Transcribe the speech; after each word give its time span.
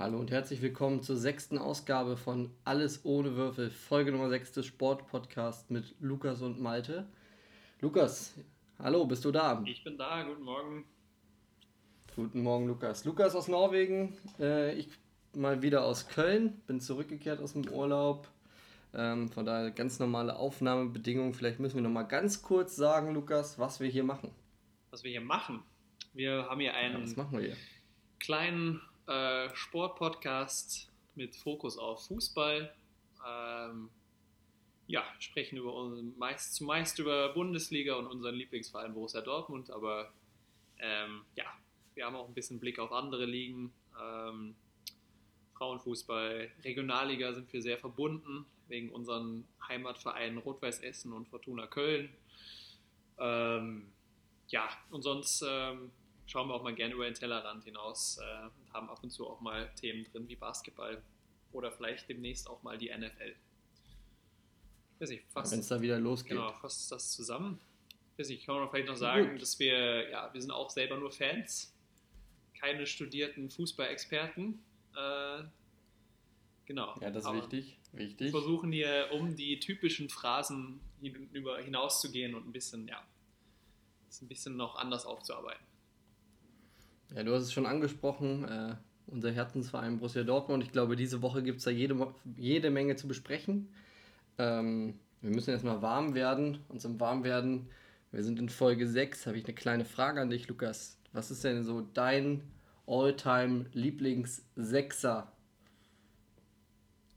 Hallo 0.00 0.18
und 0.18 0.30
herzlich 0.30 0.62
willkommen 0.62 1.02
zur 1.02 1.16
sechsten 1.16 1.58
Ausgabe 1.58 2.16
von 2.16 2.50
Alles 2.64 3.04
ohne 3.04 3.36
Würfel, 3.36 3.68
Folge 3.68 4.12
Nummer 4.12 4.30
6 4.30 4.52
des 4.52 4.64
Sportpodcasts 4.64 5.68
mit 5.68 5.94
Lukas 6.00 6.40
und 6.40 6.58
Malte. 6.58 7.06
Lukas, 7.82 8.32
hallo, 8.78 9.04
bist 9.04 9.26
du 9.26 9.30
da? 9.30 9.62
Ich 9.66 9.84
bin 9.84 9.98
da, 9.98 10.22
guten 10.22 10.42
Morgen. 10.42 10.86
Guten 12.16 12.42
Morgen, 12.42 12.66
Lukas. 12.66 13.04
Lukas 13.04 13.34
aus 13.34 13.46
Norwegen, 13.48 14.16
äh, 14.38 14.72
ich 14.72 14.88
mal 15.36 15.60
wieder 15.60 15.84
aus 15.84 16.08
Köln, 16.08 16.62
bin 16.66 16.80
zurückgekehrt 16.80 17.38
aus 17.38 17.52
dem 17.52 17.68
Urlaub. 17.68 18.26
Ähm, 18.94 19.28
von 19.28 19.44
daher 19.44 19.70
ganz 19.70 19.98
normale 19.98 20.34
Aufnahmebedingungen. 20.36 21.34
Vielleicht 21.34 21.60
müssen 21.60 21.74
wir 21.74 21.82
noch 21.82 21.90
mal 21.90 22.04
ganz 22.04 22.40
kurz 22.40 22.74
sagen, 22.74 23.12
Lukas, 23.12 23.58
was 23.58 23.80
wir 23.80 23.88
hier 23.90 24.04
machen. 24.04 24.30
Was 24.92 25.04
wir 25.04 25.10
hier 25.10 25.20
machen? 25.20 25.62
Wir 26.14 26.46
haben 26.48 26.60
hier 26.60 26.72
einen 26.72 27.00
Ja, 27.00 27.02
was 27.02 27.16
machen 27.16 27.32
wir 27.32 27.48
hier? 27.48 27.56
kleinen 28.18 28.80
äh, 29.10 29.54
Sportpodcast 29.54 30.88
mit 31.16 31.34
Fokus 31.36 31.76
auf 31.76 32.06
Fußball. 32.06 32.72
Ähm, 33.26 33.90
ja, 34.86 35.04
sprechen 35.18 35.58
über 35.58 35.74
meist, 36.16 36.54
zumeist 36.54 36.98
über 36.98 37.32
Bundesliga 37.32 37.96
und 37.96 38.06
unseren 38.06 38.34
Lieblingsverein 38.34 38.94
Borussia 38.94 39.20
Dortmund, 39.20 39.70
aber 39.70 40.12
ähm, 40.78 41.22
ja, 41.34 41.44
wir 41.94 42.06
haben 42.06 42.16
auch 42.16 42.28
ein 42.28 42.34
bisschen 42.34 42.60
Blick 42.60 42.78
auf 42.78 42.92
andere 42.92 43.24
Ligen. 43.26 43.72
Ähm, 44.00 44.54
Frauenfußball, 45.54 46.50
Regionalliga 46.64 47.34
sind 47.34 47.52
wir 47.52 47.60
sehr 47.62 47.78
verbunden, 47.78 48.46
wegen 48.68 48.90
unseren 48.90 49.46
Heimatvereinen 49.68 50.38
Rot-Weiß 50.38 50.80
Essen 50.80 51.12
und 51.12 51.28
Fortuna 51.28 51.66
Köln. 51.66 52.08
Ähm, 53.18 53.92
ja, 54.48 54.68
und 54.90 55.02
sonst 55.02 55.44
ähm, 55.46 55.90
schauen 56.30 56.48
wir 56.48 56.54
auch 56.54 56.62
mal 56.62 56.74
gerne 56.74 56.94
über 56.94 57.04
den 57.04 57.14
Tellerrand 57.14 57.64
hinaus 57.64 58.18
äh, 58.18 58.46
und 58.46 58.72
haben 58.72 58.88
ab 58.88 59.02
und 59.02 59.10
zu 59.10 59.28
auch 59.28 59.40
mal 59.40 59.68
Themen 59.74 60.04
drin 60.04 60.28
wie 60.28 60.36
Basketball 60.36 61.02
oder 61.52 61.72
vielleicht 61.72 62.08
demnächst 62.08 62.48
auch 62.48 62.62
mal 62.62 62.78
die 62.78 62.88
NFL. 62.88 63.34
Wenn 65.00 65.58
es 65.58 65.68
da 65.68 65.80
wieder 65.80 65.98
losgeht. 65.98 66.32
genau, 66.32 66.52
fasst 66.52 66.92
das 66.92 67.12
zusammen. 67.12 67.58
Weiß 68.16 68.28
ich, 68.28 68.44
kann 68.44 68.54
man 68.54 68.70
vielleicht 68.70 68.86
noch 68.86 68.96
sagen, 68.96 69.32
Gut. 69.32 69.42
dass 69.42 69.58
wir, 69.58 70.10
ja, 70.10 70.32
wir 70.32 70.40
sind 70.40 70.50
auch 70.50 70.68
selber 70.70 70.98
nur 70.98 71.10
Fans, 71.10 71.74
keine 72.54 72.86
studierten 72.86 73.50
Fußballexperten. 73.50 74.62
Äh, 74.94 75.42
genau. 76.66 76.96
Ja, 77.00 77.10
das 77.10 77.24
ist 77.24 77.32
wichtig. 77.32 77.80
Wir 77.92 78.06
Wichtig. 78.06 78.30
versuchen 78.30 78.70
hier 78.70 79.08
um 79.12 79.34
die 79.34 79.58
typischen 79.58 80.10
Phrasen 80.10 80.80
hinüber 81.00 81.58
hinauszugehen 81.58 82.34
und 82.34 82.46
ein 82.46 82.52
bisschen, 82.52 82.86
ja, 82.86 83.02
das 84.06 84.20
ein 84.20 84.28
bisschen 84.28 84.56
noch 84.56 84.76
anders 84.76 85.06
aufzuarbeiten. 85.06 85.69
Ja, 87.14 87.22
du 87.24 87.34
hast 87.34 87.44
es 87.44 87.52
schon 87.52 87.66
angesprochen, 87.66 88.44
äh, 88.44 88.76
unser 89.06 89.32
Herzensverein 89.32 89.98
Borussia 89.98 90.22
Dortmund. 90.22 90.62
Ich 90.62 90.72
glaube, 90.72 90.96
diese 90.96 91.22
Woche 91.22 91.42
gibt 91.42 91.58
es 91.58 91.64
da 91.64 91.70
jede, 91.70 92.14
jede 92.36 92.70
Menge 92.70 92.96
zu 92.96 93.08
besprechen. 93.08 93.68
Ähm, 94.38 94.98
wir 95.20 95.30
müssen 95.30 95.50
erstmal 95.50 95.82
warm 95.82 96.14
werden. 96.14 96.60
Und 96.68 96.80
zum 96.80 97.00
Warmwerden, 97.00 97.68
wir 98.12 98.22
sind 98.22 98.38
in 98.38 98.48
Folge 98.48 98.86
6, 98.86 99.26
habe 99.26 99.38
ich 99.38 99.44
eine 99.44 99.54
kleine 99.54 99.84
Frage 99.84 100.20
an 100.20 100.30
dich, 100.30 100.48
Lukas. 100.48 100.98
Was 101.12 101.30
ist 101.30 101.42
denn 101.44 101.64
so 101.64 101.80
dein 101.82 102.42
Alltime 102.86 103.66
Lieblings-Sechser? 103.72 105.32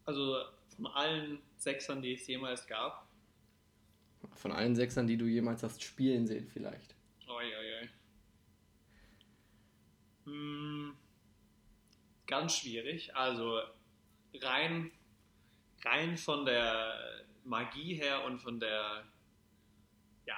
Also 0.06 0.38
von 0.76 0.88
allen 0.88 1.40
Sechsern, 1.58 2.02
die 2.02 2.14
es 2.14 2.26
jemals 2.28 2.66
gab, 2.68 3.08
Von 4.36 4.52
allen 4.52 4.76
Sechsern, 4.76 5.08
die 5.08 5.18
du 5.18 5.26
jemals 5.28 5.64
hast 5.64 5.82
spielen 5.82 6.28
sehen, 6.28 6.48
vielleicht. 6.48 6.96
oi, 7.28 7.46
oi, 7.60 7.68
oi. 7.82 7.90
Hm, 10.26 10.96
ganz 12.28 12.58
schwierig. 12.58 13.16
Also 13.16 13.60
rein, 14.42 14.92
rein 15.84 16.18
von 16.18 16.46
der 16.46 17.24
Magie 17.44 17.96
her 17.96 18.24
und 18.26 18.40
von 18.40 18.60
der, 18.60 19.04
ja, 20.26 20.38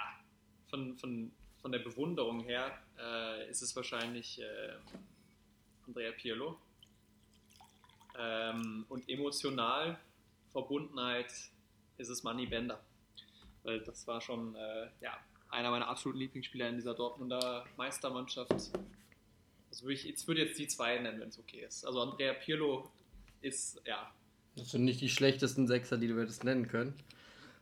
von, 0.70 0.98
von, 0.98 1.32
von 1.62 1.72
der 1.72 1.80
Bewunderung 1.80 2.42
her 2.42 2.78
äh, 2.98 3.50
ist 3.50 3.62
es 3.62 3.76
wahrscheinlich 3.76 4.42
äh, 4.42 4.74
Andrea 5.88 6.12
Pirlo. 6.12 6.60
Ähm, 8.18 8.86
und 8.90 9.08
emotional 9.10 10.00
Verbundenheit 10.52 11.32
ist 11.98 12.10
es 12.10 12.24
Manny 12.24 12.46
Bender. 12.46 12.82
Weil 13.64 13.82
das 13.82 14.08
war 14.08 14.22
schon 14.22 14.56
äh, 14.56 14.88
ja, 15.02 15.18
einer 15.50 15.72
meiner 15.72 15.88
absoluten 15.88 16.20
Lieblingsspieler 16.20 16.70
in 16.70 16.76
dieser 16.76 16.94
Dortmunder 16.94 17.66
Meistermannschaft. 17.78 18.72
Also 19.76 19.90
ich, 19.90 20.06
jetzt 20.06 20.26
würde 20.28 20.42
jetzt 20.42 20.58
die 20.58 20.68
zwei 20.68 20.98
nennen, 21.00 21.20
wenn 21.20 21.28
es 21.28 21.38
okay 21.38 21.66
ist. 21.68 21.86
Also 21.86 22.00
Andrea 22.00 22.34
Pirlo 22.34 22.90
ist, 23.42 23.82
ja, 23.86 24.10
Das 24.56 24.72
sind 24.72 24.86
nicht 24.86 25.02
die 25.02 25.10
schlechtesten 25.10 25.68
Sechser, 25.68 25.98
die 25.98 26.08
du 26.08 26.18
hättest 26.18 26.46
nennen 26.46 26.70
können. 26.70 26.94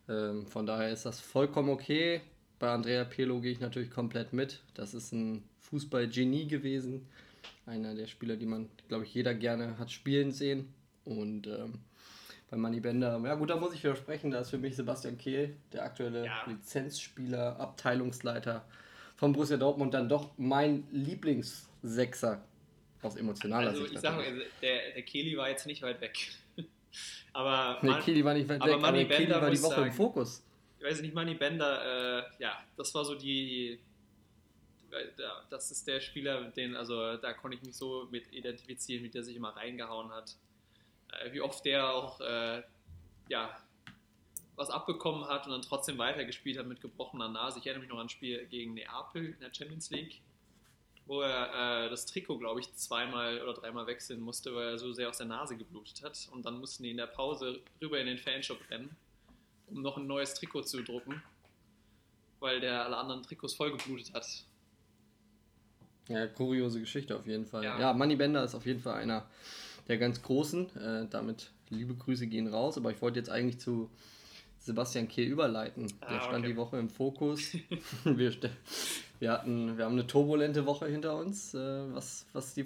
Ähm, 0.07 0.45
von 0.45 0.67
daher 0.67 0.91
ist 0.91 1.07
das 1.07 1.19
vollkommen 1.19 1.69
okay. 1.69 2.21
Bei 2.59 2.69
Andrea 2.69 3.03
Pirlo 3.03 3.41
gehe 3.41 3.51
ich 3.51 3.59
natürlich 3.59 3.89
komplett 3.89 4.31
mit. 4.31 4.61
Das 4.75 4.93
ist 4.93 5.11
ein 5.11 5.43
Fußballgenie 5.61 6.47
gewesen. 6.47 7.07
Einer 7.65 7.95
der 7.95 8.05
Spieler, 8.05 8.35
die 8.35 8.45
man, 8.45 8.69
glaube 8.89 9.05
ich, 9.05 9.13
jeder 9.15 9.33
gerne 9.33 9.79
hat 9.79 9.89
spielen 9.91 10.31
sehen. 10.31 10.71
Und 11.05 11.47
ähm, 11.47 11.79
bei 12.51 12.57
Manny 12.57 12.79
Bender, 12.79 13.19
ja 13.25 13.33
gut, 13.33 13.49
da 13.49 13.55
muss 13.55 13.73
ich 13.73 13.83
widersprechen. 13.83 14.29
Da 14.29 14.41
ist 14.41 14.51
für 14.51 14.59
mich 14.59 14.75
Sebastian 14.75 15.17
Kehl, 15.17 15.55
der 15.71 15.83
aktuelle 15.85 16.25
Ja. 16.27 16.45
Lizenzspieler, 16.45 17.59
Abteilungsleiter 17.59 18.63
von 19.15 19.33
Borussia 19.33 19.57
Dortmund, 19.57 19.95
dann 19.95 20.07
doch 20.09 20.37
mein 20.37 20.83
Lieblingssechser 21.83 22.41
aus 23.01 23.15
emotionaler 23.17 23.69
also 23.69 23.81
Sicht. 23.83 23.95
ich 23.95 23.99
sage 23.99 24.15
mal, 24.17 24.25
also 24.25 24.41
der, 24.61 24.91
der 24.93 25.01
Kehli 25.03 25.37
war 25.37 25.49
jetzt 25.49 25.65
nicht 25.67 25.81
weit 25.81 25.99
weg. 26.01 26.17
aber 27.33 27.79
Nee, 27.81 27.99
Kili 28.01 28.23
war 28.23 28.33
nicht 28.33 28.47
weit 28.47 28.61
aber 28.61 28.71
weg, 28.77 28.83
aber 28.83 28.91
Kili 28.97 29.05
Bender 29.05 29.41
war 29.41 29.51
die 29.51 29.61
Woche 29.61 29.73
im 29.75 29.79
sagen- 29.81 29.91
Fokus. 29.93 30.43
ich 30.79 30.85
weiß 30.85 31.01
nicht, 31.01 31.13
Manny 31.13 31.35
Bender, 31.35 32.19
äh, 32.19 32.23
ja, 32.39 32.63
das 32.77 32.93
war 32.95 33.03
so 33.03 33.15
die, 33.15 33.79
da- 35.17 35.43
das 35.49 35.71
ist 35.71 35.85
der 35.87 35.99
Spieler, 35.99 36.49
den, 36.51 36.75
also 36.75 37.17
da 37.17 37.33
konnte 37.33 37.57
ich 37.57 37.63
mich 37.63 37.75
so 37.75 38.07
mit 38.09 38.31
identifizieren, 38.31 39.03
wie 39.03 39.09
der 39.09 39.23
sich 39.23 39.35
immer 39.35 39.49
reingehauen 39.55 40.09
hat. 40.11 40.35
Äh, 41.11 41.33
wie 41.33 41.41
oft 41.41 41.65
der 41.65 41.89
auch, 41.89 42.21
äh, 42.21 42.63
ja, 43.27 43.57
was 44.55 44.69
abbekommen 44.69 45.27
hat 45.27 45.45
und 45.47 45.51
dann 45.51 45.61
trotzdem 45.63 45.97
weitergespielt 45.97 46.57
hat 46.59 46.67
mit 46.67 46.79
gebrochener 46.79 47.27
Nase. 47.27 47.57
Ich 47.59 47.65
erinnere 47.65 47.81
mich 47.81 47.89
noch 47.89 47.97
an 47.97 48.05
ein 48.05 48.09
Spiel 48.09 48.45
gegen 48.45 48.75
Neapel 48.75 49.25
in 49.33 49.39
der 49.39 49.51
Champions 49.53 49.89
League, 49.89 50.21
wo 51.05 51.21
er 51.21 51.85
äh, 51.85 51.89
das 51.89 52.05
Trikot, 52.05 52.37
glaube 52.37 52.59
ich, 52.61 52.73
zweimal 52.75 53.41
oder 53.41 53.53
dreimal 53.53 53.87
wechseln 53.87 54.21
musste, 54.21 54.55
weil 54.55 54.69
er 54.69 54.79
so 54.79 54.93
sehr 54.93 55.09
aus 55.09 55.17
der 55.17 55.27
Nase 55.27 55.57
geblutet 55.57 56.01
hat. 56.03 56.29
Und 56.31 56.45
dann 56.45 56.59
mussten 56.59 56.83
die 56.83 56.91
in 56.91 56.97
der 56.97 57.07
Pause 57.07 57.61
rüber 57.81 57.99
in 57.99 58.07
den 58.07 58.17
Fanshop 58.17 58.59
rennen, 58.69 58.95
um 59.67 59.81
noch 59.81 59.97
ein 59.97 60.07
neues 60.07 60.33
Trikot 60.33 60.63
zu 60.63 60.81
drucken, 60.83 61.21
weil 62.39 62.59
der 62.59 62.85
alle 62.85 62.97
anderen 62.97 63.23
Trikots 63.23 63.53
voll 63.53 63.71
geblutet 63.71 64.13
hat. 64.13 64.27
Ja, 66.09 66.27
kuriose 66.27 66.79
Geschichte 66.79 67.15
auf 67.15 67.25
jeden 67.27 67.45
Fall. 67.45 67.63
Ja, 67.63 67.79
Ja. 67.79 67.93
Manny 67.93 68.15
Bender 68.15 68.43
ist 68.43 68.55
auf 68.55 68.65
jeden 68.65 68.81
Fall 68.81 68.95
einer 68.95 69.25
der 69.87 69.97
ganz 69.97 70.21
Großen. 70.21 70.75
Äh, 70.75 71.07
damit 71.09 71.51
liebe 71.69 71.95
Grüße 71.95 72.27
gehen 72.27 72.47
raus. 72.47 72.77
Aber 72.77 72.91
ich 72.91 73.01
wollte 73.01 73.19
jetzt 73.19 73.29
eigentlich 73.29 73.59
zu 73.59 73.89
Sebastian 74.63 75.09
Kehl 75.09 75.27
überleiten. 75.27 75.87
Der 76.01 76.09
Ah, 76.09 76.21
stand 76.21 76.39
okay. 76.39 76.53
die 76.53 76.57
Woche 76.57 76.77
im 76.77 76.89
Fokus. 76.89 77.53
wir, 78.05 78.33
wir, 79.19 79.31
hatten, 79.31 79.77
wir 79.77 79.85
haben 79.85 79.93
eine 79.93 80.07
turbulente 80.07 80.65
Woche 80.65 80.87
hinter 80.87 81.17
uns, 81.17 81.53
äh, 81.53 81.93
was, 81.93 82.25
was 82.31 82.53
die 82.53 82.65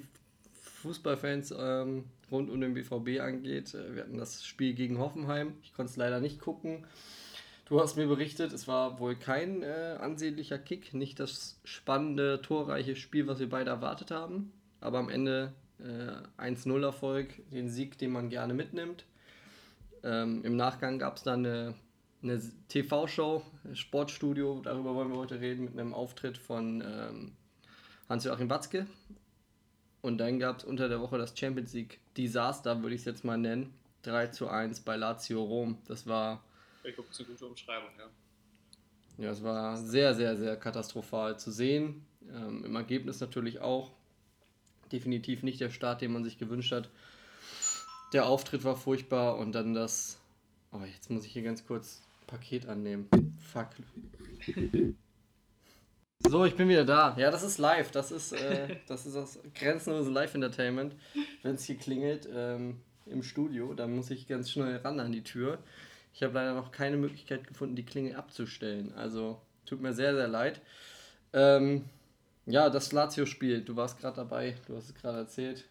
Fußballfans 0.81 1.55
ähm, 1.57 2.05
rund 2.31 2.51
um 2.51 2.61
den 2.61 2.75
BVB 2.75 3.19
angeht. 3.19 3.73
Äh, 3.73 3.95
wir 3.95 4.03
hatten 4.03 4.17
das 4.17 4.45
Spiel 4.45 4.75
gegen 4.75 4.99
Hoffenheim. 4.99 5.55
Ich 5.63 5.73
konnte 5.73 5.89
es 5.89 5.97
leider 5.97 6.19
nicht 6.19 6.39
gucken. 6.39 6.85
Du 7.65 7.81
hast 7.81 7.97
mir 7.97 8.07
berichtet, 8.07 8.53
es 8.53 8.67
war 8.67 8.99
wohl 8.99 9.15
kein 9.15 9.63
äh, 9.63 9.97
ansehnlicher 9.99 10.59
Kick, 10.59 10.93
nicht 10.93 11.19
das 11.19 11.59
spannende, 11.65 12.41
torreiche 12.41 12.95
Spiel, 12.95 13.27
was 13.27 13.39
wir 13.39 13.49
beide 13.49 13.71
erwartet 13.71 14.09
haben, 14.11 14.53
aber 14.79 14.99
am 14.99 15.09
Ende 15.09 15.51
äh, 15.79 16.41
1-0 16.41 16.81
Erfolg, 16.81 17.33
den 17.51 17.69
Sieg, 17.69 17.97
den 17.97 18.11
man 18.11 18.29
gerne 18.29 18.53
mitnimmt. 18.53 19.05
Ähm, 20.03 20.45
Im 20.45 20.55
Nachgang 20.55 20.97
gab 20.99 21.17
es 21.17 21.23
dann 21.23 21.45
eine, 21.45 21.73
eine 22.23 22.41
TV-Show, 22.69 23.43
Sportstudio, 23.73 24.61
darüber 24.63 24.95
wollen 24.95 25.09
wir 25.11 25.17
heute 25.17 25.39
reden, 25.39 25.65
mit 25.65 25.77
einem 25.77 25.93
Auftritt 25.93 26.37
von 26.37 26.81
ähm, 26.81 27.31
Hans-Joachim 28.09 28.49
Watzke. 28.49 28.87
Und 30.01 30.17
dann 30.17 30.39
gab 30.39 30.59
es 30.59 30.63
unter 30.63 30.89
der 30.89 31.01
Woche 31.01 31.17
das 31.17 31.37
Champions 31.37 31.73
League 31.73 31.99
Desaster, 32.15 32.81
würde 32.81 32.95
ich 32.95 33.01
es 33.01 33.05
jetzt 33.05 33.23
mal 33.23 33.37
nennen. 33.37 33.73
3 34.03 34.27
zu 34.27 34.47
1 34.47 34.81
bei 34.81 34.95
Lazio 34.95 35.43
Rom. 35.43 35.77
Das 35.87 36.07
war 36.07 36.43
Ich 36.83 36.95
glaube, 36.95 37.09
eine 37.17 37.27
gute 37.27 37.45
Umschreibung, 37.45 37.89
ja. 37.97 39.23
ja, 39.23 39.31
es 39.31 39.43
war 39.43 39.75
sehr, 39.77 40.13
sehr, 40.15 40.37
sehr 40.37 40.55
katastrophal 40.55 41.37
zu 41.37 41.51
sehen. 41.51 42.05
Ähm, 42.31 42.63
Im 42.63 42.75
Ergebnis 42.75 43.19
natürlich 43.19 43.59
auch. 43.59 43.91
Definitiv 44.91 45.43
nicht 45.43 45.59
der 45.59 45.69
Start, 45.69 46.01
den 46.01 46.13
man 46.13 46.23
sich 46.23 46.37
gewünscht 46.37 46.71
hat. 46.71 46.89
Der 48.13 48.25
Auftritt 48.27 48.63
war 48.63 48.77
furchtbar 48.77 49.37
und 49.37 49.51
dann 49.51 49.73
das. 49.73 50.17
Oh, 50.71 50.79
jetzt 50.79 51.09
muss 51.09 51.25
ich 51.25 51.33
hier 51.33 51.43
ganz 51.43 51.65
kurz 51.65 52.06
Paket 52.27 52.67
annehmen. 52.67 53.09
Fuck. 53.39 53.69
So, 56.27 56.45
ich 56.45 56.55
bin 56.55 56.67
wieder 56.67 56.83
da. 56.83 57.15
Ja, 57.17 57.31
das 57.31 57.43
ist 57.43 57.57
live. 57.57 57.91
Das 57.91 58.11
ist, 58.11 58.33
äh, 58.33 58.77
das, 58.87 59.05
ist 59.05 59.15
das 59.15 59.39
grenzenlose 59.53 60.09
Live-Entertainment. 60.11 60.95
Wenn 61.43 61.55
es 61.55 61.63
hier 61.63 61.77
klingelt 61.77 62.27
ähm, 62.33 62.81
im 63.05 63.23
Studio, 63.23 63.73
dann 63.73 63.95
muss 63.95 64.09
ich 64.09 64.27
ganz 64.27 64.51
schnell 64.51 64.77
ran 64.77 64.99
an 64.99 65.11
die 65.11 65.23
Tür. 65.23 65.59
Ich 66.13 66.23
habe 66.23 66.33
leider 66.33 66.53
noch 66.53 66.71
keine 66.71 66.97
Möglichkeit 66.97 67.47
gefunden, 67.47 67.75
die 67.75 67.85
Klingel 67.85 68.15
abzustellen. 68.15 68.93
Also 68.95 69.39
tut 69.65 69.79
mir 69.79 69.93
sehr, 69.93 70.15
sehr 70.15 70.27
leid. 70.27 70.59
Ähm, 71.33 71.85
ja, 72.45 72.69
das 72.69 72.91
Lazio-Spiel, 72.91 73.61
du 73.61 73.75
warst 73.75 73.99
gerade 73.99 74.15
dabei, 74.15 74.55
du 74.67 74.75
hast 74.75 74.85
es 74.85 74.95
gerade 74.95 75.19
erzählt. 75.19 75.65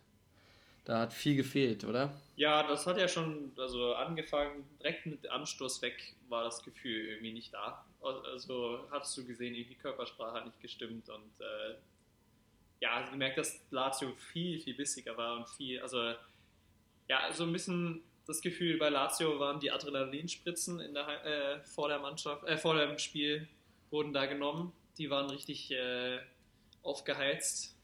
Da 0.86 1.00
hat 1.00 1.12
viel 1.12 1.34
gefehlt, 1.34 1.82
oder? 1.82 2.14
Ja, 2.36 2.62
das 2.62 2.86
hat 2.86 2.96
ja 2.96 3.08
schon, 3.08 3.50
also 3.56 3.94
angefangen, 3.94 4.64
direkt 4.78 5.04
mit 5.04 5.28
Anstoß 5.28 5.82
weg 5.82 6.14
war 6.28 6.44
das 6.44 6.62
Gefühl 6.62 7.08
irgendwie 7.08 7.32
nicht 7.32 7.52
da. 7.52 7.84
Also 8.00 8.86
hast 8.92 9.18
du 9.18 9.26
gesehen, 9.26 9.54
die 9.54 9.74
Körpersprache 9.74 10.34
hat 10.34 10.46
nicht 10.46 10.60
gestimmt 10.60 11.08
und 11.08 11.40
äh, 11.40 11.74
ja, 12.78 12.98
also 12.98 13.10
gemerkt, 13.10 13.36
dass 13.36 13.60
Lazio 13.70 14.12
viel, 14.12 14.60
viel 14.60 14.74
bissiger 14.74 15.16
war 15.16 15.38
und 15.38 15.48
viel, 15.48 15.80
also 15.80 16.14
ja, 17.08 17.32
so 17.32 17.42
ein 17.42 17.52
bisschen 17.52 18.02
das 18.28 18.40
Gefühl 18.40 18.78
bei 18.78 18.88
Lazio 18.88 19.40
waren 19.40 19.58
die 19.58 19.72
Adrenalinspritzen 19.72 20.78
in 20.78 20.94
der, 20.94 21.24
äh, 21.24 21.60
vor 21.64 21.88
der 21.88 21.98
Mannschaft, 21.98 22.44
äh, 22.44 22.56
vor 22.56 22.76
dem 22.76 22.96
Spiel 22.98 23.48
wurden 23.90 24.12
da 24.12 24.26
genommen. 24.26 24.72
Die 24.98 25.10
waren 25.10 25.28
richtig 25.30 25.72
äh, 25.72 26.20
aufgeheizt 26.84 27.75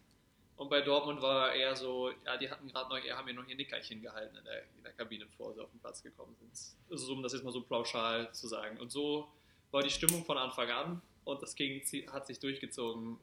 und 0.63 0.69
bei 0.69 0.81
Dortmund 0.81 1.21
war 1.21 1.53
eher 1.53 1.75
so, 1.75 2.13
ja, 2.25 2.37
die 2.37 2.49
hatten 2.49 2.69
gerade 2.69 2.89
noch, 2.89 3.17
haben 3.17 3.27
ja 3.27 3.35
noch 3.35 3.49
ihr 3.49 3.57
Nickerchen 3.57 4.01
gehalten 4.01 4.37
in 4.37 4.45
der, 4.45 4.63
in 4.77 4.85
der 4.85 4.93
Kabine, 4.93 5.27
bevor 5.27 5.53
sie 5.53 5.61
auf 5.61 5.69
den 5.73 5.81
Platz 5.81 6.01
gekommen 6.05 6.37
sind. 6.39 6.53
Also, 6.89 7.13
um 7.13 7.21
das 7.21 7.33
jetzt 7.33 7.43
mal 7.43 7.51
so 7.51 7.63
pauschal 7.63 8.33
zu 8.33 8.47
sagen. 8.47 8.79
Und 8.79 8.93
so 8.93 9.29
war 9.73 9.83
die 9.83 9.91
Stimmung 9.91 10.25
von 10.25 10.39
Anfang 10.39 10.71
an 10.71 11.03
und 11.25 11.43
das 11.43 11.57
ging, 11.57 11.83
hat 12.13 12.29
sich 12.29 12.39
durchgezogen 12.39 13.19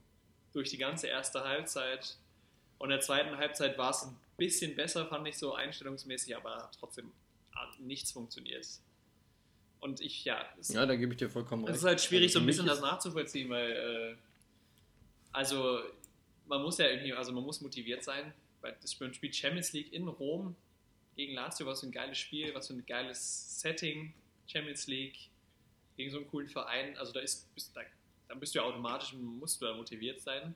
durch 0.51 0.69
die 0.69 0.77
ganze 0.77 1.07
erste 1.07 1.45
Halbzeit. 1.45 2.18
Und 2.77 2.88
in 2.88 2.97
der 2.97 3.00
zweiten 3.00 3.38
Halbzeit 3.38 3.77
war 3.77 3.91
es 3.91 4.03
ein 4.03 4.19
bisschen 4.36 4.75
besser, 4.75 5.06
fand 5.06 5.25
ich 5.25 5.38
so 5.38 5.53
einstellungsmäßig, 5.53 6.36
aber 6.36 6.69
trotzdem 6.77 7.09
hat 7.56 7.80
nichts 7.80 8.12
funktioniert. 8.12 8.68
Und 9.80 10.01
ich, 10.01 10.25
ja. 10.25 10.45
Es, 10.59 10.74
ja, 10.74 10.86
da 10.86 10.97
gebe 10.97 11.13
ich 11.13 11.19
dir 11.19 11.30
vollkommen 11.30 11.63
recht. 11.63 11.75
Es 11.75 11.83
ist 11.83 11.88
halt 11.88 12.01
schwierig, 12.01 12.31
also 12.31 12.39
so 12.39 12.44
ein 12.44 12.47
bisschen 12.47 12.65
das 12.65 12.81
nachzuvollziehen, 12.81 13.50
weil, 13.50 13.71
äh, 13.71 14.15
also 15.31 15.80
man 16.50 16.63
muss 16.63 16.80
ja 16.80 16.88
irgendwie, 16.88 17.13
also 17.13 17.31
man 17.31 17.44
muss 17.44 17.62
motiviert 17.62 18.04
sein, 18.04 18.34
weil 18.62 18.75
das 18.81 18.94
Spiel 18.94 19.34
Champions 19.34 19.72
League 19.72 19.94
in 19.94 20.07
Rom 20.07 20.56
gegen 21.16 21.34
Lazio, 21.34 21.66
was 21.66 21.81
für 21.81 21.88
ein 21.88 21.92
geiles 21.92 22.18
Spiel, 22.18 22.54
was 22.54 22.68
für 22.68 22.74
ein 22.74 22.86
geiles 22.86 23.62
Setting, 23.62 24.13
Champions 24.48 24.88
League 24.88 25.30
gegen 25.96 26.10
so 26.10 26.18
einen 26.18 26.28
coolen 26.28 26.48
Verein, 26.48 26.98
also 26.98 27.13
da 27.13 27.19
ist, 27.19 27.54
bist, 27.54 27.75
da, 27.75 27.81
dann 28.28 28.40
bist 28.40 28.56
du 28.56 28.60
ja 28.60 28.66
automatisch, 28.66 29.13
musst 29.13 29.62
du 29.62 29.66
da 29.66 29.75
motiviert 29.75 30.22
sein. 30.22 30.56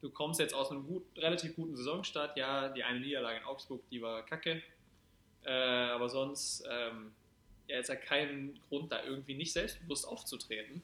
Du 0.00 0.10
kommst 0.10 0.40
jetzt 0.40 0.54
aus 0.54 0.70
einem 0.70 0.86
gut, 0.86 1.04
relativ 1.16 1.54
guten 1.56 1.76
Saisonstart, 1.76 2.36
ja, 2.36 2.68
die 2.68 2.82
eine 2.82 3.00
Niederlage 3.00 3.38
in 3.38 3.44
Augsburg, 3.44 3.82
die 3.90 4.00
war 4.00 4.24
kacke, 4.24 4.62
äh, 5.44 5.50
aber 5.50 6.08
sonst, 6.08 6.64
ähm, 6.70 7.12
ja, 7.66 7.76
jetzt 7.76 7.90
hat 7.90 8.02
keinen 8.02 8.58
Grund, 8.68 8.92
da 8.92 9.02
irgendwie 9.02 9.34
nicht 9.34 9.52
selbstbewusst 9.52 10.06
aufzutreten. 10.06 10.82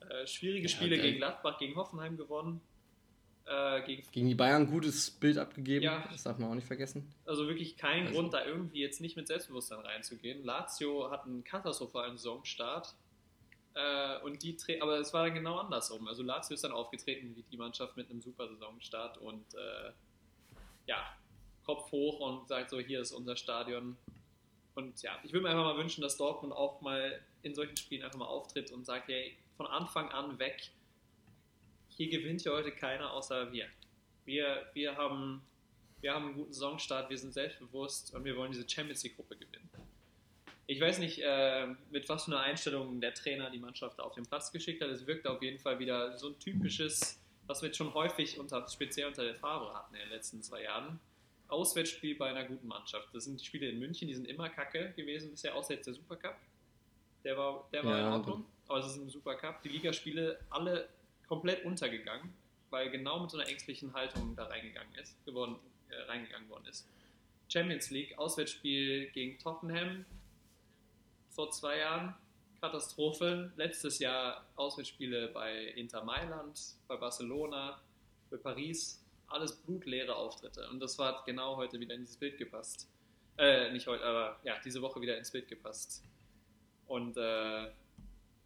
Äh, 0.00 0.26
schwierige 0.26 0.66
ja, 0.66 0.74
Spiele 0.74 0.98
gegen 0.98 1.18
Gladbach, 1.18 1.58
gegen 1.58 1.76
Hoffenheim 1.76 2.16
gewonnen, 2.16 2.60
äh, 3.46 3.82
gegen, 3.82 4.02
gegen, 4.12 4.28
die 4.28 4.34
Bayern 4.34 4.62
ein 4.62 4.70
gutes 4.70 5.10
Bild 5.10 5.38
abgegeben, 5.38 5.84
ja, 5.84 6.06
das 6.10 6.22
darf 6.22 6.38
man 6.38 6.50
auch 6.50 6.54
nicht 6.54 6.66
vergessen. 6.66 7.12
Also 7.24 7.48
wirklich 7.48 7.76
kein 7.76 8.06
also. 8.06 8.14
Grund, 8.14 8.34
da 8.34 8.44
irgendwie 8.44 8.80
jetzt 8.80 9.00
nicht 9.00 9.16
mit 9.16 9.26
Selbstbewusstsein 9.26 9.80
reinzugehen. 9.80 10.44
Lazio 10.44 11.10
hat 11.10 11.24
einen 11.24 11.44
katastrophalen 11.44 12.16
Saisonstart. 12.16 12.94
Äh, 13.74 14.18
und 14.22 14.42
die 14.42 14.56
aber 14.80 14.98
es 14.98 15.12
war 15.14 15.24
dann 15.24 15.34
genau 15.34 15.58
andersrum. 15.58 16.06
Also 16.06 16.22
Lazio 16.22 16.54
ist 16.54 16.64
dann 16.64 16.72
aufgetreten 16.72 17.34
wie 17.34 17.42
die 17.42 17.56
Mannschaft 17.56 17.96
mit 17.96 18.10
einem 18.10 18.20
super 18.20 18.46
Saisonstart 18.48 19.18
und 19.18 19.54
äh, 19.54 19.92
ja, 20.86 21.16
Kopf 21.64 21.90
hoch 21.90 22.20
und 22.20 22.48
sagt 22.48 22.70
so, 22.70 22.78
hier 22.78 23.00
ist 23.00 23.12
unser 23.12 23.36
Stadion. 23.36 23.96
Und 24.74 25.02
ja, 25.02 25.18
ich 25.22 25.32
würde 25.32 25.44
mir 25.44 25.50
einfach 25.50 25.64
mal 25.64 25.78
wünschen, 25.78 26.02
dass 26.02 26.16
Dortmund 26.16 26.52
auch 26.52 26.80
mal 26.80 27.20
in 27.42 27.54
solchen 27.54 27.76
Spielen 27.76 28.02
einfach 28.02 28.18
mal 28.18 28.26
auftritt 28.26 28.70
und 28.72 28.84
sagt, 28.84 29.08
hey, 29.08 29.36
von 29.56 29.66
Anfang 29.66 30.10
an 30.10 30.38
weg 30.38 30.70
hier 31.96 32.08
gewinnt 32.08 32.44
ja 32.44 32.52
heute 32.52 32.72
keiner 32.72 33.12
außer 33.12 33.52
wir. 33.52 33.66
Wir, 34.24 34.66
wir, 34.72 34.96
haben, 34.96 35.42
wir 36.00 36.14
haben 36.14 36.26
einen 36.26 36.34
guten 36.36 36.52
Saisonstart, 36.52 37.10
wir 37.10 37.18
sind 37.18 37.32
selbstbewusst 37.32 38.14
und 38.14 38.24
wir 38.24 38.36
wollen 38.36 38.52
diese 38.52 38.68
Champions 38.68 39.02
League-Gruppe 39.02 39.36
gewinnen. 39.36 39.68
Ich 40.66 40.80
weiß 40.80 41.00
nicht, 41.00 41.20
äh, 41.22 41.66
mit 41.90 42.08
was 42.08 42.24
für 42.24 42.30
einer 42.30 42.40
Einstellung 42.40 43.00
der 43.00 43.14
Trainer 43.14 43.50
die 43.50 43.58
Mannschaft 43.58 44.00
auf 44.00 44.14
den 44.14 44.24
Platz 44.24 44.52
geschickt 44.52 44.80
hat. 44.80 44.90
Es 44.90 45.06
wirkt 45.06 45.26
auf 45.26 45.42
jeden 45.42 45.58
Fall 45.58 45.78
wieder 45.78 46.16
so 46.16 46.28
ein 46.28 46.38
typisches, 46.38 47.20
was 47.46 47.62
wir 47.62 47.66
jetzt 47.66 47.76
schon 47.76 47.92
häufig 47.94 48.38
unter, 48.38 48.66
speziell 48.68 49.08
unter 49.08 49.24
der 49.24 49.34
Farbe 49.34 49.74
hatten 49.74 49.94
in 49.94 50.00
den 50.00 50.10
letzten 50.10 50.42
zwei 50.42 50.62
Jahren. 50.62 51.00
Auswärtsspiel 51.48 52.16
bei 52.16 52.30
einer 52.30 52.44
guten 52.44 52.66
Mannschaft. 52.66 53.08
Das 53.12 53.24
sind 53.24 53.40
die 53.40 53.44
Spiele 53.44 53.68
in 53.68 53.78
München, 53.78 54.08
die 54.08 54.14
sind 54.14 54.26
immer 54.26 54.48
kacke 54.48 54.92
gewesen 54.96 55.32
bisher, 55.32 55.54
außer 55.54 55.74
jetzt 55.74 55.86
der 55.86 55.94
Supercup. 55.94 56.36
Der 57.24 57.36
war, 57.36 57.68
der 57.72 57.84
war 57.84 57.98
ja, 57.98 58.06
in 58.06 58.12
Ordnung, 58.14 58.46
aber 58.66 58.78
es 58.78 58.86
ist 58.86 58.96
ein 58.96 59.10
Supercup. 59.10 59.62
Die 59.62 59.68
Ligaspiele 59.68 60.40
alle 60.48 60.88
komplett 61.32 61.64
untergegangen, 61.64 62.30
weil 62.68 62.90
genau 62.90 63.18
mit 63.20 63.30
so 63.30 63.38
einer 63.38 63.48
ängstlichen 63.48 63.94
Haltung 63.94 64.36
da 64.36 64.44
reingegangen 64.48 64.94
ist, 64.96 65.16
geworden, 65.24 65.56
äh, 65.88 65.94
reingegangen 66.02 66.46
worden 66.50 66.66
ist. 66.66 66.86
Champions 67.48 67.88
League, 67.88 68.18
Auswärtsspiel 68.18 69.06
gegen 69.12 69.38
Tottenham 69.38 70.04
vor 71.30 71.50
zwei 71.50 71.78
Jahren, 71.78 72.14
Katastrophe. 72.60 73.50
Letztes 73.56 73.98
Jahr 73.98 74.44
Auswärtsspiele 74.56 75.28
bei 75.28 75.68
Inter 75.68 76.04
Mailand, 76.04 76.60
bei 76.86 76.96
Barcelona, 76.96 77.80
bei 78.30 78.36
Paris, 78.36 79.02
alles 79.28 79.56
blutleere 79.56 80.14
Auftritte. 80.14 80.68
Und 80.68 80.80
das 80.80 80.98
war 80.98 81.22
genau 81.24 81.56
heute 81.56 81.80
wieder 81.80 81.94
in 81.94 82.02
dieses 82.02 82.18
Bild 82.18 82.36
gepasst. 82.36 82.90
Äh, 83.38 83.72
nicht 83.72 83.86
heute, 83.86 84.04
aber 84.04 84.38
ja, 84.44 84.58
diese 84.62 84.82
Woche 84.82 85.00
wieder 85.00 85.16
ins 85.16 85.30
Bild 85.30 85.48
gepasst. 85.48 86.04
Und 86.88 87.16
äh, 87.16 87.70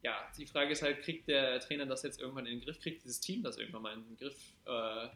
ja, 0.02 0.30
die 0.36 0.46
Frage 0.46 0.72
ist 0.72 0.82
halt, 0.82 1.02
kriegt 1.02 1.28
der 1.28 1.60
Trainer 1.60 1.86
das 1.86 2.02
jetzt 2.02 2.20
irgendwann 2.20 2.46
in 2.46 2.58
den 2.58 2.64
Griff, 2.64 2.80
kriegt 2.80 3.02
dieses 3.04 3.20
Team 3.20 3.42
das 3.42 3.58
irgendwann 3.58 3.82
mal 3.82 3.94
in 3.94 4.04
den 4.04 4.16
Griff, 4.16 4.36
äh, 4.66 5.08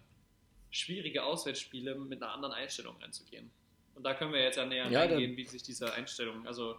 schwierige 0.71 1.25
Auswärtsspiele 1.25 1.95
mit 1.95 2.23
einer 2.23 2.33
anderen 2.33 2.55
Einstellung 2.55 2.97
reinzugehen. 3.01 3.51
Und 3.95 4.05
da 4.05 4.15
können 4.15 4.33
wir 4.33 4.43
jetzt 4.43 4.57
ja 4.57 4.67
näher 4.67 4.89
ja, 4.91 5.01
reingehen, 5.01 5.37
wie 5.37 5.47
sich 5.47 5.63
diese 5.63 5.93
Einstellung, 5.93 6.47
also 6.47 6.79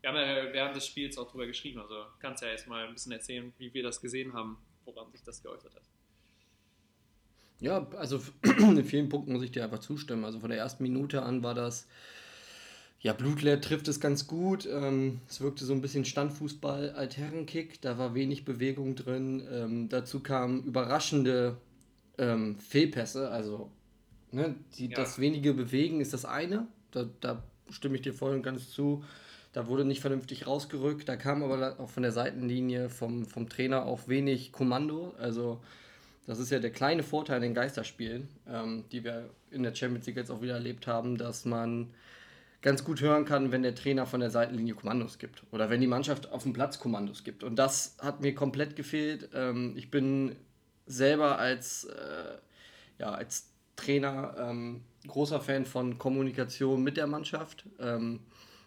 wir 0.00 0.10
haben 0.10 0.16
ja 0.16 0.52
während 0.52 0.76
des 0.76 0.86
Spiels 0.86 1.18
auch 1.18 1.30
drüber 1.30 1.46
geschrieben, 1.46 1.80
also 1.80 2.04
kannst 2.20 2.42
ja 2.42 2.48
jetzt 2.48 2.68
mal 2.68 2.86
ein 2.86 2.94
bisschen 2.94 3.12
erzählen, 3.12 3.52
wie 3.58 3.72
wir 3.74 3.82
das 3.82 4.00
gesehen 4.00 4.32
haben, 4.32 4.58
woran 4.84 5.10
sich 5.10 5.22
das 5.22 5.42
geäußert 5.42 5.74
hat. 5.74 5.82
Ja, 7.60 7.88
also 7.96 8.22
in 8.42 8.84
vielen 8.84 9.08
Punkten 9.08 9.32
muss 9.32 9.42
ich 9.42 9.50
dir 9.50 9.64
einfach 9.64 9.80
zustimmen. 9.80 10.24
Also 10.24 10.38
von 10.38 10.50
der 10.50 10.58
ersten 10.58 10.82
Minute 10.84 11.22
an 11.22 11.42
war 11.42 11.54
das 11.54 11.88
ja, 13.00 13.12
Blutleer 13.12 13.60
trifft 13.60 13.86
es 13.88 14.00
ganz 14.00 14.26
gut. 14.26 14.66
Ähm, 14.66 15.20
es 15.28 15.40
wirkte 15.40 15.64
so 15.64 15.72
ein 15.72 15.80
bisschen 15.80 16.04
Standfußball, 16.04 16.90
Altherrenkick. 16.90 17.80
Da 17.80 17.96
war 17.96 18.14
wenig 18.14 18.44
Bewegung 18.44 18.96
drin. 18.96 19.46
Ähm, 19.52 19.88
dazu 19.88 20.20
kamen 20.20 20.64
überraschende 20.64 21.56
ähm, 22.18 22.58
Fehlpässe. 22.58 23.30
Also 23.30 23.70
ne, 24.32 24.56
die, 24.76 24.88
ja. 24.88 24.96
das 24.96 25.20
wenige 25.20 25.54
Bewegen 25.54 26.00
ist 26.00 26.12
das 26.12 26.24
eine. 26.24 26.66
Da, 26.90 27.06
da 27.20 27.42
stimme 27.70 27.94
ich 27.94 28.02
dir 28.02 28.12
voll 28.12 28.34
und 28.34 28.42
ganz 28.42 28.70
zu. 28.70 29.04
Da 29.52 29.68
wurde 29.68 29.84
nicht 29.84 30.00
vernünftig 30.00 30.48
rausgerückt. 30.48 31.08
Da 31.08 31.16
kam 31.16 31.44
aber 31.44 31.78
auch 31.78 31.90
von 31.90 32.02
der 32.02 32.12
Seitenlinie 32.12 32.90
vom, 32.90 33.26
vom 33.26 33.48
Trainer 33.48 33.86
auch 33.86 34.08
wenig 34.08 34.50
Kommando. 34.50 35.14
Also 35.18 35.60
das 36.26 36.40
ist 36.40 36.50
ja 36.50 36.58
der 36.58 36.72
kleine 36.72 37.04
Vorteil 37.04 37.36
in 37.36 37.42
den 37.50 37.54
Geisterspielen, 37.54 38.28
ähm, 38.48 38.84
die 38.90 39.04
wir 39.04 39.30
in 39.52 39.62
der 39.62 39.74
Champions 39.74 40.06
League 40.06 40.16
jetzt 40.16 40.30
auch 40.32 40.42
wieder 40.42 40.54
erlebt 40.54 40.88
haben, 40.88 41.16
dass 41.16 41.44
man 41.44 41.90
ganz 42.60 42.84
gut 42.84 43.00
hören 43.00 43.24
kann, 43.24 43.52
wenn 43.52 43.62
der 43.62 43.74
Trainer 43.74 44.06
von 44.06 44.20
der 44.20 44.30
Seitenlinie 44.30 44.74
Kommandos 44.74 45.18
gibt 45.18 45.44
oder 45.52 45.70
wenn 45.70 45.80
die 45.80 45.86
Mannschaft 45.86 46.32
auf 46.32 46.42
dem 46.42 46.52
Platz 46.52 46.78
Kommandos 46.78 47.24
gibt. 47.24 47.44
Und 47.44 47.56
das 47.56 47.96
hat 48.00 48.20
mir 48.20 48.34
komplett 48.34 48.74
gefehlt. 48.74 49.30
Ähm, 49.34 49.74
ich 49.76 49.90
bin 49.90 50.36
selber 50.86 51.38
als, 51.38 51.84
äh, 51.84 52.38
ja, 52.98 53.12
als 53.12 53.50
Trainer 53.76 54.34
ähm, 54.38 54.82
großer 55.06 55.40
Fan 55.40 55.64
von 55.64 55.98
Kommunikation 55.98 56.82
mit 56.82 56.96
der 56.96 57.06
Mannschaft. 57.06 57.64
Ähm, 57.78 58.20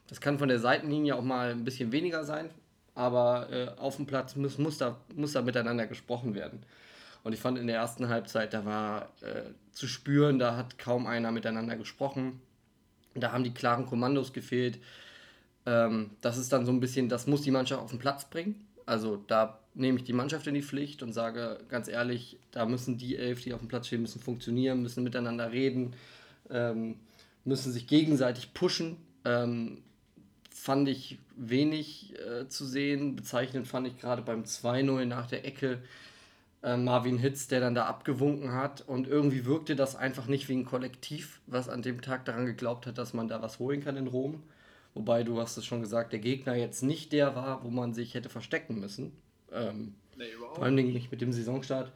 das 0.08 0.22
kann 0.22 0.40
von 0.40 0.48
der 0.48 0.60
Seitenlinie 0.60 1.16
auch 1.16 1.24
mal 1.24 1.52
ein 1.52 1.64
bisschen 1.64 1.92
weniger 1.92 2.24
sein, 2.24 2.50
aber 2.96 3.50
äh, 3.52 3.80
auf 3.80 3.98
dem 3.98 4.06
Platz 4.06 4.36
muss, 4.36 4.58
muss, 4.58 4.78
da, 4.78 4.98
muss 5.16 5.34
da 5.34 5.42
miteinander 5.42 5.88
gesprochen 5.88 6.34
werden. 6.34 6.64
Und 7.24 7.34
ich 7.34 7.40
fand 7.40 7.58
in 7.58 7.68
der 7.68 7.76
ersten 7.76 8.10
Halbzeit, 8.10 8.54
da 8.54 8.66
war 8.66 9.10
äh, 9.22 9.52
zu 9.72 9.88
spüren, 9.88 10.40
da 10.40 10.56
hat 10.56 10.80
kaum 10.80 11.06
einer 11.06 11.32
miteinander 11.32 11.76
gesprochen. 11.76 12.42
Da 13.16 13.32
haben 13.32 13.44
die 13.44 13.54
klaren 13.54 13.86
Kommandos 13.86 14.34
gefehlt. 14.34 14.80
Ähm, 15.66 16.12
das 16.22 16.38
ist 16.38 16.52
dann 16.52 16.66
so 16.66 16.72
ein 16.72 16.80
bisschen, 16.80 17.10
das 17.10 17.28
muss 17.28 17.42
die 17.42 17.52
Mannschaft 17.52 17.82
auf 17.82 17.92
den 17.92 18.00
Platz 18.00 18.26
bringen. 18.30 18.66
Also 18.86 19.18
da 19.28 19.60
nehme 19.74 19.98
ich 20.00 20.04
die 20.04 20.14
Mannschaft 20.14 20.48
in 20.48 20.54
die 20.54 20.62
Pflicht 20.62 21.04
und 21.04 21.14
sage 21.14 21.60
ganz 21.70 21.88
ehrlich, 21.88 22.38
da 22.52 22.66
müssen 22.66 22.98
die 22.98 23.18
elf, 23.18 23.42
die 23.42 23.54
auf 23.54 23.60
dem 23.60 23.68
Platz 23.68 23.88
stehen, 23.88 24.02
müssen 24.02 24.22
funktionieren, 24.22 24.82
müssen 24.82 25.04
miteinander 25.04 25.52
reden, 25.52 25.94
ähm, 26.50 26.96
müssen 27.46 27.72
sich 27.72 27.88
gegenseitig 27.88 28.54
pushen. 28.54 28.98
Ähm, 29.24 29.84
fand 30.50 30.90
ich 30.90 31.20
wenig 31.36 32.14
äh, 32.20 32.48
zu 32.48 32.66
sehen. 32.66 33.16
Bezeichnend 33.16 33.68
fand 33.68 33.88
ich 33.88 33.98
gerade 33.98 34.22
beim 34.22 34.44
2-0 34.44 35.06
nach 35.06 35.28
der 35.28 35.46
Ecke 35.46 35.80
äh, 36.64 36.78
Marvin 36.78 37.18
Hitz, 37.18 37.48
der 37.48 37.60
dann 37.60 37.76
da 37.76 37.86
abgewunken 37.86 38.54
hat. 38.54 38.82
Und 38.82 39.08
irgendwie 39.08 39.46
wirkte 39.46 39.76
das 39.76 39.96
einfach 39.96 40.28
nicht 40.28 40.50
wie 40.50 40.58
ein 40.58 40.66
Kollektiv, 40.66 41.42
was 41.48 41.70
an 41.70 41.82
dem 41.82 42.02
Tag 42.02 42.26
daran 42.26 42.46
geglaubt 42.46 42.88
hat, 42.88 42.98
dass 42.98 43.14
man 43.14 43.28
da 43.28 43.42
was 43.42 43.60
holen 43.60 43.84
kann 43.84 43.98
in 43.98 44.08
Rom. 44.08 44.44
Wobei, 44.94 45.24
du 45.24 45.40
hast 45.40 45.58
es 45.58 45.66
schon 45.66 45.82
gesagt, 45.82 46.12
der 46.12 46.20
Gegner 46.20 46.56
jetzt 46.56 46.84
nicht 46.84 47.14
der 47.14 47.36
war, 47.36 47.64
wo 47.64 47.70
man 47.70 47.94
sich 47.94 48.14
hätte 48.14 48.30
verstecken 48.30 48.80
müssen. 48.80 49.14
Ähm, 49.52 49.96
nee, 50.18 50.26
vor 50.54 50.64
allem 50.64 50.76
nicht 50.76 51.12
mit 51.12 51.22
dem 51.22 51.32
Saisonstart. 51.32 51.92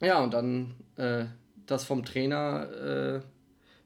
ja, 0.00 0.22
und 0.22 0.32
dann 0.32 0.74
äh, 0.96 1.24
das 1.66 1.84
vom 1.84 2.04
Trainer 2.04 2.70
äh, 2.70 3.20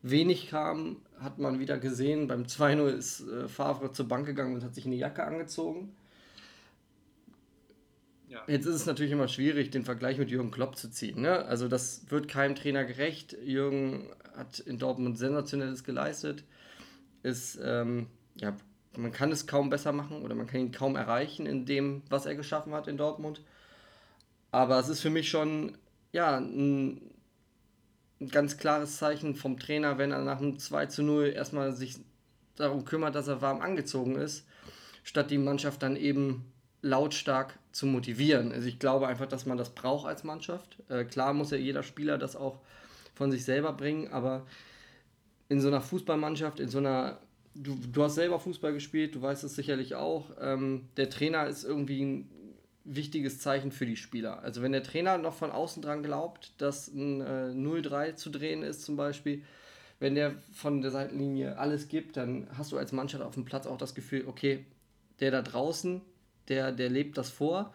wenig 0.03 0.49
kam, 0.49 0.97
hat 1.19 1.39
man 1.39 1.59
wieder 1.59 1.79
gesehen. 1.79 2.27
Beim 2.27 2.45
2-0 2.45 2.89
ist 2.89 3.21
äh, 3.27 3.49
Favre 3.49 3.93
zur 3.93 4.07
Bank 4.07 4.27
gegangen 4.27 4.55
und 4.55 4.65
hat 4.65 4.75
sich 4.75 4.87
eine 4.87 4.97
Jacke 4.97 5.25
angezogen. 5.25 5.95
Ja. 8.35 8.43
Jetzt 8.49 8.67
ist 8.67 8.75
es 8.75 8.87
natürlich 8.87 9.13
immer 9.13 9.29
schwierig, 9.29 9.71
den 9.71 9.85
Vergleich 9.85 10.19
mit 10.19 10.29
Jürgen 10.29 10.51
Klopp 10.51 10.77
zu 10.77 10.91
ziehen. 10.91 11.23
Ne? 11.23 11.45
Also 11.45 11.69
das 11.69 12.11
wird 12.11 12.27
keinem 12.27 12.57
Trainer 12.57 12.85
gerecht. 12.85 13.37
Jürgen 13.45 14.09
hat 14.37 14.59
in 14.59 14.81
Dortmund 14.81 15.17
sensationelles 15.17 15.85
geleistet. 15.85 16.43
Ist, 17.23 17.61
ähm, 17.63 18.09
ja, 18.35 18.57
man 18.97 19.13
kann 19.13 19.31
es 19.31 19.47
kaum 19.47 19.71
besser 19.71 19.93
machen 19.93 20.23
oder 20.23 20.35
man 20.35 20.49
kann 20.49 20.61
ihn 20.61 20.73
kaum 20.73 20.97
erreichen 20.97 21.47
in 21.47 21.65
dem, 21.65 22.03
was 22.11 22.27
er 22.27 22.35
geschaffen 22.35 22.73
hat 22.75 22.89
in 22.89 22.97
Dortmund. 22.97 23.41
Aber 24.51 24.81
es 24.81 24.89
ist 24.89 25.01
für 25.01 25.11
mich 25.11 25.31
schon 25.31 25.79
ja, 26.11 26.37
ein, 26.37 27.13
ein 28.21 28.29
ganz 28.31 28.57
klares 28.57 28.97
Zeichen 28.97 29.37
vom 29.37 29.61
Trainer, 29.61 29.97
wenn 29.97 30.11
er 30.11 30.23
nach 30.23 30.39
einem 30.39 30.59
2 30.59 30.87
zu 30.87 31.05
0 31.05 31.27
erstmal 31.27 31.73
sich 31.73 31.99
darum 32.57 32.85
kümmert, 32.85 33.15
dass 33.15 33.29
er 33.29 33.43
warm 33.43 33.61
angezogen 33.61 34.17
ist, 34.17 34.45
statt 35.05 35.31
die 35.31 35.39
Mannschaft 35.39 35.85
dann 35.85 35.95
eben 35.95 36.53
lautstark 36.85 37.59
zu 37.73 37.87
motivieren. 37.87 38.53
Also 38.53 38.69
ich 38.69 38.79
glaube 38.79 39.09
einfach, 39.09 39.27
dass 39.27 39.47
man 39.47 39.57
das 39.57 39.71
braucht 39.71 40.07
als 40.07 40.23
Mannschaft. 40.23 40.77
Äh, 40.89 41.05
klar 41.05 41.33
muss 41.33 41.51
ja 41.51 41.57
jeder 41.57 41.83
Spieler 41.83 42.19
das 42.19 42.37
auch 42.37 42.61
von 43.15 43.31
sich 43.31 43.45
selber 43.45 43.73
bringen, 43.73 44.13
aber 44.13 44.47
in 45.49 45.61
so 45.61 45.69
einer 45.69 45.81
Fußballmannschaft, 45.81 46.61
in 46.61 46.69
so 46.69 46.79
einer, 46.79 47.19
du, 47.55 47.77
du 47.91 48.03
hast 48.03 48.17
selber 48.17 48.39
Fußball 48.39 48.73
gespielt, 48.73 49.15
du 49.15 49.23
weißt 49.23 49.45
es 49.45 49.55
sicherlich 49.55 49.95
auch, 49.95 50.31
ähm, 50.41 50.89
der 50.97 51.09
Trainer 51.11 51.47
ist 51.47 51.65
irgendwie 51.65 52.03
ein 52.03 52.31
wichtiges 52.85 53.41
Zeichen 53.41 53.73
für 53.73 53.87
die 53.87 53.97
Spieler. 53.97 54.43
Also 54.43 54.61
wenn 54.61 54.73
der 54.73 54.83
Trainer 54.83 55.17
noch 55.17 55.35
von 55.35 55.51
außen 55.51 55.83
dran 55.83 56.03
glaubt, 56.03 56.53
dass 56.59 56.89
ein 56.89 57.23
äh, 57.23 57.53
0-3 57.55 58.15
zu 58.17 58.31
drehen 58.31 58.63
ist 58.63 58.83
zum 58.83 58.97
Beispiel, 58.97 59.43
wenn 60.01 60.15
der 60.15 60.35
von 60.53 60.83
der 60.83 60.91
Seitenlinie 60.91 61.57
alles 61.57 61.89
gibt, 61.89 62.19
dann 62.19 62.47
hast 62.59 62.73
du 62.73 62.77
als 62.77 62.93
Mannschaft 62.93 63.25
auf 63.25 63.35
dem 63.35 63.47
Platz 63.47 63.67
auch 63.67 63.79
das 63.79 63.95
Gefühl, 63.95 64.25
okay, 64.27 64.67
der 65.21 65.31
da 65.31 65.41
draußen, 65.41 66.03
der, 66.49 66.73
der 66.73 66.91
lebt 66.91 67.19
das 67.19 67.31
vor, 67.31 67.73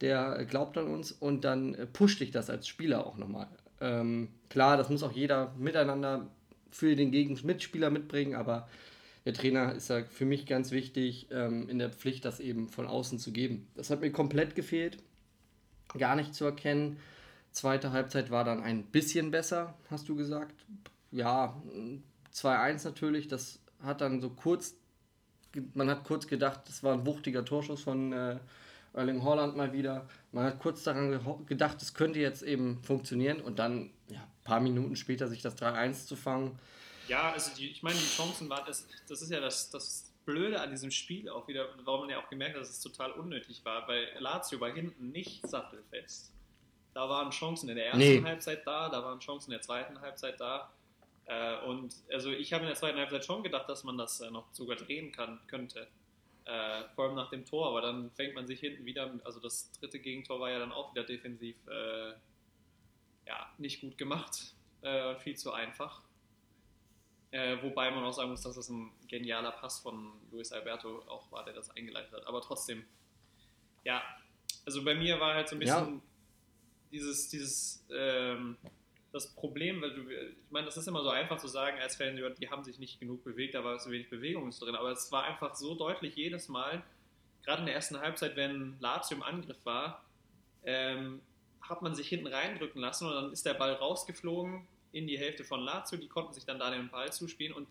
der 0.00 0.44
glaubt 0.44 0.78
an 0.78 0.86
uns 0.86 1.12
und 1.12 1.44
dann 1.44 1.74
äh, 1.74 1.86
pusht 1.86 2.20
dich 2.20 2.30
das 2.30 2.50
als 2.50 2.68
Spieler 2.68 3.06
auch 3.06 3.16
nochmal. 3.16 3.48
Ähm, 3.80 4.28
klar, 4.48 4.76
das 4.76 4.88
muss 4.88 5.02
auch 5.02 5.12
jeder 5.12 5.52
miteinander 5.58 6.28
für 6.70 6.94
den 6.96 7.10
Gegenmitspieler 7.10 7.90
mitbringen, 7.90 8.34
aber 8.34 8.68
der 9.24 9.34
Trainer 9.34 9.74
ist 9.74 9.90
ja 9.90 10.04
für 10.04 10.24
mich 10.24 10.46
ganz 10.46 10.70
wichtig, 10.70 11.28
ähm, 11.30 11.68
in 11.68 11.78
der 11.78 11.90
Pflicht, 11.90 12.24
das 12.24 12.40
eben 12.40 12.68
von 12.68 12.86
außen 12.86 13.18
zu 13.18 13.32
geben. 13.32 13.66
Das 13.74 13.90
hat 13.90 14.00
mir 14.00 14.10
komplett 14.10 14.54
gefehlt, 14.54 14.98
gar 15.98 16.16
nicht 16.16 16.34
zu 16.34 16.44
erkennen. 16.44 16.98
Zweite 17.52 17.92
Halbzeit 17.92 18.30
war 18.30 18.44
dann 18.44 18.62
ein 18.62 18.84
bisschen 18.84 19.30
besser, 19.30 19.74
hast 19.90 20.08
du 20.08 20.16
gesagt. 20.16 20.54
Ja, 21.10 21.60
2-1 22.32 22.84
natürlich, 22.84 23.28
das 23.28 23.60
hat 23.82 24.00
dann 24.00 24.20
so 24.20 24.30
kurz, 24.30 24.76
man 25.74 25.90
hat 25.90 26.04
kurz 26.04 26.26
gedacht, 26.26 26.60
das 26.66 26.82
war 26.82 26.94
ein 26.94 27.06
wuchtiger 27.06 27.44
Torschuss 27.44 27.82
von 27.82 28.12
äh, 28.12 28.38
Erling 28.94 29.22
Holland 29.22 29.56
mal 29.56 29.72
wieder. 29.72 30.06
Man 30.32 30.44
hat 30.44 30.58
kurz 30.58 30.82
daran 30.82 31.20
gedacht, 31.46 31.80
es 31.82 31.94
könnte 31.94 32.18
jetzt 32.18 32.42
eben 32.42 32.82
funktionieren 32.82 33.40
und 33.40 33.58
dann, 33.58 33.90
ja, 34.08 34.20
ein 34.20 34.44
paar 34.44 34.60
Minuten 34.60 34.96
später 34.96 35.28
sich 35.28 35.42
das 35.42 35.56
3-1 35.56 36.06
zu 36.06 36.16
fangen, 36.16 36.58
ja, 37.08 37.32
also 37.32 37.50
die, 37.56 37.70
ich 37.70 37.82
meine, 37.82 37.96
die 37.96 38.06
Chancen 38.06 38.48
waren, 38.48 38.64
das, 38.66 38.86
das 39.08 39.22
ist 39.22 39.30
ja 39.30 39.40
das, 39.40 39.70
das 39.70 40.12
Blöde 40.24 40.60
an 40.60 40.70
diesem 40.70 40.90
Spiel 40.90 41.28
auch 41.28 41.48
wieder, 41.48 41.68
warum 41.84 42.02
man 42.02 42.10
ja 42.10 42.18
auch 42.22 42.28
gemerkt 42.28 42.54
hat, 42.54 42.62
dass 42.62 42.70
es 42.70 42.80
total 42.80 43.12
unnötig 43.12 43.64
war, 43.64 43.88
weil 43.88 44.08
Lazio 44.18 44.60
war 44.60 44.70
hinten 44.70 45.10
nicht 45.10 45.46
sattelfest. 45.48 46.32
Da 46.92 47.08
waren 47.08 47.30
Chancen 47.30 47.68
in 47.70 47.76
der 47.76 47.86
ersten 47.86 47.98
nee. 47.98 48.22
Halbzeit 48.22 48.66
da, 48.66 48.88
da 48.88 49.02
waren 49.02 49.20
Chancen 49.20 49.50
in 49.50 49.52
der 49.52 49.62
zweiten 49.62 50.00
Halbzeit 50.00 50.38
da. 50.38 50.70
Äh, 51.28 51.60
und 51.66 51.94
also 52.10 52.30
ich 52.30 52.52
habe 52.52 52.62
in 52.62 52.68
der 52.68 52.76
zweiten 52.76 52.98
Halbzeit 52.98 53.24
schon 53.24 53.42
gedacht, 53.42 53.68
dass 53.68 53.84
man 53.84 53.98
das 53.98 54.20
äh, 54.20 54.30
noch 54.30 54.52
sogar 54.52 54.76
drehen 54.76 55.12
kann, 55.12 55.38
könnte. 55.46 55.86
Äh, 56.46 56.84
vor 56.94 57.04
allem 57.04 57.14
nach 57.14 57.28
dem 57.28 57.44
Tor, 57.44 57.68
aber 57.68 57.82
dann 57.82 58.10
fängt 58.12 58.34
man 58.34 58.46
sich 58.46 58.60
hinten 58.60 58.86
wieder, 58.86 59.12
also 59.24 59.38
das 59.38 59.70
dritte 59.72 59.98
Gegentor 59.98 60.40
war 60.40 60.50
ja 60.50 60.58
dann 60.58 60.72
auch 60.72 60.94
wieder 60.94 61.04
defensiv 61.04 61.56
äh, 61.66 62.14
ja, 63.26 63.52
nicht 63.58 63.82
gut 63.82 63.98
gemacht, 63.98 64.54
äh, 64.80 65.16
viel 65.16 65.36
zu 65.36 65.52
einfach. 65.52 66.00
Äh, 67.30 67.62
wobei 67.62 67.90
man 67.90 68.02
auch 68.04 68.12
sagen 68.12 68.30
muss, 68.30 68.40
dass 68.40 68.54
das 68.54 68.70
ein 68.70 68.90
genialer 69.06 69.52
Pass 69.52 69.80
von 69.80 70.14
Luis 70.30 70.50
Alberto 70.50 71.02
auch 71.08 71.30
war, 71.30 71.44
der 71.44 71.52
das 71.52 71.68
eingeleitet 71.76 72.10
hat. 72.14 72.26
Aber 72.26 72.40
trotzdem, 72.40 72.86
ja, 73.84 74.02
also 74.64 74.82
bei 74.82 74.94
mir 74.94 75.20
war 75.20 75.34
halt 75.34 75.50
so 75.50 75.56
ein 75.56 75.58
bisschen 75.58 75.96
ja. 75.96 76.02
dieses, 76.90 77.28
dieses, 77.28 77.84
ähm, 77.94 78.56
das 79.18 79.34
Problem, 79.34 79.82
weil 79.82 79.94
du, 79.94 80.08
ich 80.10 80.50
meine, 80.50 80.66
das 80.66 80.76
ist 80.76 80.86
immer 80.86 81.02
so 81.02 81.10
einfach 81.10 81.38
zu 81.38 81.48
sagen 81.48 81.78
als 81.80 81.96
Fan, 81.96 82.16
die 82.16 82.48
haben 82.48 82.64
sich 82.64 82.78
nicht 82.78 83.00
genug 83.00 83.24
bewegt, 83.24 83.54
da 83.54 83.64
war 83.64 83.78
so 83.78 83.90
wenig 83.90 84.08
Bewegung 84.08 84.50
drin. 84.50 84.74
Aber 84.74 84.90
es 84.90 85.10
war 85.12 85.24
einfach 85.24 85.54
so 85.54 85.74
deutlich 85.74 86.16
jedes 86.16 86.48
Mal, 86.48 86.82
gerade 87.44 87.60
in 87.60 87.66
der 87.66 87.74
ersten 87.74 87.98
Halbzeit, 87.98 88.36
wenn 88.36 88.76
Lazio 88.80 89.16
im 89.16 89.22
Angriff 89.22 89.64
war, 89.64 90.04
ähm, 90.64 91.20
hat 91.60 91.82
man 91.82 91.94
sich 91.94 92.08
hinten 92.08 92.26
reindrücken 92.26 92.80
lassen 92.80 93.06
und 93.06 93.14
dann 93.14 93.32
ist 93.32 93.44
der 93.44 93.54
Ball 93.54 93.72
rausgeflogen 93.72 94.66
in 94.92 95.06
die 95.06 95.18
Hälfte 95.18 95.44
von 95.44 95.60
Lazio, 95.60 95.98
die 95.98 96.08
konnten 96.08 96.32
sich 96.32 96.44
dann 96.44 96.58
da 96.58 96.70
den 96.70 96.88
Ball 96.88 97.12
zuspielen 97.12 97.52
und 97.54 97.68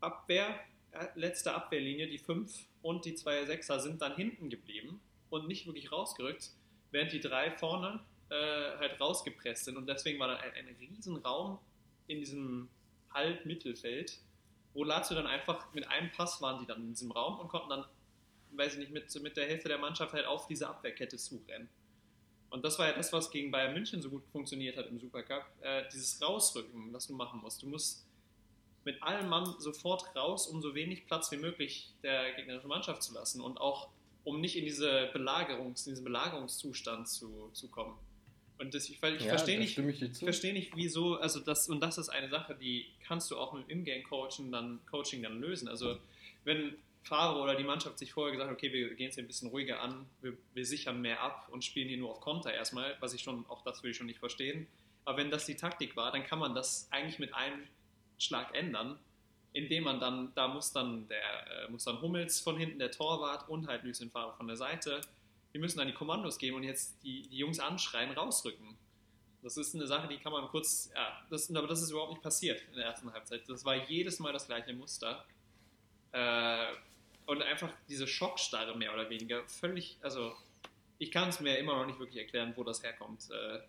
Abwehr, 0.00 0.58
äh, 0.92 1.06
letzte 1.14 1.54
Abwehrlinie, 1.54 2.06
die 2.06 2.18
5 2.18 2.66
und 2.82 3.04
die 3.04 3.14
zwei 3.14 3.44
Sechser 3.44 3.80
sind 3.80 4.00
dann 4.02 4.14
hinten 4.16 4.50
geblieben 4.50 5.00
und 5.30 5.48
nicht 5.48 5.66
wirklich 5.66 5.90
rausgerückt, 5.90 6.50
während 6.90 7.12
die 7.12 7.20
drei 7.20 7.50
vorne 7.50 8.00
äh, 8.34 8.78
halt 8.78 9.00
rausgepresst 9.00 9.64
sind 9.64 9.76
und 9.76 9.86
deswegen 9.88 10.18
war 10.18 10.28
dann 10.28 10.38
ein, 10.38 10.52
ein 10.54 10.76
riesen 10.80 11.16
Raum 11.16 11.58
in 12.06 12.18
diesem 12.18 12.68
Halbmittelfeld, 13.12 14.18
wo 14.72 14.84
Lazio 14.84 15.16
dann 15.16 15.26
einfach 15.26 15.72
mit 15.72 15.86
einem 15.88 16.10
Pass 16.10 16.42
waren 16.42 16.60
die 16.60 16.66
dann 16.66 16.80
in 16.80 16.88
diesem 16.88 17.12
Raum 17.12 17.38
und 17.38 17.48
konnten 17.48 17.70
dann, 17.70 17.84
weiß 18.52 18.74
ich 18.74 18.78
nicht, 18.80 18.92
mit, 18.92 19.22
mit 19.22 19.36
der 19.36 19.46
Hälfte 19.46 19.68
der 19.68 19.78
Mannschaft 19.78 20.12
halt 20.12 20.26
auf 20.26 20.46
diese 20.48 20.68
Abwehrkette 20.68 21.16
zurennen. 21.16 21.68
Und 22.50 22.64
das 22.64 22.78
war 22.78 22.88
ja 22.88 22.92
das, 22.92 23.12
was 23.12 23.30
gegen 23.30 23.50
Bayern 23.50 23.74
München 23.74 24.00
so 24.02 24.10
gut 24.10 24.24
funktioniert 24.30 24.76
hat 24.76 24.86
im 24.86 24.98
Supercup. 24.98 25.44
Äh, 25.60 25.84
dieses 25.92 26.20
Rausrücken, 26.22 26.92
was 26.92 27.06
du 27.06 27.14
machen 27.14 27.40
musst. 27.40 27.62
Du 27.62 27.66
musst 27.66 28.06
mit 28.84 29.02
allem 29.02 29.28
Mann 29.28 29.56
sofort 29.58 30.14
raus, 30.14 30.46
um 30.46 30.60
so 30.62 30.74
wenig 30.74 31.06
Platz 31.06 31.30
wie 31.32 31.36
möglich 31.36 31.92
der 32.02 32.32
gegnerischen 32.34 32.68
Mannschaft 32.68 33.02
zu 33.02 33.14
lassen 33.14 33.40
und 33.40 33.58
auch 33.58 33.88
um 34.24 34.40
nicht 34.40 34.56
in 34.56 34.64
diese 34.64 35.10
Belagerungs, 35.12 35.86
in 35.86 35.92
diesen 35.92 36.04
Belagerungszustand 36.04 37.08
zu, 37.08 37.50
zu 37.52 37.68
kommen. 37.68 37.98
Und 38.58 38.72
das, 38.72 38.88
ich, 38.88 39.02
ich 39.02 39.20
ja, 39.20 39.28
verstehe 39.28 39.58
nicht, 39.58 39.76
ich 39.76 40.18
verstehe 40.18 40.52
nicht, 40.52 40.76
wieso, 40.76 41.16
also 41.16 41.40
das, 41.40 41.68
und 41.68 41.80
das 41.80 41.98
ist 41.98 42.08
eine 42.08 42.28
Sache, 42.28 42.54
die 42.54 42.86
kannst 43.04 43.30
du 43.30 43.36
auch 43.36 43.52
mit 43.52 43.68
dem 43.68 43.80
Ingame-Coaching 43.80 44.52
dann, 44.52 44.80
Coaching 44.86 45.22
dann 45.22 45.40
lösen. 45.40 45.68
Also 45.68 45.98
wenn 46.44 46.76
Fahrer 47.02 47.42
oder 47.42 47.54
die 47.54 47.64
Mannschaft 47.64 47.98
sich 47.98 48.12
vorher 48.12 48.32
gesagt 48.32 48.50
hat, 48.50 48.56
okay, 48.56 48.72
wir 48.72 48.94
gehen 48.94 49.08
es 49.08 49.14
hier 49.14 49.24
ein 49.24 49.26
bisschen 49.26 49.48
ruhiger 49.48 49.80
an, 49.80 50.06
wir, 50.22 50.36
wir, 50.54 50.64
sichern 50.64 51.00
mehr 51.00 51.20
ab 51.20 51.48
und 51.50 51.64
spielen 51.64 51.88
hier 51.88 51.98
nur 51.98 52.10
auf 52.10 52.20
Konter 52.20 52.52
erstmal, 52.52 52.96
was 53.00 53.12
ich 53.12 53.22
schon, 53.22 53.44
auch 53.48 53.62
das 53.62 53.82
will 53.82 53.90
ich 53.90 53.96
schon 53.96 54.06
nicht 54.06 54.20
verstehen. 54.20 54.66
Aber 55.04 55.18
wenn 55.18 55.30
das 55.30 55.44
die 55.44 55.56
Taktik 55.56 55.96
war, 55.96 56.12
dann 56.12 56.24
kann 56.24 56.38
man 56.38 56.54
das 56.54 56.88
eigentlich 56.90 57.18
mit 57.18 57.34
einem 57.34 57.66
Schlag 58.18 58.54
ändern, 58.54 58.98
indem 59.52 59.84
man 59.84 60.00
dann, 60.00 60.32
da 60.34 60.48
muss 60.48 60.72
dann 60.72 61.06
der, 61.08 61.66
äh, 61.66 61.70
muss 61.70 61.84
dann 61.84 62.00
Hummels 62.00 62.40
von 62.40 62.56
hinten, 62.56 62.78
der 62.78 62.90
Torwart 62.90 63.48
und 63.48 63.68
halt 63.68 63.84
Lucien 63.84 64.10
Favre 64.10 64.34
von 64.36 64.46
der 64.46 64.56
Seite, 64.56 65.00
die 65.54 65.58
müssen 65.58 65.78
dann 65.78 65.86
die 65.86 65.94
Kommandos 65.94 66.38
geben 66.38 66.56
und 66.56 66.64
jetzt 66.64 67.02
die, 67.04 67.28
die 67.28 67.38
Jungs 67.38 67.60
anschreien, 67.60 68.10
rausrücken. 68.10 68.76
Das 69.42 69.56
ist 69.56 69.74
eine 69.74 69.86
Sache, 69.86 70.08
die 70.08 70.18
kann 70.18 70.32
man 70.32 70.48
kurz, 70.48 70.90
ja, 70.94 71.22
das, 71.30 71.54
aber 71.54 71.68
das 71.68 71.80
ist 71.80 71.90
überhaupt 71.90 72.12
nicht 72.12 72.22
passiert 72.22 72.62
in 72.70 72.76
der 72.76 72.86
ersten 72.86 73.12
Halbzeit. 73.12 73.48
Das 73.48 73.64
war 73.64 73.76
jedes 73.88 74.18
Mal 74.18 74.32
das 74.32 74.46
gleiche 74.46 74.72
Muster. 74.72 75.24
Äh, 76.12 76.66
und 77.26 77.42
einfach 77.42 77.70
diese 77.88 78.06
Schockstarre 78.06 78.76
mehr 78.76 78.92
oder 78.92 79.08
weniger 79.08 79.46
völlig, 79.46 79.96
also 80.02 80.34
ich 80.98 81.10
kann 81.10 81.28
es 81.28 81.40
mir 81.40 81.56
immer 81.58 81.76
noch 81.76 81.86
nicht 81.86 81.98
wirklich 81.98 82.18
erklären, 82.18 82.52
wo 82.56 82.64
das 82.64 82.82
herkommt, 82.82 83.30
äh, 83.30 83.60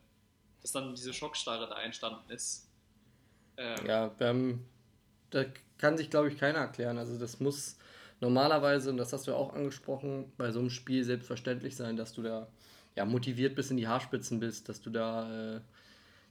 dass 0.61 0.71
dann 0.71 0.95
diese 0.95 1.13
Schockstarre 1.13 1.67
da 1.67 1.81
entstanden 1.81 2.29
ist. 2.31 2.67
Ähm, 3.57 3.85
ja, 3.85 4.15
ähm, 4.19 4.65
da 5.29 5.45
kann 5.77 5.97
sich, 5.97 6.09
glaube 6.09 6.29
ich, 6.29 6.37
keiner 6.37 6.59
erklären. 6.59 6.97
Also 6.97 7.17
das 7.19 7.39
muss 7.39 7.77
normalerweise, 8.21 8.89
und 8.89 8.97
das 8.97 9.13
hast 9.13 9.27
du 9.27 9.31
ja 9.31 9.37
auch 9.37 9.53
angesprochen, 9.53 10.31
bei 10.37 10.51
so 10.51 10.59
einem 10.59 10.69
Spiel 10.69 11.03
selbstverständlich 11.03 11.75
sein, 11.75 11.97
dass 11.97 12.13
du 12.13 12.21
da 12.21 12.47
ja, 12.95 13.05
motiviert 13.05 13.55
bis 13.55 13.71
in 13.71 13.77
die 13.77 13.87
Haarspitzen 13.87 14.39
bist, 14.39 14.69
dass 14.69 14.81
du 14.81 14.89
da, 14.89 15.57
äh, 15.57 15.61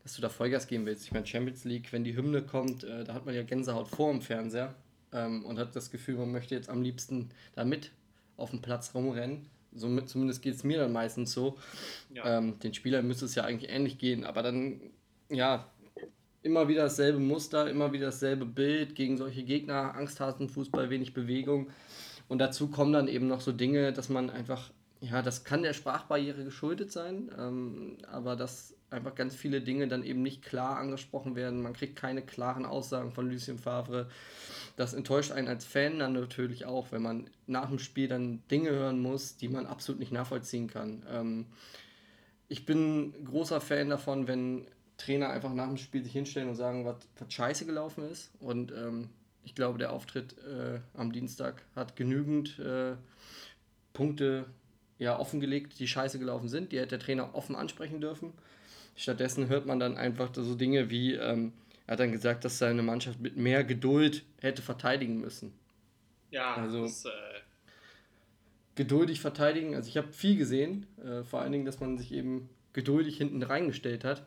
dass 0.02 0.16
du 0.16 0.22
da 0.22 0.28
Vollgas 0.28 0.66
geben 0.66 0.86
willst. 0.86 1.04
Ich 1.04 1.12
meine, 1.12 1.26
Champions 1.26 1.64
League, 1.64 1.92
wenn 1.92 2.04
die 2.04 2.16
Hymne 2.16 2.42
kommt, 2.42 2.84
äh, 2.84 3.04
da 3.04 3.14
hat 3.14 3.26
man 3.26 3.34
ja 3.34 3.42
Gänsehaut 3.42 3.88
vor 3.88 4.10
dem 4.10 4.22
Fernseher 4.22 4.74
ähm, 5.12 5.44
und 5.44 5.58
hat 5.58 5.76
das 5.76 5.90
Gefühl, 5.90 6.16
man 6.16 6.32
möchte 6.32 6.54
jetzt 6.54 6.68
am 6.68 6.82
liebsten 6.82 7.30
da 7.54 7.64
mit 7.64 7.90
auf 8.36 8.50
dem 8.50 8.62
Platz 8.62 8.94
rumrennen. 8.94 9.46
so, 9.74 10.00
zumindest 10.02 10.42
geht 10.42 10.54
es 10.54 10.64
mir 10.64 10.78
dann 10.78 10.92
meistens 10.92 11.32
so. 11.32 11.58
Ja. 12.12 12.38
Ähm, 12.38 12.58
den 12.58 12.74
Spielern 12.74 13.06
müsste 13.06 13.26
es 13.26 13.34
ja 13.34 13.44
eigentlich 13.44 13.70
ähnlich 13.70 13.98
gehen, 13.98 14.24
aber 14.24 14.42
dann, 14.42 14.80
ja, 15.30 15.70
immer 16.44 16.68
wieder 16.68 16.82
dasselbe 16.84 17.18
Muster, 17.18 17.68
immer 17.70 17.92
wieder 17.92 18.06
dasselbe 18.06 18.44
Bild 18.44 18.94
gegen 18.94 19.16
solche 19.16 19.42
Gegner, 19.42 19.94
Angsthasenfußball, 19.94 20.90
wenig 20.90 21.14
Bewegung. 21.14 21.68
Und 22.28 22.38
dazu 22.38 22.68
kommen 22.68 22.92
dann 22.92 23.08
eben 23.08 23.26
noch 23.26 23.40
so 23.40 23.50
Dinge, 23.50 23.92
dass 23.92 24.10
man 24.10 24.30
einfach, 24.30 24.70
ja, 25.00 25.22
das 25.22 25.44
kann 25.44 25.62
der 25.62 25.72
Sprachbarriere 25.72 26.44
geschuldet 26.44 26.92
sein, 26.92 27.30
ähm, 27.38 27.96
aber 28.10 28.36
dass 28.36 28.74
einfach 28.90 29.14
ganz 29.14 29.34
viele 29.34 29.62
Dinge 29.62 29.88
dann 29.88 30.04
eben 30.04 30.22
nicht 30.22 30.42
klar 30.42 30.76
angesprochen 30.76 31.34
werden. 31.34 31.62
Man 31.62 31.72
kriegt 31.72 31.96
keine 31.96 32.22
klaren 32.22 32.66
Aussagen 32.66 33.10
von 33.10 33.28
Lucien 33.28 33.58
Favre. 33.58 34.08
Das 34.76 34.92
enttäuscht 34.92 35.32
einen 35.32 35.48
als 35.48 35.64
Fan 35.64 35.98
dann 35.98 36.12
natürlich 36.12 36.66
auch, 36.66 36.92
wenn 36.92 37.02
man 37.02 37.30
nach 37.46 37.70
dem 37.70 37.78
Spiel 37.78 38.06
dann 38.06 38.42
Dinge 38.50 38.70
hören 38.70 39.00
muss, 39.00 39.36
die 39.36 39.48
man 39.48 39.66
absolut 39.66 39.98
nicht 39.98 40.12
nachvollziehen 40.12 40.68
kann. 40.68 41.02
Ähm, 41.10 41.46
ich 42.48 42.66
bin 42.66 43.14
großer 43.24 43.60
Fan 43.60 43.88
davon, 43.88 44.28
wenn 44.28 44.66
Trainer 44.96 45.30
einfach 45.30 45.52
nach 45.52 45.68
dem 45.68 45.76
Spiel 45.76 46.02
sich 46.02 46.12
hinstellen 46.12 46.48
und 46.48 46.56
sagen, 46.56 46.84
was, 46.84 46.96
scheiße 47.32 47.66
gelaufen 47.66 48.04
ist. 48.08 48.30
Und 48.40 48.72
ähm, 48.72 49.10
ich 49.44 49.54
glaube, 49.54 49.78
der 49.78 49.92
Auftritt 49.92 50.36
äh, 50.38 50.80
am 50.94 51.12
Dienstag 51.12 51.62
hat 51.74 51.96
genügend 51.96 52.58
äh, 52.58 52.94
Punkte 53.92 54.46
ja, 54.98 55.18
offengelegt, 55.18 55.78
die 55.78 55.88
scheiße 55.88 56.18
gelaufen 56.18 56.48
sind. 56.48 56.72
Die 56.72 56.78
hätte 56.78 56.96
der 56.96 57.00
Trainer 57.00 57.34
offen 57.34 57.56
ansprechen 57.56 58.00
dürfen. 58.00 58.32
Stattdessen 58.96 59.48
hört 59.48 59.66
man 59.66 59.80
dann 59.80 59.96
einfach 59.96 60.30
so 60.32 60.54
Dinge 60.54 60.90
wie, 60.90 61.14
ähm, 61.14 61.52
er 61.86 61.92
hat 61.92 62.00
dann 62.00 62.12
gesagt, 62.12 62.44
dass 62.44 62.58
seine 62.58 62.82
Mannschaft 62.82 63.20
mit 63.20 63.36
mehr 63.36 63.64
Geduld 63.64 64.24
hätte 64.40 64.62
verteidigen 64.62 65.20
müssen. 65.20 65.52
Ja, 66.30 66.54
also 66.54 66.82
das, 66.82 67.04
äh 67.04 67.10
geduldig 68.76 69.20
verteidigen. 69.20 69.74
Also 69.74 69.88
ich 69.88 69.96
habe 69.96 70.12
viel 70.12 70.36
gesehen, 70.36 70.86
äh, 71.04 71.22
vor 71.22 71.40
allen 71.40 71.52
Dingen, 71.52 71.64
dass 71.64 71.80
man 71.80 71.98
sich 71.98 72.12
eben 72.12 72.48
geduldig 72.72 73.16
hinten 73.16 73.42
reingestellt 73.42 74.04
hat 74.04 74.26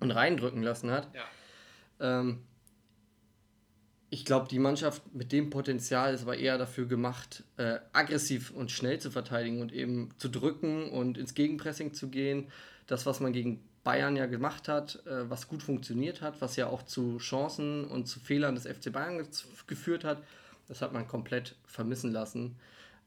und 0.00 0.10
reindrücken 0.10 0.62
lassen 0.62 0.90
hat. 0.90 1.08
Ja. 1.14 2.20
Ähm, 2.20 2.42
ich 4.08 4.24
glaube, 4.24 4.48
die 4.48 4.58
Mannschaft 4.58 5.02
mit 5.14 5.32
dem 5.32 5.50
Potenzial 5.50 6.14
ist 6.14 6.22
aber 6.22 6.38
eher 6.38 6.58
dafür 6.58 6.86
gemacht, 6.86 7.42
äh, 7.56 7.78
aggressiv 7.92 8.50
und 8.50 8.70
schnell 8.70 9.00
zu 9.00 9.10
verteidigen 9.10 9.60
und 9.60 9.72
eben 9.72 10.10
zu 10.18 10.28
drücken 10.28 10.90
und 10.90 11.18
ins 11.18 11.34
Gegenpressing 11.34 11.92
zu 11.92 12.08
gehen. 12.08 12.48
Das, 12.86 13.04
was 13.04 13.20
man 13.20 13.32
gegen 13.32 13.62
Bayern 13.82 14.16
ja 14.16 14.26
gemacht 14.26 14.68
hat, 14.68 15.04
äh, 15.06 15.28
was 15.28 15.48
gut 15.48 15.62
funktioniert 15.62 16.22
hat, 16.22 16.40
was 16.40 16.56
ja 16.56 16.68
auch 16.68 16.82
zu 16.82 17.18
Chancen 17.18 17.84
und 17.84 18.06
zu 18.06 18.20
Fehlern 18.20 18.54
des 18.54 18.66
FC 18.66 18.92
Bayern 18.92 19.26
geführt 19.66 20.04
hat, 20.04 20.22
das 20.68 20.82
hat 20.82 20.92
man 20.92 21.06
komplett 21.06 21.56
vermissen 21.66 22.12
lassen. 22.12 22.56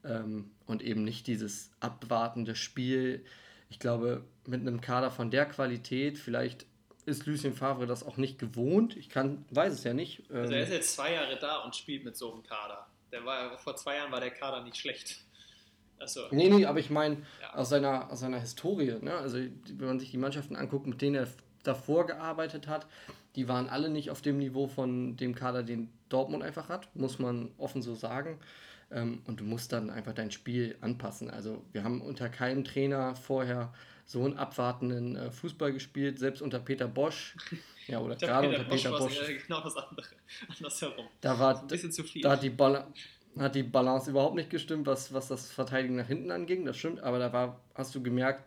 Ähm, 0.04 0.50
und 0.66 0.82
eben 0.82 1.04
nicht 1.04 1.26
dieses 1.26 1.70
abwartende 1.80 2.54
Spiel. 2.54 3.24
Ich 3.68 3.78
glaube, 3.78 4.24
mit 4.46 4.60
einem 4.60 4.80
Kader 4.80 5.10
von 5.10 5.30
der 5.30 5.46
Qualität, 5.46 6.18
vielleicht 6.18 6.66
ist 7.10 7.26
Lucien 7.26 7.54
Favre 7.54 7.86
das 7.86 8.02
auch 8.02 8.16
nicht 8.16 8.38
gewohnt. 8.38 8.96
Ich 8.96 9.08
kann, 9.08 9.44
weiß 9.50 9.72
es 9.72 9.84
ja 9.84 9.92
nicht. 9.92 10.22
Also 10.30 10.52
er 10.52 10.62
ist 10.62 10.68
ähm, 10.68 10.74
jetzt 10.74 10.94
zwei 10.94 11.12
Jahre 11.14 11.38
da 11.38 11.58
und 11.58 11.76
spielt 11.76 12.04
mit 12.04 12.16
so 12.16 12.32
einem 12.32 12.42
Kader. 12.42 12.86
Der 13.12 13.24
war, 13.24 13.58
vor 13.58 13.76
zwei 13.76 13.96
Jahren 13.96 14.12
war 14.12 14.20
der 14.20 14.30
Kader 14.30 14.62
nicht 14.62 14.76
schlecht. 14.76 15.20
Achso. 15.98 16.22
Nee, 16.30 16.48
nee, 16.48 16.64
aber 16.64 16.78
ich 16.78 16.90
meine 16.90 17.18
ja. 17.42 17.54
aus, 17.54 17.68
seiner, 17.68 18.10
aus 18.10 18.20
seiner 18.20 18.40
Historie. 18.40 18.96
Ne? 19.00 19.14
Also 19.14 19.38
wenn 19.38 19.86
man 19.86 20.00
sich 20.00 20.10
die 20.10 20.16
Mannschaften 20.16 20.56
anguckt, 20.56 20.86
mit 20.86 21.02
denen 21.02 21.16
er 21.16 21.28
davor 21.62 22.06
gearbeitet 22.06 22.68
hat, 22.68 22.86
die 23.36 23.48
waren 23.48 23.68
alle 23.68 23.90
nicht 23.90 24.10
auf 24.10 24.22
dem 24.22 24.38
Niveau 24.38 24.66
von 24.66 25.16
dem 25.16 25.34
Kader, 25.34 25.62
den 25.62 25.90
Dortmund 26.08 26.42
einfach 26.42 26.68
hat, 26.68 26.94
muss 26.96 27.18
man 27.18 27.50
offen 27.58 27.82
so 27.82 27.94
sagen. 27.94 28.38
Ähm, 28.90 29.22
und 29.26 29.40
du 29.40 29.44
musst 29.44 29.72
dann 29.72 29.90
einfach 29.90 30.14
dein 30.14 30.30
Spiel 30.30 30.76
anpassen. 30.80 31.30
Also 31.30 31.62
wir 31.72 31.84
haben 31.84 32.00
unter 32.00 32.28
keinem 32.28 32.64
Trainer 32.64 33.14
vorher 33.14 33.72
so 34.10 34.24
einen 34.24 34.36
abwartenden 34.36 35.14
äh, 35.14 35.30
Fußball 35.30 35.72
gespielt, 35.72 36.18
selbst 36.18 36.42
unter 36.42 36.58
Peter 36.58 36.88
Bosch. 36.88 37.36
Ja, 37.86 38.00
oder 38.00 38.16
gerade 38.16 38.48
unter 38.48 38.64
Bosch 38.64 38.82
Peter 38.82 38.98
Bosch. 38.98 39.20
Genau 39.46 39.60
das 39.60 39.76
andere. 39.76 40.06
Andersherum. 40.56 41.06
Da 41.20 41.38
war, 41.38 41.60
Ein 41.60 41.68
bisschen 41.68 41.92
zu 41.92 42.02
viel. 42.02 42.20
Da 42.20 42.32
hat 42.32 42.42
die, 42.42 42.52
hat 43.38 43.54
die 43.54 43.62
Balance 43.62 44.10
überhaupt 44.10 44.34
nicht 44.34 44.50
gestimmt, 44.50 44.88
was, 44.88 45.14
was 45.14 45.28
das 45.28 45.52
Verteidigen 45.52 45.94
nach 45.94 46.08
hinten 46.08 46.32
anging. 46.32 46.64
Das 46.64 46.76
stimmt, 46.76 47.00
aber 47.04 47.20
da 47.20 47.32
war, 47.32 47.60
hast 47.76 47.94
du 47.94 48.02
gemerkt, 48.02 48.42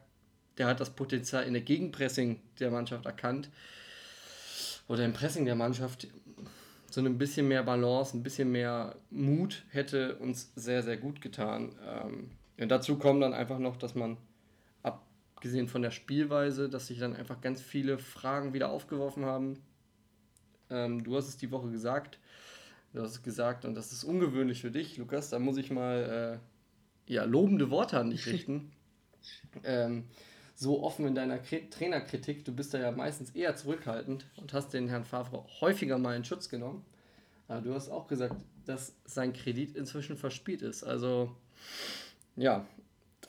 der 0.58 0.68
hat 0.68 0.82
das 0.82 0.90
Potenzial 0.90 1.46
in 1.46 1.54
der 1.54 1.62
Gegenpressing 1.62 2.42
der 2.60 2.70
Mannschaft 2.70 3.06
erkannt. 3.06 3.50
Oder 4.90 5.06
im 5.06 5.14
Pressing 5.14 5.46
der 5.46 5.56
Mannschaft. 5.56 6.08
So 6.90 7.00
ein 7.00 7.18
bisschen 7.18 7.48
mehr 7.48 7.64
Balance, 7.64 8.18
ein 8.18 8.22
bisschen 8.22 8.52
mehr 8.52 8.98
Mut 9.12 9.64
hätte 9.70 10.16
uns 10.18 10.52
sehr, 10.58 10.84
sehr 10.84 10.98
gut 10.98 11.22
getan. 11.22 11.74
Ähm, 11.88 12.32
und 12.60 12.70
dazu 12.70 12.98
kommt 12.98 13.24
dann 13.24 13.34
einfach 13.34 13.60
noch, 13.60 13.78
dass 13.78 13.96
man 13.96 14.18
abgesehen 15.44 15.68
von 15.68 15.82
der 15.82 15.92
Spielweise, 15.92 16.70
dass 16.70 16.88
sich 16.88 17.00
dann 17.00 17.18
einfach 17.18 17.42
ganz 17.42 17.62
viele 17.62 17.98
Fragen 17.98 18.54
wieder 18.54 18.70
aufgeworfen 18.70 19.26
haben. 19.26 19.60
Ähm, 20.70 21.04
du 21.04 21.18
hast 21.18 21.28
es 21.28 21.36
die 21.36 21.52
Woche 21.52 21.70
gesagt. 21.70 22.18
Du 22.94 23.02
hast 23.02 23.12
es 23.12 23.24
gesagt 23.24 23.66
und 23.66 23.76
das 23.76 23.92
ist 23.92 24.06
ungewöhnlich 24.06 24.62
für 24.62 24.72
dich, 24.72 24.96
Lukas. 24.96 25.32
Da 25.32 25.40
muss 25.40 25.58
ich 25.58 25.70
mal 25.70 26.40
äh, 27.10 27.14
ja, 27.14 27.26
lobende 27.26 27.70
Worte 27.72 28.00
an 28.00 28.12
dich 28.12 28.26
richten. 28.26 28.72
ähm, 29.66 30.06
so 30.56 30.82
offen 30.82 31.08
in 31.08 31.14
deiner 31.14 31.40
K 31.40 31.68
Trainerkritik. 31.70 32.46
Du 32.46 32.54
bist 32.54 32.74
da 32.74 32.80
ja 32.80 32.92
meistens 32.92 33.32
eher 33.32 33.58
zurückhaltend 33.58 34.26
und 34.38 34.54
hast 34.54 34.70
den 34.70 34.88
Herrn 34.88 35.04
Favre 35.04 35.46
häufiger 35.60 35.98
mal 35.98 36.16
in 36.16 36.24
Schutz 36.24 36.48
genommen. 36.48 36.86
Aber 37.50 37.60
du 37.60 37.74
hast 37.74 37.90
auch 37.90 38.08
gesagt, 38.08 38.38
dass 38.66 38.96
sein 39.04 39.34
Kredit 39.34 39.76
inzwischen 39.76 40.16
verspielt 40.16 40.62
ist. 40.62 40.86
Also, 40.86 41.36
ja, 42.38 42.66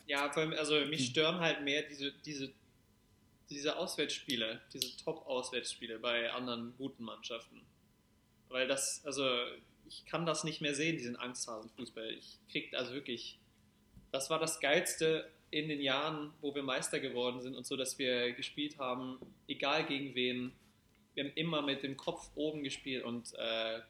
ja, 0.06 0.30
vor 0.32 0.42
allem, 0.42 0.52
also 0.52 0.84
mich 0.86 1.06
stören 1.06 1.40
halt 1.40 1.62
mehr 1.62 1.82
diese, 1.82 2.12
diese, 2.12 2.52
diese 3.50 3.76
Auswärtsspiele, 3.76 4.60
diese 4.72 4.96
Top-Auswärtsspiele 4.98 5.98
bei 5.98 6.30
anderen 6.32 6.74
guten 6.76 7.04
Mannschaften. 7.04 7.62
Weil 8.48 8.68
das, 8.68 9.04
also 9.04 9.26
ich 9.86 10.04
kann 10.06 10.26
das 10.26 10.44
nicht 10.44 10.60
mehr 10.60 10.74
sehen, 10.74 10.96
diesen 10.96 11.16
Angsthasen-Fußball. 11.16 12.10
Ich 12.10 12.38
krieg 12.50 12.74
also 12.74 12.92
wirklich, 12.92 13.38
das 14.12 14.30
war 14.30 14.38
das 14.38 14.60
Geilste 14.60 15.30
in 15.50 15.68
den 15.68 15.80
Jahren, 15.80 16.32
wo 16.40 16.54
wir 16.54 16.62
Meister 16.62 17.00
geworden 17.00 17.40
sind 17.40 17.54
und 17.54 17.66
so, 17.66 17.76
dass 17.76 17.98
wir 17.98 18.32
gespielt 18.32 18.78
haben, 18.78 19.18
egal 19.46 19.86
gegen 19.86 20.14
wen. 20.14 20.52
Wir 21.14 21.24
haben 21.24 21.32
immer 21.36 21.62
mit 21.62 21.82
dem 21.82 21.96
Kopf 21.96 22.30
oben 22.34 22.64
gespielt 22.64 23.04
und 23.04 23.32
äh, 23.34 23.80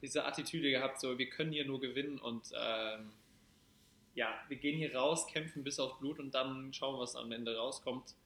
diese 0.00 0.24
Attitüde 0.24 0.70
gehabt, 0.70 1.00
so 1.00 1.18
wir 1.18 1.28
können 1.28 1.52
hier 1.52 1.66
nur 1.66 1.80
gewinnen 1.80 2.18
und 2.18 2.52
ähm, 2.54 3.10
ja, 4.18 4.34
wir 4.48 4.56
gehen 4.56 4.76
hier 4.76 4.94
raus, 4.96 5.28
kämpfen 5.28 5.62
bis 5.62 5.78
aufs 5.78 5.98
Blut 6.00 6.18
und 6.18 6.34
dann 6.34 6.72
schauen 6.72 6.96
wir, 6.96 7.00
was 7.00 7.14
am 7.14 7.30
Ende 7.30 7.56
rauskommt. 7.56 8.16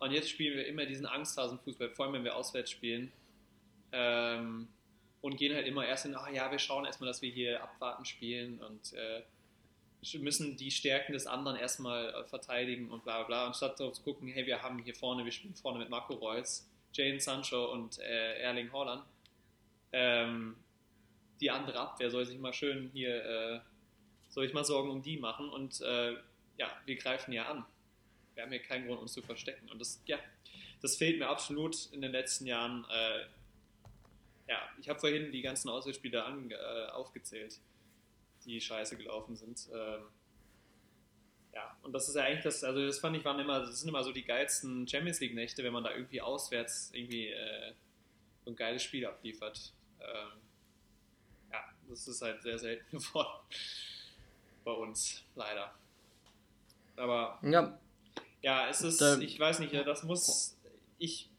Und 0.00 0.10
jetzt 0.10 0.28
spielen 0.28 0.56
wir 0.56 0.66
immer 0.66 0.84
diesen 0.84 1.06
Angsthasen-Fußball, 1.06 1.90
vor 1.90 2.06
allem 2.06 2.14
wenn 2.14 2.24
wir 2.24 2.34
auswärts 2.34 2.72
spielen. 2.72 3.12
Ähm, 3.92 4.68
und 5.20 5.36
gehen 5.36 5.54
halt 5.54 5.66
immer 5.66 5.86
erst 5.86 6.06
in, 6.06 6.16
ach 6.16 6.28
ja, 6.30 6.50
wir 6.50 6.58
schauen 6.58 6.84
erstmal, 6.84 7.08
dass 7.08 7.22
wir 7.22 7.30
hier 7.30 7.62
abwarten 7.62 8.04
spielen 8.04 8.60
und 8.60 8.92
äh, 8.94 9.22
müssen 10.18 10.56
die 10.56 10.70
Stärken 10.70 11.12
des 11.12 11.26
anderen 11.26 11.56
erstmal 11.56 12.14
äh, 12.14 12.24
verteidigen 12.24 12.90
und 12.90 13.04
bla 13.04 13.22
bla. 13.22 13.46
Anstatt 13.46 13.78
darauf 13.78 13.94
zu 13.94 14.02
gucken, 14.02 14.28
hey, 14.28 14.44
wir 14.44 14.62
haben 14.62 14.80
hier 14.80 14.94
vorne, 14.94 15.24
wir 15.24 15.32
spielen 15.32 15.54
vorne 15.54 15.78
mit 15.78 15.88
Marco 15.88 16.14
Reus, 16.14 16.68
Jane 16.92 17.20
Sancho 17.20 17.72
und 17.72 18.00
äh, 18.00 18.40
Erling 18.40 18.72
Haaland. 18.72 19.04
Ähm, 19.92 20.56
die 21.40 21.50
andere 21.50 21.78
Abwehr 21.78 22.10
soll 22.10 22.26
sich 22.26 22.38
mal 22.38 22.52
schön 22.52 22.90
hier 22.92 23.24
äh, 23.24 23.60
soll 24.28 24.44
ich 24.44 24.52
mal 24.52 24.64
Sorgen 24.64 24.90
um 24.90 25.02
die 25.02 25.16
machen 25.16 25.48
und 25.48 25.80
äh, 25.80 26.16
ja, 26.58 26.70
wir 26.84 26.96
greifen 26.96 27.32
ja 27.32 27.50
an. 27.50 27.64
Wir 28.34 28.44
haben 28.44 28.52
ja 28.52 28.58
keinen 28.58 28.86
Grund, 28.86 29.00
uns 29.00 29.12
zu 29.12 29.22
verstecken. 29.22 29.68
Und 29.70 29.80
das, 29.80 30.02
ja, 30.06 30.18
das 30.82 30.96
fehlt 30.96 31.18
mir 31.18 31.28
absolut 31.28 31.90
in 31.92 32.02
den 32.02 32.12
letzten 32.12 32.46
Jahren. 32.46 32.84
Äh, 32.90 33.26
ja, 34.48 34.68
ich 34.80 34.88
habe 34.88 34.98
vorhin 34.98 35.32
die 35.32 35.42
ganzen 35.42 35.68
Auswärtsspiele 35.68 36.24
an, 36.24 36.50
äh, 36.50 36.86
aufgezählt, 36.90 37.58
die 38.44 38.60
scheiße 38.60 38.96
gelaufen 38.96 39.36
sind. 39.36 39.68
Ähm, 39.72 40.02
ja, 41.52 41.76
und 41.82 41.92
das 41.92 42.08
ist 42.08 42.14
ja 42.14 42.24
eigentlich 42.24 42.44
das, 42.44 42.62
also 42.62 42.84
das 42.86 42.98
fand 42.98 43.16
ich, 43.16 43.24
waren 43.24 43.40
immer, 43.40 43.60
das 43.60 43.80
sind 43.80 43.88
immer 43.88 44.04
so 44.04 44.12
die 44.12 44.24
geilsten 44.24 44.86
Champions 44.86 45.20
League-Nächte, 45.20 45.64
wenn 45.64 45.72
man 45.72 45.84
da 45.84 45.92
irgendwie 45.92 46.20
auswärts 46.20 46.90
irgendwie 46.92 47.28
äh, 47.28 47.72
so 48.44 48.50
ein 48.50 48.56
geiles 48.56 48.82
Spiel 48.82 49.06
abliefert. 49.06 49.72
Ähm, 50.00 50.40
ja, 51.50 51.64
das 51.88 52.06
ist 52.06 52.22
halt 52.22 52.42
sehr 52.42 52.58
selten 52.58 52.90
geworden 52.98 53.40
bei 54.68 54.74
uns, 54.74 55.24
leider. 55.34 55.72
Aber 56.96 57.38
ja, 57.42 57.78
ja 58.42 58.68
es 58.68 58.82
ist, 58.82 59.00
da, 59.00 59.18
ich 59.18 59.40
weiß 59.40 59.60
nicht, 59.60 59.72
das 59.72 60.02
muss, 60.02 60.58
ich 60.98 61.30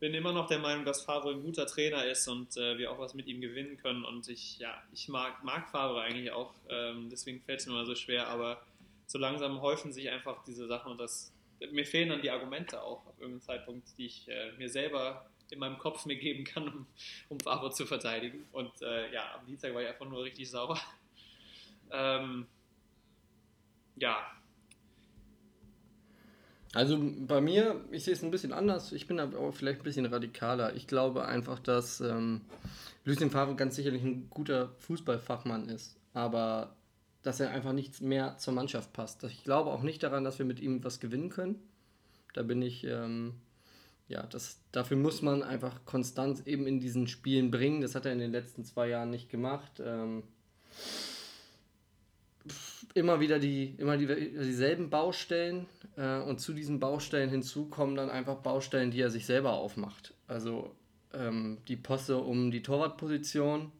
bin 0.00 0.12
immer 0.12 0.32
noch 0.32 0.46
der 0.46 0.58
Meinung, 0.58 0.84
dass 0.84 1.00
Favre 1.00 1.30
ein 1.30 1.42
guter 1.42 1.66
Trainer 1.66 2.04
ist 2.04 2.28
und 2.28 2.58
äh, 2.58 2.76
wir 2.76 2.92
auch 2.92 2.98
was 2.98 3.14
mit 3.14 3.26
ihm 3.26 3.40
gewinnen 3.40 3.78
können. 3.78 4.04
Und 4.04 4.28
ich, 4.28 4.58
ja, 4.58 4.82
ich 4.92 5.08
mag, 5.08 5.42
mag 5.44 5.70
Favre 5.70 6.02
eigentlich 6.02 6.30
auch, 6.30 6.52
ähm, 6.68 7.08
deswegen 7.10 7.40
fällt 7.40 7.60
es 7.60 7.66
mir 7.66 7.72
immer 7.72 7.86
so 7.86 7.94
schwer, 7.94 8.28
aber 8.28 8.60
so 9.06 9.18
langsam 9.18 9.62
häufen 9.62 9.90
sich 9.90 10.10
einfach 10.10 10.44
diese 10.44 10.66
Sachen 10.66 10.92
und 10.92 10.98
das, 10.98 11.32
mir 11.72 11.86
fehlen 11.86 12.10
dann 12.10 12.20
die 12.20 12.30
Argumente 12.30 12.82
auch 12.82 13.06
auf 13.06 13.18
irgendeinem 13.18 13.40
Zeitpunkt, 13.40 13.88
die 13.96 14.06
ich 14.06 14.28
äh, 14.28 14.52
mir 14.58 14.68
selber 14.68 15.30
in 15.50 15.58
meinem 15.58 15.78
Kopf 15.78 16.04
mir 16.04 16.16
geben 16.16 16.44
kann, 16.44 16.68
um, 16.68 16.86
um 17.30 17.40
Favre 17.40 17.70
zu 17.70 17.86
verteidigen. 17.86 18.46
Und 18.52 18.82
äh, 18.82 19.10
ja, 19.10 19.36
am 19.38 19.46
Dienstag 19.46 19.72
war 19.72 19.80
ich 19.80 19.88
einfach 19.88 20.06
nur 20.06 20.22
richtig 20.22 20.50
sauer. 20.50 20.78
Ähm, 21.90 22.46
ja. 23.96 24.16
Also 26.72 26.98
bei 27.26 27.40
mir, 27.40 27.80
ich 27.92 28.02
sehe 28.04 28.14
es 28.14 28.24
ein 28.24 28.32
bisschen 28.32 28.52
anders. 28.52 28.90
Ich 28.92 29.06
bin 29.06 29.20
aber 29.20 29.52
vielleicht 29.52 29.80
ein 29.80 29.84
bisschen 29.84 30.06
radikaler. 30.06 30.74
Ich 30.74 30.88
glaube 30.88 31.24
einfach, 31.24 31.60
dass 31.60 32.00
ähm, 32.00 32.40
Lucien 33.04 33.30
Favre 33.30 33.54
ganz 33.54 33.76
sicherlich 33.76 34.02
ein 34.02 34.28
guter 34.28 34.70
Fußballfachmann 34.80 35.68
ist, 35.68 35.96
aber 36.14 36.74
dass 37.22 37.40
er 37.40 37.50
einfach 37.50 37.72
nichts 37.72 38.00
mehr 38.00 38.36
zur 38.38 38.54
Mannschaft 38.54 38.92
passt. 38.92 39.22
Ich 39.24 39.44
glaube 39.44 39.70
auch 39.70 39.82
nicht 39.82 40.02
daran, 40.02 40.24
dass 40.24 40.38
wir 40.38 40.46
mit 40.46 40.60
ihm 40.60 40.82
was 40.82 41.00
gewinnen 41.00 41.30
können. 41.30 41.62
Da 42.34 42.42
bin 42.42 42.60
ich, 42.60 42.84
ähm, 42.84 43.34
ja, 44.08 44.24
das, 44.24 44.60
dafür 44.72 44.96
muss 44.96 45.22
man 45.22 45.42
einfach 45.42 45.84
Konstanz 45.84 46.42
eben 46.44 46.66
in 46.66 46.80
diesen 46.80 47.06
Spielen 47.06 47.50
bringen. 47.50 47.80
Das 47.80 47.94
hat 47.94 48.04
er 48.04 48.12
in 48.12 48.18
den 48.18 48.32
letzten 48.32 48.64
zwei 48.64 48.88
Jahren 48.88 49.10
nicht 49.10 49.30
gemacht. 49.30 49.80
Ähm, 49.82 50.24
immer 52.94 53.20
wieder 53.20 53.38
die, 53.38 53.74
immer 53.78 53.96
die, 53.96 54.06
dieselben 54.06 54.90
Baustellen 54.90 55.66
äh, 55.96 56.18
und 56.20 56.40
zu 56.40 56.52
diesen 56.52 56.80
Baustellen 56.80 57.30
hinzu 57.30 57.68
kommen 57.68 57.96
dann 57.96 58.10
einfach 58.10 58.36
Baustellen, 58.36 58.90
die 58.90 59.00
er 59.00 59.10
sich 59.10 59.26
selber 59.26 59.52
aufmacht. 59.52 60.14
Also 60.26 60.74
ähm, 61.12 61.58
die 61.68 61.76
Posse 61.76 62.18
um 62.18 62.50
die 62.50 62.62
Torwartposition. 62.62 63.72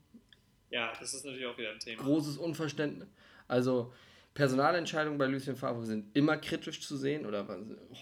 Ja, 0.71 0.93
das 0.99 1.15
ist 1.15 1.25
natürlich 1.25 1.47
auch 1.47 1.59
wieder 1.59 1.71
ein 1.71 1.79
Thema. 1.79 2.03
Großes 2.03 2.39
Unverständnis. 2.39 3.09
Also 3.47 3.93
Personalentscheidungen 4.35 5.19
bei 5.19 5.27
Lucien 5.27 5.55
Favre 5.55 5.85
sind 5.85 6.17
immer 6.17 6.37
kritisch 6.37 6.81
zu 6.81 6.97
sehen 6.97 7.25
oder 7.25 7.47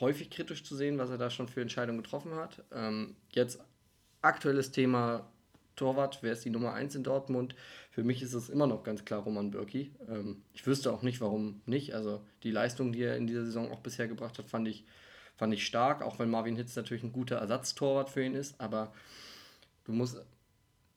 häufig 0.01 0.31
kritisch 0.31 0.65
zu 0.65 0.75
sehen, 0.75 0.97
was 0.97 1.11
er 1.11 1.19
da 1.19 1.29
schon 1.29 1.49
für 1.49 1.61
Entscheidungen 1.61 2.03
getroffen 2.03 2.35
hat. 2.35 2.63
Ähm, 2.73 3.17
jetzt 3.33 3.61
aktuelles 4.23 4.71
Thema 4.71 5.31
Torwart, 5.77 6.19
wer 6.23 6.33
ist 6.33 6.45
die 6.45 6.51
Nummer 6.51 6.73
1 6.73 6.95
in 6.95 7.05
Dortmund? 7.05 7.55
Für 7.93 8.03
mich 8.03 8.23
ist 8.23 8.33
es 8.33 8.49
immer 8.49 8.67
noch 8.67 8.85
ganz 8.85 9.05
klar 9.05 9.21
Roman 9.21 9.51
Bürki. 9.51 9.91
Ähm, 10.09 10.43
ich 10.55 10.67
wüsste 10.67 10.91
auch 10.91 11.03
nicht, 11.03 11.21
warum 11.21 11.61
nicht. 11.67 11.95
Also 11.95 12.23
die 12.43 12.51
Leistung, 12.51 12.91
die 12.91 13.03
er 13.03 13.19
in 13.19 13.27
dieser 13.27 13.45
Saison 13.45 13.71
auch 13.71 13.81
bisher 13.81 14.09
gebracht 14.09 14.39
hat, 14.39 14.49
fand 14.49 14.67
ich, 14.67 14.87
fand 15.37 15.53
ich 15.53 15.67
stark, 15.67 16.01
auch 16.01 16.19
wenn 16.19 16.31
Marvin 16.31 16.57
Hitz 16.57 16.75
natürlich 16.75 17.03
ein 17.03 17.13
guter 17.13 17.37
Ersatztorwart 17.37 18.09
für 18.09 18.25
ihn 18.25 18.35
ist. 18.35 18.59
Aber 18.59 18.95
du 19.85 19.93
musst, 19.93 20.17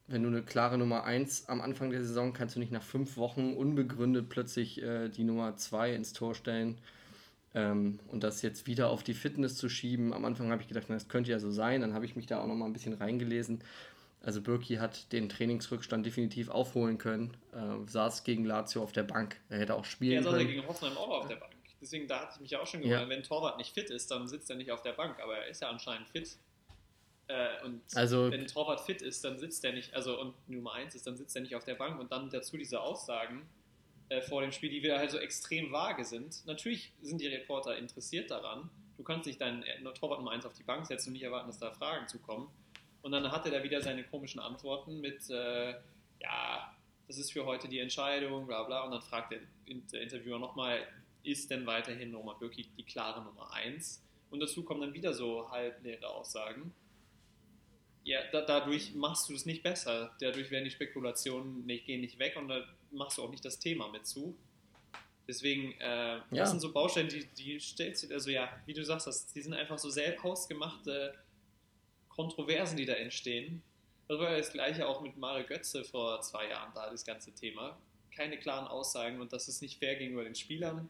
wenn 0.07 0.23
du 0.23 0.29
eine 0.29 0.41
klare 0.41 0.77
Nummer 0.77 1.03
1 1.03 1.49
am 1.49 1.59
Anfang 1.59 1.89
der 1.89 2.01
Saison, 2.01 2.31
kannst 2.31 2.55
du 2.55 2.61
nicht 2.61 2.71
nach 2.71 2.81
fünf 2.81 3.17
Wochen 3.17 3.55
unbegründet 3.55 4.29
plötzlich 4.29 4.81
äh, 4.81 5.09
die 5.09 5.25
Nummer 5.25 5.57
2 5.57 5.93
ins 5.93 6.13
Tor 6.13 6.33
stellen. 6.33 6.77
Ähm, 7.53 7.99
und 8.07 8.23
das 8.23 8.41
jetzt 8.41 8.67
wieder 8.67 8.89
auf 8.89 9.03
die 9.03 9.13
Fitness 9.13 9.57
zu 9.57 9.67
schieben. 9.67 10.13
Am 10.13 10.23
Anfang 10.23 10.49
habe 10.49 10.61
ich 10.61 10.69
gedacht, 10.69 10.85
na, 10.87 10.95
das 10.95 11.09
könnte 11.09 11.31
ja 11.31 11.39
so 11.39 11.51
sein. 11.51 11.81
Dann 11.81 11.93
habe 11.93 12.05
ich 12.05 12.15
mich 12.15 12.25
da 12.25 12.39
auch 12.39 12.47
noch 12.47 12.55
mal 12.55 12.67
ein 12.67 12.73
bisschen 12.73 12.93
reingelesen. 12.93 13.59
Also 14.25 14.41
Birki 14.41 14.77
hat 14.77 15.11
den 15.11 15.29
Trainingsrückstand 15.29 16.03
definitiv 16.03 16.49
aufholen 16.49 16.97
können, 16.97 17.37
äh, 17.53 17.87
saß 17.87 18.23
gegen 18.23 18.43
Lazio 18.43 18.81
auf 18.81 18.91
der 18.91 19.03
Bank. 19.03 19.39
Er 19.49 19.59
hätte 19.59 19.75
auch 19.75 19.85
spielen 19.85 20.23
ja, 20.23 20.31
können. 20.31 20.39
Er 20.39 20.45
gegen 20.45 20.67
Hoffenheim 20.67 20.97
auch 20.97 21.09
auf 21.09 21.27
der 21.27 21.35
Bank. 21.35 21.53
Deswegen, 21.79 22.07
da 22.07 22.21
hatte 22.21 22.31
ich 22.35 22.41
mich 22.41 22.55
auch 22.57 22.65
schon 22.65 22.79
gewundert, 22.81 23.03
ja. 23.03 23.09
wenn 23.09 23.21
Torwart 23.21 23.59
nicht 23.59 23.71
fit 23.71 23.91
ist, 23.91 24.09
dann 24.09 24.27
sitzt 24.27 24.49
er 24.49 24.55
nicht 24.55 24.71
auf 24.71 24.81
der 24.81 24.93
Bank, 24.93 25.19
aber 25.21 25.37
er 25.37 25.47
ist 25.47 25.61
ja 25.61 25.69
anscheinend 25.69 26.09
fit. 26.09 26.37
Äh, 27.27 27.63
und 27.63 27.83
also, 27.93 28.31
wenn 28.31 28.47
Torwart 28.47 28.81
fit 28.81 29.03
ist, 29.03 29.23
dann 29.23 29.37
sitzt 29.37 29.63
er 29.63 29.73
nicht, 29.73 29.93
also 29.93 30.19
und 30.19 30.33
Nummer 30.49 30.73
1 30.73 30.95
ist, 30.95 31.05
dann 31.05 31.17
sitzt 31.17 31.35
er 31.35 31.43
nicht 31.43 31.55
auf 31.55 31.63
der 31.63 31.75
Bank 31.75 31.99
und 31.99 32.11
dann 32.11 32.31
dazu 32.31 32.57
diese 32.57 32.81
Aussagen 32.81 33.43
äh, 34.09 34.23
vor 34.23 34.41
dem 34.41 34.51
Spiel, 34.51 34.71
die 34.71 34.81
wieder 34.81 34.97
halt 34.97 35.11
so 35.11 35.19
extrem 35.19 35.71
vage 35.71 36.03
sind. 36.03 36.43
Natürlich 36.47 36.93
sind 37.03 37.21
die 37.21 37.27
Reporter 37.27 37.77
interessiert 37.77 38.31
daran. 38.31 38.71
Du 38.97 39.03
kannst 39.03 39.27
nicht 39.27 39.39
deinen 39.39 39.61
äh, 39.61 39.83
Torwart 39.93 40.17
Nummer 40.17 40.31
1 40.31 40.47
auf 40.47 40.53
die 40.53 40.63
Bank 40.63 40.87
setzen 40.87 41.09
und 41.09 41.13
nicht 41.13 41.23
erwarten, 41.23 41.45
dass 41.45 41.59
da 41.59 41.71
Fragen 41.71 42.07
zukommen. 42.07 42.47
Und 43.05 43.11
dann 43.11 43.31
hatte 43.31 43.53
er 43.53 43.61
wieder 43.61 43.83
seine 43.83 44.03
komischen 44.03 44.39
Antworten 44.39 44.99
mit, 44.99 45.29
äh, 45.29 45.73
ja, 46.21 46.75
das 47.07 47.19
ist 47.19 47.33
für 47.33 47.45
heute 47.45 47.67
die 47.67 47.77
Entscheidung, 47.77 48.47
bla 48.47 48.63
bla. 48.63 48.83
Und 48.83 48.89
dann 48.89 49.01
fragt 49.03 49.31
der, 49.31 49.41
der 49.67 50.01
Interviewer 50.01 50.39
nochmal, 50.39 50.79
ist 51.21 51.51
denn 51.51 51.67
weiterhin 51.67 52.15
Roman 52.15 52.39
Bürki 52.39 52.67
die 52.75 52.81
klare 52.83 53.23
Nummer 53.23 53.53
1? 53.53 54.03
Und 54.31 54.39
dazu 54.39 54.63
kommen 54.63 54.81
dann 54.81 54.95
wieder 54.95 55.13
so 55.13 55.51
halbleere 55.51 56.07
Aussagen. 56.09 56.73
Ja, 58.03 58.21
da, 58.31 58.41
dadurch 58.41 58.95
machst 58.95 59.29
du 59.29 59.35
es 59.35 59.45
nicht 59.45 59.61
besser. 59.61 60.15
Dadurch 60.19 60.49
werden 60.49 60.65
die 60.65 60.71
Spekulationen 60.71 61.63
nicht, 61.67 61.85
gehen 61.85 62.01
nicht 62.01 62.17
weg 62.17 62.35
und 62.37 62.47
da 62.47 62.65
machst 62.89 63.19
du 63.19 63.21
auch 63.21 63.29
nicht 63.29 63.45
das 63.45 63.59
Thema 63.59 63.87
mit 63.91 64.07
zu. 64.07 64.35
Deswegen, 65.27 65.73
äh, 65.79 65.85
ja. 65.85 66.23
das 66.31 66.49
sind 66.49 66.59
so 66.59 66.73
Baustellen, 66.73 67.09
die, 67.09 67.27
die 67.37 67.59
stellst 67.59 68.09
du, 68.09 68.11
also 68.15 68.31
ja, 68.31 68.49
wie 68.65 68.73
du 68.73 68.83
sagst, 68.83 69.05
das, 69.05 69.27
die 69.27 69.43
sind 69.43 69.53
einfach 69.53 69.77
so 69.77 69.91
sehr 69.91 70.17
hausgemachte 70.23 71.13
Kontroversen, 72.15 72.77
die 72.77 72.85
da 72.85 72.93
entstehen. 72.93 73.61
Das 74.07 74.19
war 74.19 74.31
ja 74.31 74.37
das 74.37 74.51
gleiche 74.51 74.87
auch 74.87 75.01
mit 75.01 75.17
Mario 75.17 75.45
Götze 75.45 75.83
vor 75.83 76.21
zwei 76.21 76.49
Jahren 76.49 76.71
da, 76.73 76.89
das 76.89 77.05
ganze 77.05 77.33
Thema. 77.33 77.77
Keine 78.15 78.37
klaren 78.37 78.67
Aussagen 78.67 79.19
und 79.19 79.33
das 79.33 79.47
ist 79.47 79.61
nicht 79.61 79.79
fair 79.79 79.95
gegenüber 79.95 80.23
den 80.23 80.35
Spielern. 80.35 80.89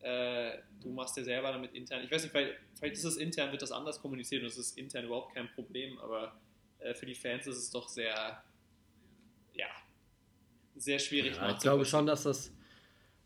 Äh, 0.00 0.58
du 0.80 0.90
machst 0.90 1.16
dir 1.16 1.24
selber 1.24 1.52
damit 1.52 1.74
intern, 1.74 2.02
ich 2.04 2.10
weiß 2.10 2.22
nicht, 2.22 2.32
vielleicht, 2.32 2.54
vielleicht 2.76 2.96
ist 2.96 3.04
es 3.04 3.16
intern, 3.16 3.52
wird 3.52 3.62
das 3.62 3.70
anders 3.70 4.00
kommuniziert 4.00 4.42
und 4.42 4.48
es 4.48 4.58
ist 4.58 4.76
intern 4.76 5.04
überhaupt 5.04 5.32
kein 5.32 5.48
Problem, 5.54 5.96
aber 6.00 6.34
äh, 6.80 6.92
für 6.94 7.06
die 7.06 7.14
Fans 7.14 7.46
ist 7.46 7.56
es 7.56 7.70
doch 7.70 7.88
sehr, 7.88 8.42
ja, 9.54 9.68
sehr 10.74 10.98
schwierig. 10.98 11.36
Ja, 11.36 11.52
ich 11.52 11.58
glaube 11.60 11.84
schon, 11.84 12.06
dass 12.06 12.24
das, 12.24 12.52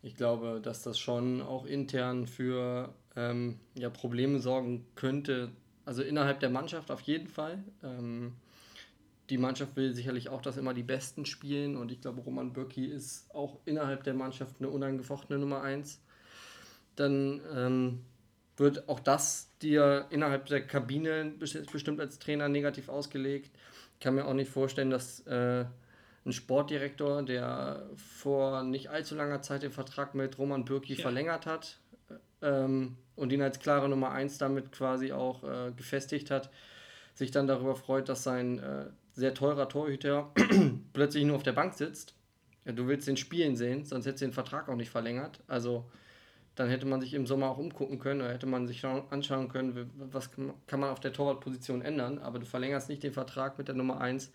ich 0.03 0.15
glaube, 0.15 0.61
dass 0.61 0.83
das 0.83 0.99
schon 0.99 1.41
auch 1.41 1.65
intern 1.65 2.27
für 2.27 2.93
ähm, 3.15 3.59
ja, 3.73 3.89
Probleme 3.89 4.39
sorgen 4.39 4.85
könnte, 4.93 5.51
also 5.87 6.03
innerhalb 6.03 6.41
der 6.41 6.49
Mannschaft 6.49 6.91
auf 6.91 6.99
jeden 7.01 7.27
Fall. 7.27 7.63
Ähm, 7.81 8.33
die 9.29 9.37
Mannschaft 9.37 9.77
will 9.77 9.95
sicherlich 9.95 10.27
auch, 10.27 10.41
dass 10.41 10.57
immer 10.57 10.73
die 10.73 10.83
Besten 10.83 11.25
spielen 11.25 11.77
und 11.77 11.91
ich 11.93 12.01
glaube, 12.01 12.19
Roman 12.21 12.51
Bürki 12.51 12.85
ist 12.85 13.33
auch 13.33 13.59
innerhalb 13.63 14.03
der 14.03 14.13
Mannschaft 14.13 14.57
eine 14.59 14.69
unangefochtene 14.69 15.39
Nummer 15.39 15.61
1. 15.61 16.01
Dann 16.97 17.41
ähm, 17.55 18.01
wird 18.57 18.89
auch 18.89 18.99
das 18.99 19.49
dir 19.61 20.07
innerhalb 20.09 20.47
der 20.47 20.67
Kabine 20.67 21.33
bestimmt 21.39 22.01
als 22.01 22.19
Trainer 22.19 22.49
negativ 22.49 22.89
ausgelegt. 22.89 23.51
Ich 23.93 23.99
kann 24.01 24.15
mir 24.15 24.25
auch 24.25 24.33
nicht 24.33 24.51
vorstellen, 24.51 24.89
dass 24.89 25.21
äh, 25.21 25.63
ein 26.25 26.33
Sportdirektor, 26.33 27.23
der 27.23 27.89
vor 27.95 28.63
nicht 28.63 28.89
allzu 28.89 29.15
langer 29.15 29.41
Zeit 29.41 29.63
den 29.63 29.71
Vertrag 29.71 30.15
mit 30.15 30.37
Roman 30.37 30.65
Bürki 30.65 30.95
ja. 30.95 31.01
verlängert 31.01 31.45
hat, 31.45 31.79
ähm, 32.41 32.97
und 33.15 33.31
ihn 33.31 33.41
als 33.41 33.59
klare 33.59 33.89
Nummer 33.89 34.11
1 34.11 34.37
damit 34.37 34.71
quasi 34.71 35.11
auch 35.11 35.43
äh, 35.43 35.71
gefestigt 35.75 36.31
hat, 36.31 36.49
sich 37.13 37.31
dann 37.31 37.47
darüber 37.47 37.75
freut, 37.75 38.09
dass 38.09 38.23
sein 38.23 38.59
äh, 38.59 38.85
sehr 39.13 39.33
teurer 39.33 39.67
Torhüter 39.67 40.31
plötzlich 40.93 41.25
nur 41.25 41.35
auf 41.35 41.43
der 41.43 41.53
Bank 41.53 41.73
sitzt. 41.73 42.13
Ja, 42.65 42.73
du 42.73 42.87
willst 42.87 43.07
den 43.07 43.17
spielen 43.17 43.55
sehen, 43.55 43.85
sonst 43.85 44.05
hättest 44.05 44.21
du 44.21 44.27
den 44.27 44.33
Vertrag 44.33 44.69
auch 44.69 44.75
nicht 44.75 44.91
verlängert. 44.91 45.41
Also 45.47 45.89
dann 46.57 46.69
hätte 46.69 46.85
man 46.85 47.01
sich 47.01 47.13
im 47.13 47.27
Sommer 47.27 47.49
auch 47.49 47.57
umgucken 47.57 47.99
können 47.99 48.21
oder 48.21 48.33
hätte 48.33 48.47
man 48.47 48.67
sich 48.67 48.83
anschauen 48.83 49.47
können, 49.47 49.89
was 50.11 50.31
kann 50.31 50.79
man 50.79 50.89
auf 50.89 50.99
der 50.99 51.13
Torwartposition 51.13 51.81
ändern. 51.81 52.17
Aber 52.19 52.39
du 52.39 52.45
verlängerst 52.45 52.89
nicht 52.89 53.03
den 53.03 53.13
Vertrag 53.13 53.57
mit 53.57 53.67
der 53.67 53.75
Nummer 53.75 54.01
1, 54.01 54.31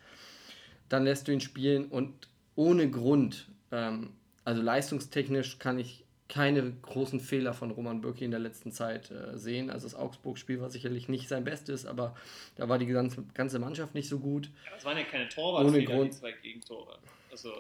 dann 0.89 1.05
lässt 1.05 1.27
du 1.27 1.33
ihn 1.33 1.41
spielen 1.41 1.87
und 1.87 2.29
ohne 2.55 2.91
Grund, 2.91 3.49
ähm, 3.71 4.11
also 4.45 4.63
leistungstechnisch 4.63 5.59
kann 5.59 5.79
ich 5.79 6.02
keine 6.33 6.73
großen 6.73 7.21
Fehler 7.21 7.53
von 7.53 7.71
Roman 7.71 8.01
Bürki 8.01 8.25
in 8.25 8.31
der 8.31 8.41
letzten 8.41 8.73
Zeit 8.73 9.11
äh, 9.11 9.37
sehen. 9.37 9.69
Also 9.69 9.85
das 9.85 9.95
Augsburg-Spiel 9.95 10.63
war 10.63 10.71
sicherlich 10.71 11.07
nicht 11.11 11.29
sein 11.29 11.45
Bestes, 11.45 11.85
aber 11.85 12.17
da 12.57 12.71
war 12.71 12.79
die 12.79 12.87
ganze, 12.87 13.23
ganze 13.35 13.59
Mannschaft 13.59 13.95
nicht 13.95 14.09
so 14.09 14.19
gut. 14.19 14.47
Ja, 14.65 14.71
das 14.75 14.85
waren 14.87 14.97
ja 14.97 15.05
keine 15.05 15.29
Torwartfehler, 15.29 15.95
ohne 15.95 16.09
die 16.09 16.11
zwei 16.17 16.33
Gegentore. 16.33 16.99
Also 17.31 17.53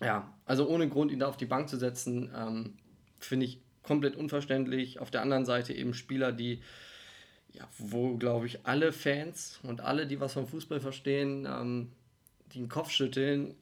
ja, 0.00 0.32
also 0.44 0.68
ohne 0.68 0.88
Grund, 0.88 1.12
ihn 1.12 1.20
da 1.20 1.28
auf 1.28 1.36
die 1.36 1.46
Bank 1.46 1.68
zu 1.68 1.76
setzen, 1.76 2.32
ähm, 2.36 2.78
finde 3.20 3.46
ich 3.46 3.60
komplett 3.84 4.16
unverständlich. 4.16 4.98
Auf 4.98 5.12
der 5.12 5.22
anderen 5.22 5.44
Seite 5.44 5.72
eben 5.72 5.94
Spieler, 5.94 6.32
die, 6.32 6.60
ja, 7.52 7.68
wo 7.78 8.16
glaube 8.16 8.46
ich 8.46 8.66
alle 8.66 8.92
Fans 8.92 9.60
und 9.62 9.82
alle, 9.82 10.08
die 10.08 10.18
was 10.18 10.32
vom 10.32 10.48
Fußball 10.48 10.80
verstehen, 10.80 11.46
ähm, 11.48 11.92
den 12.56 12.68
Kopf 12.68 12.90
schütteln. 12.90 13.54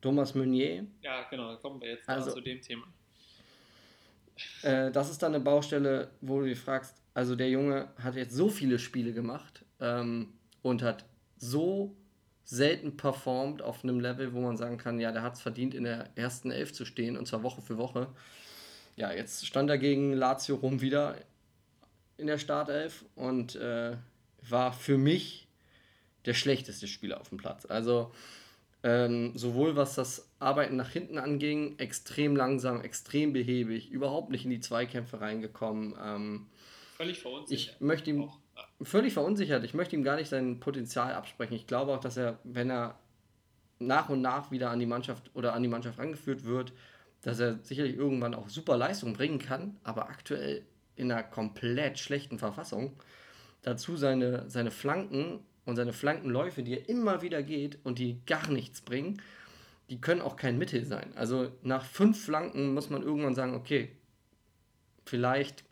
Thomas 0.00 0.34
Meunier. 0.34 0.86
Ja, 1.02 1.22
genau, 1.30 1.56
kommen 1.58 1.80
wir 1.80 1.90
jetzt 1.90 2.08
also, 2.08 2.32
zu 2.32 2.40
dem 2.40 2.60
Thema. 2.60 2.86
Äh, 4.62 4.90
das 4.90 5.10
ist 5.10 5.22
dann 5.22 5.34
eine 5.34 5.42
Baustelle, 5.42 6.08
wo 6.20 6.40
du 6.40 6.46
dich 6.46 6.58
fragst, 6.58 6.94
also 7.14 7.36
der 7.36 7.50
Junge 7.50 7.88
hat 8.02 8.16
jetzt 8.16 8.34
so 8.34 8.48
viele 8.48 8.78
Spiele 8.78 9.12
gemacht 9.12 9.64
ähm, 9.80 10.32
und 10.62 10.82
hat 10.82 11.04
so 11.36 11.94
selten 12.44 12.96
performt 12.96 13.62
auf 13.62 13.84
einem 13.84 14.00
Level, 14.00 14.34
wo 14.34 14.40
man 14.40 14.56
sagen 14.56 14.76
kann, 14.76 14.98
ja, 15.00 15.12
der 15.12 15.22
hat 15.22 15.34
es 15.34 15.40
verdient, 15.40 15.74
in 15.74 15.84
der 15.84 16.10
ersten 16.16 16.50
Elf 16.50 16.72
zu 16.72 16.84
stehen 16.84 17.16
und 17.16 17.26
zwar 17.26 17.42
Woche 17.42 17.62
für 17.62 17.78
Woche. 17.78 18.08
Ja, 18.96 19.12
jetzt 19.12 19.46
stand 19.46 19.70
er 19.70 19.78
gegen 19.78 20.12
Lazio 20.12 20.56
rum 20.56 20.80
wieder 20.80 21.16
in 22.16 22.26
der 22.26 22.38
Startelf 22.38 23.04
und 23.14 23.56
äh, 23.56 23.96
war 24.42 24.72
für 24.72 24.98
mich 24.98 25.48
der 26.26 26.34
schlechteste 26.34 26.86
Spieler 26.86 27.20
auf 27.20 27.28
dem 27.28 27.38
Platz. 27.38 27.66
Also 27.66 28.12
ähm, 28.84 29.32
sowohl 29.34 29.76
was 29.76 29.94
das 29.94 30.30
Arbeiten 30.38 30.76
nach 30.76 30.90
hinten 30.90 31.16
anging, 31.16 31.78
extrem 31.78 32.36
langsam, 32.36 32.82
extrem 32.82 33.32
behäbig, 33.32 33.90
überhaupt 33.90 34.30
nicht 34.30 34.44
in 34.44 34.50
die 34.50 34.60
Zweikämpfe 34.60 35.22
reingekommen. 35.22 35.94
Ähm, 35.98 36.46
völlig 36.98 37.20
verunsichert. 37.20 37.76
Ich 37.76 37.80
möchte 37.80 38.10
ihm 38.10 38.24
auch, 38.24 38.38
ja. 38.54 38.62
völlig 38.82 39.14
verunsichert. 39.14 39.64
Ich 39.64 39.72
möchte 39.72 39.96
ihm 39.96 40.04
gar 40.04 40.16
nicht 40.16 40.28
sein 40.28 40.60
Potenzial 40.60 41.14
absprechen. 41.14 41.56
Ich 41.56 41.66
glaube 41.66 41.92
auch, 41.92 42.00
dass 42.00 42.18
er, 42.18 42.38
wenn 42.44 42.70
er 42.70 42.98
nach 43.78 44.10
und 44.10 44.20
nach 44.20 44.50
wieder 44.50 44.68
an 44.68 44.80
die 44.80 44.86
Mannschaft 44.86 45.30
oder 45.32 45.54
an 45.54 45.62
die 45.62 45.68
Mannschaft 45.68 45.98
rangeführt 45.98 46.44
wird, 46.44 46.74
dass 47.22 47.40
er 47.40 47.60
sicherlich 47.62 47.96
irgendwann 47.96 48.34
auch 48.34 48.50
super 48.50 48.76
Leistung 48.76 49.14
bringen 49.14 49.38
kann, 49.38 49.78
aber 49.82 50.10
aktuell 50.10 50.66
in 50.94 51.10
einer 51.10 51.22
komplett 51.22 51.98
schlechten 51.98 52.38
Verfassung. 52.38 52.92
Dazu 53.62 53.96
seine, 53.96 54.44
seine 54.50 54.70
Flanken 54.70 55.40
und 55.64 55.76
seine 55.76 55.92
Flankenläufe, 55.92 56.62
die 56.62 56.78
er 56.78 56.88
immer 56.88 57.22
wieder 57.22 57.42
geht 57.42 57.78
und 57.84 57.98
die 57.98 58.20
gar 58.26 58.50
nichts 58.50 58.80
bringen, 58.80 59.20
die 59.90 60.00
können 60.00 60.20
auch 60.20 60.36
kein 60.36 60.58
Mittel 60.58 60.84
sein. 60.84 61.12
Also 61.16 61.50
nach 61.62 61.84
fünf 61.84 62.24
Flanken 62.24 62.74
muss 62.74 62.90
man 62.90 63.02
irgendwann 63.02 63.34
sagen, 63.34 63.54
okay, 63.54 63.90
vielleicht 65.04 65.64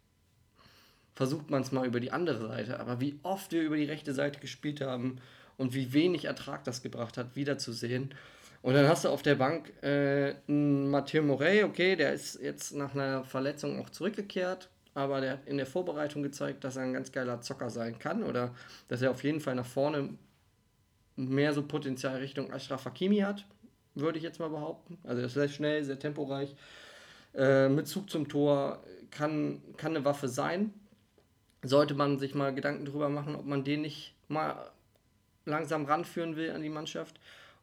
versucht 1.14 1.50
man 1.50 1.62
es 1.62 1.72
mal 1.72 1.86
über 1.86 2.00
die 2.00 2.12
andere 2.12 2.48
Seite. 2.48 2.80
Aber 2.80 3.00
wie 3.00 3.18
oft 3.22 3.52
wir 3.52 3.62
über 3.62 3.76
die 3.76 3.84
rechte 3.84 4.14
Seite 4.14 4.40
gespielt 4.40 4.80
haben 4.80 5.16
und 5.56 5.74
wie 5.74 5.92
wenig 5.92 6.24
Ertrag 6.24 6.64
das 6.64 6.82
gebracht 6.82 7.16
hat, 7.16 7.36
wiederzusehen. 7.36 8.14
Und 8.62 8.74
dann 8.74 8.88
hast 8.88 9.04
du 9.04 9.08
auf 9.08 9.22
der 9.22 9.34
Bank 9.34 9.72
äh, 9.82 10.34
Mathieu 10.46 11.22
Morey, 11.22 11.64
okay, 11.64 11.96
der 11.96 12.12
ist 12.12 12.40
jetzt 12.40 12.74
nach 12.74 12.94
einer 12.94 13.24
Verletzung 13.24 13.80
auch 13.80 13.90
zurückgekehrt, 13.90 14.68
aber 14.94 15.20
der 15.20 15.32
hat 15.32 15.46
in 15.46 15.56
der 15.56 15.66
Vorbereitung 15.66 16.22
gezeigt, 16.22 16.64
dass 16.64 16.76
er 16.76 16.82
ein 16.82 16.92
ganz 16.92 17.12
geiler 17.12 17.40
Zocker 17.40 17.70
sein 17.70 17.98
kann 17.98 18.22
oder 18.22 18.54
dass 18.88 19.02
er 19.02 19.10
auf 19.10 19.24
jeden 19.24 19.40
Fall 19.40 19.54
nach 19.54 19.66
vorne 19.66 20.10
mehr 21.16 21.52
so 21.52 21.62
Potenzial 21.62 22.16
Richtung 22.16 22.52
Ashraf 22.52 22.84
Hakimi 22.84 23.18
hat, 23.18 23.46
würde 23.94 24.18
ich 24.18 24.24
jetzt 24.24 24.40
mal 24.40 24.48
behaupten. 24.48 24.98
Also 25.04 25.20
er 25.20 25.26
ist 25.26 25.34
sehr 25.34 25.48
schnell, 25.48 25.84
sehr 25.84 25.98
temporeich, 25.98 26.54
äh, 27.34 27.68
mit 27.68 27.86
Zug 27.86 28.10
zum 28.10 28.28
Tor, 28.28 28.82
kann, 29.10 29.62
kann 29.76 29.94
eine 29.94 30.04
Waffe 30.04 30.28
sein. 30.28 30.72
Sollte 31.62 31.94
man 31.94 32.18
sich 32.18 32.34
mal 32.34 32.54
Gedanken 32.54 32.84
darüber 32.84 33.08
machen, 33.08 33.36
ob 33.36 33.44
man 33.44 33.62
den 33.62 33.82
nicht 33.82 34.14
mal 34.28 34.70
langsam 35.44 35.84
ranführen 35.84 36.36
will 36.36 36.50
an 36.50 36.62
die 36.62 36.68
Mannschaft. 36.68 37.20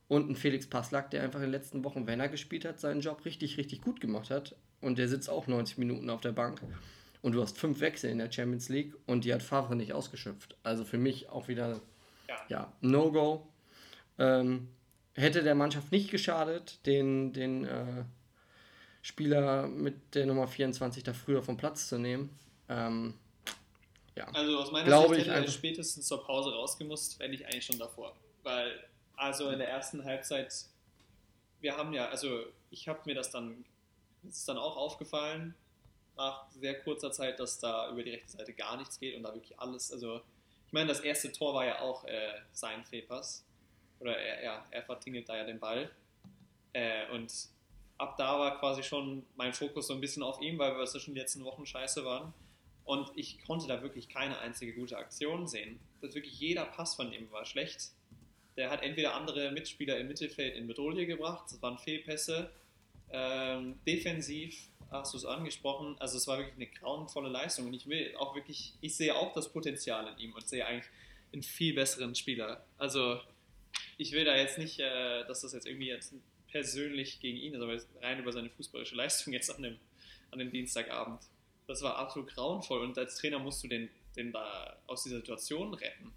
Und 0.07 0.29
ein 0.29 0.35
Felix 0.35 0.67
Passlack, 0.67 1.11
der 1.11 1.23
einfach 1.23 1.39
in 1.39 1.45
den 1.45 1.51
letzten 1.51 1.83
Wochen, 1.83 2.07
wenn 2.07 2.19
er 2.19 2.29
gespielt 2.29 2.65
hat, 2.65 2.79
seinen 2.79 3.01
Job 3.01 3.25
richtig, 3.25 3.57
richtig 3.57 3.81
gut 3.81 3.99
gemacht 3.99 4.29
hat. 4.29 4.55
Und 4.81 4.97
der 4.97 5.07
sitzt 5.07 5.29
auch 5.29 5.47
90 5.47 5.77
Minuten 5.77 6.09
auf 6.09 6.21
der 6.21 6.31
Bank. 6.31 6.61
Und 7.21 7.33
du 7.33 7.41
hast 7.41 7.57
fünf 7.57 7.81
Wechsel 7.81 8.09
in 8.09 8.17
der 8.17 8.31
Champions 8.31 8.69
League 8.69 8.93
und 9.05 9.25
die 9.25 9.33
hat 9.33 9.43
Favre 9.43 9.75
nicht 9.75 9.93
ausgeschöpft. 9.93 10.55
Also 10.63 10.85
für 10.85 10.97
mich 10.97 11.29
auch 11.29 11.47
wieder 11.47 11.81
ja, 12.27 12.35
ja 12.47 12.73
No-Go. 12.81 13.47
Ähm, 14.17 14.69
hätte 15.15 15.43
der 15.43 15.55
Mannschaft 15.55 15.91
nicht 15.91 16.11
geschadet, 16.11 16.85
den, 16.85 17.33
den 17.33 17.65
äh, 17.65 18.03
Spieler 19.01 19.67
mit 19.67 20.15
der 20.15 20.25
Nummer 20.25 20.47
24 20.47 21.03
da 21.03 21.13
früher 21.13 21.43
vom 21.43 21.57
Platz 21.57 21.89
zu 21.89 21.97
nehmen. 21.97 22.29
Ähm, 22.69 23.15
ja. 24.15 24.27
Also 24.33 24.57
aus 24.57 24.71
meiner 24.71 24.85
Glaube 24.85 25.15
Sicht 25.15 25.27
hätte 25.27 25.45
er 25.45 25.51
spätestens 25.51 26.07
zur 26.07 26.23
Pause 26.23 26.51
rausgemusst, 26.51 27.19
wenn 27.19 27.31
nicht 27.31 27.45
eigentlich 27.45 27.65
schon 27.65 27.79
davor. 27.79 28.15
Weil 28.43 28.79
also 29.15 29.49
in 29.49 29.59
der 29.59 29.69
ersten 29.69 30.03
Halbzeit, 30.05 30.53
wir 31.59 31.75
haben 31.75 31.93
ja, 31.93 32.09
also 32.09 32.45
ich 32.71 32.87
habe 32.87 32.99
mir 33.05 33.15
das 33.15 33.31
dann, 33.31 33.65
ist 34.27 34.47
dann 34.47 34.57
auch 34.57 34.77
aufgefallen, 34.77 35.55
nach 36.19 36.51
sehr 36.51 36.79
kurzer 36.81 37.11
Zeit, 37.11 37.39
dass 37.39 37.59
da 37.59 37.89
über 37.89 38.03
die 38.03 38.11
rechte 38.11 38.29
Seite 38.29 38.53
gar 38.53 38.77
nichts 38.77 38.99
geht 38.99 39.15
und 39.15 39.23
da 39.23 39.33
wirklich 39.33 39.57
alles, 39.59 39.91
also 39.91 40.21
ich 40.67 40.73
meine, 40.73 40.89
das 40.89 40.99
erste 40.99 41.31
Tor 41.31 41.55
war 41.55 41.65
ja 41.65 41.79
auch 41.81 42.05
äh, 42.05 42.33
sein 42.51 42.83
Fehlpass. 42.85 43.43
Oder 43.99 44.17
er, 44.17 44.43
ja, 44.43 44.65
er 44.69 44.83
vertingelt 44.83 45.27
da 45.27 45.35
ja 45.35 45.43
den 45.43 45.59
Ball. 45.59 45.89
Äh, 46.73 47.09
und 47.11 47.33
ab 47.97 48.17
da 48.17 48.37
war 48.37 48.59
quasi 48.59 48.83
schon 48.83 49.25
mein 49.35 49.53
Fokus 49.53 49.87
so 49.87 49.95
ein 49.95 50.01
bisschen 50.01 50.21
auf 50.21 50.39
ihm, 50.41 50.59
weil 50.59 50.77
wir 50.77 50.85
zwischen 50.85 51.15
den 51.15 51.21
letzten 51.21 51.43
Wochen 51.43 51.65
scheiße 51.65 52.05
waren. 52.05 52.33
Und 52.83 53.11
ich 53.15 53.43
konnte 53.45 53.67
da 53.67 53.81
wirklich 53.81 54.09
keine 54.09 54.37
einzige 54.39 54.73
gute 54.73 54.97
Aktion 54.97 55.47
sehen. 55.47 55.79
Das 56.01 56.13
wirklich 56.13 56.39
jeder 56.39 56.65
Pass 56.65 56.95
von 56.95 57.11
ihm 57.13 57.31
war 57.31 57.45
schlecht. 57.45 57.91
Der 58.55 58.69
hat 58.69 58.83
entweder 58.83 59.15
andere 59.15 59.51
Mitspieler 59.51 59.97
im 59.97 60.07
Mittelfeld 60.07 60.55
in 60.55 60.67
Bedrohung 60.67 60.95
gebracht, 60.95 61.45
das 61.49 61.61
waren 61.63 61.79
Fehlpässe. 61.79 62.51
Ähm, 63.11 63.79
defensiv 63.87 64.69
hast 64.91 65.13
du 65.13 65.17
es 65.17 65.25
angesprochen, 65.25 65.95
also 65.99 66.17
es 66.17 66.27
war 66.27 66.37
wirklich 66.37 66.55
eine 66.55 66.67
grauenvolle 66.67 67.29
Leistung 67.29 67.67
und 67.67 67.73
ich 67.73 67.87
will 67.87 68.15
auch 68.17 68.35
wirklich, 68.35 68.73
ich 68.81 68.95
sehe 68.95 69.15
auch 69.15 69.33
das 69.33 69.51
Potenzial 69.51 70.07
in 70.13 70.17
ihm 70.19 70.33
und 70.33 70.47
sehe 70.47 70.65
eigentlich 70.65 70.89
einen 71.31 71.43
viel 71.43 71.73
besseren 71.75 72.15
Spieler. 72.15 72.65
Also 72.77 73.19
ich 73.97 74.11
will 74.13 74.25
da 74.25 74.35
jetzt 74.35 74.57
nicht, 74.57 74.79
äh, 74.79 75.25
dass 75.25 75.41
das 75.41 75.53
jetzt 75.53 75.67
irgendwie 75.67 75.87
jetzt 75.87 76.13
persönlich 76.51 77.19
gegen 77.19 77.37
ihn 77.37 77.53
ist, 77.53 77.61
aber 77.61 77.77
rein 78.01 78.19
über 78.19 78.31
seine 78.31 78.49
fußballische 78.49 78.95
Leistung 78.95 79.33
jetzt 79.33 79.51
an 79.51 79.61
dem, 79.61 79.77
an 80.31 80.39
dem 80.39 80.51
Dienstagabend. 80.51 81.21
Das 81.67 81.81
war 81.83 81.97
absolut 81.97 82.33
grauenvoll 82.33 82.81
und 82.81 82.97
als 82.97 83.17
Trainer 83.17 83.39
musst 83.39 83.63
du 83.63 83.67
den, 83.67 83.89
den 84.15 84.31
da 84.31 84.75
aus 84.87 85.03
dieser 85.03 85.17
Situation 85.17 85.73
retten. 85.73 86.13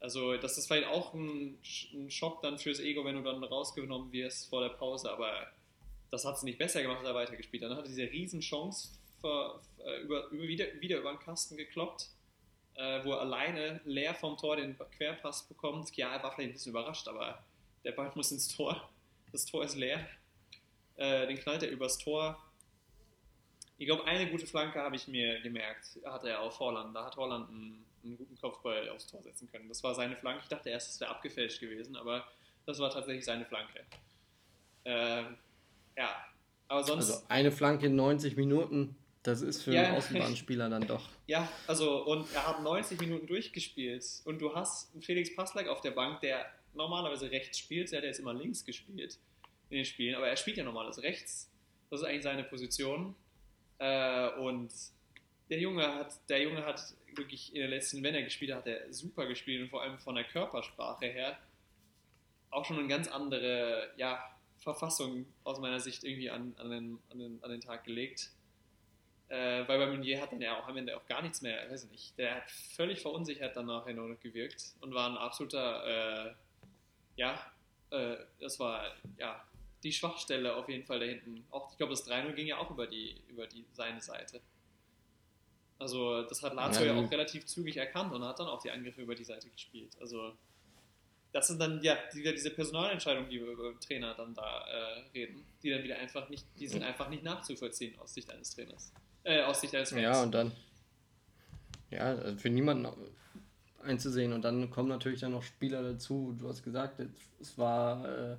Also 0.00 0.36
das 0.36 0.56
ist 0.56 0.68
vielleicht 0.68 0.86
auch 0.86 1.12
ein, 1.12 1.58
ein, 1.92 2.10
Schock 2.10 2.40
dann 2.40 2.58
fürs 2.58 2.78
Ego, 2.78 3.04
wenn 3.04 3.16
du 3.16 3.22
dann 3.22 3.42
rausgenommen 3.42 4.12
wirst 4.12 4.48
vor 4.48 4.62
der 4.62 4.70
Pause, 4.70 5.10
aber 5.10 5.50
das 6.10 6.24
hat 6.24 6.36
es 6.36 6.42
nicht 6.42 6.58
besser 6.58 6.82
gemacht, 6.82 7.00
dass 7.00 7.08
er 7.08 7.14
weitergespielt 7.14 7.62
hat. 7.62 7.70
Dann 7.70 7.78
hat 7.78 7.84
er 7.84 7.88
diese 7.88 8.10
Riesenchance 8.10 8.90
für, 9.20 9.60
äh, 9.84 10.02
über, 10.02 10.28
über, 10.28 10.42
wieder, 10.42 10.66
wieder 10.80 10.98
über 10.98 11.12
den 11.12 11.18
Kasten 11.18 11.56
gekloppt, 11.56 12.08
äh, 12.74 13.04
wo 13.04 13.12
er 13.12 13.20
alleine 13.20 13.80
leer 13.84 14.14
vom 14.14 14.36
Tor 14.36 14.56
den 14.56 14.76
Querpass 14.96 15.48
bekommt. 15.48 15.94
Ja, 15.96 16.14
er 16.14 16.22
war 16.22 16.32
vielleicht 16.32 16.50
ein 16.50 16.52
bisschen 16.54 16.70
überrascht, 16.70 17.08
aber 17.08 17.44
der 17.84 17.92
Ball 17.92 18.10
muss 18.14 18.32
ins 18.32 18.48
Tor. 18.48 18.88
Das 19.32 19.44
Tor 19.44 19.64
ist 19.64 19.76
leer. 19.76 20.06
Äh, 20.96 21.26
den 21.26 21.38
knallt 21.38 21.62
er 21.62 21.70
übers 21.70 21.98
Tor. 21.98 22.42
Ich 23.76 23.86
glaube, 23.86 24.04
eine 24.06 24.30
gute 24.30 24.46
Flanke 24.46 24.80
habe 24.80 24.96
ich 24.96 25.06
mir 25.06 25.40
gemerkt, 25.40 25.98
hat 26.04 26.24
er 26.24 26.40
auf 26.40 26.58
Holland. 26.58 26.96
Da 26.96 27.04
hat 27.04 27.16
Holland 27.16 27.48
einen 27.48 27.84
einen 28.04 28.16
guten 28.16 28.36
Kopfball 28.40 28.88
aufs 28.88 29.06
Tor 29.06 29.22
setzen 29.22 29.50
können. 29.50 29.68
Das 29.68 29.82
war 29.82 29.94
seine 29.94 30.16
Flanke. 30.16 30.42
Ich 30.42 30.48
dachte 30.48 30.70
erst, 30.70 30.90
es 30.90 31.00
wäre 31.00 31.10
abgefälscht 31.10 31.60
gewesen, 31.60 31.96
aber 31.96 32.26
das 32.66 32.78
war 32.78 32.90
tatsächlich 32.90 33.24
seine 33.24 33.44
Flanke. 33.44 33.84
Ähm, 34.84 35.36
ja, 35.98 36.24
aber 36.68 36.84
sonst. 36.84 37.10
Also 37.10 37.24
eine 37.28 37.50
Flanke 37.50 37.86
in 37.86 37.96
90 37.96 38.36
Minuten, 38.36 38.96
das 39.22 39.42
ist 39.42 39.62
für 39.62 39.74
ja, 39.74 39.82
einen 39.82 39.96
Außenbahnspieler 39.96 40.70
dann 40.70 40.86
doch. 40.86 41.08
Ja, 41.26 41.46
also 41.66 42.06
und 42.06 42.32
er 42.32 42.46
hat 42.46 42.62
90 42.62 42.98
Minuten 43.00 43.26
durchgespielt 43.26 44.02
und 44.24 44.40
du 44.40 44.54
hast 44.54 44.90
Felix 45.02 45.36
Passlack 45.36 45.68
auf 45.68 45.82
der 45.82 45.90
Bank, 45.90 46.20
der 46.20 46.46
normalerweise 46.72 47.30
rechts 47.30 47.58
spielt, 47.58 47.92
der 47.92 47.98
hat 47.98 48.04
jetzt 48.06 48.20
immer 48.20 48.32
links 48.32 48.64
gespielt 48.64 49.18
in 49.68 49.76
den 49.76 49.84
Spielen, 49.84 50.14
aber 50.14 50.28
er 50.28 50.36
spielt 50.36 50.56
ja 50.56 50.64
normalerweise 50.64 51.02
rechts. 51.02 51.50
Das 51.90 52.00
ist 52.00 52.06
eigentlich 52.06 52.22
seine 52.22 52.44
Position. 52.44 53.14
Äh, 53.78 54.30
und 54.38 54.72
der 55.50 55.58
Junge 55.58 55.86
hat, 55.86 56.14
der 56.30 56.42
Junge 56.42 56.64
hat 56.64 56.80
wirklich 57.14 57.54
in 57.54 57.60
den 57.60 57.70
letzten, 57.70 58.02
wenn 58.02 58.14
er 58.14 58.22
gespielt 58.22 58.52
hat, 58.52 58.60
hat 58.60 58.66
er 58.66 58.92
super 58.92 59.26
gespielt 59.26 59.62
und 59.62 59.68
vor 59.68 59.82
allem 59.82 59.98
von 59.98 60.14
der 60.14 60.24
Körpersprache 60.24 61.06
her 61.06 61.38
auch 62.50 62.64
schon 62.64 62.78
eine 62.78 62.88
ganz 62.88 63.08
andere 63.08 63.90
ja, 63.96 64.22
Verfassung 64.58 65.26
aus 65.44 65.58
meiner 65.60 65.80
Sicht 65.80 66.04
irgendwie 66.04 66.30
an, 66.30 66.54
an, 66.58 66.70
den, 66.70 66.98
an, 67.10 67.18
den, 67.18 67.42
an 67.42 67.50
den 67.50 67.60
Tag 67.60 67.84
gelegt. 67.84 68.30
Äh, 69.28 69.68
weil 69.68 69.78
bei 69.78 69.86
Meunier 69.86 70.20
hat 70.22 70.32
dann 70.32 70.40
ja 70.40 70.58
auch 70.58 70.66
am 70.68 70.76
Ende 70.76 70.96
auch 70.96 71.06
gar 71.06 71.20
nichts 71.20 71.42
mehr, 71.42 71.70
weiß 71.70 71.84
ich 71.84 71.90
nicht, 71.90 72.18
der 72.18 72.36
hat 72.36 72.50
völlig 72.50 73.02
verunsichert 73.02 73.54
danach 73.56 73.86
nur 73.86 74.08
noch 74.08 74.20
gewirkt 74.20 74.74
und 74.80 74.94
war 74.94 75.10
ein 75.10 75.18
absoluter, 75.18 76.28
äh, 76.28 76.34
ja, 77.16 77.38
äh, 77.90 78.16
das 78.40 78.58
war 78.58 78.96
ja 79.18 79.44
die 79.82 79.92
Schwachstelle 79.92 80.56
auf 80.56 80.68
jeden 80.68 80.84
Fall 80.84 80.98
da 80.98 81.06
hinten. 81.06 81.44
Auch, 81.50 81.70
ich 81.70 81.76
glaube, 81.76 81.90
das 81.90 82.08
3-0 82.08 82.32
ging 82.32 82.46
ja 82.46 82.56
auch 82.56 82.70
über 82.70 82.86
die, 82.86 83.22
über 83.28 83.46
die 83.46 83.66
seine 83.72 84.00
Seite. 84.00 84.40
Also 85.78 86.22
das 86.22 86.42
hat 86.42 86.54
Lazio 86.54 86.86
ja, 86.86 86.94
ja 86.94 87.00
auch 87.00 87.10
relativ 87.10 87.46
zügig 87.46 87.76
erkannt 87.76 88.12
und 88.12 88.24
hat 88.24 88.40
dann 88.40 88.48
auch 88.48 88.60
die 88.60 88.70
Angriffe 88.70 89.02
über 89.02 89.14
die 89.14 89.24
Seite 89.24 89.48
gespielt. 89.48 89.96
Also 90.00 90.32
das 91.32 91.48
sind 91.48 91.60
dann 91.60 91.82
ja 91.82 91.96
wieder 92.12 92.32
diese 92.32 92.50
Personalentscheidungen, 92.50 93.28
die 93.30 93.40
wir 93.40 93.48
über 93.48 93.78
Trainer 93.80 94.14
dann 94.14 94.34
da 94.34 94.64
äh, 94.66 95.02
reden, 95.14 95.44
die 95.62 95.70
dann 95.70 95.82
wieder 95.82 95.98
einfach 95.98 96.28
nicht, 96.28 96.46
die 96.58 96.66
sind 96.66 96.82
einfach 96.82 97.08
nicht 97.10 97.22
nachzuvollziehen 97.22 97.98
aus 97.98 98.14
Sicht 98.14 98.30
eines 98.30 98.54
Trainers, 98.54 98.92
äh, 99.24 99.42
aus 99.42 99.60
Sicht 99.60 99.74
eines 99.74 99.90
Fans. 99.90 100.02
Ja 100.02 100.22
und 100.22 100.32
dann, 100.32 100.52
ja 101.90 102.36
für 102.36 102.50
niemanden 102.50 102.86
einzusehen 103.82 104.32
und 104.32 104.42
dann 104.42 104.70
kommen 104.70 104.88
natürlich 104.88 105.20
dann 105.20 105.32
noch 105.32 105.42
Spieler 105.42 105.82
dazu. 105.82 106.34
Du 106.38 106.48
hast 106.48 106.62
gesagt, 106.62 107.00
es 107.40 107.56
war 107.58 108.32
äh, 108.32 108.36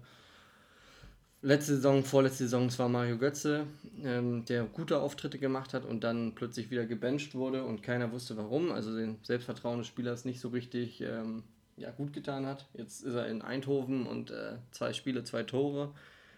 letzte 1.42 1.76
Saison, 1.76 2.04
vorletzte 2.04 2.44
Saison, 2.44 2.66
es 2.66 2.80
war 2.80 2.90
Mario 2.90 3.18
Götze, 3.18 3.68
ähm, 4.04 4.46
der 4.46 4.64
gute 4.66 5.00
Auftritte 5.00 5.40
gemacht 5.40 5.74
hat 5.74 5.86
und 5.86 6.04
dann 6.04 6.36
plötzlich 6.36 6.70
wieder 6.70 6.86
gebencht 6.86 7.36
wurde 7.36 7.64
und 7.64 7.84
keiner 7.84 8.12
wusste 8.12 8.36
warum. 8.36 8.72
Also 8.72 8.96
den 8.96 9.18
Selbstvertrauen 9.24 9.80
des 9.80 9.88
Spielers 9.88 10.26
nicht 10.26 10.40
so 10.40 10.50
richtig 10.50 11.02
ähm, 11.02 11.44
ja, 11.80 11.92
gut 11.92 12.14
getan 12.14 12.46
hat. 12.46 12.68
Jetzt 12.74 13.02
ist 13.02 13.14
er 13.14 13.28
in 13.28 13.42
Eindhoven 13.42 14.06
und 14.06 14.32
äh, 14.32 14.58
zwei 14.72 14.94
Spiele, 14.94 15.24
zwei 15.24 15.44
Tore. 15.44 15.94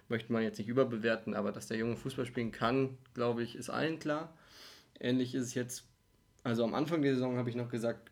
Möchte 0.08 0.32
man 0.34 0.44
jetzt 0.44 0.58
nicht 0.58 0.68
überbewerten, 0.68 1.34
aber 1.34 1.52
dass 1.52 1.68
der 1.68 1.78
Junge 1.78 1.96
Fußball 1.96 2.26
spielen 2.26 2.52
kann, 2.52 2.98
glaube 3.14 3.44
ich, 3.44 3.56
ist 3.56 3.70
allen 3.70 4.00
klar. 4.00 4.34
Ähnlich 5.00 5.34
ist 5.34 5.44
es 5.44 5.54
jetzt, 5.54 5.86
also 6.44 6.64
am 6.64 6.74
Anfang 6.74 7.02
der 7.02 7.14
Saison 7.14 7.38
habe 7.38 7.50
ich 7.50 7.56
noch 7.56 7.70
gesagt, 7.70 8.12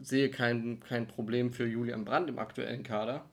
sehe 0.00 0.30
kein, 0.30 0.80
kein 0.80 1.06
Problem 1.06 1.52
für 1.52 1.66
Julian 1.66 2.04
Brandt 2.04 2.28
im 2.28 2.38
aktuellen 2.38 2.82
Kader. 2.82 3.28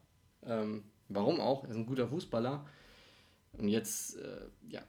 Ähm, 0.45 0.83
Warum 1.09 1.39
auch? 1.39 1.63
Er 1.63 1.69
ist 1.69 1.75
ein 1.75 1.85
guter 1.85 2.07
Fußballer. 2.07 2.65
Und 3.53 3.67
jetzt, 3.67 4.17
äh, 4.17 4.47
ja, 4.67 4.81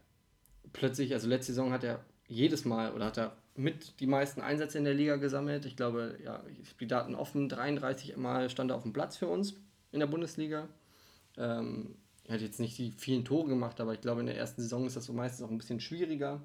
plötzlich, 0.73 1.13
also 1.13 1.29
letzte 1.29 1.53
Saison 1.53 1.73
hat 1.73 1.85
er 1.85 2.05
jedes 2.27 2.65
Mal 2.65 2.93
oder 2.93 3.07
hat 3.07 3.19
er 3.19 3.37
mit 3.57 4.01
die 4.01 4.07
meisten 4.07 4.41
Einsätze 4.41 4.79
in 4.79 4.85
der 4.85 4.95
Liga 4.95 5.17
gesammelt. 5.17 5.65
Ich 5.65 5.77
glaube, 5.77 6.19
ja, 6.25 6.43
die 6.81 6.87
Daten 6.87 7.15
offen. 7.15 7.49
33 7.49 8.17
Mal 8.17 8.51
stand 8.51 8.71
er 8.71 8.77
auf 8.77 8.83
dem 8.83 8.93
Platz 8.93 9.17
für 9.17 9.29
uns 9.29 9.55
in 9.93 10.01
der 10.01 10.07
Bundesliga. 10.07 10.69
Ähm, 11.37 11.97
er 12.27 12.35
hat 12.35 12.41
jetzt 12.41 12.59
nicht 12.59 12.79
die 12.79 12.93
vielen 12.93 13.25
Tore 13.25 13.49
gemacht, 13.49 13.81
aber 13.81 13.93
ich 13.93 14.01
glaube, 14.01 14.21
in 14.21 14.27
der 14.27 14.37
ersten 14.37 14.63
Saison 14.63 14.87
ist 14.87 14.97
das 14.97 15.05
so 15.05 15.13
meistens 15.13 15.47
auch 15.47 15.51
ein 15.51 15.59
bisschen 15.59 15.81
schwieriger. 15.81 16.41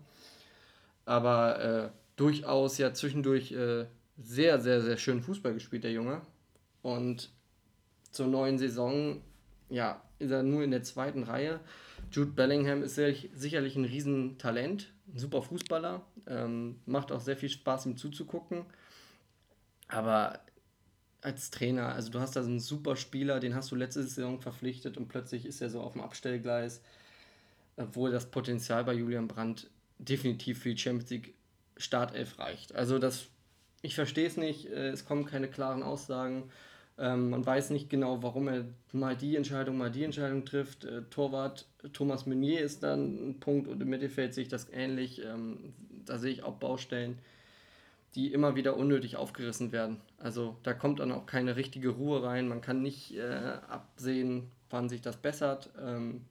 Aber 1.06 1.60
äh, 1.62 1.90
durchaus 2.16 2.78
ja 2.78 2.94
zwischendurch 2.94 3.52
äh, 3.54 3.86
sehr, 4.18 4.60
sehr, 4.60 4.82
sehr 4.82 4.98
schön 4.98 5.22
Fußball 5.22 5.54
gespielt, 5.54 5.84
der 5.84 5.92
Junge. 5.92 6.22
Und 6.82 7.32
zur 8.12 8.28
neuen 8.28 8.58
Saison, 8.58 9.22
ja, 9.70 10.02
ist 10.20 10.32
er 10.32 10.44
nur 10.44 10.64
in 10.64 10.72
der 10.72 10.84
zweiten 10.84 11.24
Reihe. 11.24 11.60
Jude 12.12 12.32
Bellingham 12.32 12.84
ist 12.84 12.96
sicherlich 12.96 13.76
ein 13.76 13.86
Riesentalent, 13.86 14.92
ein 15.14 15.18
super 15.18 15.42
Fußballer, 15.42 16.06
ähm, 16.30 16.80
macht 16.86 17.12
auch 17.12 17.22
sehr 17.22 17.38
viel 17.38 17.50
Spaß, 17.50 17.86
ihm 17.86 17.98
zuzugucken. 17.98 18.66
Aber 19.88 20.40
als 21.22 21.52
Trainer, 21.52 21.94
also 21.94 22.12
du 22.12 22.20
hast 22.20 22.36
da 22.36 22.44
so 22.44 22.50
einen 22.50 22.60
super 22.60 22.96
Spieler, 22.96 23.40
den 23.40 23.56
hast 23.56 23.72
du 23.72 23.76
letzte 23.76 24.04
Saison 24.04 24.40
verpflichtet 24.40 24.98
und 24.98 25.08
plötzlich 25.08 25.46
ist 25.46 25.62
er 25.62 25.70
so 25.70 25.82
auf 25.82 25.94
dem 25.94 26.02
Abstellgleis, 26.02 26.82
obwohl 27.76 28.12
das 28.12 28.32
Potenzial 28.32 28.84
bei 28.84 28.94
Julian 28.94 29.28
Brandt 29.28 29.70
definitiv 29.98 30.60
für 30.60 30.70
die 30.70 30.78
Champions 30.78 31.10
League 31.10 31.34
Startelf 31.76 32.40
reicht. 32.40 32.76
Also 32.76 33.00
das, 33.00 33.28
ich 33.82 33.96
verstehe 33.96 34.28
es 34.28 34.38
nicht, 34.38 34.68
äh, 34.68 34.90
es 34.90 35.06
kommen 35.06 35.26
keine 35.26 35.50
klaren 35.50 35.84
Aussagen. 35.84 36.50
Ähm, 36.98 37.30
man 37.30 37.46
weiß 37.46 37.70
nicht 37.70 37.90
genau, 37.90 38.22
warum 38.24 38.48
er 38.50 38.66
mal 38.92 39.16
die 39.16 39.36
Entscheidung, 39.36 39.78
mal 39.78 39.92
die 39.92 40.04
Entscheidung 40.04 40.46
trifft. 40.46 40.84
Äh, 40.86 41.04
Torwart 41.10 41.66
Thomas 41.94 42.26
Meunier 42.26 42.62
ist 42.62 42.84
dann 42.84 43.30
ein 43.30 43.40
Punkt 43.40 43.68
und 43.68 43.82
im 43.82 43.90
Mittelfeld 43.90 44.34
sehe 44.34 44.44
ich 44.44 44.50
das 44.50 44.70
ähnlich. 44.70 45.22
Da 46.10 46.18
sehe 46.18 46.32
ich 46.32 46.44
auch 46.44 46.56
Baustellen, 46.56 47.20
die 48.16 48.34
immer 48.34 48.56
wieder 48.56 48.76
unnötig 48.76 49.16
aufgerissen 49.16 49.72
werden. 49.72 50.02
Also 50.18 50.58
da 50.64 50.74
kommt 50.74 51.00
dann 51.00 51.12
auch 51.12 51.26
keine 51.26 51.56
richtige 51.56 51.90
Ruhe 51.90 52.24
rein. 52.24 52.48
Man 52.48 52.62
kann 52.62 52.82
nicht 52.82 53.16
äh, 53.16 53.58
absehen, 53.68 54.50
wann 54.70 54.90
sich 54.90 55.02
das 55.02 55.18
bessert. 55.18 55.70
Ähm, 55.80 56.26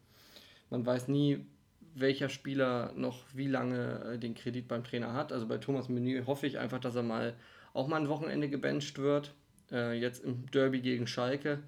man 0.70 0.84
weiß 0.84 1.08
nie, 1.08 1.46
welcher 1.94 2.28
Spieler 2.28 2.92
noch 2.94 3.22
wie 3.34 3.46
lange 3.46 4.14
äh, 4.14 4.18
den 4.18 4.34
Kredit 4.34 4.68
beim 4.68 4.84
Trainer 4.84 5.12
hat. 5.12 5.32
Also 5.32 5.46
bei 5.46 5.58
Thomas 5.58 5.88
Meunier 5.88 6.26
hoffe 6.26 6.46
ich 6.46 6.58
einfach, 6.58 6.80
dass 6.80 6.96
er 6.96 7.02
mal 7.02 7.34
auch 7.72 7.86
mal 7.86 8.00
ein 8.00 8.08
Wochenende 8.08 8.48
gebencht 8.48 8.98
wird 8.98 9.32
äh, 9.70 9.98
jetzt 9.98 10.24
im 10.24 10.50
Derby 10.50 10.80
gegen 10.80 11.06
Schalke. 11.06 11.62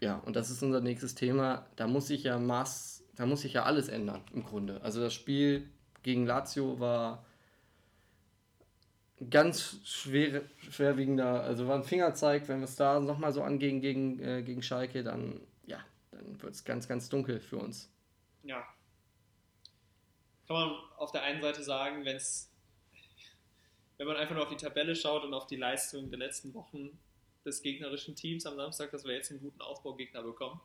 Ja, 0.00 0.16
und 0.18 0.36
das 0.36 0.50
ist 0.50 0.62
unser 0.62 0.80
nächstes 0.80 1.14
Thema. 1.14 1.66
Da 1.76 1.86
muss 1.86 2.06
sich 2.06 2.24
ja 2.24 2.38
Maß, 2.38 3.04
da 3.16 3.26
muss 3.26 3.42
sich 3.42 3.54
ja 3.54 3.64
alles 3.64 3.88
ändern 3.88 4.22
im 4.32 4.44
Grunde. 4.44 4.80
Also 4.82 5.00
das 5.00 5.14
Spiel 5.14 5.68
gegen 6.02 6.26
Lazio 6.26 6.78
war 6.80 7.24
ganz 9.30 9.80
schwer, 9.84 10.42
schwerwiegender, 10.70 11.42
also 11.42 11.66
war 11.66 11.76
ein 11.76 11.84
Fingerzeig, 11.84 12.48
wenn 12.48 12.60
wir 12.60 12.64
es 12.64 12.76
da 12.76 13.00
nochmal 13.00 13.32
so 13.32 13.42
angehen 13.42 13.80
gegen, 13.80 14.20
äh, 14.20 14.42
gegen 14.42 14.62
Schalke, 14.62 15.02
dann 15.02 15.40
ja, 15.66 15.84
dann 16.12 16.40
wird 16.40 16.54
es 16.54 16.64
ganz, 16.64 16.86
ganz 16.86 17.08
dunkel 17.08 17.40
für 17.40 17.58
uns. 17.58 17.90
Ja. 18.44 18.66
Kann 20.46 20.56
man 20.56 20.70
auf 20.96 21.10
der 21.10 21.22
einen 21.22 21.42
Seite 21.42 21.62
sagen, 21.62 22.04
wenn 22.04 22.16
es 22.16 22.48
wenn 23.98 24.06
man 24.06 24.16
einfach 24.16 24.34
nur 24.34 24.44
auf 24.44 24.48
die 24.48 24.56
Tabelle 24.56 24.94
schaut 24.94 25.24
und 25.24 25.34
auf 25.34 25.46
die 25.46 25.56
Leistung 25.56 26.08
der 26.08 26.20
letzten 26.20 26.54
Wochen 26.54 26.98
des 27.44 27.62
gegnerischen 27.62 28.14
Teams 28.14 28.46
am 28.46 28.56
Samstag, 28.56 28.92
dass 28.92 29.04
wir 29.04 29.14
jetzt 29.14 29.30
einen 29.30 29.40
guten 29.40 29.60
Aufbaugegner 29.60 30.22
bekommen. 30.22 30.60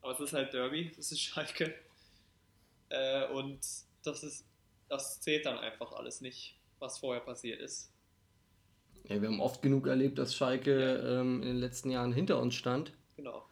Aber 0.00 0.12
es 0.12 0.20
ist 0.20 0.32
halt 0.32 0.54
Derby, 0.54 0.92
das 0.96 1.10
ist 1.10 1.20
Schalke. 1.20 1.74
Äh, 2.88 3.26
und 3.32 3.58
das, 4.06 4.22
ist, 4.22 4.46
das 4.88 5.20
zählt 5.20 5.46
dann 5.46 5.58
einfach 5.58 5.92
alles 5.92 6.20
nicht, 6.20 6.58
was 6.78 6.98
vorher 6.98 7.22
passiert 7.22 7.60
ist. 7.60 7.92
Ja, 9.04 9.20
wir 9.20 9.28
haben 9.28 9.40
oft 9.40 9.62
genug 9.62 9.86
erlebt, 9.86 10.18
dass 10.18 10.34
Schalke 10.34 10.80
ja. 10.80 11.20
ähm, 11.20 11.42
in 11.42 11.48
den 11.48 11.58
letzten 11.58 11.90
Jahren 11.90 12.12
hinter 12.12 12.40
uns 12.40 12.54
stand. 12.54 12.92
Genau. 13.16 13.46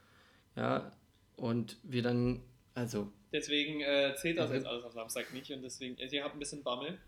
Ja, 0.56 0.92
und 1.36 1.78
wir 1.82 2.02
dann, 2.02 2.42
also. 2.74 3.12
Deswegen 3.32 3.80
äh, 3.80 4.14
zählt 4.16 4.38
das 4.38 4.44
also, 4.44 4.54
jetzt 4.54 4.66
alles 4.66 4.84
am 4.84 4.92
Samstag 4.92 5.32
nicht 5.32 5.50
und 5.52 5.62
deswegen, 5.62 5.96
ihr 5.96 6.24
habt 6.24 6.34
ein 6.34 6.38
bisschen 6.38 6.62
Bammel 6.62 6.98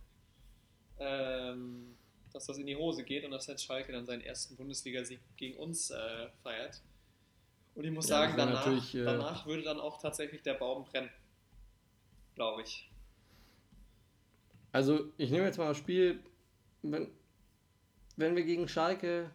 ähm, 0.99 1.97
dass 2.33 2.47
das 2.47 2.59
in 2.59 2.67
die 2.67 2.77
Hose 2.77 3.05
geht 3.05 3.25
und 3.25 3.31
dass 3.31 3.47
jetzt 3.47 3.65
Schalke 3.65 3.93
dann 3.93 4.07
seinen 4.07 4.23
ersten 4.23 4.57
Bundesligasieg 4.57 5.21
gegen 5.37 5.59
uns 5.59 5.91
äh, 5.91 6.29
feiert. 6.43 6.83
Und 7.75 7.85
ich 7.85 7.91
muss 7.91 8.09
ja, 8.09 8.21
sagen, 8.21 8.35
danach, 8.37 8.67
äh, 8.67 9.05
danach 9.05 9.47
würde 9.47 9.63
dann 9.63 9.81
auch 9.81 10.01
tatsächlich 10.01 10.43
der 10.43 10.55
Baum 10.55 10.85
brennen. 10.85 11.11
Glaube 12.35 12.63
ich. 12.63 12.91
Also, 14.77 15.11
ich 15.17 15.31
nehme 15.31 15.47
jetzt 15.47 15.57
mal 15.57 15.69
das 15.69 15.79
Spiel, 15.79 16.19
wenn, 16.83 17.09
wenn 18.19 18.37
wir 18.37 18.45
gegen 18.45 18.69
Schalke 18.69 19.31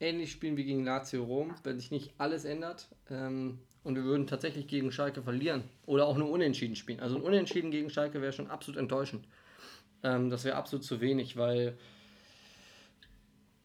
ähnlich 0.00 0.32
spielen 0.32 0.56
wie 0.56 0.64
gegen 0.64 0.82
Lazio 0.82 1.24
Rom, 1.24 1.54
wenn 1.62 1.78
sich 1.78 1.90
nicht 1.90 2.14
alles 2.16 2.46
ändert 2.46 2.88
ähm, 3.10 3.58
und 3.84 3.96
wir 3.96 4.04
würden 4.04 4.26
tatsächlich 4.26 4.66
gegen 4.66 4.90
Schalke 4.90 5.22
verlieren 5.22 5.64
oder 5.84 6.06
auch 6.06 6.16
nur 6.16 6.30
unentschieden 6.30 6.74
spielen. 6.74 7.00
Also 7.00 7.16
ein 7.16 7.22
Unentschieden 7.22 7.70
gegen 7.70 7.90
Schalke 7.90 8.22
wäre 8.22 8.32
schon 8.32 8.46
absolut 8.46 8.80
enttäuschend. 8.80 9.28
Ähm, 10.02 10.30
das 10.30 10.44
wäre 10.44 10.56
absolut 10.56 10.86
zu 10.86 11.02
wenig, 11.02 11.36
weil 11.36 11.76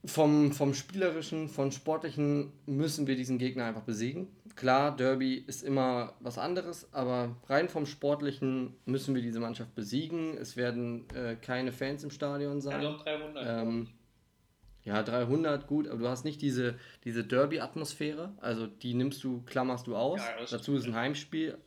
vom, 0.06 0.52
vom 0.52 0.74
spielerischen, 0.74 1.48
vom 1.48 1.72
sportlichen 1.72 2.52
müssen 2.66 3.08
wir 3.08 3.16
diesen 3.16 3.38
Gegner 3.38 3.66
einfach 3.66 3.84
besiegen. 3.84 4.28
Klar, 4.56 4.96
Derby 4.96 5.36
ist 5.36 5.64
immer 5.64 6.14
was 6.20 6.38
anderes, 6.38 6.94
aber 6.94 7.36
rein 7.48 7.70
vom 7.70 7.86
sportlichen 7.86 8.76
müssen 8.86 9.16
wir 9.16 9.22
diese 9.22 9.40
Mannschaft 9.40 9.74
besiegen. 9.76 10.38
Es 10.38 10.58
werden 10.58 11.06
äh, 11.16 11.36
keine 11.36 11.72
Fans 11.72 12.04
im 12.04 12.12
Stadion 12.12 12.62
sein. 12.62 12.84
Ja, 12.84 12.98
300. 12.98 13.46
Ähm, 13.48 13.88
ja, 14.84 15.02
300, 15.02 15.66
gut, 15.66 15.88
aber 15.88 16.00
du 16.00 16.08
hast 16.10 16.26
nicht 16.26 16.42
diese, 16.42 16.76
diese 17.06 17.24
Derby-Atmosphäre. 17.24 18.34
Also 18.42 18.68
die 18.68 18.94
nimmst 18.94 19.24
du, 19.24 19.42
klammerst 19.46 19.88
du 19.88 19.96
aus. 19.96 20.20
Ja, 20.20 20.46
Dazu 20.52 20.76
ist 20.76 20.86
ein 20.86 20.96
Heimspiel. 20.96 21.58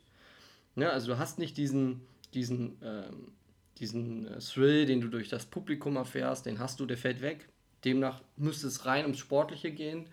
Ja, 0.77 0.90
also 0.90 1.12
du 1.12 1.18
hast 1.18 1.38
nicht 1.38 1.57
diesen, 1.57 2.03
diesen 2.35 2.77
ähm, 2.83 3.33
diesen 3.79 4.27
äh, 4.27 4.38
Thrill, 4.38 4.87
den 4.87 5.01
du 5.01 5.09
durch 5.09 5.29
das 5.29 5.46
Publikum 5.46 5.96
erfährst, 5.96 6.46
den 6.46 6.59
hast 6.59 6.81
du, 6.81 6.87
der 6.87 6.96
fällt 6.96 7.20
weg. 7.20 7.49
Demnach 7.87 8.20
müsste 8.37 8.66
es 8.66 8.85
rein 8.85 9.05
ums 9.05 9.18
Sportliche 9.18 9.70
gehen. 9.70 10.09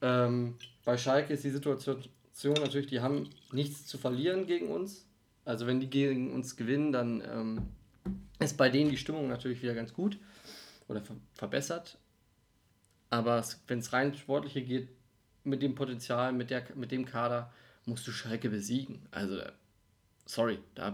Ähm, 0.00 0.56
bei 0.84 0.96
Schalke 0.96 1.34
ist 1.34 1.44
die 1.44 1.50
Situation 1.50 2.02
natürlich, 2.44 2.86
die 2.86 3.00
haben 3.00 3.28
nichts 3.52 3.86
zu 3.86 3.98
verlieren 3.98 4.46
gegen 4.46 4.68
uns. 4.68 5.04
Also 5.44 5.66
wenn 5.66 5.80
die 5.80 5.90
gegen 5.90 6.32
uns 6.32 6.56
gewinnen, 6.56 6.92
dann 6.92 7.20
ähm, 7.20 7.68
ist 8.38 8.56
bei 8.56 8.68
denen 8.68 8.90
die 8.90 8.96
Stimmung 8.96 9.28
natürlich 9.28 9.60
wieder 9.60 9.74
ganz 9.74 9.92
gut 9.92 10.18
oder 10.86 11.02
ver 11.02 11.16
verbessert. 11.34 11.98
Aber 13.10 13.44
wenn 13.66 13.80
es 13.80 13.92
rein 13.92 14.14
sportliche 14.14 14.62
geht, 14.62 14.88
mit 15.44 15.62
dem 15.62 15.74
Potenzial, 15.74 16.32
mit, 16.32 16.50
der, 16.50 16.64
mit 16.74 16.92
dem 16.92 17.06
Kader, 17.06 17.52
musst 17.86 18.06
du 18.06 18.12
Schalke 18.12 18.50
besiegen. 18.50 19.00
Also, 19.10 19.40
sorry, 20.26 20.58
da 20.74 20.92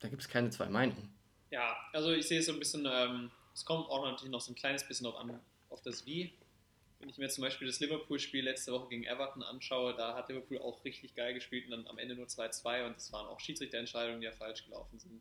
da 0.00 0.08
gibt 0.08 0.22
es 0.22 0.28
keine 0.28 0.50
zwei 0.50 0.68
Meinungen. 0.68 1.08
Ja, 1.50 1.76
also 1.92 2.12
ich 2.12 2.28
sehe 2.28 2.40
es 2.40 2.46
so 2.46 2.52
ein 2.52 2.58
bisschen, 2.58 2.86
ähm, 2.86 3.30
es 3.58 3.64
kommt 3.64 3.90
auch 3.90 4.04
natürlich 4.04 4.30
noch 4.30 4.40
so 4.40 4.52
ein 4.52 4.54
kleines 4.54 4.86
bisschen 4.86 5.06
auf, 5.06 5.16
an, 5.16 5.40
auf 5.68 5.82
das 5.82 6.06
Wie. 6.06 6.32
Wenn 7.00 7.08
ich 7.08 7.18
mir 7.18 7.28
zum 7.28 7.42
Beispiel 7.42 7.66
das 7.66 7.80
Liverpool-Spiel 7.80 8.44
letzte 8.44 8.72
Woche 8.72 8.88
gegen 8.88 9.02
Everton 9.02 9.42
anschaue, 9.42 9.94
da 9.96 10.14
hat 10.14 10.28
Liverpool 10.28 10.58
auch 10.58 10.84
richtig 10.84 11.16
geil 11.16 11.34
gespielt 11.34 11.64
und 11.64 11.72
dann 11.72 11.86
am 11.88 11.98
Ende 11.98 12.14
nur 12.14 12.26
2-2 12.26 12.86
und 12.86 12.96
es 12.96 13.12
waren 13.12 13.26
auch 13.26 13.40
Schiedsrichterentscheidungen, 13.40 14.20
die 14.20 14.26
ja 14.26 14.32
falsch 14.32 14.64
gelaufen 14.64 15.00
sind. 15.00 15.20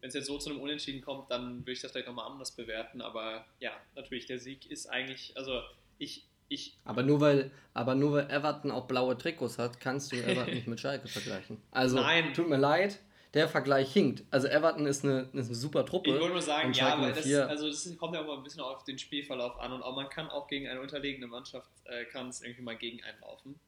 Wenn 0.00 0.08
es 0.08 0.14
jetzt 0.14 0.26
so 0.26 0.38
zu 0.38 0.50
einem 0.50 0.60
Unentschieden 0.60 1.02
kommt, 1.02 1.30
dann 1.30 1.60
würde 1.60 1.72
ich 1.72 1.80
das 1.80 1.92
vielleicht 1.92 2.08
nochmal 2.08 2.28
anders 2.28 2.50
bewerten, 2.50 3.00
aber 3.00 3.46
ja, 3.60 3.72
natürlich, 3.94 4.26
der 4.26 4.40
Sieg 4.40 4.68
ist 4.68 4.86
eigentlich, 4.86 5.36
also 5.36 5.62
ich, 5.98 6.26
ich. 6.48 6.76
Aber 6.84 7.04
nur 7.04 7.20
weil, 7.20 7.52
aber 7.74 7.94
nur 7.94 8.12
weil 8.14 8.28
Everton 8.28 8.72
auch 8.72 8.88
blaue 8.88 9.16
Trikots 9.16 9.58
hat, 9.58 9.78
kannst 9.78 10.10
du 10.10 10.16
Everton 10.16 10.54
nicht 10.54 10.66
mit 10.66 10.80
Schalke 10.80 11.06
vergleichen. 11.06 11.62
Also, 11.70 11.96
Nein. 11.96 12.34
tut 12.34 12.48
mir 12.48 12.58
leid, 12.58 12.98
der 13.34 13.48
Vergleich 13.48 13.92
hinkt. 13.92 14.24
Also 14.30 14.48
Everton 14.48 14.86
ist 14.86 15.04
eine, 15.04 15.28
ist 15.32 15.46
eine 15.46 15.54
super 15.54 15.84
Truppe. 15.84 16.10
Ich 16.10 16.16
würde 16.16 16.32
nur 16.32 16.42
sagen, 16.42 16.72
ja, 16.72 16.94
aber 16.94 17.12
das, 17.12 17.26
also 17.26 17.68
das 17.68 17.96
kommt 17.98 18.14
ja 18.14 18.22
auch 18.22 18.26
mal 18.26 18.38
ein 18.38 18.42
bisschen 18.42 18.60
auf 18.60 18.84
den 18.84 18.98
Spielverlauf 18.98 19.58
an 19.58 19.72
und 19.72 19.82
auch 19.82 19.94
man 19.94 20.08
kann 20.08 20.28
auch 20.28 20.48
gegen 20.48 20.68
eine 20.68 20.80
unterlegene 20.80 21.26
Mannschaft 21.26 21.70
äh, 21.84 22.04
kann 22.06 22.28
es 22.28 22.42
irgendwie 22.42 22.62
mal 22.62 22.76
gegen 22.76 23.02
einlaufen. 23.02 23.58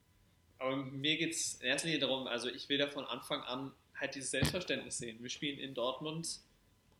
Aber 0.57 0.75
mir 0.75 1.17
geht 1.17 1.33
es 1.33 1.55
in 1.55 1.67
erster 1.67 1.87
Linie 1.87 2.01
darum, 2.01 2.27
also 2.27 2.49
ich 2.49 2.69
will 2.69 2.77
da 2.77 2.87
von 2.87 3.05
Anfang 3.05 3.41
an 3.41 3.71
halt 3.99 4.15
dieses 4.15 4.31
Selbstverständnis 4.31 4.97
sehen. 4.97 5.17
Wir 5.21 5.29
spielen 5.29 5.59
in 5.59 5.73
Dortmund, 5.73 6.39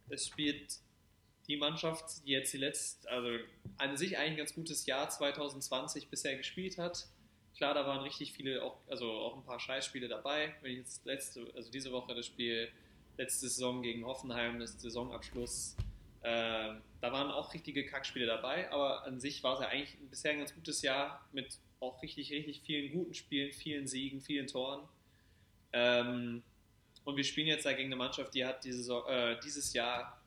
es 0.09 0.27
spielt 0.27 0.77
die 1.47 1.57
Mannschaft, 1.57 2.25
die 2.25 2.31
jetzt 2.31 2.53
die 2.53 2.57
letzte, 2.57 3.09
also 3.09 3.29
an 3.77 3.97
sich 3.97 4.17
eigentlich 4.17 4.31
ein 4.31 4.37
ganz 4.37 4.53
gutes 4.53 4.85
Jahr 4.85 5.09
2020 5.09 6.09
bisher 6.09 6.37
gespielt 6.37 6.77
hat 6.77 7.07
Klar, 7.61 7.75
da 7.75 7.85
waren 7.85 8.01
richtig 8.01 8.33
viele, 8.33 8.63
auch, 8.63 8.79
also 8.89 9.07
auch 9.07 9.37
ein 9.37 9.43
paar 9.43 9.59
Scheißspiele 9.59 10.07
dabei. 10.07 10.55
Wenn 10.63 10.71
ich 10.71 10.77
jetzt 10.79 11.05
letzte, 11.05 11.45
also 11.55 11.69
diese 11.69 11.91
Woche 11.91 12.15
das 12.15 12.25
Spiel, 12.25 12.71
letzte 13.17 13.47
Saison 13.47 13.83
gegen 13.83 14.03
Hoffenheim, 14.03 14.59
das 14.59 14.81
Saisonabschluss, 14.81 15.75
äh, 16.23 16.73
da 17.01 17.11
waren 17.11 17.29
auch 17.29 17.53
richtige 17.53 17.85
Kackspiele 17.85 18.25
dabei, 18.25 18.71
aber 18.71 19.05
an 19.05 19.19
sich 19.19 19.43
war 19.43 19.53
es 19.53 19.59
ja 19.59 19.67
eigentlich 19.67 19.95
bisher 20.09 20.31
ein 20.31 20.39
ganz 20.39 20.55
gutes 20.55 20.81
Jahr 20.81 21.23
mit 21.33 21.59
auch 21.79 22.01
richtig, 22.01 22.31
richtig 22.31 22.61
vielen 22.61 22.91
guten 22.93 23.13
Spielen, 23.13 23.51
vielen 23.51 23.85
Siegen, 23.85 24.21
vielen 24.21 24.47
Toren. 24.47 24.87
Ähm, 25.71 26.41
und 27.05 27.15
wir 27.15 27.23
spielen 27.23 27.45
jetzt 27.45 27.67
da 27.67 27.73
gegen 27.73 27.89
eine 27.89 27.95
Mannschaft, 27.95 28.33
die 28.33 28.43
hat 28.43 28.63
diese, 28.63 28.91
äh, 29.07 29.39
dieses 29.39 29.71
Jahr, 29.73 30.19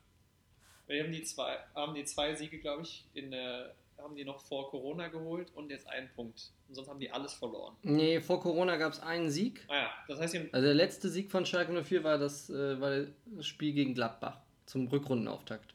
wir 0.86 1.02
haben 1.02 1.10
die 1.10 1.24
zwei, 1.24 1.58
haben 1.74 1.96
die 1.96 2.04
zwei 2.04 2.32
Siege, 2.36 2.60
glaube 2.60 2.82
ich, 2.82 3.04
in 3.12 3.32
der 3.32 3.74
haben 3.98 4.14
die 4.14 4.24
noch 4.24 4.40
vor 4.40 4.70
Corona 4.70 5.08
geholt 5.08 5.50
und 5.54 5.70
jetzt 5.70 5.88
einen 5.88 6.08
Punkt. 6.10 6.52
Und 6.68 6.74
sonst 6.74 6.88
haben 6.88 7.00
die 7.00 7.10
alles 7.10 7.34
verloren. 7.34 7.76
Nee, 7.82 8.20
vor 8.20 8.40
Corona 8.40 8.76
gab 8.76 8.92
es 8.92 9.00
einen 9.00 9.30
Sieg. 9.30 9.64
Ah 9.68 9.76
ja, 9.76 9.90
das 10.08 10.20
heißt, 10.20 10.34
also 10.52 10.66
der 10.66 10.74
letzte 10.74 11.08
Sieg 11.08 11.30
von 11.30 11.46
Schalke 11.46 11.82
04 11.82 12.04
war 12.04 12.18
das, 12.18 12.50
äh, 12.50 12.80
war 12.80 13.06
das 13.26 13.46
Spiel 13.46 13.72
gegen 13.72 13.94
Gladbach 13.94 14.38
zum 14.66 14.88
Rückrundenauftakt. 14.88 15.74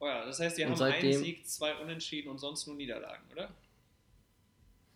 Oh 0.00 0.06
ja, 0.06 0.24
das 0.24 0.38
heißt, 0.38 0.58
die 0.58 0.62
und 0.62 0.70
haben 0.70 0.76
seitdem, 0.76 1.12
einen 1.12 1.24
Sieg, 1.24 1.46
zwei 1.48 1.74
Unentschieden 1.76 2.30
und 2.30 2.38
sonst 2.38 2.66
nur 2.66 2.76
Niederlagen, 2.76 3.24
oder? 3.32 3.50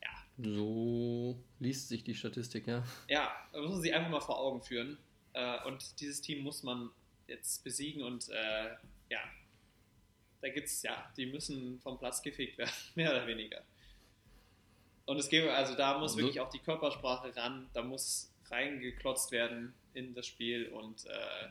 Ja. 0.03 0.11
So 0.39 1.37
liest 1.59 1.89
sich 1.89 2.05
die 2.05 2.15
Statistik, 2.15 2.67
ja. 2.67 2.85
Ja, 3.09 3.33
da 3.53 3.61
muss 3.61 3.71
man 3.71 3.83
sich 3.83 3.95
einfach 3.95 4.11
mal 4.11 4.21
vor 4.21 4.39
Augen 4.39 4.63
führen. 4.63 4.99
Äh, 5.33 5.65
und 5.67 6.01
dieses 6.01 6.21
Team 6.21 6.43
muss 6.43 6.63
man 6.63 6.91
jetzt 7.27 7.65
besiegen 7.65 8.03
und 8.03 8.29
äh, 8.29 8.71
ja, 9.11 9.21
da 10.43 10.49
gibt's, 10.49 10.83
ja, 10.83 11.11
die 11.17 11.27
müssen 11.27 11.81
vom 11.81 11.99
Platz 11.99 12.21
gefegt 12.21 12.59
werden, 12.59 12.73
mehr 12.95 13.11
oder 13.11 13.27
weniger. 13.27 13.63
Und 15.07 15.19
es 15.19 15.29
geht, 15.29 15.49
also 15.49 15.75
da 15.75 15.99
muss 15.99 16.13
also, 16.13 16.19
wirklich 16.19 16.41
auch 16.41 16.51
die 16.51 16.59
Körpersprache 16.59 17.35
ran, 17.35 17.69
da 17.73 17.83
muss 17.83 18.31
reingeklotzt 18.51 19.33
werden 19.33 19.73
in 19.95 20.15
das 20.15 20.27
Spiel 20.27 20.69
und 20.69 21.07
äh, 21.07 21.49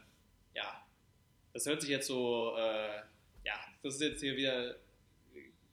ja, 0.54 0.86
das 1.54 1.66
hört 1.66 1.82
sich 1.82 1.90
jetzt 1.90 2.08
so, 2.08 2.56
äh, 2.58 3.02
ja, 3.44 3.60
das 3.82 3.96
ist 3.96 4.02
jetzt 4.02 4.22
hier 4.22 4.38
wieder 4.38 4.76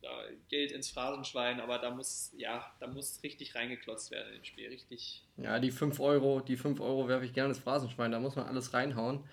äh, 0.02 0.34
Geld 0.48 0.72
ins 0.72 0.90
Phrasenschwein, 0.90 1.60
aber 1.60 1.78
da 1.78 1.90
muss, 1.90 2.32
ja, 2.36 2.72
da 2.80 2.86
muss 2.86 3.22
richtig 3.22 3.54
reingeklotzt 3.54 4.10
werden 4.10 4.34
im 4.34 4.44
Spiel, 4.44 4.68
richtig. 4.68 5.24
Ja, 5.36 5.58
die 5.58 5.70
5 5.70 6.00
Euro, 6.00 6.40
die 6.40 6.56
5 6.56 6.80
Euro 6.80 7.08
werfe 7.08 7.26
ich 7.26 7.32
gerne 7.32 7.50
ins 7.50 7.58
Phrasenschwein, 7.58 8.12
da 8.12 8.20
muss 8.20 8.36
man 8.36 8.46
alles 8.46 8.72
reinhauen. 8.74 9.24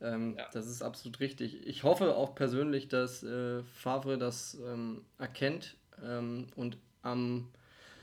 Ähm, 0.00 0.34
ja. 0.36 0.46
Das 0.52 0.66
ist 0.66 0.82
absolut 0.82 1.20
richtig. 1.20 1.66
Ich 1.66 1.82
hoffe 1.82 2.16
auch 2.16 2.34
persönlich, 2.34 2.88
dass 2.88 3.22
äh, 3.22 3.62
Favre 3.62 4.18
das 4.18 4.58
ähm, 4.66 5.04
erkennt 5.18 5.76
ähm, 6.04 6.48
und 6.54 6.76
am 7.02 7.48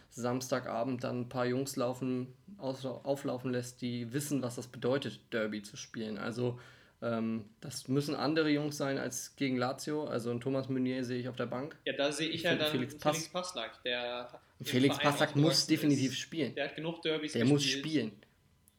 Samstagabend 0.09 1.03
dann 1.03 1.21
ein 1.21 1.29
paar 1.29 1.45
Jungs 1.45 1.75
laufen, 1.75 2.33
auflaufen 2.57 3.51
lässt, 3.51 3.81
die 3.81 4.13
wissen, 4.13 4.41
was 4.41 4.55
das 4.55 4.67
bedeutet, 4.67 5.19
Derby 5.31 5.63
zu 5.63 5.75
spielen. 5.75 6.17
Also 6.17 6.59
ähm, 7.01 7.45
das 7.61 7.87
müssen 7.87 8.15
andere 8.15 8.49
Jungs 8.49 8.77
sein 8.77 8.97
als 8.97 9.35
gegen 9.35 9.57
Lazio. 9.57 10.05
Also 10.05 10.31
ein 10.31 10.39
Thomas 10.39 10.69
Meunier 10.69 11.03
sehe 11.03 11.19
ich 11.19 11.27
auf 11.27 11.35
der 11.35 11.47
Bank. 11.47 11.75
Ja, 11.85 11.93
da 11.93 12.11
sehe 12.11 12.29
ich, 12.29 12.43
ja 12.43 12.55
dann 12.55 12.71
Felix, 12.71 12.97
Pass 12.97 13.17
Felix 13.17 13.33
Passlack. 13.33 13.83
Der 13.83 14.29
Felix 14.61 14.97
Passlack 14.99 15.35
muss 15.35 15.67
definitiv 15.67 16.11
ist. 16.11 16.19
spielen. 16.19 16.55
Der 16.55 16.65
hat 16.69 16.75
genug 16.75 17.01
Derbys 17.01 17.33
Der 17.33 17.45
muss 17.45 17.63
spielen. 17.65 18.13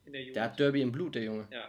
Der, 0.07 0.33
der 0.33 0.43
hat 0.45 0.59
Derby 0.59 0.83
im 0.83 0.93
Blut, 0.93 1.17
der 1.17 1.25
Junge. 1.25 1.47
Ja. 1.51 1.69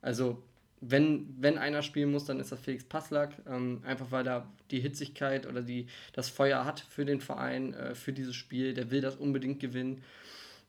Also 0.00 0.42
wenn, 0.80 1.36
wenn 1.38 1.58
einer 1.58 1.82
spielen 1.82 2.10
muss, 2.10 2.24
dann 2.24 2.40
ist 2.40 2.52
das 2.52 2.60
Felix 2.60 2.84
Passlack, 2.84 3.34
ähm, 3.46 3.82
einfach 3.84 4.10
weil 4.10 4.26
er 4.26 4.50
die 4.70 4.80
Hitzigkeit 4.80 5.46
oder 5.46 5.62
die, 5.62 5.86
das 6.12 6.30
Feuer 6.30 6.64
hat 6.64 6.80
für 6.80 7.04
den 7.04 7.20
Verein, 7.20 7.74
äh, 7.74 7.94
für 7.94 8.12
dieses 8.12 8.34
Spiel, 8.34 8.72
der 8.72 8.90
will 8.90 9.02
das 9.02 9.16
unbedingt 9.16 9.60
gewinnen. 9.60 10.02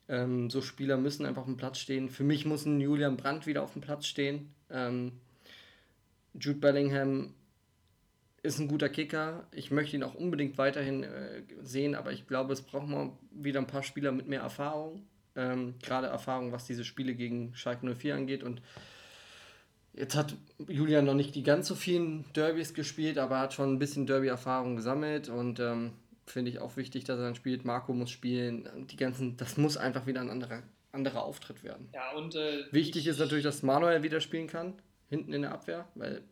Ähm, 0.10 0.50
so 0.50 0.62
Spieler 0.62 0.98
müssen 0.98 1.26
einfach 1.26 1.44
auf 1.44 1.48
dem 1.48 1.58
Platz 1.58 1.80
stehen. 1.80 2.10
Für 2.10 2.26
mich 2.26 2.46
muss 2.46 2.66
ein 2.66 2.82
Julian 2.82 3.16
Brandt 3.16 3.48
wieder 3.48 3.64
auf 3.64 3.74
dem 3.74 3.82
Platz 3.82 4.06
stehen. 4.06 4.54
Ähm, 4.70 5.14
Jude 6.34 6.60
Bellingham 6.60 7.34
ist 8.44 8.60
ein 8.60 8.68
guter 8.68 8.90
Kicker. 8.90 9.48
Ich 9.52 9.72
möchte 9.72 9.96
ihn 9.96 10.04
auch 10.04 10.16
unbedingt 10.16 10.58
weiterhin 10.58 11.04
äh, 11.04 11.44
sehen, 11.62 11.96
aber 11.96 12.12
ich 12.12 12.28
glaube, 12.28 12.52
es 12.52 12.62
braucht 12.62 12.88
mal 12.88 13.12
wieder 13.32 13.60
ein 13.60 13.68
paar 13.68 13.84
Spieler 13.84 14.12
mit 14.12 14.28
mehr 14.28 14.42
Erfahrung. 14.42 15.04
Ähm, 15.38 15.76
Gerade 15.82 16.08
Erfahrung, 16.08 16.52
was 16.52 16.66
diese 16.66 16.84
Spiele 16.84 17.14
gegen 17.14 17.56
Schalke 17.56 17.86
04 17.96 18.16
angeht. 18.16 18.44
Und 18.44 18.62
Jetzt 19.94 20.16
hat 20.16 20.36
Julian 20.68 21.06
noch 21.06 21.14
nicht 21.14 21.36
die 21.36 21.44
ganz 21.44 21.68
so 21.68 21.76
vielen 21.76 22.26
Derbys 22.34 22.74
gespielt, 22.74 23.18
aber 23.18 23.40
hat 23.40 23.54
schon 23.54 23.74
ein 23.74 23.80
bisschen 23.80 24.08
Derby-Erfahrung 24.08 24.78
gesammelt 24.78 25.28
und 25.28 25.60
ähm, 25.60 25.92
finde 26.26 26.52
ich 26.52 26.60
auch 26.60 26.78
wichtig, 26.78 27.04
dass 27.04 27.20
er 27.20 27.26
dann 27.26 27.36
spielt. 27.36 27.66
Marco 27.66 27.94
muss 27.94 28.10
spielen. 28.10 28.88
Die 28.88 28.96
ganzen, 28.96 29.38
das 29.38 29.58
muss 29.58 29.78
einfach 29.78 30.08
wieder 30.08 30.22
ein 30.22 30.30
anderer, 30.30 30.64
anderer 30.92 31.24
Auftritt 31.24 31.64
werden. 31.64 31.90
Ja, 31.94 32.14
und 32.14 32.36
äh, 32.36 32.72
wichtig 32.72 33.08
ist 33.08 33.20
natürlich, 33.20 33.44
dass 33.44 33.64
Manuel 33.64 34.02
wieder 34.02 34.22
spielen 34.22 34.48
kann, 34.48 34.74
hinten 35.10 35.34
in 35.34 35.42
der 35.42 35.52
Abwehr, 35.52 35.88
weil. 35.96 36.24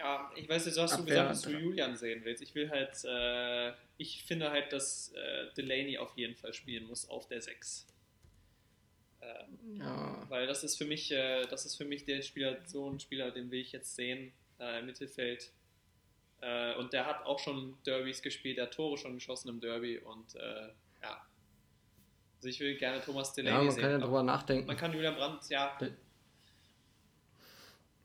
Ja, 0.00 0.30
ich 0.36 0.48
weiß 0.48 0.66
jetzt, 0.66 0.78
was 0.78 0.92
Abwehr, 0.92 1.04
du 1.04 1.10
gesagt 1.10 1.28
hast, 1.30 1.44
dass 1.44 1.52
du 1.52 1.58
Julian 1.58 1.96
sehen 1.96 2.20
willst. 2.24 2.42
Ich 2.42 2.54
will 2.54 2.70
halt, 2.70 3.04
äh, 3.04 3.72
ich 3.96 4.24
finde 4.24 4.50
halt, 4.50 4.72
dass 4.72 5.12
äh, 5.14 5.54
Delaney 5.56 5.98
auf 5.98 6.16
jeden 6.16 6.36
Fall 6.36 6.52
spielen 6.52 6.86
muss 6.86 7.08
auf 7.08 7.26
der 7.28 7.40
6. 7.40 7.86
Ähm, 9.20 9.76
ja. 9.76 10.24
Weil 10.28 10.46
das 10.46 10.64
ist 10.64 10.76
für 10.76 10.84
mich, 10.84 11.10
äh, 11.10 11.46
das 11.46 11.66
ist 11.66 11.76
für 11.76 11.84
mich 11.84 12.04
der 12.04 12.22
Spieler, 12.22 12.58
so 12.66 12.88
ein 12.90 13.00
Spieler, 13.00 13.30
den 13.30 13.50
will 13.50 13.60
ich 13.60 13.72
jetzt 13.72 13.94
sehen 13.94 14.32
äh, 14.58 14.80
im 14.80 14.86
Mittelfeld. 14.86 15.50
Äh, 16.40 16.74
und 16.76 16.92
der 16.92 17.06
hat 17.06 17.24
auch 17.24 17.38
schon 17.38 17.76
Derbys 17.84 18.22
gespielt, 18.22 18.58
der 18.58 18.66
hat 18.66 18.74
Tore 18.74 18.96
schon 18.96 19.14
geschossen 19.14 19.48
im 19.48 19.60
Derby 19.60 19.98
und 19.98 20.34
äh, 20.36 20.68
ja. 21.02 21.22
Also 22.36 22.48
ich 22.48 22.60
will 22.60 22.76
gerne 22.76 23.00
Thomas 23.00 23.32
Delaney 23.34 23.56
sehen. 23.56 23.58
Ja, 23.58 23.64
man 23.64 23.74
sehen, 23.74 23.82
kann 23.82 23.90
ja 23.92 23.98
drüber 23.98 24.22
nachdenken. 24.22 24.66
Man 24.66 24.76
kann 24.76 24.92
Julian 24.92 25.16
Brandt, 25.16 25.48
ja. 25.48 25.76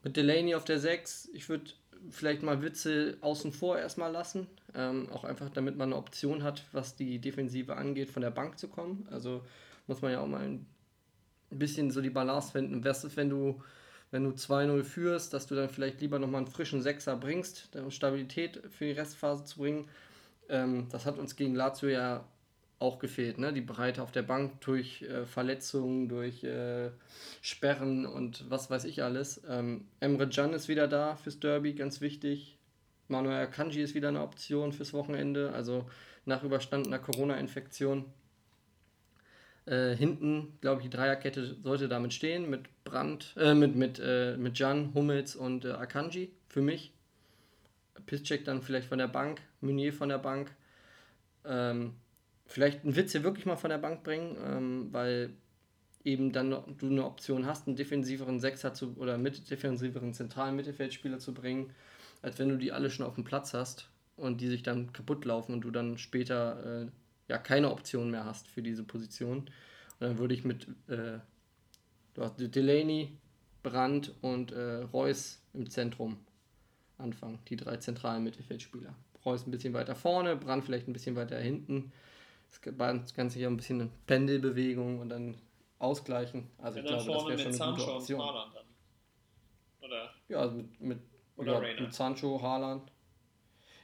Mit 0.02 0.16
Delaney 0.16 0.56
auf 0.56 0.64
der 0.64 0.80
6, 0.80 1.30
ich 1.32 1.48
würde 1.48 1.70
vielleicht 2.10 2.42
mal 2.42 2.60
Witze 2.60 3.16
außen 3.20 3.52
vor 3.52 3.78
erstmal 3.78 4.10
lassen. 4.10 4.48
Ähm, 4.74 5.08
auch 5.10 5.22
einfach, 5.22 5.50
damit 5.50 5.76
man 5.76 5.90
eine 5.90 5.96
Option 5.96 6.42
hat, 6.42 6.64
was 6.72 6.96
die 6.96 7.20
Defensive 7.20 7.76
angeht, 7.76 8.10
von 8.10 8.22
der 8.22 8.30
Bank 8.30 8.58
zu 8.58 8.68
kommen. 8.68 9.06
Also 9.10 9.44
muss 9.86 10.02
man 10.02 10.12
ja 10.12 10.20
auch 10.20 10.26
mal 10.26 10.42
ein 10.42 10.66
ein 11.50 11.58
bisschen 11.58 11.90
so 11.90 12.00
die 12.00 12.10
Balance 12.10 12.52
finden. 12.52 12.84
Was 12.84 13.04
ist, 13.04 13.16
wenn 13.16 13.30
du, 13.30 13.62
wenn 14.10 14.24
du 14.24 14.30
2-0 14.30 14.82
führst, 14.84 15.32
dass 15.32 15.46
du 15.46 15.54
dann 15.54 15.68
vielleicht 15.68 16.00
lieber 16.00 16.18
nochmal 16.18 16.42
einen 16.42 16.50
frischen 16.50 16.82
Sechser 16.82 17.16
bringst, 17.16 17.74
um 17.76 17.90
Stabilität 17.90 18.62
für 18.70 18.84
die 18.86 18.92
Restphase 18.92 19.44
zu 19.44 19.58
bringen. 19.58 19.88
Ähm, 20.48 20.88
das 20.90 21.06
hat 21.06 21.18
uns 21.18 21.36
gegen 21.36 21.54
Lazio 21.54 21.88
ja 21.88 22.24
auch 22.78 22.98
gefehlt, 22.98 23.38
ne? 23.38 23.52
Die 23.52 23.60
Breite 23.60 24.02
auf 24.02 24.12
der 24.12 24.22
Bank 24.22 24.60
durch 24.60 25.02
äh, 25.02 25.24
Verletzungen, 25.24 26.08
durch 26.08 26.44
äh, 26.44 26.90
Sperren 27.40 28.04
und 28.04 28.50
was 28.50 28.68
weiß 28.68 28.84
ich 28.84 29.02
alles. 29.02 29.40
Ähm, 29.48 29.86
Emre 30.00 30.28
Can 30.28 30.52
ist 30.52 30.68
wieder 30.68 30.88
da 30.88 31.16
fürs 31.16 31.40
Derby, 31.40 31.74
ganz 31.74 32.00
wichtig. 32.00 32.58
Manuel 33.08 33.46
Kanji 33.48 33.82
ist 33.82 33.94
wieder 33.94 34.08
eine 34.08 34.22
Option 34.22 34.72
fürs 34.72 34.92
Wochenende, 34.92 35.52
also 35.52 35.86
nach 36.24 36.42
überstandener 36.42 36.98
Corona-Infektion. 36.98 38.06
Äh, 39.66 39.96
hinten, 39.96 40.58
glaube 40.60 40.82
ich, 40.82 40.88
die 40.88 40.96
Dreierkette 40.96 41.56
sollte 41.62 41.88
damit 41.88 42.12
stehen, 42.12 42.50
mit 42.50 42.62
Brand, 42.84 43.34
äh, 43.38 43.54
mit, 43.54 43.74
mit, 43.76 43.98
äh, 43.98 44.36
mit 44.36 44.58
Jan, 44.58 44.92
Hummels 44.94 45.36
und 45.36 45.64
äh, 45.64 45.70
Akanji 45.70 46.30
für 46.48 46.60
mich. 46.60 46.92
Piszczek 48.06 48.44
dann 48.44 48.62
vielleicht 48.62 48.88
von 48.88 48.98
der 48.98 49.08
Bank, 49.08 49.40
Meunier 49.60 49.92
von 49.92 50.10
der 50.10 50.18
Bank. 50.18 50.54
Ähm, 51.46 51.94
vielleicht 52.46 52.84
einen 52.84 52.94
Witz 52.96 53.12
hier 53.12 53.24
wirklich 53.24 53.46
mal 53.46 53.56
von 53.56 53.70
der 53.70 53.78
Bank 53.78 54.04
bringen, 54.04 54.36
ähm, 54.44 54.88
weil 54.92 55.30
eben 56.04 56.32
dann 56.32 56.50
noch, 56.50 56.66
du 56.76 56.86
eine 56.86 57.04
Option 57.04 57.46
hast, 57.46 57.66
einen 57.66 57.76
defensiveren 57.76 58.40
Sechser 58.40 58.74
zu 58.74 58.94
oder 58.98 59.16
mit 59.16 59.50
defensiveren 59.50 60.12
zentralen 60.12 60.54
Mittelfeldspieler 60.56 61.18
zu 61.18 61.32
bringen, 61.32 61.70
als 62.20 62.38
wenn 62.38 62.50
du 62.50 62.58
die 62.58 62.72
alle 62.72 62.90
schon 62.90 63.06
auf 63.06 63.14
dem 63.14 63.24
Platz 63.24 63.54
hast 63.54 63.88
und 64.16 64.40
die 64.40 64.48
sich 64.48 64.62
dann 64.62 64.92
kaputt 64.92 65.24
laufen 65.24 65.54
und 65.54 65.62
du 65.62 65.70
dann 65.70 65.96
später 65.96 66.82
äh, 66.82 66.86
ja 67.28 67.38
keine 67.38 67.70
Option 67.70 68.10
mehr 68.10 68.24
hast 68.24 68.48
für 68.48 68.62
diese 68.62 68.84
Position. 68.84 69.38
Und 69.38 69.50
dann 70.00 70.18
würde 70.18 70.34
ich 70.34 70.44
mit 70.44 70.68
äh, 70.88 71.18
du 72.14 72.22
hast 72.22 72.36
Delaney, 72.38 73.16
Brandt 73.62 74.14
und 74.20 74.52
äh, 74.52 74.82
Reus 74.92 75.42
im 75.52 75.68
Zentrum 75.68 76.18
anfangen, 76.98 77.38
die 77.48 77.56
drei 77.56 77.76
zentralen 77.76 78.24
Mittelfeldspieler. 78.24 78.94
Reus 79.24 79.46
ein 79.46 79.50
bisschen 79.50 79.74
weiter 79.74 79.94
vorne, 79.94 80.36
Brandt 80.36 80.64
vielleicht 80.64 80.86
ein 80.86 80.92
bisschen 80.92 81.16
weiter 81.16 81.38
hinten. 81.38 81.92
Das 82.50 83.14
Ganze 83.14 83.38
hier 83.38 83.48
ein 83.48 83.56
bisschen 83.56 83.80
eine 83.80 83.90
Pendelbewegung 84.06 85.00
und 85.00 85.08
dann 85.08 85.36
ausgleichen. 85.78 86.48
Also 86.58 86.78
ja, 86.78 86.84
ich 86.84 87.04
glaube, 87.04 87.12
das 87.12 87.26
wäre 87.26 87.52
schon 87.52 87.62
eine 87.62 87.76
gute 87.76 87.92
Option. 87.92 88.18
dann. 88.20 88.64
Oder? 89.80 90.10
Ja, 90.28 90.38
also 90.38 90.56
mit, 90.56 90.80
mit, 90.80 90.98
oder 91.36 91.66
ja, 91.66 91.80
mit 91.80 91.92
Sancho, 91.92 92.40
Haaland. 92.40 92.90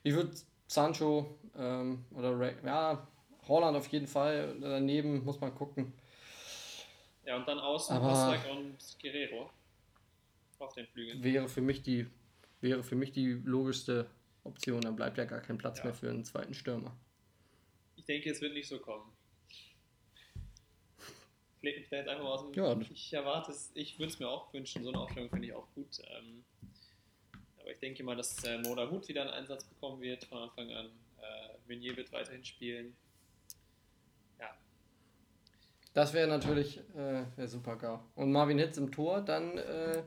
Ich 0.02 0.14
würde 0.14 0.32
Sancho 0.66 1.38
ähm, 1.56 2.04
oder 2.12 2.38
Ray, 2.38 2.54
ja, 2.64 3.06
Holland 3.50 3.76
auf 3.76 3.88
jeden 3.88 4.06
Fall. 4.06 4.56
Daneben 4.60 5.24
muss 5.24 5.40
man 5.40 5.54
gucken. 5.54 5.92
Ja, 7.26 7.36
und 7.36 7.46
dann 7.46 7.58
außen 7.58 7.96
Rosberg 7.98 8.50
und 8.50 8.78
Guerrero 9.00 9.50
auf 10.58 10.74
den 10.74 10.86
Flügeln. 10.86 11.22
Wäre 11.22 11.48
für 11.48 11.60
mich 11.60 11.82
die, 11.82 12.06
wäre 12.60 12.82
für 12.82 12.96
mich 12.96 13.12
die 13.12 13.32
logischste 13.32 14.06
Option. 14.44 14.80
Dann 14.80 14.96
bleibt 14.96 15.18
ja 15.18 15.24
gar 15.24 15.40
kein 15.40 15.58
Platz 15.58 15.78
ja. 15.78 15.84
mehr 15.84 15.94
für 15.94 16.08
einen 16.08 16.24
zweiten 16.24 16.54
Stürmer. 16.54 16.96
Ich 17.96 18.04
denke, 18.04 18.30
es 18.30 18.40
wird 18.40 18.54
nicht 18.54 18.68
so 18.68 18.78
kommen. 18.78 19.12
Ich 19.48 19.76
lege 21.62 21.80
mich 21.80 21.88
da 21.90 21.96
jetzt 21.96 22.08
einfach 22.08 22.24
mal 22.24 22.32
aus 22.32 22.50
dem. 22.50 22.54
Ja. 22.54 22.80
Ich 22.90 23.12
erwarte 23.12 23.52
es, 23.52 23.70
ich 23.74 23.98
würde 23.98 24.12
es 24.12 24.18
mir 24.18 24.28
auch 24.28 24.52
wünschen. 24.54 24.82
So 24.82 24.90
eine 24.90 25.00
Aufstellung 25.00 25.28
finde 25.28 25.48
ich 25.48 25.52
auch 25.52 25.66
gut. 25.74 25.98
Ähm, 26.04 26.44
aber 27.58 27.70
ich 27.70 27.78
denke 27.78 28.02
mal, 28.02 28.16
dass 28.16 28.42
äh, 28.44 28.58
Moda 28.58 28.90
Hut 28.90 29.06
wieder 29.08 29.22
einen 29.22 29.30
Einsatz 29.30 29.64
bekommen 29.64 30.00
wird 30.00 30.24
von 30.24 30.38
Anfang 30.38 30.72
an. 30.72 30.86
Äh, 31.20 31.58
Meunier 31.68 31.96
wird 31.96 32.10
weiterhin 32.12 32.44
spielen. 32.44 32.96
Das 35.92 36.14
wäre 36.14 36.28
natürlich 36.28 36.78
äh, 36.96 37.22
wär 37.36 37.48
super 37.48 37.76
gar. 37.76 38.04
Und 38.14 38.30
Marvin 38.32 38.58
Hitz 38.58 38.78
im 38.78 38.92
Tor, 38.92 39.20
dann 39.22 39.58
äh, 39.58 40.02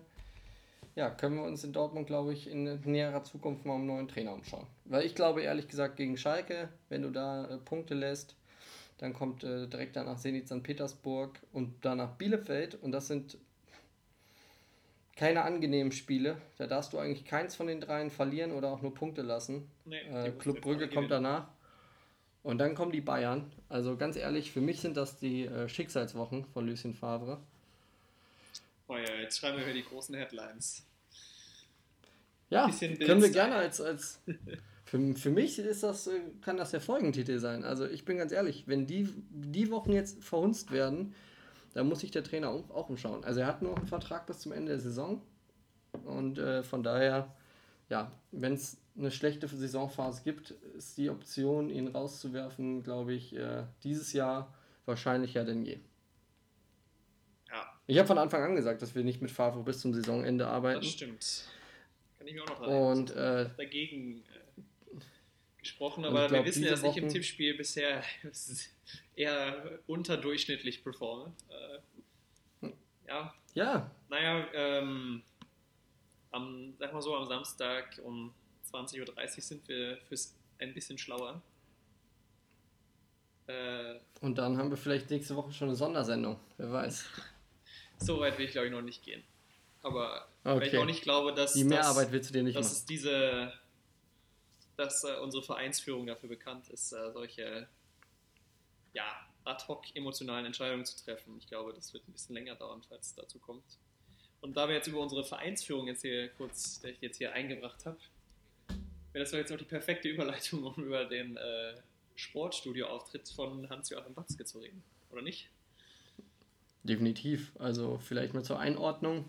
ja, 0.96 1.10
können 1.10 1.36
wir 1.36 1.44
uns 1.44 1.64
in 1.64 1.74
Dortmund, 1.74 2.08
glaube 2.08 2.34
ich, 2.34 2.50
in 2.50 2.80
näherer 2.86 3.24
Zukunft 3.24 3.66
mal 3.66 3.76
einen 3.76 3.88
neuen 3.88 4.08
Trainer 4.08 4.34
umschauen. 4.34 4.68
Weil 4.86 5.06
ich 5.06 5.16
glaube, 5.16 5.42
ehrlich 5.42 5.68
gesagt, 5.68 5.98
gegen 5.98 6.18
Schalke, 6.18 6.70
wenn 6.90 7.02
du 7.02 7.10
da 7.10 7.46
äh, 7.46 7.58
Punkte 7.58 7.96
lässt, 7.96 8.36
dann 8.98 9.14
kommt 9.14 9.44
äh, 9.44 9.68
direkt 9.68 9.96
danach 9.96 10.18
Zenit 10.18 10.48
St. 10.48 10.64
Petersburg 10.64 11.40
und 11.52 11.74
danach 11.82 12.12
Bielefeld. 12.12 12.76
Und 12.76 12.92
das 12.92 13.08
sind 13.08 13.38
keine 15.16 15.44
angenehmen 15.44 15.92
Spiele. 15.92 16.38
Da 16.58 16.68
darfst 16.68 16.94
du 16.94 17.00
eigentlich 17.00 17.26
keins 17.26 17.56
von 17.56 17.68
den 17.68 17.82
dreien 17.82 18.10
verlieren 18.10 18.52
oder 18.52 18.70
auch 18.70 18.82
nur 18.82 18.94
Punkte 18.94 19.22
lassen. 19.22 19.70
Nee, 19.86 19.98
äh, 19.98 20.32
Club 20.32 20.62
Brügge 20.62 20.90
kommt 20.90 21.12
danach. 21.12 21.48
Und 22.44 22.58
dann 22.58 22.76
kommen 22.76 22.92
die 22.92 23.02
Bayern. 23.02 23.52
Also 23.70 23.96
ganz 23.96 24.18
ehrlich, 24.18 24.52
für 24.52 24.62
mich 24.62 24.82
sind 24.82 24.98
das 24.98 25.18
die 25.18 25.46
äh, 25.46 25.68
Schicksalswochen 25.70 26.46
von 26.46 26.68
Lucien 26.68 26.94
Favre. 26.94 27.40
Oh 28.88 28.98
ja, 28.98 29.16
jetzt 29.22 29.40
schreiben 29.40 29.58
wir 29.58 29.66
hier 29.66 29.74
die 29.74 29.86
großen 29.86 30.14
Headlines. 30.14 30.86
Ja, 32.50 32.70
können 32.70 33.22
wir 33.22 33.32
gerne 33.32 33.56
als, 33.56 33.82
als 33.82 34.20
für, 34.86 35.16
für 35.16 35.32
mich 35.32 35.58
ist 35.58 35.82
das, 35.82 36.06
äh, 36.06 36.20
kann 36.42 36.58
das 36.58 36.72
der 36.72 36.82
Folgentitel 36.82 37.40
sein. 37.40 37.64
Also 37.64 37.88
ich 37.88 38.06
bin 38.06 38.18
ganz 38.18 38.32
ehrlich, 38.32 38.66
wenn 38.68 38.86
die, 38.86 39.10
die 39.32 39.72
Wochen 39.72 39.92
jetzt 39.92 40.24
verhunzt 40.24 40.72
werden, 40.72 41.16
dann 41.74 41.88
muss 41.88 42.02
sich 42.02 42.12
der 42.12 42.24
Trainer 42.24 42.50
auch, 42.50 42.90
umschauen. 42.90 43.24
Also 43.24 43.40
er 43.40 43.48
hat 43.48 43.64
nur 43.64 43.76
einen 43.76 43.88
Vertrag 43.88 44.28
bis 44.28 44.40
zum 44.40 44.52
Ende 44.52 44.74
der 44.74 44.80
Saison. 44.80 45.22
Und 46.06 46.38
äh, 46.38 46.62
von 46.62 46.84
daher, 46.84 47.34
ja, 47.90 48.12
wenn 48.32 48.54
es 48.54 48.78
eine 48.98 49.12
schlechte 49.12 49.48
Saisonphase 49.48 50.24
gibt, 50.24 50.52
ist 50.78 50.98
die 50.98 51.10
Option, 51.10 51.70
ihn 51.70 51.88
rauszuwerfen, 51.88 52.84
glaube 52.84 53.14
ich, 53.14 53.36
äh, 53.36 53.64
dieses 53.84 54.14
Jahr 54.14 54.54
wahrscheinlicher 54.86 55.44
denn 55.44 55.66
je. 55.66 55.80
Ja. 57.50 57.80
Ich 57.88 57.98
habe 57.98 58.08
von 58.08 58.18
Anfang 58.18 58.44
an 58.44 58.56
gesagt, 58.56 58.82
dass 58.82 58.96
wir 58.96 59.04
nicht 59.04 59.22
mit 59.22 59.32
Favre 59.32 59.64
bis 59.64 59.80
zum 59.80 59.94
Saisonende 59.94 60.48
arbeiten. 60.48 60.82
Das 60.82 60.92
stimmt. 60.92 61.46
Kann 62.18 62.28
ich 62.28 62.34
mir 62.34 62.44
auch 62.44 62.60
noch 62.60 62.68
Und, 62.92 63.12
äh, 63.12 63.50
dagegen 63.58 64.24
äh, 64.24 65.02
gesprochen, 65.58 66.06
aber 66.06 66.28
glaub, 66.28 66.42
wir 66.42 66.46
wissen 66.46 66.64
ja, 66.64 66.72
dass 66.72 66.84
ich 66.84 66.98
im 66.98 67.10
Tippspiel 67.10 67.56
bisher 67.56 68.04
eher 69.16 69.80
unterdurchschnittlich 69.88 70.84
performe. 70.84 71.34
Äh, 71.50 72.70
ja. 73.08 73.34
Ja. 73.56 73.92
Naja, 74.10 74.48
ähm, 74.54 75.24
am, 76.34 76.74
sag 76.80 76.94
mal 76.94 77.02
so, 77.02 77.16
am 77.16 77.26
Samstag 77.26 78.00
um 78.04 78.34
20.30 78.72 79.00
Uhr 79.00 79.42
sind 79.42 79.68
wir 79.68 79.98
fürs 80.10 80.36
ein 80.60 80.74
bisschen 80.74 80.98
schlauer. 80.98 81.42
Äh, 83.48 83.96
Und 84.22 84.38
dann 84.38 84.58
haben 84.58 84.70
wir 84.70 84.78
vielleicht 84.78 85.10
nächste 85.10 85.36
Woche 85.36 85.52
schon 85.52 85.68
eine 85.70 85.76
Sondersendung, 85.76 86.40
wer 86.58 86.72
weiß. 86.72 87.06
so 88.00 88.20
weit 88.20 88.38
will 88.38 88.46
ich 88.46 88.52
glaube 88.52 88.68
ich 88.68 88.74
noch 88.74 88.82
nicht 88.82 89.04
gehen. 89.04 89.24
Aber 89.82 90.28
okay. 90.44 90.62
weil 90.62 90.68
ich 90.68 90.78
auch 90.78 90.86
nicht 90.86 91.04
glaube, 91.04 91.34
dass, 91.34 91.54
Die 91.54 91.66
Mehrarbeit 91.66 92.12
willst 92.12 92.30
du 92.30 92.34
dir 92.34 92.44
nicht 92.44 92.58
dass 92.58 92.68
machen. 92.68 92.78
es 92.78 92.86
diese, 92.86 93.54
dass 94.78 95.04
äh, 95.04 95.18
unsere 95.22 95.44
Vereinsführung 95.44 96.08
dafür 96.08 96.30
bekannt 96.30 96.70
ist, 96.70 96.94
äh, 96.94 97.12
solche 97.12 97.68
ja, 98.94 99.28
ad 99.44 99.66
hoc 99.68 99.84
emotionalen 99.96 100.46
Entscheidungen 100.46 100.86
zu 100.86 101.04
treffen. 101.04 101.38
Ich 101.38 101.48
glaube, 101.48 101.74
das 101.74 101.94
wird 101.94 102.08
ein 102.08 102.14
bisschen 102.14 102.36
länger 102.36 102.56
dauern, 102.56 102.82
falls 102.88 103.08
es 103.08 103.16
dazu 103.16 103.40
kommt. 103.40 103.64
Und 104.44 104.58
da 104.58 104.68
wir 104.68 104.76
jetzt 104.76 104.88
über 104.88 105.00
unsere 105.00 105.24
Vereinsführung 105.24 105.88
jetzt 105.88 106.02
hier 106.02 106.28
kurz, 106.28 106.82
der 106.82 106.92
ich 106.92 107.00
jetzt 107.00 107.18
hier 107.18 107.32
eingebracht 107.32 107.86
habe, 107.86 107.98
wäre 109.14 109.24
das 109.24 109.32
doch 109.32 109.38
jetzt 109.38 109.52
noch 109.52 109.58
die 109.58 109.64
perfekte 109.64 110.10
Überleitung, 110.10 110.64
um 110.66 110.84
über 110.84 111.06
den 111.06 111.38
äh, 111.38 111.76
Sportstudio-Auftritt 112.16 113.30
von 113.30 113.70
Hans-Joachim 113.70 114.18
Watzke 114.18 114.44
zu 114.44 114.60
reden, 114.60 114.84
oder 115.12 115.22
nicht? 115.22 115.50
Definitiv. 116.84 117.54
Also 117.58 117.98
vielleicht 118.00 118.34
mal 118.34 118.44
zur 118.44 118.60
Einordnung. 118.60 119.24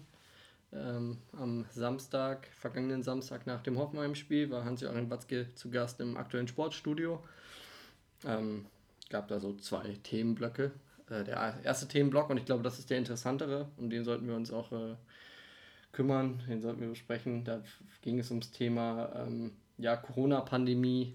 Ähm, 0.73 1.19
am 1.39 1.65
Samstag, 1.71 2.49
vergangenen 2.49 3.05
Samstag 3.05 3.47
nach 3.47 3.63
dem 3.63 3.79
Hoffenheim-Spiel, 3.79 4.51
war 4.51 4.65
Hans-Joachim 4.65 5.11
Watzke 5.11 5.55
zu 5.55 5.71
Gast 5.71 6.01
im 6.01 6.17
aktuellen 6.17 6.49
Sportstudio. 6.49 7.23
Ähm, 8.25 8.67
gab 9.11 9.29
da 9.29 9.39
so 9.39 9.55
zwei 9.55 9.97
Themenblöcke. 10.03 10.73
Äh, 11.11 11.25
der 11.25 11.61
erste 11.63 11.89
Themenblock, 11.89 12.31
und 12.31 12.39
ich 12.39 12.45
glaube, 12.45 12.63
das 12.63 12.79
ist 12.79 12.91
der 12.91 12.99
interessantere, 12.99 13.69
um 13.77 13.91
den 13.91 14.05
sollten 14.05 14.27
wir 14.27 14.35
uns 14.35 14.53
auch 14.53 14.73
äh, 14.73 14.97
kümmern, 15.93 16.43
den 16.49 16.61
sollten 16.61 16.81
wir 16.81 16.89
besprechen. 16.89 17.45
Da 17.45 17.63
ging 18.03 18.19
es 18.19 18.31
ums 18.31 18.51
Thema 18.51 19.13
ähm, 19.17 19.53
ja, 19.79 19.97
Corona-Pandemie 19.97 21.15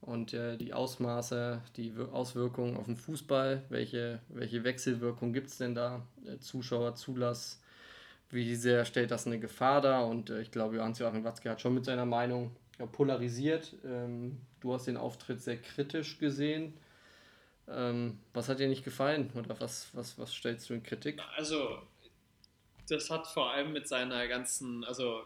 und 0.00 0.34
äh, 0.34 0.56
die 0.56 0.72
Ausmaße, 0.72 1.62
die 1.76 1.92
Auswirkungen 2.12 2.76
auf 2.76 2.86
den 2.86 2.96
Fußball, 2.96 3.62
welche, 3.68 4.20
welche 4.28 4.64
Wechselwirkung 4.64 5.32
gibt 5.32 5.48
es 5.48 5.58
denn 5.58 5.74
da, 5.74 6.06
äh, 6.26 6.38
Zuschauerzulass, 6.38 7.60
wie 8.30 8.54
sehr 8.54 8.84
stellt 8.84 9.10
das 9.10 9.26
eine 9.26 9.38
Gefahr 9.38 9.80
dar 9.80 10.06
und 10.06 10.30
äh, 10.30 10.40
ich 10.40 10.50
glaube, 10.50 10.82
Hans-Joachim 10.82 11.24
Watzke 11.24 11.50
hat 11.50 11.60
schon 11.60 11.74
mit 11.74 11.84
seiner 11.84 12.06
Meinung 12.06 12.54
ja, 12.78 12.86
polarisiert. 12.86 13.74
Ähm, 13.84 14.40
du 14.60 14.74
hast 14.74 14.86
den 14.86 14.96
Auftritt 14.96 15.40
sehr 15.40 15.56
kritisch 15.56 16.18
gesehen. 16.18 16.74
Ähm, 17.68 18.20
was 18.32 18.48
hat 18.48 18.60
dir 18.60 18.68
nicht 18.68 18.84
gefallen 18.84 19.30
oder 19.34 19.58
was, 19.60 19.88
was, 19.94 20.18
was 20.18 20.32
stellst 20.32 20.70
du 20.70 20.74
in 20.74 20.82
Kritik? 20.82 21.20
Also, 21.36 21.82
das 22.88 23.10
hat 23.10 23.26
vor 23.26 23.50
allem 23.50 23.72
mit 23.72 23.88
seiner 23.88 24.28
ganzen 24.28 24.84
also 24.84 25.24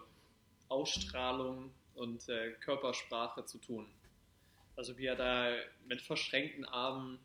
Ausstrahlung 0.69 1.71
und 1.95 2.29
äh, 2.29 2.53
Körpersprache 2.61 3.45
zu 3.45 3.59
tun. 3.59 3.87
Also 4.77 4.97
wie 4.97 5.07
er 5.07 5.17
da 5.17 5.55
mit 5.87 6.01
verschränkten 6.01 6.65
Armen 6.65 7.19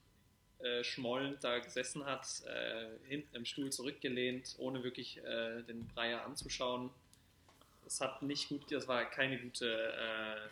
äh, 0.59 0.83
schmollend 0.83 1.43
da 1.43 1.59
gesessen 1.59 2.05
hat, 2.05 2.27
äh, 2.45 2.87
hinten 3.07 3.35
im 3.35 3.45
Stuhl 3.45 3.71
zurückgelehnt, 3.71 4.55
ohne 4.57 4.83
wirklich 4.83 5.17
äh, 5.19 5.61
den 5.63 5.87
Breyer 5.89 6.25
anzuschauen. 6.25 6.89
Das 7.85 8.01
hat 8.01 8.21
nicht 8.21 8.49
gut, 8.49 8.69
das 8.71 8.87
war 8.87 9.05
keine 9.05 9.39
gute 9.39 9.93
äh, 9.93 10.49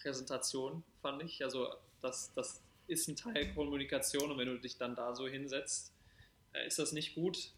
Präsentation, 0.00 0.82
fand 1.02 1.22
ich. 1.22 1.42
Also 1.42 1.74
das, 2.00 2.32
das 2.34 2.62
ist 2.86 3.08
ein 3.08 3.16
Teil 3.16 3.52
Kommunikation 3.54 4.30
und 4.30 4.38
wenn 4.38 4.48
du 4.48 4.58
dich 4.58 4.76
dann 4.76 4.94
da 4.94 5.14
so 5.14 5.26
hinsetzt, 5.26 5.92
äh, 6.52 6.66
ist 6.66 6.78
das 6.78 6.92
nicht 6.92 7.14
gut. 7.14 7.52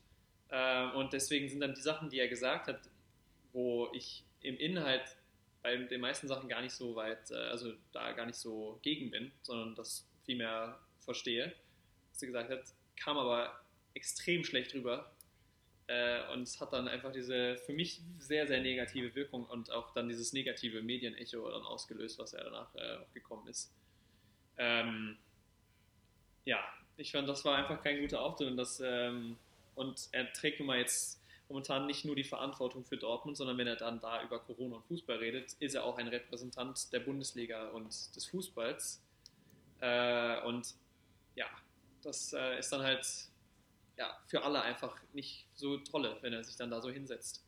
und 0.95 1.13
deswegen 1.13 1.47
sind 1.51 1.61
dann 1.61 1.75
die 1.75 1.83
Sachen, 1.83 2.09
die 2.09 2.19
er 2.19 2.27
gesagt 2.27 2.69
hat, 2.69 2.81
wo 3.53 3.91
ich 3.93 4.25
im 4.41 4.57
Inhalt 4.57 5.19
bei 5.63 5.77
den 5.77 6.01
meisten 6.01 6.29
Sachen 6.29 6.49
gar 6.49 6.63
nicht 6.63 6.73
so 6.73 6.95
weit, 6.95 7.31
äh, 7.31 7.35
also 7.35 7.73
da 7.93 8.13
gar 8.13 8.27
nicht 8.27 8.39
so 8.39 8.79
gegen 8.83 9.11
bin, 9.11 9.33
sondern 9.43 9.75
das 9.75 10.07
vielmehr 10.25 10.79
verstehe, 11.01 11.55
was 12.11 12.21
sie 12.21 12.27
gesagt 12.27 12.51
hat, 12.51 12.65
kam 12.97 13.19
aber 13.19 13.61
extrem 13.95 14.45
schlecht 14.45 14.75
rüber 14.75 15.11
äh, 15.87 16.33
und 16.33 16.43
es 16.43 16.61
hat 16.61 16.73
dann 16.73 16.89
einfach 16.89 17.13
diese 17.13 17.57
für 17.59 17.73
mich 17.73 18.01
sehr, 18.19 18.47
sehr 18.47 18.61
negative 18.61 19.15
Wirkung 19.15 19.47
und 19.47 19.71
auch 19.71 19.93
dann 19.93 20.09
dieses 20.09 20.33
negative 20.33 20.83
Medienecho 20.83 21.51
dann 21.51 21.63
ausgelöst, 21.63 22.19
was 22.19 22.33
ja 22.33 22.45
danach 22.45 22.75
auch 22.75 23.13
gekommen 23.13 23.49
ist. 23.49 23.73
Ähm, 24.59 25.17
ja, 26.45 26.59
ich 26.97 27.13
fand, 27.13 27.29
das 27.29 27.45
war 27.45 27.57
einfach 27.57 27.83
kein 27.83 28.01
guter 28.01 28.21
Auftritt 28.21 28.49
und, 28.49 28.57
das, 28.57 28.81
ähm, 28.85 29.37
und 29.75 30.09
er 30.13 30.33
trägt 30.33 30.59
nun 30.59 30.67
mal 30.67 30.79
jetzt 30.79 31.21
momentan 31.49 31.87
nicht 31.87 32.05
nur 32.05 32.15
die 32.15 32.25
Verantwortung 32.25 32.85
für 32.85 32.97
Dortmund, 32.97 33.37
sondern 33.37 33.57
wenn 33.57 33.67
er 33.67 33.77
dann 33.77 34.01
da 34.01 34.23
über 34.23 34.39
Corona 34.41 34.77
und 34.77 34.85
Fußball 34.87 35.17
redet, 35.17 35.55
ist 35.61 35.75
er 35.75 35.85
auch 35.85 35.97
ein 35.97 36.09
Repräsentant 36.09 36.93
der 36.93 37.01
Bundesliga 37.01 37.69
und 37.69 37.89
des 37.89 38.27
Fußballs. 38.27 39.03
Äh, 39.81 40.43
und 40.43 40.75
ja, 41.35 41.47
das 42.03 42.33
äh, 42.33 42.59
ist 42.59 42.71
dann 42.73 42.83
halt 42.83 43.07
ja, 43.97 44.17
für 44.27 44.43
alle 44.43 44.61
einfach 44.63 44.97
nicht 45.13 45.47
so 45.55 45.79
tolle, 45.79 46.19
wenn 46.21 46.33
er 46.33 46.45
sich 46.45 46.57
dann 46.57 46.71
da 46.71 46.81
so 46.81 46.91
hinsetzt. 46.91 47.45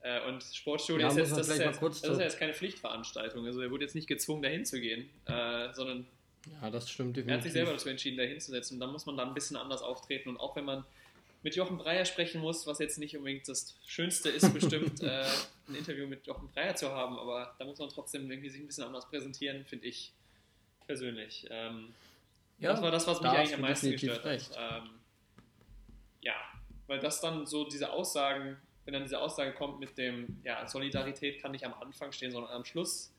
Äh, 0.00 0.26
und 0.28 0.42
Sportstudio 0.42 1.02
ja, 1.02 1.08
ist, 1.08 1.16
jetzt, 1.16 1.32
das, 1.32 1.48
ist 1.48 1.58
jetzt, 1.58 1.82
das 1.82 2.02
ist 2.02 2.18
jetzt 2.18 2.38
keine 2.38 2.54
Pflichtveranstaltung. 2.54 3.44
Also 3.46 3.60
er 3.60 3.70
wurde 3.70 3.84
jetzt 3.84 3.94
nicht 3.94 4.06
gezwungen, 4.06 4.42
dahin 4.42 4.64
zu 4.64 4.80
gehen, 4.80 5.10
äh, 5.26 5.72
sondern 5.72 6.06
ja, 6.46 6.70
das 6.70 6.90
stimmt 6.90 7.16
definitiv. 7.16 7.30
er 7.30 7.36
hat 7.36 7.42
sich 7.42 7.52
selber 7.52 7.72
dazu 7.72 7.88
entschieden, 7.88 8.16
da 8.16 8.24
hinzusetzen. 8.24 8.76
Und 8.76 8.80
dann 8.80 8.92
muss 8.92 9.06
man 9.06 9.16
da 9.16 9.24
ein 9.24 9.34
bisschen 9.34 9.56
anders 9.56 9.82
auftreten. 9.82 10.30
Und 10.30 10.38
auch 10.38 10.56
wenn 10.56 10.64
man 10.64 10.84
mit 11.42 11.56
Jochen 11.56 11.78
Breyer 11.78 12.04
sprechen 12.04 12.40
muss, 12.40 12.66
was 12.66 12.78
jetzt 12.78 12.98
nicht 12.98 13.16
unbedingt 13.16 13.48
das 13.48 13.76
Schönste 13.86 14.28
ist, 14.28 14.52
bestimmt 14.52 15.00
äh, 15.02 15.24
ein 15.68 15.74
Interview 15.74 16.06
mit 16.06 16.26
Jochen 16.26 16.48
Breyer 16.50 16.74
zu 16.74 16.90
haben, 16.90 17.18
aber 17.18 17.54
da 17.58 17.64
muss 17.64 17.78
man 17.78 17.88
trotzdem 17.88 18.30
irgendwie 18.30 18.50
sich 18.50 18.60
ein 18.60 18.66
bisschen 18.66 18.84
anders 18.84 19.08
präsentieren, 19.08 19.64
finde 19.64 19.86
ich 19.86 20.12
persönlich. 20.86 21.46
Ähm, 21.50 21.94
ja, 22.58 22.72
das 22.72 22.82
war 22.82 22.90
das, 22.90 23.06
was 23.06 23.20
mich 23.20 23.30
eigentlich 23.30 23.54
am 23.54 23.62
meisten 23.62 23.90
gestört 23.90 24.24
hat. 24.24 24.50
Ähm, 24.58 24.90
ja, 26.20 26.34
weil 26.86 26.98
das 26.98 27.20
dann 27.20 27.46
so 27.46 27.64
diese 27.64 27.90
Aussagen, 27.90 28.58
wenn 28.84 28.92
dann 28.92 29.04
diese 29.04 29.20
Aussage 29.20 29.52
kommt 29.52 29.80
mit 29.80 29.96
dem, 29.96 30.40
ja, 30.44 30.66
Solidarität 30.66 31.40
kann 31.40 31.52
nicht 31.52 31.64
am 31.64 31.72
Anfang 31.74 32.12
stehen, 32.12 32.32
sondern 32.32 32.52
am 32.52 32.64
Schluss, 32.64 33.12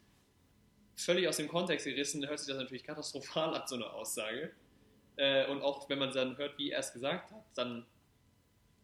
völlig 1.04 1.28
aus 1.28 1.38
dem 1.38 1.47
Kontext 1.47 1.86
gerissen, 1.86 2.28
hört 2.28 2.39
sich 2.39 2.47
das 2.47 2.58
natürlich 2.58 2.84
katastrophal 2.84 3.54
an, 3.56 3.68
so 3.68 3.76
eine 3.76 3.91
Aussage. 3.91 4.52
Äh, 5.18 5.47
und 5.47 5.62
auch 5.62 5.89
wenn 5.89 5.99
man 5.99 6.12
dann 6.12 6.38
hört, 6.38 6.58
wie 6.58 6.72
er 6.72 6.80
es 6.80 6.93
gesagt 6.93 7.32
hat, 7.32 7.43
dann 7.56 7.86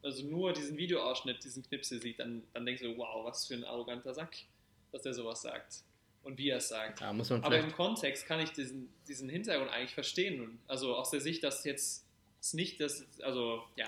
also 0.03 0.25
nur 0.25 0.53
diesen 0.53 0.77
Videoausschnitt, 0.77 1.43
diesen 1.43 1.63
Knipsel 1.63 2.01
sieht, 2.01 2.19
dann, 2.19 2.43
dann 2.53 2.65
denkst 2.65 2.81
du, 2.81 2.97
wow, 2.97 3.25
was 3.25 3.47
für 3.47 3.55
ein 3.55 3.63
arroganter 3.63 4.13
Sack, 4.13 4.35
dass 4.91 5.05
er 5.05 5.13
sowas 5.13 5.41
sagt. 5.41 5.83
Und 6.23 6.37
wie 6.37 6.49
er 6.49 6.57
es 6.57 6.69
sagt. 6.69 6.99
Ja, 6.99 7.09
Aber 7.09 7.57
im 7.57 7.71
Kontext 7.71 8.25
kann 8.25 8.39
ich 8.39 8.51
diesen, 8.51 8.89
diesen 9.07 9.29
Hintergrund 9.29 9.71
eigentlich 9.71 9.93
verstehen. 9.93 10.59
Also 10.67 10.95
aus 10.95 11.09
der 11.09 11.21
Sicht, 11.21 11.43
dass 11.43 11.63
jetzt 11.63 12.05
nicht 12.53 12.81
das, 12.81 13.05
also 13.21 13.63
ja, 13.75 13.87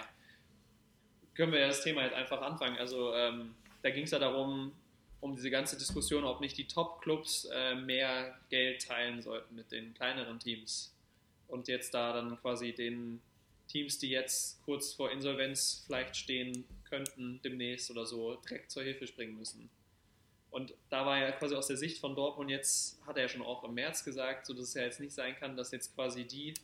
können 1.36 1.51
wir 1.51 1.59
ja 1.59 1.67
das 1.67 1.84
Thema 1.84 2.03
jetzt 2.03 2.13
einfach 2.13 2.41
anfangen. 2.41 2.77
Also 2.77 3.13
ähm, 3.13 3.55
da 3.82 3.89
ging 3.89 4.03
es 4.05 4.11
ja 4.11 4.19
darum, 4.19 4.73
um 5.22 5.36
diese 5.36 5.49
ganze 5.49 5.78
Diskussion, 5.78 6.24
ob 6.24 6.39
nicht 6.39 6.57
die 6.57 6.67
Top-Clubs 6.67 7.49
äh, 7.53 7.76
mehr 7.76 8.38
Geld 8.49 8.88
teilen 8.88 9.22
sollten 9.22 9.55
mit 9.55 9.72
den 9.72 9.93
kleineren 9.93 10.39
Teams. 10.39 10.95
Und 11.47 11.67
jetzt 11.67 11.93
da 11.93 12.13
dann 12.13 12.39
quasi 12.41 12.74
den 12.74 13.22
Teams, 13.67 13.99
die 13.99 14.09
jetzt 14.09 14.61
kurz 14.63 14.93
vor 14.93 15.11
Insolvenz 15.11 15.84
vielleicht 15.86 16.15
stehen 16.15 16.65
könnten, 16.86 17.39
demnächst 17.43 17.91
oder 17.91 18.05
so, 18.05 18.36
direkt 18.36 18.72
zur 18.72 18.84
Hilfe 18.84 19.07
springen 19.07 19.38
müssen. 19.38 19.70
Und 20.51 20.74
da 20.89 21.05
war 21.05 21.20
ja 21.20 21.32
quasi 21.32 21.55
aus 21.55 21.67
der 21.67 21.78
Sicht 21.78 21.99
von 21.99 22.15
Dortmund 22.15 22.49
jetzt, 22.49 22.99
hat 23.05 23.17
er 23.17 23.24
ja 23.24 23.30
schon 23.30 23.43
auch 23.43 23.63
im 23.63 23.76
März 23.76 24.03
gesagt, 24.03 24.47
so 24.47 24.53
dass 24.53 24.70
es 24.70 24.74
ja 24.74 24.84
jetzt 24.84 24.99
nicht 24.99 25.13
sein 25.13 25.36
kann, 25.36 25.55
dass 25.55 25.72
jetzt 25.72 25.93
quasi 25.93 26.24
die, 26.24 26.55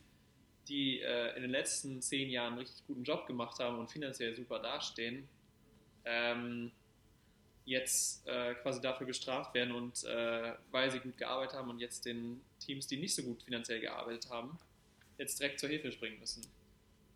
die 0.67 1.01
äh, 1.01 1.35
in 1.35 1.43
den 1.43 1.51
letzten 1.51 2.01
zehn 2.01 2.29
Jahren 2.29 2.53
einen 2.53 2.59
richtig 2.59 2.85
guten 2.87 3.03
Job 3.03 3.27
gemacht 3.27 3.59
haben 3.59 3.77
und 3.77 3.91
finanziell 3.91 4.35
super 4.35 4.59
dastehen, 4.59 5.27
ähm, 6.03 6.71
jetzt 7.65 8.27
äh, 8.27 8.53
quasi 8.55 8.79
dafür 8.79 9.07
bestraft 9.07 9.53
werden 9.53 9.73
und 9.73 10.03
äh, 10.03 10.53
weil 10.71 10.91
sie 10.91 10.99
gut 10.99 11.17
gearbeitet 11.17 11.57
haben 11.57 11.69
und 11.69 11.79
jetzt 11.79 12.05
den 12.05 12.41
Teams, 12.59 12.87
die 12.87 12.97
nicht 12.97 13.15
so 13.15 13.23
gut 13.23 13.41
finanziell 13.43 13.79
gearbeitet 13.79 14.29
haben, 14.29 14.57
jetzt 15.17 15.39
direkt 15.39 15.59
zur 15.59 15.69
Hilfe 15.69 15.91
springen 15.91 16.19
müssen. 16.19 16.45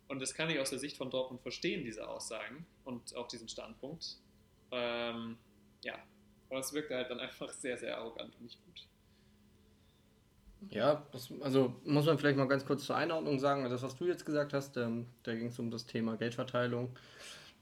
Und 0.08 0.20
das 0.20 0.34
kann 0.34 0.50
ich 0.50 0.60
aus 0.60 0.72
der 0.72 0.80
Sicht 0.80 0.97
von 0.97 1.12
Dortmund 1.12 1.41
verstehen, 1.41 1.84
diese 1.84 2.08
Aussagen 2.08 2.66
und 2.84 3.16
auch 3.16 3.28
diesen 3.28 3.47
Standpunkt. 3.47 4.18
Ähm, 4.72 5.38
ja, 5.84 6.00
aber 6.50 6.60
es 6.60 6.74
wirkt 6.74 6.89
halt 6.91 7.12
dann 7.12 7.20
einfach 7.20 7.52
sehr, 7.52 7.78
sehr 7.78 7.97
arrogant 7.97 8.34
und 8.36 8.43
nicht 8.43 8.58
gut. 8.66 8.88
Ja, 10.72 11.06
das, 11.12 11.32
also 11.41 11.76
muss 11.86 12.06
man 12.06 12.18
vielleicht 12.18 12.38
mal 12.38 12.47
ganz 12.47 12.66
kurz 12.66 12.86
zur 12.86 12.97
Einordnung 12.97 13.39
sagen, 13.39 13.64
das, 13.70 13.82
was 13.82 13.95
du 13.95 14.06
jetzt 14.06 14.26
gesagt 14.26 14.52
hast, 14.52 14.76
ähm, 14.76 15.06
da 15.24 15.34
ging 15.34 15.47
es 15.47 15.60
um 15.60 15.72
das 15.72 15.86
Thema 15.86 16.18
Geldverteilung, 16.18 16.97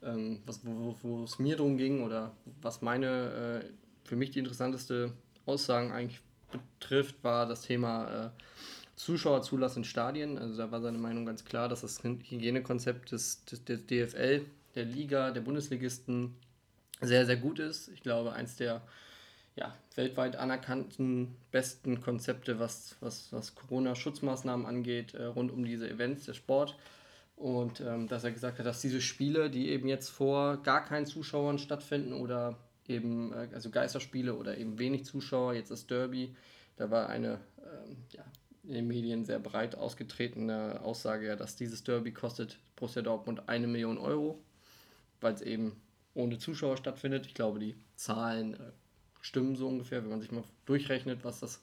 ähm, 0.03 0.41
was, 0.45 0.61
wo, 0.63 1.23
es 1.23 1.39
mir 1.39 1.57
darum 1.57 1.77
ging 1.77 2.03
oder 2.03 2.31
was 2.61 2.81
meine, 2.81 3.63
äh, 3.63 4.07
für 4.07 4.15
mich 4.15 4.31
die 4.31 4.39
interessanteste 4.39 5.13
Aussagen 5.45 5.91
eigentlich 5.91 6.21
betrifft, 6.51 7.23
war 7.23 7.45
das 7.45 7.63
Thema 7.63 8.25
äh, 8.25 8.29
Zuschauerzulass 8.95 9.77
in 9.77 9.83
Stadien. 9.83 10.37
Also 10.37 10.57
da 10.57 10.71
war 10.71 10.81
seine 10.81 10.97
Meinung 10.97 11.25
ganz 11.25 11.45
klar, 11.45 11.69
dass 11.69 11.81
das 11.81 12.03
Hygienekonzept 12.03 13.11
des, 13.11 13.43
des, 13.45 13.63
des 13.63 13.85
DFL, 13.85 14.45
der 14.75 14.85
Liga, 14.85 15.31
der 15.31 15.41
Bundesligisten 15.41 16.35
sehr, 17.01 17.25
sehr 17.25 17.37
gut 17.37 17.59
ist. 17.59 17.89
Ich 17.89 18.01
glaube, 18.01 18.33
eins 18.33 18.55
der 18.55 18.81
ja, 19.55 19.75
weltweit 19.95 20.35
anerkannten 20.35 21.35
besten 21.51 21.99
Konzepte, 22.01 22.59
was, 22.59 22.95
was, 22.99 23.31
was 23.33 23.55
Corona-Schutzmaßnahmen 23.55 24.65
angeht, 24.65 25.13
äh, 25.15 25.25
rund 25.25 25.51
um 25.51 25.65
diese 25.65 25.89
Events, 25.89 26.25
der 26.25 26.33
Sport. 26.33 26.75
Und 27.38 27.81
ähm, 27.81 28.07
dass 28.07 28.23
er 28.23 28.31
gesagt 28.31 28.57
hat, 28.57 28.65
dass 28.65 28.81
diese 28.81 28.99
Spiele, 28.99 29.51
die 29.51 29.69
eben 29.69 29.88
jetzt 29.88 30.09
vor 30.09 30.57
gar 30.63 30.83
keinen 30.83 31.05
Zuschauern 31.05 31.59
stattfinden 31.59 32.13
oder 32.13 32.57
eben, 32.88 33.31
äh, 33.31 33.47
also 33.53 33.69
Geisterspiele 33.69 34.33
oder 34.33 34.57
eben 34.57 34.79
wenig 34.79 35.05
Zuschauer, 35.05 35.53
jetzt 35.53 35.69
das 35.69 35.85
Derby, 35.85 36.35
da 36.77 36.89
war 36.89 37.09
eine 37.09 37.39
ähm, 37.59 37.97
ja, 38.09 38.23
in 38.63 38.73
den 38.73 38.88
Medien 38.88 39.23
sehr 39.23 39.38
breit 39.38 39.75
ausgetretene 39.75 40.81
Aussage, 40.81 41.27
ja, 41.27 41.35
dass 41.35 41.55
dieses 41.55 41.83
Derby 41.83 42.11
kostet 42.11 42.57
Borussia 42.75 43.03
Dortmund 43.03 43.47
eine 43.47 43.67
Million 43.67 43.99
Euro, 43.99 44.43
weil 45.21 45.35
es 45.35 45.41
eben 45.41 45.79
ohne 46.15 46.39
Zuschauer 46.39 46.77
stattfindet. 46.77 47.27
Ich 47.27 47.35
glaube, 47.35 47.59
die 47.59 47.75
Zahlen 47.95 48.55
äh, 48.55 48.71
stimmen 49.21 49.55
so 49.55 49.67
ungefähr, 49.67 50.01
wenn 50.01 50.09
man 50.09 50.21
sich 50.21 50.31
mal 50.31 50.43
durchrechnet, 50.65 51.23
was 51.23 51.39
das 51.39 51.61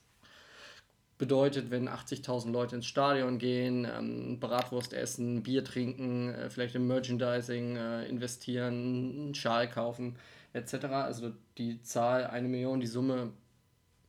bedeutet, 1.24 1.70
wenn 1.70 1.88
80.000 1.88 2.52
Leute 2.52 2.76
ins 2.76 2.84
Stadion 2.84 3.38
gehen, 3.38 3.86
ähm, 3.90 4.38
Bratwurst 4.40 4.92
essen, 4.92 5.42
Bier 5.42 5.64
trinken, 5.64 6.28
äh, 6.34 6.50
vielleicht 6.50 6.74
im 6.74 6.86
Merchandising 6.86 7.76
äh, 7.76 8.04
investieren, 8.04 8.74
einen 8.74 9.34
Schal 9.34 9.70
kaufen, 9.70 10.16
etc. 10.52 10.84
Also 10.84 11.32
die 11.56 11.80
Zahl, 11.80 12.26
eine 12.26 12.46
Million, 12.46 12.78
die 12.78 12.86
Summe, 12.86 13.32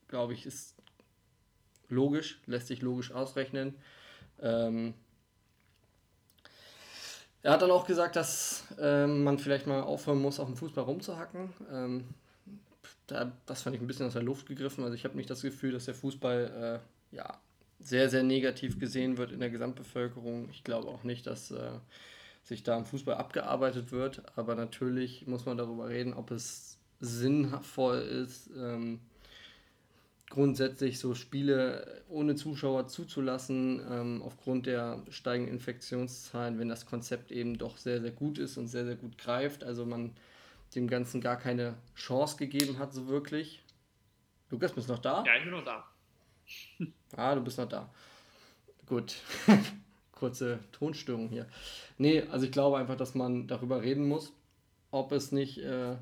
glaube 0.09 0.33
ich, 0.33 0.45
ist 0.45 0.75
logisch, 1.87 2.41
lässt 2.47 2.67
sich 2.67 2.81
logisch 2.81 3.13
ausrechnen. 3.13 3.75
Ähm, 4.41 4.93
er 7.43 7.53
hat 7.53 7.61
dann 7.61 7.71
auch 7.71 7.87
gesagt, 7.87 8.17
dass 8.17 8.65
ähm, 8.77 9.23
man 9.23 9.39
vielleicht 9.39 9.67
mal 9.67 9.83
aufhören 9.83 10.21
muss, 10.21 10.41
auf 10.41 10.47
dem 10.47 10.57
Fußball 10.57 10.83
rumzuhacken. 10.83 11.53
Ähm, 11.71 12.03
da, 13.07 13.31
das 13.45 13.61
fand 13.61 13.73
ich 13.77 13.81
ein 13.81 13.87
bisschen 13.87 14.07
aus 14.07 14.13
der 14.13 14.23
Luft 14.23 14.47
gegriffen. 14.47 14.83
Also 14.83 14.95
ich 14.95 15.05
habe 15.05 15.15
nicht 15.15 15.29
das 15.29 15.43
Gefühl, 15.43 15.71
dass 15.71 15.85
der 15.85 15.95
Fußball 15.95 16.81
äh, 16.83 16.94
ja, 17.15 17.39
sehr, 17.79 18.09
sehr 18.09 18.23
negativ 18.23 18.79
gesehen 18.79 19.17
wird 19.17 19.31
in 19.31 19.39
der 19.39 19.49
Gesamtbevölkerung. 19.49 20.49
Ich 20.51 20.63
glaube 20.63 20.87
auch 20.87 21.03
nicht, 21.03 21.27
dass 21.27 21.51
äh, 21.51 21.71
sich 22.43 22.63
da 22.63 22.77
im 22.77 22.85
Fußball 22.85 23.15
abgearbeitet 23.15 23.91
wird. 23.91 24.23
Aber 24.37 24.55
natürlich 24.55 25.27
muss 25.27 25.45
man 25.45 25.57
darüber 25.57 25.89
reden, 25.89 26.13
ob 26.13 26.31
es 26.31 26.79
sinnvoll 26.99 27.97
ist, 27.97 28.49
ähm, 28.57 28.99
grundsätzlich 30.29 30.99
so 30.99 31.13
Spiele 31.13 32.03
ohne 32.09 32.35
Zuschauer 32.35 32.87
zuzulassen, 32.87 33.81
ähm, 33.89 34.21
aufgrund 34.23 34.65
der 34.65 35.03
steigenden 35.09 35.53
Infektionszahlen, 35.53 36.57
wenn 36.57 36.69
das 36.69 36.85
Konzept 36.85 37.31
eben 37.31 37.57
doch 37.57 37.77
sehr, 37.77 38.01
sehr 38.01 38.11
gut 38.11 38.37
ist 38.37 38.57
und 38.57 38.67
sehr, 38.67 38.85
sehr 38.85 38.95
gut 38.95 39.17
greift. 39.17 39.63
Also 39.63 39.85
man 39.85 40.15
dem 40.75 40.87
Ganzen 40.87 41.21
gar 41.21 41.37
keine 41.37 41.75
Chance 41.95 42.37
gegeben 42.37 42.79
hat, 42.79 42.93
so 42.93 43.07
wirklich. 43.07 43.63
Lukas, 44.49 44.73
bist 44.73 44.89
du 44.89 44.93
noch 44.93 44.99
da? 44.99 45.23
Ja, 45.25 45.35
ich 45.35 45.43
bin 45.43 45.51
noch 45.51 45.63
da. 45.63 45.85
ah, 47.15 47.35
du 47.35 47.41
bist 47.41 47.57
noch 47.57 47.69
da. 47.69 47.89
Gut. 48.85 49.15
Kurze 50.11 50.59
Tonstörung 50.71 51.27
hier. 51.27 51.47
Nee, 51.97 52.21
also 52.31 52.45
ich 52.45 52.51
glaube 52.51 52.77
einfach, 52.77 52.95
dass 52.95 53.15
man 53.15 53.47
darüber 53.47 53.81
reden 53.81 54.07
muss, 54.07 54.31
ob 54.91 55.11
es 55.11 55.31
nicht 55.31 55.57
äh, 55.57 55.97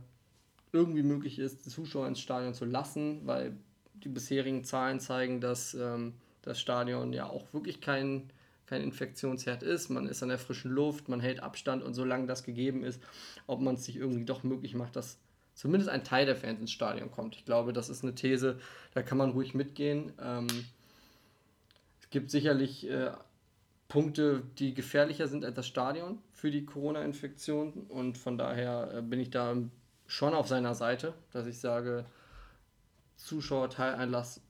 irgendwie 0.72 1.04
möglich 1.04 1.40
ist, 1.40 1.70
Zuschauer 1.70 2.08
ins 2.08 2.20
Stadion 2.20 2.54
zu 2.54 2.66
lassen, 2.66 3.26
weil 3.26 3.58
die 3.96 4.10
bisherigen 4.10 4.64
Zahlen 4.64 5.00
zeigen, 5.00 5.42
dass 5.42 5.74
ähm, 5.74 6.14
das 6.42 6.60
Stadion 6.60 7.14
ja 7.14 7.28
auch 7.28 7.54
wirklich 7.54 7.82
kein, 7.82 8.30
kein 8.66 8.82
Infektionsherd 8.82 9.64
ist. 9.64 9.90
Man 9.90 10.08
ist 10.08 10.22
an 10.22 10.30
der 10.30 10.38
frischen 10.38 10.72
Luft, 10.72 11.10
man 11.10 11.20
hält 11.20 11.42
Abstand 11.42 11.84
und 11.84 11.94
solange 11.94 12.28
das 12.28 12.44
gegeben 12.44 12.84
ist, 12.84 13.02
ob 13.48 13.62
man 13.62 13.76
es 13.76 13.86
sich 13.86 13.96
irgendwie 13.96 14.26
doch 14.26 14.44
möglich 14.44 14.76
macht, 14.76 14.96
dass 14.96 15.18
zumindest 15.54 15.90
ein 15.90 16.04
Teil 16.04 16.26
der 16.26 16.36
Fans 16.36 16.60
ins 16.60 16.72
Stadion 16.72 17.12
kommt. 17.12 17.36
Ich 17.36 17.46
glaube, 17.46 17.74
das 17.74 17.90
ist 17.90 18.04
eine 18.04 18.16
These, 18.16 18.60
da 18.94 19.02
kann 19.02 19.18
man 19.18 19.32
ruhig 19.32 19.54
mitgehen. 19.54 20.14
Ähm, 20.22 20.48
es 22.02 22.10
gibt 22.10 22.32
sicherlich 22.32 22.90
äh, 22.90 23.12
Punkte, 23.88 24.44
die 24.58 24.74
gefährlicher 24.74 25.28
sind 25.28 25.46
als 25.46 25.56
das 25.56 25.68
Stadion 25.68 26.20
für 26.32 26.52
die 26.52 26.66
Corona-Infektion 26.66 27.86
und 27.90 28.18
von 28.18 28.38
daher 28.38 28.92
äh, 28.94 29.02
bin 29.02 29.20
ich 29.20 29.30
da 29.30 29.56
schon 30.08 30.34
auf 30.34 30.48
seiner 30.48 30.76
Seite, 30.76 31.14
dass 31.32 31.48
ich 31.48 31.60
sage, 31.60 32.06
Zuschauerteileinlass 33.18 34.42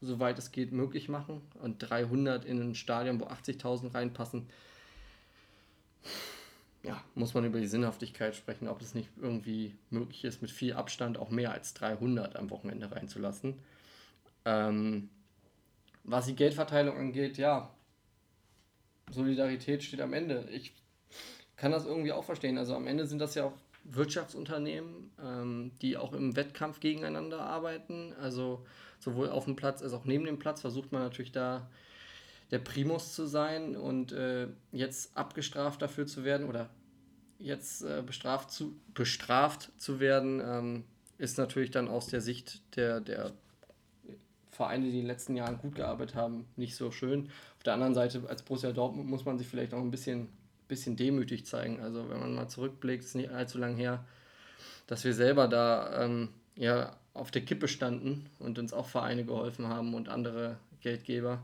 soweit 0.00 0.38
es 0.38 0.52
geht 0.52 0.72
möglich 0.72 1.08
machen 1.08 1.42
und 1.60 1.78
300 1.78 2.44
in 2.44 2.60
ein 2.60 2.74
Stadion, 2.74 3.20
wo 3.20 3.24
80.000 3.24 3.94
reinpassen. 3.94 4.48
Ja, 6.88 7.04
muss 7.14 7.34
man 7.34 7.44
über 7.44 7.60
die 7.60 7.66
Sinnhaftigkeit 7.66 8.34
sprechen, 8.34 8.66
ob 8.66 8.80
es 8.80 8.94
nicht 8.94 9.10
irgendwie 9.20 9.74
möglich 9.90 10.24
ist, 10.24 10.40
mit 10.40 10.50
viel 10.50 10.72
Abstand 10.72 11.18
auch 11.18 11.28
mehr 11.28 11.52
als 11.52 11.74
300 11.74 12.34
am 12.34 12.48
Wochenende 12.48 12.90
reinzulassen. 12.90 13.58
Ähm, 14.46 15.10
was 16.04 16.24
die 16.24 16.34
Geldverteilung 16.34 16.96
angeht, 16.96 17.36
ja, 17.36 17.68
Solidarität 19.10 19.84
steht 19.84 20.00
am 20.00 20.14
Ende. 20.14 20.48
Ich 20.50 20.72
kann 21.56 21.72
das 21.72 21.84
irgendwie 21.84 22.12
auch 22.12 22.24
verstehen. 22.24 22.56
Also 22.56 22.74
am 22.74 22.86
Ende 22.86 23.06
sind 23.06 23.18
das 23.18 23.34
ja 23.34 23.44
auch 23.44 23.58
Wirtschaftsunternehmen, 23.84 25.10
ähm, 25.22 25.72
die 25.82 25.98
auch 25.98 26.14
im 26.14 26.36
Wettkampf 26.36 26.80
gegeneinander 26.80 27.40
arbeiten. 27.40 28.14
Also 28.18 28.64
sowohl 28.98 29.28
auf 29.28 29.44
dem 29.44 29.56
Platz 29.56 29.82
als 29.82 29.92
auch 29.92 30.06
neben 30.06 30.24
dem 30.24 30.38
Platz 30.38 30.62
versucht 30.62 30.90
man 30.90 31.02
natürlich 31.02 31.32
da 31.32 31.68
der 32.50 32.60
Primus 32.60 33.14
zu 33.14 33.26
sein 33.26 33.76
und 33.76 34.12
äh, 34.12 34.48
jetzt 34.72 35.14
abgestraft 35.14 35.82
dafür 35.82 36.06
zu 36.06 36.24
werden 36.24 36.48
oder 36.48 36.70
jetzt 37.38 37.82
äh, 37.82 38.02
bestraft, 38.04 38.50
zu, 38.50 38.76
bestraft 38.94 39.70
zu 39.78 40.00
werden, 40.00 40.40
ähm, 40.44 40.84
ist 41.18 41.38
natürlich 41.38 41.70
dann 41.70 41.88
aus 41.88 42.06
der 42.06 42.20
Sicht 42.20 42.62
der, 42.76 43.00
der 43.00 43.32
Vereine, 44.50 44.84
die 44.84 44.90
in 44.90 44.96
den 44.98 45.06
letzten 45.06 45.36
Jahren 45.36 45.58
gut 45.58 45.74
gearbeitet 45.74 46.16
haben, 46.16 46.46
nicht 46.56 46.76
so 46.76 46.90
schön. 46.90 47.30
Auf 47.56 47.62
der 47.64 47.74
anderen 47.74 47.94
Seite, 47.94 48.22
als 48.28 48.42
Borussia 48.42 48.72
Dortmund 48.72 49.08
muss 49.08 49.24
man 49.24 49.38
sich 49.38 49.46
vielleicht 49.46 49.74
auch 49.74 49.80
ein 49.80 49.90
bisschen 49.90 50.28
bisschen 50.68 50.96
demütig 50.96 51.46
zeigen. 51.46 51.80
Also 51.80 52.08
wenn 52.08 52.20
man 52.20 52.34
mal 52.34 52.48
zurückblickt, 52.48 53.02
ist 53.02 53.16
nicht 53.16 53.30
allzu 53.30 53.58
lang 53.58 53.76
her, 53.76 54.04
dass 54.86 55.04
wir 55.04 55.14
selber 55.14 55.48
da 55.48 56.04
ähm, 56.04 56.28
ja 56.54 56.96
auf 57.14 57.30
der 57.30 57.42
Kippe 57.42 57.66
standen 57.66 58.26
und 58.38 58.58
uns 58.58 58.72
auch 58.72 58.86
Vereine 58.86 59.24
geholfen 59.24 59.66
haben 59.66 59.94
und 59.94 60.08
andere 60.08 60.58
Geldgeber 60.80 61.42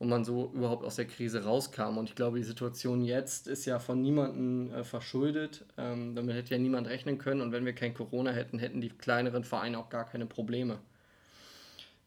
und 0.00 0.08
man 0.08 0.24
so 0.24 0.50
überhaupt 0.54 0.82
aus 0.82 0.96
der 0.96 1.06
Krise 1.06 1.44
rauskam. 1.44 1.98
Und 1.98 2.08
ich 2.08 2.14
glaube, 2.14 2.38
die 2.38 2.44
Situation 2.44 3.04
jetzt 3.04 3.46
ist 3.46 3.66
ja 3.66 3.78
von 3.78 4.00
niemandem 4.00 4.72
äh, 4.72 4.82
verschuldet. 4.82 5.66
Ähm, 5.76 6.14
damit 6.14 6.34
hätte 6.34 6.54
ja 6.54 6.58
niemand 6.58 6.88
rechnen 6.88 7.18
können. 7.18 7.42
Und 7.42 7.52
wenn 7.52 7.66
wir 7.66 7.74
kein 7.74 7.92
Corona 7.92 8.30
hätten, 8.30 8.58
hätten 8.58 8.80
die 8.80 8.88
kleineren 8.88 9.44
Vereine 9.44 9.78
auch 9.78 9.90
gar 9.90 10.06
keine 10.06 10.24
Probleme. 10.24 10.78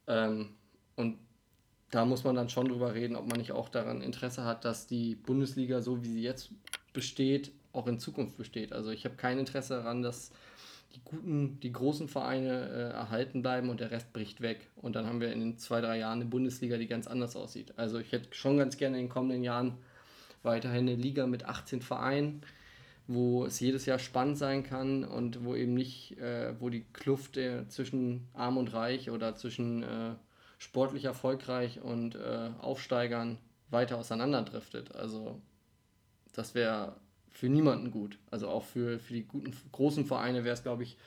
Ähm, 0.07 0.55
und 0.95 1.19
da 1.91 2.03
muss 2.03 2.23
man 2.23 2.35
dann 2.35 2.49
schon 2.49 2.67
drüber 2.67 2.95
reden, 2.95 3.15
ob 3.15 3.27
man 3.27 3.37
nicht 3.37 3.51
auch 3.51 3.69
daran 3.69 4.01
Interesse 4.01 4.43
hat, 4.43 4.65
dass 4.65 4.87
die 4.87 5.13
Bundesliga, 5.13 5.79
so 5.83 6.03
wie 6.03 6.09
sie 6.09 6.23
jetzt 6.23 6.49
besteht, 6.93 7.51
auch 7.73 7.85
in 7.85 7.99
Zukunft 7.99 8.37
besteht. 8.37 8.73
Also 8.73 8.89
ich 8.89 9.05
habe 9.05 9.17
kein 9.17 9.37
Interesse 9.37 9.75
daran, 9.75 10.01
dass 10.01 10.31
die 10.95 11.01
guten, 11.03 11.59
die 11.59 11.71
großen 11.71 12.07
Vereine 12.07 12.69
äh, 12.69 12.93
erhalten 12.93 13.41
bleiben 13.41 13.69
und 13.69 13.79
der 13.79 13.91
Rest 13.91 14.13
bricht 14.13 14.41
weg. 14.41 14.69
Und 14.75 14.95
dann 14.95 15.05
haben 15.07 15.21
wir 15.21 15.31
in 15.31 15.57
zwei, 15.57 15.81
drei 15.81 15.97
Jahren 15.97 16.21
eine 16.21 16.29
Bundesliga, 16.29 16.77
die 16.77 16.87
ganz 16.87 17.07
anders 17.07 17.35
aussieht. 17.35 17.73
Also 17.77 17.99
ich 17.99 18.11
hätte 18.11 18.33
schon 18.33 18.57
ganz 18.57 18.77
gerne 18.77 18.97
in 18.97 19.05
den 19.05 19.09
kommenden 19.09 19.43
Jahren 19.43 19.77
weiterhin 20.43 20.87
eine 20.87 20.95
Liga 20.95 21.25
mit 21.25 21.45
18 21.45 21.81
Vereinen, 21.81 22.41
wo 23.07 23.45
es 23.45 23.59
jedes 23.59 23.85
Jahr 23.85 23.99
spannend 23.99 24.37
sein 24.37 24.63
kann 24.63 25.03
und 25.03 25.43
wo 25.43 25.55
eben 25.55 25.73
nicht, 25.73 26.17
äh, 26.19 26.53
wo 26.59 26.69
die 26.69 26.85
Kluft 26.93 27.37
äh, 27.37 27.67
zwischen 27.67 28.27
Arm 28.33 28.57
und 28.57 28.73
Reich 28.73 29.09
oder 29.09 29.35
zwischen 29.35 29.83
äh, 29.83 30.15
sportlich 30.57 31.05
erfolgreich 31.05 31.81
und 31.81 32.15
äh, 32.15 32.51
Aufsteigern 32.61 33.37
weiter 33.69 33.97
auseinanderdriftet. 33.97 34.95
Also 34.95 35.41
das 36.33 36.55
wäre 36.55 36.95
für 37.33 37.49
niemanden 37.49 37.91
gut. 37.91 38.17
Also 38.31 38.47
auch 38.47 38.63
für, 38.63 38.99
für 38.99 39.13
die 39.13 39.23
guten 39.23 39.53
großen 39.71 40.05
Vereine 40.05 40.43
wäre 40.45 40.53
es, 40.53 40.63
glaube 40.63 40.83
ich, 40.83 40.97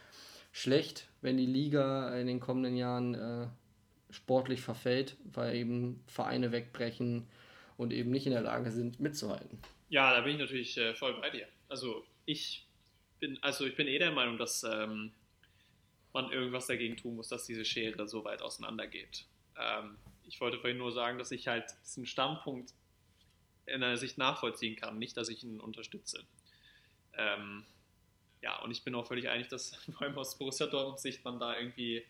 schlecht, 0.52 1.08
wenn 1.22 1.36
die 1.36 1.46
Liga 1.46 2.14
in 2.18 2.26
den 2.26 2.40
kommenden 2.40 2.76
Jahren 2.76 3.14
äh, 3.14 3.46
sportlich 4.10 4.60
verfällt, 4.60 5.16
weil 5.32 5.54
eben 5.54 6.02
Vereine 6.06 6.52
wegbrechen 6.52 7.26
und 7.76 7.92
eben 7.92 8.10
nicht 8.10 8.26
in 8.26 8.32
der 8.32 8.42
Lage 8.42 8.70
sind, 8.70 9.00
mitzuhalten. 9.00 9.58
Ja, 9.88 10.12
da 10.12 10.22
bin 10.22 10.34
ich 10.34 10.40
natürlich 10.40 10.76
äh, 10.78 10.94
voll 10.94 11.14
bei 11.20 11.30
dir. 11.30 11.46
Also 11.68 12.04
ich 12.24 12.66
bin, 13.20 13.38
also 13.42 13.64
ich 13.66 13.76
bin 13.76 13.86
eh 13.86 13.98
der 13.98 14.12
Meinung, 14.12 14.38
dass 14.38 14.64
ähm, 14.64 15.12
man 16.12 16.32
irgendwas 16.32 16.66
dagegen 16.66 16.96
tun 16.96 17.16
muss, 17.16 17.28
dass 17.28 17.44
diese 17.44 17.64
Schere 17.64 18.08
so 18.08 18.24
weit 18.24 18.42
auseinandergeht. 18.42 19.26
Ähm, 19.58 19.96
ich 20.24 20.40
wollte 20.40 20.58
vorhin 20.58 20.78
nur 20.78 20.90
sagen, 20.90 21.18
dass 21.18 21.30
ich 21.30 21.46
halt 21.46 21.64
diesen 21.84 22.06
Standpunkt 22.06 22.72
in 23.66 23.82
einer 23.82 23.96
Sicht 23.96 24.18
nachvollziehen 24.18 24.76
kann, 24.76 24.98
nicht, 24.98 25.16
dass 25.16 25.28
ich 25.28 25.42
ihn 25.42 25.60
unterstütze. 25.60 26.24
Ähm, 27.14 27.64
ja, 28.42 28.60
und 28.62 28.70
ich 28.70 28.84
bin 28.84 28.94
auch 28.94 29.06
völlig 29.06 29.28
einig, 29.28 29.48
dass 29.48 29.74
vor 29.92 30.02
allem 30.02 30.18
aus 30.18 30.38
Borussia 30.38 30.66
Dortmunds 30.66 31.02
Sicht 31.02 31.24
man 31.24 31.38
da 31.38 31.58
irgendwie 31.58 32.04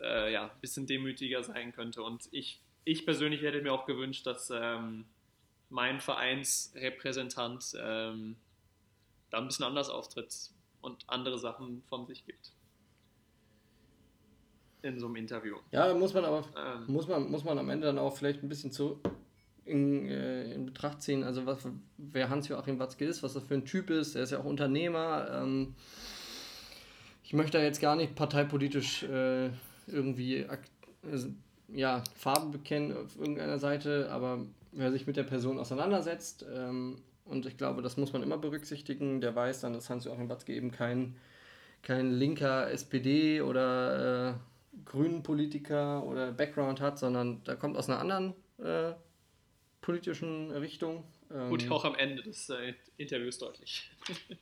äh, 0.00 0.32
ja, 0.32 0.44
ein 0.44 0.60
bisschen 0.60 0.86
demütiger 0.86 1.42
sein 1.42 1.72
könnte. 1.72 2.02
Und 2.02 2.28
ich, 2.32 2.60
ich 2.84 3.04
persönlich 3.04 3.42
hätte 3.42 3.60
mir 3.62 3.72
auch 3.72 3.86
gewünscht, 3.86 4.26
dass 4.26 4.50
ähm, 4.54 5.06
mein 5.68 6.00
Vereinsrepräsentant 6.00 7.74
ähm, 7.78 8.36
da 9.30 9.38
ein 9.38 9.46
bisschen 9.46 9.64
anders 9.64 9.88
auftritt 9.88 10.50
und 10.80 11.04
andere 11.08 11.38
Sachen 11.38 11.82
von 11.88 12.06
sich 12.06 12.24
gibt. 12.24 12.52
In 14.82 14.98
so 14.98 15.06
einem 15.06 15.16
Interview. 15.16 15.58
Ja, 15.72 15.92
muss 15.92 16.14
man 16.14 16.24
aber 16.24 16.44
ähm, 16.56 16.86
muss 16.86 17.06
man, 17.06 17.30
muss 17.30 17.44
man 17.44 17.58
am 17.58 17.68
Ende 17.68 17.86
dann 17.86 17.98
auch 17.98 18.16
vielleicht 18.16 18.42
ein 18.42 18.48
bisschen 18.48 18.72
zu, 18.72 19.00
in, 19.70 20.08
äh, 20.08 20.52
in 20.52 20.66
Betracht 20.66 21.02
ziehen, 21.02 21.22
also 21.22 21.46
was, 21.46 21.58
wer 21.96 22.28
Hans-Joachim 22.28 22.78
Watzke 22.78 23.04
ist, 23.04 23.22
was 23.22 23.34
er 23.34 23.40
für 23.40 23.54
ein 23.54 23.64
Typ 23.64 23.90
ist. 23.90 24.16
Er 24.16 24.24
ist 24.24 24.32
ja 24.32 24.40
auch 24.40 24.44
Unternehmer. 24.44 25.28
Ähm, 25.32 25.74
ich 27.22 27.32
möchte 27.32 27.58
da 27.58 27.64
jetzt 27.64 27.80
gar 27.80 27.96
nicht 27.96 28.14
parteipolitisch 28.14 29.04
äh, 29.04 29.50
irgendwie 29.86 30.46
also, 31.10 31.28
ja, 31.68 32.02
Farben 32.16 32.50
bekennen 32.50 32.96
auf 32.96 33.16
irgendeiner 33.16 33.58
Seite, 33.58 34.10
aber 34.10 34.44
wer 34.72 34.90
sich 34.90 35.06
mit 35.06 35.16
der 35.16 35.22
Person 35.22 35.58
auseinandersetzt, 35.58 36.44
ähm, 36.52 36.96
und 37.24 37.46
ich 37.46 37.56
glaube, 37.56 37.80
das 37.80 37.96
muss 37.96 38.12
man 38.12 38.24
immer 38.24 38.38
berücksichtigen, 38.38 39.20
der 39.20 39.36
weiß 39.36 39.60
dann, 39.60 39.72
dass 39.72 39.88
Hans-Joachim 39.88 40.28
Watzke 40.28 40.52
eben 40.52 40.72
kein, 40.72 41.14
kein 41.82 42.10
linker 42.10 42.70
SPD 42.72 43.40
oder 43.40 44.30
äh, 44.30 44.34
grünen 44.84 45.22
Politiker 45.22 46.04
oder 46.04 46.32
Background 46.32 46.80
hat, 46.80 46.98
sondern 46.98 47.42
da 47.44 47.54
kommt 47.54 47.76
aus 47.76 47.88
einer 47.88 48.00
anderen 48.00 48.34
äh, 48.58 48.92
politischen 49.80 50.50
Richtung. 50.50 51.04
Gut, 51.48 51.62
ähm, 51.62 51.72
auch 51.72 51.84
am 51.84 51.94
Ende 51.94 52.22
des 52.22 52.50
äh, 52.50 52.74
Interviews 52.96 53.38
deutlich. 53.38 53.90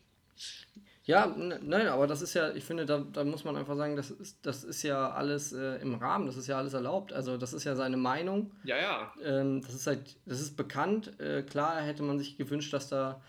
ja, 1.04 1.26
nein, 1.26 1.88
aber 1.88 2.06
das 2.06 2.22
ist 2.22 2.34
ja, 2.34 2.52
ich 2.54 2.64
finde, 2.64 2.86
da, 2.86 2.98
da 2.98 3.24
muss 3.24 3.44
man 3.44 3.56
einfach 3.56 3.76
sagen, 3.76 3.96
das 3.96 4.10
ist, 4.10 4.38
das 4.42 4.64
ist 4.64 4.82
ja 4.82 5.10
alles 5.10 5.52
äh, 5.52 5.76
im 5.82 5.94
Rahmen, 5.94 6.26
das 6.26 6.36
ist 6.36 6.46
ja 6.46 6.56
alles 6.56 6.74
erlaubt. 6.74 7.12
Also 7.12 7.36
das 7.36 7.52
ist 7.52 7.64
ja 7.64 7.76
seine 7.76 7.96
Meinung. 7.96 8.52
Ja, 8.64 8.76
ja. 8.78 9.12
Ähm, 9.22 9.60
das 9.60 9.74
ist 9.74 9.86
halt, 9.86 10.16
das 10.24 10.40
ist 10.40 10.56
bekannt. 10.56 11.18
Äh, 11.20 11.42
klar 11.42 11.80
hätte 11.82 12.02
man 12.02 12.18
sich 12.18 12.38
gewünscht, 12.38 12.72
dass 12.72 12.88
da, 12.88 13.22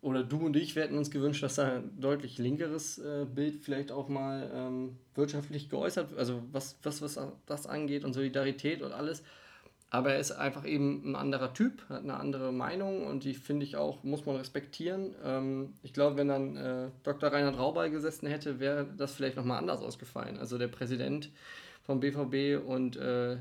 oder 0.00 0.22
du 0.22 0.46
und 0.46 0.56
ich, 0.56 0.76
wir 0.76 0.84
hätten 0.84 0.96
uns 0.96 1.10
gewünscht, 1.10 1.42
dass 1.42 1.56
da 1.56 1.78
ein 1.78 2.00
deutlich 2.00 2.38
linkeres 2.38 2.98
äh, 2.98 3.26
Bild 3.26 3.60
vielleicht 3.64 3.90
auch 3.90 4.08
mal 4.08 4.50
ähm, 4.54 4.98
wirtschaftlich 5.16 5.68
geäußert, 5.68 6.16
also 6.16 6.44
was, 6.52 6.78
was, 6.84 7.02
was 7.02 7.18
das 7.46 7.66
angeht 7.66 8.04
und 8.04 8.12
Solidarität 8.12 8.82
und 8.82 8.92
alles. 8.92 9.24
Aber 9.90 10.12
er 10.12 10.18
ist 10.18 10.32
einfach 10.32 10.66
eben 10.66 11.02
ein 11.04 11.16
anderer 11.16 11.54
Typ, 11.54 11.88
hat 11.88 12.02
eine 12.02 12.14
andere 12.14 12.52
Meinung 12.52 13.06
und 13.06 13.24
die 13.24 13.32
finde 13.32 13.64
ich 13.64 13.76
auch, 13.76 14.04
muss 14.04 14.26
man 14.26 14.36
respektieren. 14.36 15.14
Ähm, 15.24 15.72
ich 15.82 15.94
glaube, 15.94 16.16
wenn 16.16 16.28
dann 16.28 16.56
äh, 16.56 16.90
Dr. 17.04 17.32
Reinhard 17.32 17.58
Raubal 17.58 17.90
gesessen 17.90 18.26
hätte, 18.26 18.60
wäre 18.60 18.86
das 18.98 19.14
vielleicht 19.14 19.36
nochmal 19.36 19.58
anders 19.58 19.80
ausgefallen. 19.80 20.36
Also 20.38 20.58
der 20.58 20.68
Präsident 20.68 21.30
vom 21.84 22.00
BVB 22.00 22.62
und 22.66 22.96
äh, 22.96 23.38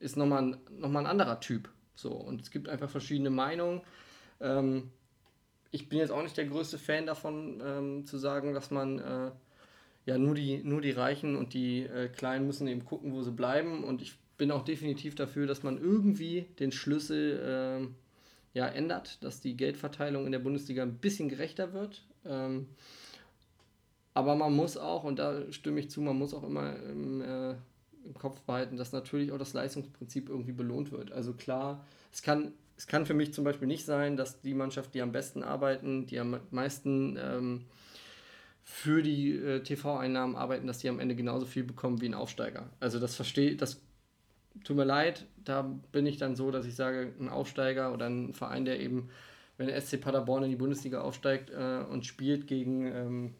ist 0.00 0.16
nochmal 0.16 0.42
ein, 0.42 0.56
noch 0.76 0.92
ein 0.92 1.06
anderer 1.06 1.38
Typ. 1.38 1.70
So, 1.94 2.10
und 2.10 2.40
es 2.40 2.50
gibt 2.50 2.68
einfach 2.68 2.90
verschiedene 2.90 3.30
Meinungen. 3.30 3.82
Ähm, 4.40 4.90
ich 5.70 5.88
bin 5.88 6.00
jetzt 6.00 6.10
auch 6.10 6.22
nicht 6.22 6.36
der 6.36 6.46
größte 6.46 6.78
Fan 6.78 7.06
davon, 7.06 7.62
ähm, 7.64 8.06
zu 8.06 8.18
sagen, 8.18 8.54
dass 8.54 8.72
man 8.72 8.98
äh, 8.98 9.30
ja 10.06 10.18
nur 10.18 10.34
die, 10.34 10.64
nur 10.64 10.80
die 10.80 10.90
Reichen 10.90 11.36
und 11.36 11.54
die 11.54 11.82
äh, 11.82 12.08
Kleinen 12.08 12.46
müssen 12.48 12.66
eben 12.66 12.84
gucken, 12.84 13.12
wo 13.12 13.22
sie 13.22 13.30
bleiben. 13.30 13.84
Und 13.84 14.02
ich 14.02 14.16
bin 14.36 14.50
auch 14.50 14.64
definitiv 14.64 15.14
dafür, 15.14 15.46
dass 15.46 15.62
man 15.62 15.78
irgendwie 15.78 16.46
den 16.58 16.72
Schlüssel 16.72 17.90
äh, 18.54 18.58
ja, 18.58 18.66
ändert, 18.66 19.22
dass 19.22 19.40
die 19.40 19.56
Geldverteilung 19.56 20.26
in 20.26 20.32
der 20.32 20.38
Bundesliga 20.38 20.82
ein 20.82 20.98
bisschen 20.98 21.28
gerechter 21.28 21.72
wird. 21.72 22.02
Ähm, 22.24 22.68
aber 24.14 24.36
man 24.36 24.54
muss 24.54 24.76
auch, 24.76 25.04
und 25.04 25.18
da 25.18 25.52
stimme 25.52 25.80
ich 25.80 25.90
zu, 25.90 26.00
man 26.00 26.16
muss 26.16 26.34
auch 26.34 26.44
immer 26.44 26.76
im, 26.76 27.20
äh, 27.20 27.54
im 28.04 28.14
Kopf 28.14 28.40
behalten, 28.42 28.76
dass 28.76 28.92
natürlich 28.92 29.32
auch 29.32 29.38
das 29.38 29.54
Leistungsprinzip 29.54 30.28
irgendwie 30.28 30.52
belohnt 30.52 30.92
wird. 30.92 31.10
Also 31.10 31.32
klar, 31.32 31.84
es 32.12 32.22
kann, 32.22 32.52
es 32.76 32.86
kann 32.86 33.06
für 33.06 33.14
mich 33.14 33.34
zum 33.34 33.44
Beispiel 33.44 33.66
nicht 33.66 33.84
sein, 33.84 34.16
dass 34.16 34.40
die 34.40 34.54
Mannschaft, 34.54 34.94
die 34.94 35.02
am 35.02 35.10
besten 35.10 35.42
arbeiten, 35.42 36.06
die 36.06 36.20
am 36.20 36.38
meisten 36.50 37.18
ähm, 37.20 37.64
für 38.62 39.02
die 39.02 39.32
äh, 39.32 39.62
TV-Einnahmen 39.62 40.36
arbeiten, 40.36 40.68
dass 40.68 40.78
die 40.78 40.88
am 40.88 41.00
Ende 41.00 41.16
genauso 41.16 41.44
viel 41.44 41.64
bekommen 41.64 42.00
wie 42.00 42.08
ein 42.08 42.14
Aufsteiger. 42.14 42.70
Also 42.78 43.00
das 43.00 43.16
verstehe, 43.16 43.56
das 43.56 43.80
tut 44.62 44.76
mir 44.76 44.84
leid, 44.84 45.26
da 45.44 45.62
bin 45.92 46.06
ich 46.06 46.16
dann 46.16 46.36
so, 46.36 46.50
dass 46.50 46.66
ich 46.66 46.76
sage, 46.76 47.12
ein 47.18 47.28
Aufsteiger 47.28 47.92
oder 47.92 48.06
ein 48.06 48.32
Verein, 48.32 48.64
der 48.64 48.80
eben, 48.80 49.10
wenn 49.56 49.66
der 49.66 49.80
SC 49.80 50.00
Paderborn 50.00 50.44
in 50.44 50.50
die 50.50 50.56
Bundesliga 50.56 51.00
aufsteigt 51.00 51.50
äh, 51.50 51.84
und 51.90 52.06
spielt 52.06 52.46
gegen, 52.46 52.86
ähm, 52.86 53.34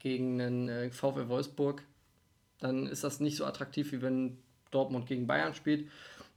gegen 0.00 0.40
einen 0.40 0.68
äh, 0.68 0.90
VfL 0.90 1.28
Wolfsburg, 1.28 1.82
dann 2.60 2.86
ist 2.86 3.04
das 3.04 3.20
nicht 3.20 3.36
so 3.36 3.44
attraktiv, 3.44 3.92
wie 3.92 4.02
wenn 4.02 4.38
Dortmund 4.70 5.06
gegen 5.06 5.26
Bayern 5.26 5.54
spielt. 5.54 5.88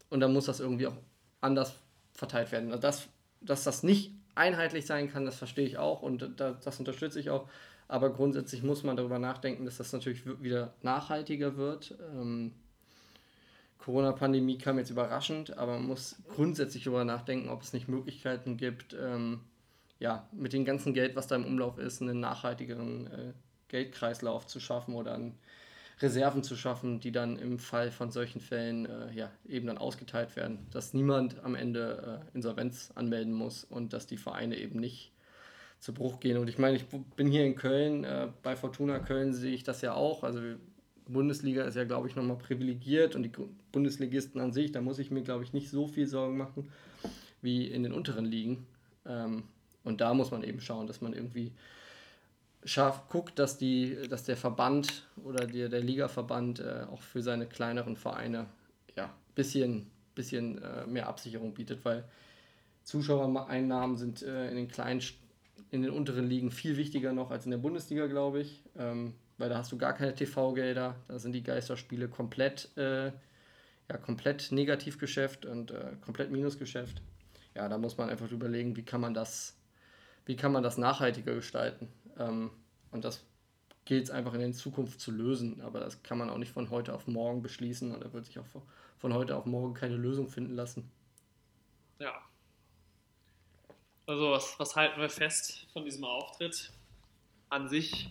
Und 0.10 0.20
dann 0.20 0.34
muss 0.34 0.46
das 0.46 0.60
irgendwie 0.60 0.88
auch 0.88 0.98
anders 1.42 1.76
verteilt 2.14 2.52
werden. 2.52 2.72
Also 2.72 2.82
das, 2.82 3.08
dass 3.42 3.64
das 3.64 3.84
nicht 3.84 4.12
einheitlich 4.36 4.86
sein 4.86 5.12
kann, 5.12 5.26
das 5.26 5.38
verstehe 5.38 5.66
ich 5.66 5.78
auch 5.78 6.02
und 6.02 6.30
das 6.38 6.80
unterstütze 6.80 7.20
ich 7.20 7.30
auch. 7.30 7.48
Aber 7.88 8.12
grundsätzlich 8.12 8.64
muss 8.64 8.84
man 8.84 8.98
darüber 8.98 9.20
nachdenken, 9.20 9.66
dass 9.66 9.78
das 9.78 9.94
natürlich 9.94 10.26
wieder 10.42 10.74
nachhaltiger 10.82 11.56
wird. 11.58 11.96
Ähm, 12.14 12.54
Corona-Pandemie 13.80 14.58
kam 14.58 14.78
jetzt 14.78 14.90
überraschend, 14.90 15.58
aber 15.58 15.74
man 15.74 15.88
muss 15.88 16.18
grundsätzlich 16.28 16.84
darüber 16.84 17.06
nachdenken, 17.06 17.50
ob 17.50 17.62
es 17.62 17.74
nicht 17.74 17.88
Möglichkeiten 17.88 18.58
gibt, 18.58 18.96
ähm, 19.00 19.42
ja, 20.00 20.28
mit 20.32 20.54
dem 20.54 20.66
ganzen 20.66 20.94
Geld, 20.94 21.16
was 21.16 21.28
da 21.28 21.36
im 21.36 21.46
Umlauf 21.46 21.78
ist, 21.78 22.02
einen 22.02 22.20
nachhaltigeren 22.20 23.08
äh, 23.08 23.34
Geldkreislauf 23.68 24.46
zu 24.46 24.60
schaffen 24.60 24.96
oder 24.96 25.14
an 25.14 25.36
Reserven 26.00 26.44
zu 26.44 26.56
schaffen, 26.56 27.00
die 27.00 27.12
dann 27.12 27.38
im 27.38 27.58
Fall 27.58 27.92
von 27.92 28.12
solchen 28.12 28.40
Fällen 28.40 28.86
äh, 28.86 29.12
ja, 29.14 29.32
eben 29.48 29.68
dann 29.68 29.80
ausgeteilt 29.80 30.36
werden. 30.36 30.68
Dass 30.72 30.94
niemand 30.94 31.44
am 31.44 31.56
Ende 31.56 32.22
äh, 32.34 32.36
Insolvenz 32.36 32.92
anmelden 32.94 33.34
muss 33.34 33.64
und 33.64 33.94
dass 33.94 34.06
die 34.06 34.18
Vereine 34.18 34.58
eben 34.58 34.80
nicht 34.80 35.12
zu 35.80 35.94
Bruch 35.94 36.20
gehen. 36.20 36.38
Und 36.38 36.50
ich 36.50 36.60
meine, 36.60 36.78
ich 36.78 36.86
bin 37.16 37.28
hier 37.28 37.46
in 37.46 37.56
Köln, 37.56 38.04
äh, 38.04 38.28
bei 38.44 38.56
Fortuna 38.56 39.00
Köln 39.00 39.34
sehe 39.34 39.54
ich 39.54 39.64
das 39.64 39.82
ja 39.82 39.94
auch. 39.94 40.24
Also 40.24 40.40
Bundesliga 41.08 41.64
ist 41.64 41.76
ja, 41.76 41.84
glaube 41.84 42.08
ich, 42.08 42.16
nochmal 42.16 42.38
privilegiert 42.38 43.16
und 43.16 43.24
die 43.24 43.32
Bundesligisten 43.78 44.42
an 44.42 44.52
sich, 44.52 44.72
da 44.72 44.82
muss 44.82 44.98
ich 44.98 45.12
mir, 45.12 45.22
glaube 45.22 45.44
ich, 45.44 45.54
nicht 45.54 45.70
so 45.70 45.88
viel 45.88 46.08
Sorgen 46.08 46.36
machen 46.36 46.68
wie 47.44 47.68
in 47.68 47.84
den 47.84 47.94
unteren 47.94 48.26
Ligen. 48.26 48.66
Ähm, 49.06 49.44
und 49.84 50.02
da 50.02 50.16
muss 50.16 50.32
man 50.32 50.42
eben 50.42 50.62
schauen, 50.62 50.88
dass 50.88 51.00
man 51.00 51.14
irgendwie 51.14 51.52
scharf 52.66 53.08
guckt, 53.10 53.38
dass, 53.38 53.60
die, 53.60 53.96
dass 54.10 54.24
der 54.24 54.36
Verband 54.36 55.06
oder 55.24 55.46
der, 55.46 55.70
der 55.70 55.82
Ligaverband 55.82 56.60
äh, 56.60 56.88
auch 56.92 57.04
für 57.04 57.22
seine 57.22 57.46
kleineren 57.46 57.98
Vereine 57.98 58.48
ja 58.96 59.06
ein 59.06 59.36
bisschen, 59.36 59.92
bisschen 60.16 60.60
äh, 60.64 60.88
mehr 60.88 61.08
Absicherung 61.08 61.54
bietet, 61.54 61.86
weil 61.86 62.04
Zuschauereinnahmen 62.84 63.96
sind 63.96 64.24
äh, 64.24 64.50
in 64.50 64.56
den 64.56 64.70
kleinen, 64.70 65.04
in 65.70 65.84
den 65.84 65.92
unteren 65.92 66.28
Ligen 66.28 66.50
viel 66.50 66.78
wichtiger 66.78 67.14
noch 67.14 67.30
als 67.30 67.46
in 67.46 67.52
der 67.52 67.60
Bundesliga, 67.60 68.08
glaube 68.08 68.40
ich. 68.40 68.64
Ähm, 68.76 69.14
weil 69.38 69.50
da 69.50 69.60
hast 69.60 69.72
du 69.72 69.78
gar 69.78 69.94
keine 69.94 70.16
TV-Gelder, 70.16 70.96
da 71.08 71.20
sind 71.20 71.34
die 71.34 71.44
Geisterspiele 71.44 72.08
komplett, 72.08 72.76
äh, 72.76 73.12
ja, 73.90 73.98
komplett 73.98 74.52
Negativgeschäft 74.52 75.46
und 75.46 75.72
äh, 75.72 75.94
komplett 76.02 76.32
Minusgeschäft. 76.32 77.02
Ja, 77.56 77.70
da 77.70 77.78
muss 77.78 77.98
man 77.98 78.10
einfach 78.10 78.32
überlegen, 78.32 78.76
wie 78.76 78.84
kann 78.84 79.02
man 79.02 79.14
das, 79.14 79.58
wie 80.26 80.36
kann 80.36 80.52
man 80.52 80.64
das 80.64 80.78
nachhaltiger 80.78 81.34
gestalten. 81.34 81.92
Ähm, 82.18 82.52
und 82.92 83.06
das 83.06 83.26
gilt 83.86 84.04
es 84.04 84.12
einfach 84.12 84.34
in 84.34 84.42
der 84.42 84.52
Zukunft 84.52 85.00
zu 85.00 85.12
lösen. 85.12 85.62
Aber 85.62 85.80
das 85.80 86.04
kann 86.04 86.18
man 86.18 86.30
auch 86.30 86.38
nicht 86.38 86.52
von 86.52 86.70
heute 86.70 86.94
auf 86.94 87.08
morgen 87.08 87.42
beschließen 87.42 87.92
und 87.92 88.04
da 88.04 88.12
wird 88.14 88.26
sich 88.26 88.38
auch 88.38 88.46
von 88.98 89.14
heute 89.14 89.36
auf 89.36 89.46
morgen 89.46 89.74
keine 89.74 89.96
Lösung 89.96 90.28
finden 90.28 90.54
lassen. 90.54 90.92
Ja. 92.00 92.14
Also 94.06 94.32
was, 94.32 94.60
was 94.60 94.76
halten 94.76 95.00
wir 95.00 95.10
fest 95.10 95.68
von 95.74 95.84
diesem 95.84 96.04
Auftritt? 96.04 96.72
An 97.50 97.70
sich, 97.70 98.10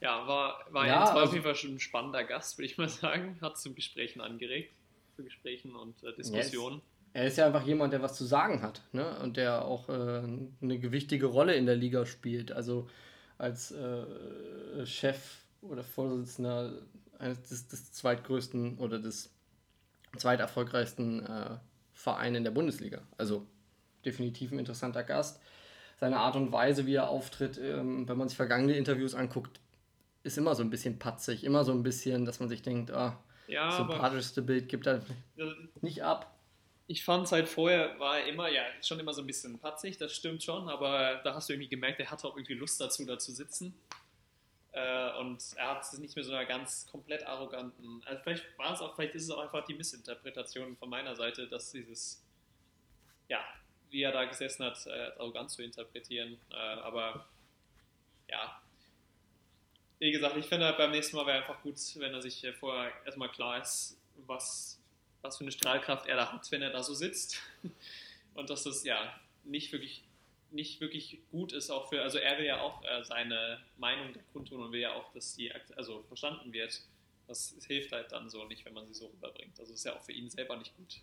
ja, 0.00 0.26
war, 0.26 0.64
war 0.70 0.86
ja, 0.86 1.04
also, 1.04 1.20
auf 1.20 1.32
jeden 1.32 1.44
Fall 1.44 1.54
schon 1.54 1.74
ein 1.74 1.80
spannender 1.80 2.24
Gast, 2.24 2.58
würde 2.58 2.66
ich 2.66 2.78
mal 2.78 2.88
sagen. 2.88 3.38
Hat 3.40 3.58
zu 3.58 3.74
Gesprächen 3.74 4.20
angeregt, 4.20 4.72
zu 5.16 5.24
Gesprächen 5.24 5.74
und 5.74 6.02
äh, 6.04 6.14
Diskussionen. 6.14 6.76
Yes. 6.76 6.84
Er 7.14 7.26
ist 7.26 7.38
ja 7.38 7.46
einfach 7.46 7.66
jemand, 7.66 7.92
der 7.92 8.02
was 8.02 8.16
zu 8.16 8.24
sagen 8.24 8.62
hat 8.62 8.82
ne? 8.92 9.18
und 9.20 9.36
der 9.36 9.64
auch 9.64 9.88
äh, 9.88 9.92
eine 10.60 10.78
gewichtige 10.78 11.26
Rolle 11.26 11.54
in 11.54 11.66
der 11.66 11.74
Liga 11.74 12.06
spielt. 12.06 12.52
Also 12.52 12.88
als 13.38 13.72
äh, 13.72 14.86
Chef 14.86 15.38
oder 15.62 15.82
Vorsitzender 15.82 16.82
eines 17.18 17.42
des, 17.48 17.68
des, 17.68 17.92
zweitgrößten 17.92 18.78
oder 18.78 18.98
des 18.98 19.34
zweiterfolgreichsten 20.16 21.24
äh, 21.26 21.56
Vereins 21.92 22.36
in 22.36 22.44
der 22.44 22.50
Bundesliga. 22.50 23.02
Also 23.16 23.46
definitiv 24.04 24.52
ein 24.52 24.58
interessanter 24.58 25.02
Gast. 25.02 25.40
Seine 25.96 26.18
Art 26.18 26.36
und 26.36 26.52
Weise, 26.52 26.86
wie 26.86 26.94
er 26.94 27.08
auftritt, 27.08 27.58
ähm, 27.58 28.08
wenn 28.08 28.16
man 28.16 28.28
sich 28.28 28.36
vergangene 28.36 28.76
Interviews 28.76 29.14
anguckt, 29.14 29.60
ist 30.22 30.38
immer 30.38 30.54
so 30.54 30.62
ein 30.62 30.70
bisschen 30.70 30.98
patzig, 30.98 31.44
immer 31.44 31.64
so 31.64 31.72
ein 31.72 31.82
bisschen, 31.82 32.24
dass 32.24 32.40
man 32.40 32.48
sich 32.48 32.62
denkt, 32.62 32.90
ah, 32.90 33.22
ja, 33.46 33.70
sympathischste 33.70 34.42
Bild 34.42 34.68
gibt 34.68 34.86
er 34.86 35.02
nicht 35.80 36.02
ab 36.02 36.38
ich 36.90 37.04
fand 37.04 37.26
es 37.26 37.32
halt 37.32 37.48
vorher, 37.48 38.00
war 38.00 38.18
er 38.18 38.26
immer, 38.26 38.48
ja, 38.48 38.62
schon 38.82 38.98
immer 38.98 39.12
so 39.12 39.20
ein 39.20 39.26
bisschen 39.26 39.58
patzig, 39.58 39.98
das 39.98 40.16
stimmt 40.16 40.42
schon, 40.42 40.70
aber 40.70 41.20
da 41.22 41.34
hast 41.34 41.48
du 41.48 41.52
irgendwie 41.52 41.68
gemerkt, 41.68 42.00
er 42.00 42.10
hatte 42.10 42.26
auch 42.26 42.34
irgendwie 42.34 42.54
Lust 42.54 42.80
dazu, 42.80 43.04
da 43.04 43.18
zu 43.18 43.30
sitzen. 43.30 43.78
Äh, 44.72 45.18
und 45.18 45.38
er 45.56 45.68
hat 45.68 45.82
es 45.82 45.98
nicht 45.98 46.16
mehr 46.16 46.24
so 46.24 46.32
einer 46.32 46.46
ganz 46.46 46.86
komplett 46.90 47.26
arroganten, 47.26 48.02
also 48.06 48.22
vielleicht 48.22 48.58
war 48.58 48.72
es 48.72 48.80
auch, 48.80 48.96
vielleicht 48.96 49.14
ist 49.14 49.24
es 49.24 49.30
auch 49.30 49.42
einfach 49.42 49.66
die 49.66 49.74
Missinterpretation 49.74 50.76
von 50.78 50.88
meiner 50.88 51.14
Seite, 51.14 51.46
dass 51.46 51.72
dieses, 51.72 52.24
ja, 53.28 53.44
wie 53.90 54.00
er 54.00 54.12
da 54.12 54.24
gesessen 54.24 54.64
hat, 54.64 54.86
äh, 54.86 55.12
arrogant 55.18 55.50
zu 55.50 55.62
interpretieren. 55.62 56.38
Äh, 56.50 56.54
aber 56.54 57.26
ja, 58.30 58.62
wie 59.98 60.12
gesagt, 60.12 60.36
ich 60.36 60.46
finde 60.46 60.72
beim 60.76 60.90
nächsten 60.90 61.16
Mal 61.16 61.26
wäre 61.26 61.38
einfach 61.38 61.62
gut, 61.62 61.76
wenn 61.96 62.14
er 62.14 62.22
sich 62.22 62.46
vorher 62.58 62.92
erstmal 63.04 63.30
klar 63.30 63.60
ist, 63.60 63.98
was 64.26 64.78
was 65.22 65.38
für 65.38 65.44
eine 65.44 65.52
Strahlkraft 65.52 66.06
er 66.06 66.16
da 66.16 66.32
hat, 66.32 66.50
wenn 66.50 66.62
er 66.62 66.70
da 66.70 66.82
so 66.82 66.94
sitzt. 66.94 67.40
Und 68.34 68.50
dass 68.50 68.64
das 68.64 68.84
ja 68.84 69.18
nicht 69.44 69.72
wirklich, 69.72 70.04
nicht 70.50 70.80
wirklich 70.80 71.18
gut 71.30 71.52
ist, 71.52 71.70
auch 71.70 71.88
für, 71.88 72.02
also 72.02 72.18
er 72.18 72.38
will 72.38 72.46
ja 72.46 72.60
auch 72.60 72.84
äh, 72.84 73.02
seine 73.02 73.60
Meinung 73.78 74.14
kundtun 74.32 74.62
und 74.62 74.72
will 74.72 74.80
ja 74.80 74.94
auch, 74.94 75.12
dass 75.12 75.34
die 75.34 75.52
also 75.76 76.02
verstanden 76.04 76.52
wird. 76.52 76.80
Das 77.26 77.56
hilft 77.66 77.92
halt 77.92 78.12
dann 78.12 78.30
so 78.30 78.44
nicht, 78.44 78.64
wenn 78.64 78.74
man 78.74 78.86
sie 78.86 78.94
so 78.94 79.06
rüberbringt. 79.06 79.58
Also 79.58 79.72
ist 79.74 79.84
ja 79.84 79.96
auch 79.96 80.02
für 80.02 80.12
ihn 80.12 80.30
selber 80.30 80.56
nicht 80.56 80.76
gut. 80.76 81.00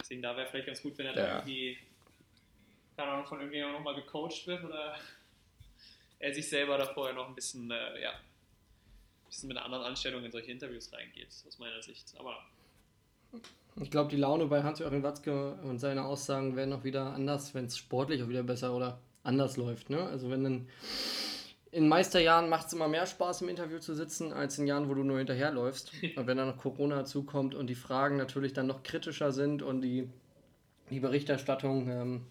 Deswegen 0.00 0.20
da 0.20 0.36
wäre 0.36 0.48
vielleicht 0.48 0.66
ganz 0.66 0.82
gut, 0.82 0.98
wenn 0.98 1.06
er 1.06 1.16
ja. 1.16 1.22
da 1.22 1.34
irgendwie, 1.36 1.78
keine 2.96 3.12
Ahnung, 3.12 3.26
von 3.26 3.38
irgendjemandem 3.38 3.82
nochmal 3.82 4.00
gecoacht 4.00 4.46
wird 4.46 4.64
oder 4.64 4.98
er 6.18 6.34
sich 6.34 6.48
selber 6.48 6.78
da 6.78 6.86
vorher 6.86 7.14
noch 7.14 7.28
ein 7.28 7.34
bisschen, 7.34 7.70
äh, 7.70 8.00
ja, 8.00 8.10
ein 8.10 9.28
bisschen 9.28 9.48
mit 9.48 9.56
einer 9.56 9.66
anderen 9.66 9.84
Anstellung 9.84 10.24
in 10.24 10.32
solche 10.32 10.50
Interviews 10.50 10.92
reingeht, 10.92 11.28
aus 11.46 11.58
meiner 11.58 11.82
Sicht. 11.82 12.14
Aber 12.18 12.38
ich 13.80 13.90
glaube, 13.90 14.10
die 14.10 14.16
Laune 14.16 14.46
bei 14.46 14.62
Hans-Joachim 14.62 15.02
Watzke 15.02 15.52
und 15.62 15.78
seine 15.78 16.04
Aussagen 16.04 16.56
werden 16.56 16.72
auch 16.72 16.84
wieder 16.84 17.12
anders, 17.12 17.54
wenn 17.54 17.66
es 17.66 17.76
sportlich 17.76 18.22
auch 18.22 18.28
wieder 18.28 18.42
besser 18.42 18.74
oder 18.74 19.00
anders 19.22 19.56
läuft. 19.56 19.90
Ne? 19.90 20.02
Also 20.02 20.30
wenn 20.30 20.44
dann 20.44 20.68
in 21.70 21.86
Meisterjahren 21.86 22.48
macht 22.48 22.68
es 22.68 22.72
immer 22.72 22.88
mehr 22.88 23.06
Spaß, 23.06 23.42
im 23.42 23.50
Interview 23.50 23.78
zu 23.78 23.94
sitzen, 23.94 24.32
als 24.32 24.58
in 24.58 24.66
Jahren, 24.66 24.88
wo 24.88 24.94
du 24.94 25.04
nur 25.04 25.18
hinterherläufst. 25.18 25.92
Und 26.16 26.26
wenn 26.26 26.38
dann 26.38 26.48
noch 26.48 26.56
Corona 26.56 27.04
zukommt 27.04 27.54
und 27.54 27.68
die 27.68 27.74
Fragen 27.74 28.16
natürlich 28.16 28.52
dann 28.52 28.66
noch 28.66 28.82
kritischer 28.82 29.32
sind 29.32 29.62
und 29.62 29.82
die, 29.82 30.08
die 30.90 31.00
Berichterstattung, 31.00 31.88
ähm, 31.88 32.26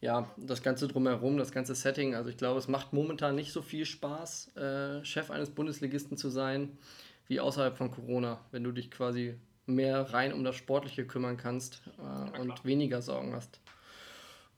ja, 0.00 0.30
das 0.36 0.62
Ganze 0.62 0.88
drumherum, 0.88 1.36
das 1.36 1.52
ganze 1.52 1.74
Setting. 1.74 2.14
Also 2.14 2.30
ich 2.30 2.36
glaube, 2.36 2.58
es 2.58 2.68
macht 2.68 2.92
momentan 2.92 3.34
nicht 3.34 3.52
so 3.52 3.62
viel 3.62 3.84
Spaß, 3.84 4.56
äh, 4.56 5.04
Chef 5.04 5.30
eines 5.30 5.50
Bundesligisten 5.50 6.16
zu 6.16 6.30
sein, 6.30 6.78
wie 7.26 7.40
außerhalb 7.40 7.76
von 7.76 7.90
Corona, 7.90 8.40
wenn 8.50 8.64
du 8.64 8.72
dich 8.72 8.90
quasi 8.90 9.34
mehr 9.66 10.12
rein 10.12 10.32
um 10.32 10.42
das 10.42 10.56
Sportliche 10.56 11.06
kümmern 11.06 11.36
kannst 11.36 11.82
äh, 11.98 12.02
ja, 12.02 12.40
und 12.40 12.64
weniger 12.64 13.02
Sorgen 13.02 13.34
hast. 13.34 13.60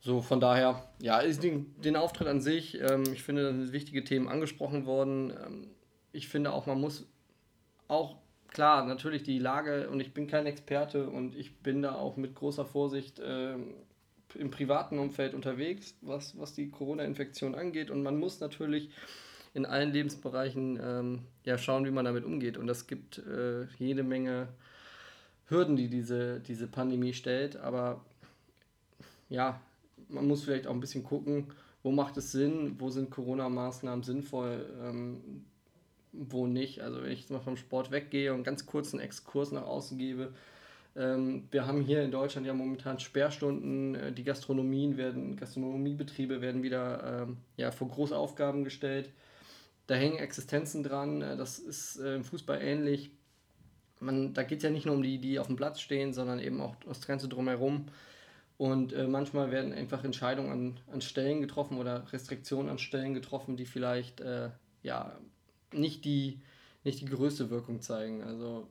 So, 0.01 0.21
von 0.21 0.41
daher, 0.41 0.89
ja, 1.01 1.21
ist 1.21 1.43
den, 1.43 1.81
den 1.81 1.97
Auftritt 1.97 2.27
an 2.27 2.41
sich, 2.41 2.81
ähm, 2.81 3.05
ich 3.13 3.23
finde, 3.23 3.45
da 3.45 3.53
sind 3.53 3.73
wichtige 3.73 4.03
Themen 4.03 4.29
angesprochen 4.29 4.85
worden. 4.85 5.31
Ähm, 5.31 5.71
ich 6.13 6.29
finde 6.29 6.53
auch, 6.53 6.67
man 6.67 6.81
muss 6.81 7.07
auch, 7.87 8.17
klar, 8.49 8.85
natürlich 8.85 9.23
die 9.23 9.39
Lage, 9.39 9.89
und 9.91 10.01
ich 10.01 10.13
bin 10.13 10.27
kein 10.27 10.47
Experte 10.47 11.09
und 11.09 11.37
ich 11.37 11.59
bin 11.61 11.83
da 11.83 11.95
auch 11.95 12.17
mit 12.17 12.35
großer 12.35 12.65
Vorsicht 12.65 13.21
äh, 13.21 13.55
im 14.37 14.51
privaten 14.51 14.99
Umfeld 14.99 15.35
unterwegs, 15.35 15.95
was, 16.01 16.39
was 16.39 16.55
die 16.55 16.71
Corona-Infektion 16.71 17.55
angeht. 17.55 17.91
Und 17.91 18.03
man 18.03 18.19
muss 18.19 18.41
natürlich 18.41 18.91
in 19.55 19.67
allen 19.67 19.93
Lebensbereichen 19.93 20.81
ähm, 20.83 21.19
ja, 21.45 21.59
schauen, 21.59 21.85
wie 21.85 21.91
man 21.91 22.05
damit 22.05 22.25
umgeht. 22.25 22.57
Und 22.57 22.67
das 22.67 22.87
gibt 22.87 23.19
äh, 23.19 23.67
jede 23.79 24.03
Menge 24.03 24.49
Hürden, 25.49 25.77
die 25.77 25.89
diese, 25.89 26.41
diese 26.41 26.67
Pandemie 26.67 27.13
stellt. 27.13 27.57
Aber 27.57 28.05
ja, 29.29 29.61
man 30.09 30.27
muss 30.27 30.45
vielleicht 30.45 30.67
auch 30.67 30.75
ein 30.75 30.81
bisschen 30.81 31.05
gucken, 31.05 31.49
wo 31.83 31.91
macht 31.91 32.17
es 32.17 32.33
Sinn, 32.33 32.77
wo 32.79 32.91
sind 32.91 33.11
Corona-Maßnahmen 33.11 34.03
sinnvoll, 34.03 34.67
ähm, 34.83 35.45
wo 36.13 36.47
nicht. 36.47 36.81
Also 36.81 37.03
wenn 37.03 37.11
ich 37.11 37.21
jetzt 37.21 37.31
mal 37.31 37.41
vom 37.41 37.57
Sport 37.57 37.91
weggehe 37.91 38.33
und 38.33 38.45
ganz 38.45 38.67
kurz 38.67 38.93
einen 38.93 39.03
Exkurs 39.03 39.53
nach 39.53 39.65
außen 39.65 39.99
gebe. 39.99 40.33
Ähm, 40.95 41.49
wir 41.51 41.67
haben 41.67 41.81
hier 41.83 42.03
in 42.03 42.11
Deutschland 42.11 42.47
ja 42.47 42.55
momentan 42.55 42.99
Sperrstunden, 42.99 43.95
äh, 43.95 44.13
die 44.13 44.25
Gastronomien 44.25 44.97
werden, 44.97 45.37
Gastronomiebetriebe 45.37 46.41
werden 46.41 46.63
wieder 46.63 47.23
ähm, 47.23 47.39
ja, 47.57 47.71
vor 47.71 47.89
große 47.89 48.17
Aufgaben 48.17 48.65
gestellt. 48.65 49.11
Da 49.87 49.95
hängen 49.95 50.19
Existenzen 50.19 50.83
dran, 50.83 51.23
äh, 51.23 51.37
das 51.37 51.59
ist 51.59 51.99
äh, 51.99 52.17
im 52.17 52.25
Fußball 52.25 52.61
ähnlich 52.61 53.11
man, 54.03 54.35
da 54.35 54.43
geht 54.43 54.59
es 54.59 54.65
ja 54.65 54.71
nicht 54.71 54.87
nur 54.87 54.97
um 54.97 55.03
die, 55.03 55.19
die 55.19 55.39
auf 55.39 55.47
dem 55.47 55.57
Platz 55.57 55.81
stehen, 55.81 56.13
sondern 56.13 56.41
eben 56.41 56.61
auch 56.61 56.75
das 56.87 57.07
Ganze 57.07 57.29
drumherum. 57.29 57.87
Und 58.59 58.93
äh, 58.93 59.07
manchmal 59.07 59.51
werden 59.51 59.73
einfach 59.73 60.05
Entscheidungen 60.05 60.51
an, 60.51 60.81
an 60.93 61.01
Stellen 61.01 61.41
getroffen 61.41 61.79
oder 61.79 62.13
Restriktionen 62.13 62.71
an 62.71 62.79
Stellen 62.79 63.15
getroffen, 63.15 63.57
die 63.57 63.67
vielleicht 63.67 64.21
äh, 64.21 64.51
ja, 64.83 65.19
nicht, 65.73 66.05
die, 66.05 66.41
nicht 66.85 67.01
die 67.01 67.07
größte 67.07 67.51
Wirkung 67.51 67.81
zeigen. 67.81 68.23
Also 68.23 68.69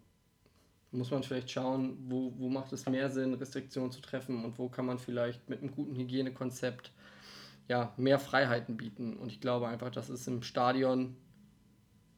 muss 0.92 1.12
man 1.12 1.24
vielleicht 1.24 1.50
schauen, 1.50 1.98
wo, 2.08 2.34
wo 2.38 2.50
macht 2.50 2.74
es 2.74 2.86
mehr 2.86 3.10
Sinn, 3.10 3.34
Restriktionen 3.34 3.92
zu 3.92 4.02
treffen 4.02 4.44
und 4.44 4.58
wo 4.58 4.68
kann 4.68 4.86
man 4.86 5.00
vielleicht 5.00 5.50
mit 5.50 5.62
einem 5.62 5.72
guten 5.72 5.96
Hygienekonzept 5.96 6.92
ja, 7.68 7.94
mehr 7.96 8.20
Freiheiten 8.20 8.76
bieten. 8.76 9.16
Und 9.16 9.32
ich 9.32 9.40
glaube 9.40 9.68
einfach, 9.68 9.90
dass 9.90 10.10
es 10.10 10.28
im 10.28 10.44
Stadion 10.44 11.16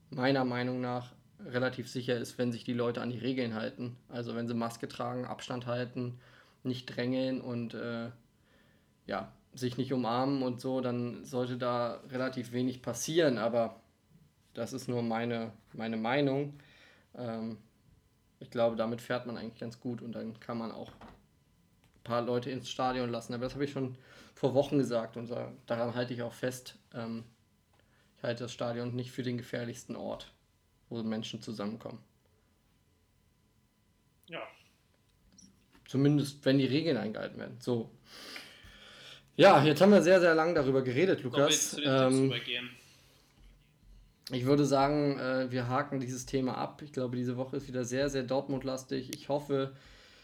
meiner 0.09 0.45
Meinung 0.45 0.81
nach 0.81 1.13
relativ 1.45 1.89
sicher 1.89 2.17
ist, 2.17 2.37
wenn 2.37 2.51
sich 2.51 2.63
die 2.63 2.73
Leute 2.73 3.01
an 3.01 3.11
die 3.11 3.19
Regeln 3.19 3.53
halten. 3.53 3.95
Also 4.09 4.35
wenn 4.35 4.47
sie 4.47 4.55
Maske 4.55 4.87
tragen, 4.87 5.25
Abstand 5.25 5.67
halten, 5.67 6.19
nicht 6.63 6.85
drängeln 6.85 7.41
und 7.41 7.75
äh, 7.75 8.09
ja, 9.05 9.31
sich 9.53 9.77
nicht 9.77 9.93
umarmen 9.93 10.41
und 10.41 10.61
so, 10.61 10.81
dann 10.81 11.23
sollte 11.25 11.57
da 11.57 11.99
relativ 12.09 12.51
wenig 12.53 12.81
passieren. 12.81 13.37
Aber 13.37 13.81
das 14.53 14.73
ist 14.73 14.87
nur 14.87 15.03
meine, 15.03 15.51
meine 15.73 15.97
Meinung. 15.97 16.53
Ähm, 17.15 17.57
ich 18.43 18.51
glaube, 18.51 18.75
damit 18.75 19.01
fährt 19.01 19.25
man 19.25 19.37
eigentlich 19.37 19.59
ganz 19.59 19.79
gut 19.79 20.01
und 20.01 20.11
dann 20.11 20.39
kann 20.39 20.57
man 20.57 20.71
auch 20.71 20.89
ein 20.89 22.03
paar 22.03 22.21
Leute 22.21 22.51
ins 22.51 22.69
Stadion 22.69 23.09
lassen. 23.09 23.33
Aber 23.33 23.45
das 23.45 23.53
habe 23.53 23.65
ich 23.65 23.71
schon 23.71 23.95
vor 24.35 24.53
Wochen 24.53 24.77
gesagt 24.77 25.17
und 25.17 25.31
daran 25.65 25.95
halte 25.95 26.13
ich 26.13 26.21
auch 26.21 26.33
fest. 26.33 26.75
Ähm, 26.93 27.23
ich 28.17 28.23
halte 28.23 28.43
das 28.43 28.53
Stadion 28.53 28.95
nicht 28.95 29.11
für 29.11 29.23
den 29.23 29.37
gefährlichsten 29.37 29.95
Ort 29.95 30.31
wo 30.93 31.01
Menschen 31.01 31.41
zusammenkommen. 31.41 31.99
Ja. 34.27 34.41
Zumindest, 35.87 36.45
wenn 36.45 36.59
die 36.59 36.65
Regeln 36.65 36.97
eingehalten 36.97 37.39
werden. 37.39 37.57
So. 37.59 37.89
Ja, 39.35 39.63
jetzt 39.63 39.81
haben 39.81 39.91
wir 39.91 40.01
sehr, 40.01 40.19
sehr 40.19 40.35
lange 40.35 40.53
darüber 40.53 40.83
geredet, 40.83 41.23
Lukas. 41.23 41.75
Ähm, 41.83 42.33
ich 44.31 44.45
würde 44.45 44.65
sagen, 44.65 45.19
äh, 45.19 45.51
wir 45.51 45.67
haken 45.67 45.99
dieses 45.99 46.25
Thema 46.25 46.57
ab. 46.57 46.81
Ich 46.81 46.93
glaube, 46.93 47.15
diese 47.17 47.37
Woche 47.37 47.57
ist 47.57 47.67
wieder 47.67 47.85
sehr, 47.85 48.09
sehr 48.09 48.23
Dortmund-lastig. 48.23 49.13
Ich 49.13 49.29
hoffe, 49.29 49.73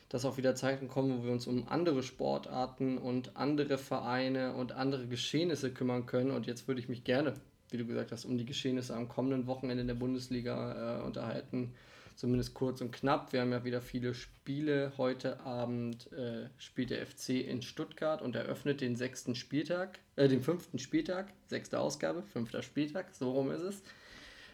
dass 0.08 0.26
auch 0.26 0.38
wieder 0.38 0.56
Zeiten 0.56 0.88
kommen, 0.88 1.20
wo 1.20 1.26
wir 1.26 1.32
uns 1.32 1.47
um 1.47 1.68
andere 1.68 2.02
Sportarten 2.04 2.97
und 2.97 3.36
andere 3.36 3.78
Vereine 3.78 4.56
und 4.56 4.72
andere 4.72 5.08
Geschehnisse 5.08 5.72
kümmern 5.72 6.06
können. 6.06 6.32
Und 6.32 6.47
jetzt 6.47 6.68
würde 6.68 6.82
ich 6.82 6.89
mich 6.89 7.04
gerne 7.04 7.34
wie 7.72 7.78
du 7.78 7.86
gesagt 7.86 8.12
hast, 8.12 8.26
um 8.26 8.38
die 8.38 8.45
Geschehnisse 8.45 8.95
am 8.95 9.08
kommenden 9.08 9.47
Wochenende 9.47 9.82
in 9.82 9.88
der 9.88 9.95
Bundesliga 9.95 11.00
äh, 11.00 11.04
unterhalten. 11.04 11.74
Zumindest 12.20 12.54
kurz 12.54 12.82
und 12.82 12.92
knapp. 12.92 13.32
Wir 13.32 13.40
haben 13.40 13.54
ja 13.54 13.64
wieder 13.64 13.80
viele 13.82 14.14
Spiele. 14.14 14.92
Heute 14.98 15.40
Abend 15.46 16.12
äh, 16.12 16.50
spielt 16.58 16.90
der 16.90 17.08
FC 17.08 17.30
in 17.30 17.62
Stuttgart 17.62 18.22
und 18.22 18.36
eröffnet 18.36 18.82
den 18.82 18.98
sechsten 18.98 19.36
Spieltag, 19.36 20.00
äh, 20.18 20.28
den 20.28 20.42
fünften 20.42 20.80
Spieltag, 20.80 21.32
sechste 21.48 21.80
Ausgabe, 21.80 22.22
fünfter 22.22 22.62
Spieltag, 22.62 23.16
so 23.16 23.32
rum 23.32 23.52
ist 23.52 23.62
es. 23.62 23.80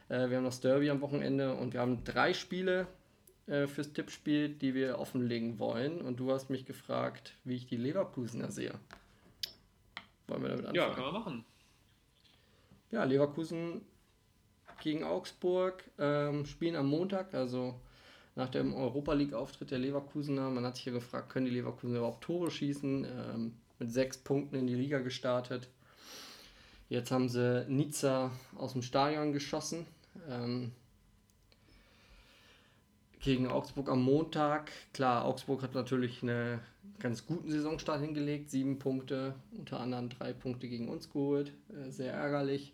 Äh, 0.10 0.30
wir 0.30 0.38
haben 0.38 0.44
das 0.44 0.62
Derby 0.62 0.92
am 0.92 1.02
Wochenende 1.02 1.56
und 1.56 1.74
wir 1.74 1.80
haben 1.80 2.04
drei 2.04 2.36
Spiele 2.36 2.86
äh, 3.48 3.66
fürs 3.66 3.94
Tippspiel, 3.94 4.50
die 4.50 4.76
wir 4.76 5.00
offenlegen 5.00 5.58
wollen. 5.58 6.02
Und 6.02 6.20
du 6.20 6.32
hast 6.32 6.52
mich 6.52 6.68
gefragt, 6.68 7.36
wie 7.46 7.56
ich 7.56 7.66
die 7.66 7.78
Leverkusener 7.78 8.52
sehe. 8.52 8.76
Wollen 10.28 10.44
wir 10.44 10.50
damit 10.50 10.68
anfangen? 10.68 10.76
Ja, 10.76 10.94
kann 10.94 11.04
man 11.06 11.14
machen. 11.14 11.46
Ja, 12.92 13.06
Leverkusen 13.06 13.82
gegen 14.80 15.04
Augsburg 15.04 15.84
ähm, 16.00 16.46
spielen 16.46 16.76
am 16.76 16.88
Montag, 16.88 17.34
also 17.34 17.76
nach 18.36 18.50
dem 18.50 18.74
Europa 18.74 19.14
League-Auftritt 19.14 19.72
der 19.72 19.80
Leverkusener. 19.80 20.50
Man 20.50 20.66
hat 20.66 20.76
sich 20.76 20.86
ja 20.86 20.92
gefragt, 20.92 21.30
können 21.30 21.46
die 21.46 21.52
Leverkusener 21.54 22.00
überhaupt 22.00 22.24
Tore 22.24 22.52
schießen? 22.52 23.06
Ähm, 23.06 23.54
mit 23.80 23.92
sechs 23.92 24.18
Punkten 24.18 24.56
in 24.56 24.68
die 24.68 24.76
Liga 24.76 25.00
gestartet. 25.00 25.68
Jetzt 26.88 27.12
haben 27.12 27.30
sie 27.30 27.66
Nizza 27.68 28.32
aus 28.56 28.74
dem 28.74 28.82
Stadion 28.82 29.34
geschossen. 29.34 29.86
Ähm, 30.30 30.72
gegen 33.20 33.48
Augsburg 33.48 33.90
am 33.90 34.04
Montag. 34.04 34.72
Klar, 34.94 35.26
Augsburg 35.26 35.64
hat 35.64 35.74
natürlich 35.74 36.22
einen 36.22 36.60
ganz 37.00 37.26
guten 37.26 37.50
Saisonstart 37.50 38.02
hingelegt. 38.02 38.52
Sieben 38.52 38.78
Punkte, 38.78 39.34
unter 39.58 39.80
anderem 39.80 40.10
drei 40.10 40.32
Punkte 40.32 40.68
gegen 40.68 40.90
uns 40.90 41.10
geholt. 41.10 41.52
Äh, 41.70 41.90
sehr 41.90 42.14
ärgerlich. 42.14 42.72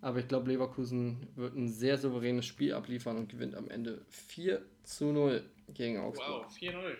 Aber 0.00 0.18
ich 0.20 0.28
glaube, 0.28 0.50
Leverkusen 0.50 1.26
wird 1.34 1.56
ein 1.56 1.68
sehr 1.68 1.98
souveränes 1.98 2.46
Spiel 2.46 2.72
abliefern 2.72 3.16
und 3.16 3.28
gewinnt 3.28 3.56
am 3.56 3.68
Ende 3.68 4.04
4 4.08 4.62
zu 4.84 5.06
0 5.06 5.42
gegen 5.74 5.98
Augsburg. 5.98 6.46
Wow, 6.46 6.56
4-0. 6.56 6.96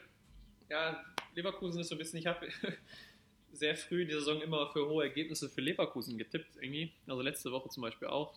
Ja, 0.68 1.04
Leverkusen 1.34 1.80
ist 1.80 1.88
so 1.88 1.94
ein 1.94 1.98
bisschen, 1.98 2.18
ich 2.18 2.26
habe 2.26 2.48
sehr 3.52 3.76
früh 3.76 4.02
in 4.02 4.08
der 4.08 4.18
Saison 4.18 4.40
immer 4.42 4.70
für 4.72 4.88
hohe 4.88 5.04
Ergebnisse 5.04 5.48
für 5.48 5.60
Leverkusen 5.60 6.18
getippt, 6.18 6.56
irgendwie. 6.60 6.92
Also 7.06 7.22
letzte 7.22 7.52
Woche 7.52 7.68
zum 7.68 7.82
Beispiel 7.82 8.08
auch. 8.08 8.34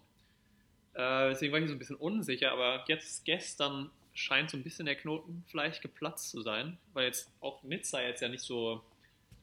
Äh, 0.93 1.29
deswegen 1.29 1.53
war 1.53 1.59
ich 1.59 1.67
so 1.67 1.73
ein 1.73 1.79
bisschen 1.79 1.95
unsicher, 1.95 2.51
aber 2.51 2.83
jetzt 2.87 3.25
gestern 3.25 3.89
scheint 4.13 4.49
so 4.49 4.57
ein 4.57 4.63
bisschen 4.63 4.85
der 4.85 4.95
Knoten 4.95 5.43
vielleicht 5.47 5.81
geplatzt 5.81 6.29
zu 6.29 6.41
sein, 6.41 6.77
weil 6.93 7.05
jetzt 7.05 7.31
auch 7.39 7.63
Nizza 7.63 8.01
jetzt 8.01 8.21
ja 8.21 8.27
nicht 8.27 8.43
so, 8.43 8.83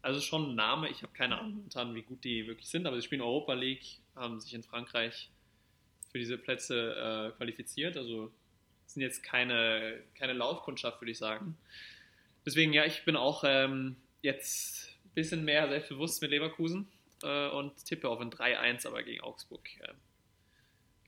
also 0.08 0.22
schon 0.22 0.50
ein 0.50 0.54
Name, 0.54 0.88
ich 0.88 1.02
habe 1.02 1.12
keine 1.12 1.38
Ahnung 1.38 1.56
momentan, 1.56 1.94
wie 1.94 2.00
gut 2.00 2.24
die 2.24 2.46
wirklich 2.46 2.66
sind, 2.66 2.86
aber 2.86 2.96
sie 2.96 3.02
spielen 3.02 3.20
Europa 3.20 3.52
League, 3.52 3.98
haben 4.16 4.40
sich 4.40 4.54
in 4.54 4.62
Frankreich 4.62 5.28
für 6.10 6.18
diese 6.18 6.38
Plätze 6.38 6.94
äh, 7.34 7.36
qualifiziert, 7.36 7.98
also 7.98 8.32
sind 8.86 9.02
jetzt 9.02 9.22
keine, 9.22 10.00
keine 10.14 10.32
Laufkundschaft, 10.32 11.02
würde 11.02 11.10
ich 11.10 11.18
sagen. 11.18 11.58
Deswegen, 12.46 12.72
ja, 12.72 12.86
ich 12.86 13.04
bin 13.04 13.16
auch 13.16 13.44
ähm, 13.46 13.96
jetzt 14.22 14.96
ein 15.04 15.10
bisschen 15.10 15.44
mehr 15.44 15.68
selbstbewusst 15.68 16.22
mit 16.22 16.30
Leverkusen 16.30 16.88
äh, 17.22 17.48
und 17.50 17.84
tippe 17.84 18.08
auf 18.08 18.20
ein 18.20 18.30
3-1, 18.30 18.86
aber 18.86 19.02
gegen 19.02 19.20
Augsburg. 19.20 19.68
Äh, 19.80 19.92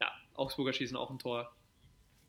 ja, 0.02 0.12
Augsburger 0.34 0.74
schießen 0.74 0.98
auch 0.98 1.08
ein 1.08 1.18
Tor. 1.18 1.50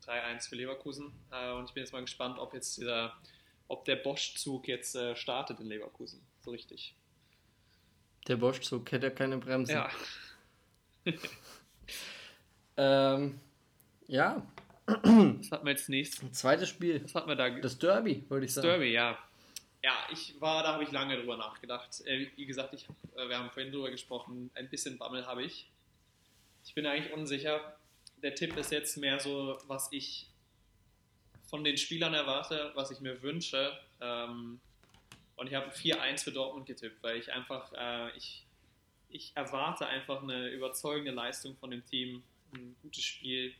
3-1 0.06 0.48
für 0.48 0.56
Leverkusen. 0.56 1.12
Äh, 1.30 1.52
und 1.52 1.66
ich 1.66 1.74
bin 1.74 1.82
jetzt 1.82 1.92
mal 1.92 2.00
gespannt, 2.00 2.38
ob 2.38 2.54
jetzt 2.54 2.78
dieser, 2.78 3.14
ob 3.68 3.84
der 3.84 3.96
Bosch-Zug 3.96 4.68
jetzt 4.68 4.94
äh, 4.96 5.14
startet 5.14 5.60
in 5.60 5.66
Leverkusen. 5.66 6.31
So 6.44 6.50
richtig. 6.50 6.94
Der 8.28 8.36
Bosch-Zug 8.36 8.90
hätte 8.92 9.06
ja 9.06 9.12
keine 9.12 9.38
Bremse. 9.38 9.72
Ja. 9.72 9.90
ähm, 12.76 13.40
ja. 14.06 14.46
Was 14.86 15.50
hatten 15.50 15.66
wir 15.66 15.72
jetzt 15.72 15.88
nächstes? 15.88 16.32
Zweites 16.32 16.68
Spiel. 16.68 17.02
Was 17.04 17.14
hatten 17.14 17.28
wir 17.28 17.36
da? 17.36 17.50
Das 17.50 17.78
Derby, 17.78 18.24
würde 18.28 18.46
ich 18.46 18.52
sagen. 18.52 18.66
Das 18.66 18.76
Derby, 18.76 18.92
ja. 18.92 19.18
Ja, 19.82 19.94
ich 20.12 20.40
war, 20.40 20.62
da 20.62 20.74
habe 20.74 20.84
ich 20.84 20.92
lange 20.92 21.16
drüber 21.16 21.36
nachgedacht. 21.36 22.00
Äh, 22.06 22.28
wie 22.36 22.46
gesagt, 22.46 22.74
ich, 22.74 22.88
äh, 23.16 23.28
wir 23.28 23.38
haben 23.38 23.50
vorhin 23.50 23.72
drüber 23.72 23.90
gesprochen, 23.90 24.50
ein 24.54 24.68
bisschen 24.68 24.98
Bammel 24.98 25.26
habe 25.26 25.42
ich. 25.42 25.68
Ich 26.64 26.74
bin 26.74 26.86
eigentlich 26.86 27.12
unsicher 27.12 27.74
der 28.22 28.34
Tipp 28.34 28.56
ist 28.56 28.72
jetzt 28.72 28.96
mehr 28.96 29.18
so, 29.18 29.58
was 29.66 29.88
ich 29.90 30.28
von 31.48 31.64
den 31.64 31.76
Spielern 31.76 32.14
erwarte, 32.14 32.70
was 32.74 32.90
ich 32.90 33.00
mir 33.00 33.20
wünsche. 33.22 33.72
Ähm, 34.00 34.60
und 35.36 35.46
ich 35.46 35.54
habe 35.54 35.70
4-1 35.70 36.24
für 36.24 36.32
Dortmund 36.32 36.66
getippt, 36.66 37.02
weil 37.02 37.16
ich 37.16 37.32
einfach, 37.32 37.72
äh, 37.74 38.16
ich, 38.16 38.46
ich 39.08 39.32
erwarte 39.34 39.86
einfach 39.86 40.22
eine 40.22 40.48
überzeugende 40.48 41.12
Leistung 41.12 41.56
von 41.56 41.70
dem 41.70 41.84
Team, 41.84 42.22
ein 42.52 42.76
gutes 42.82 43.04
Spiel, 43.04 43.54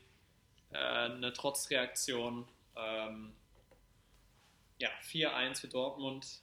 äh, 0.72 0.76
eine 0.76 1.32
Trotzreaktion. 1.32 2.46
Ähm, 2.76 3.32
ja, 4.78 4.90
4-1 5.04 5.60
für 5.60 5.68
Dortmund. 5.68 6.40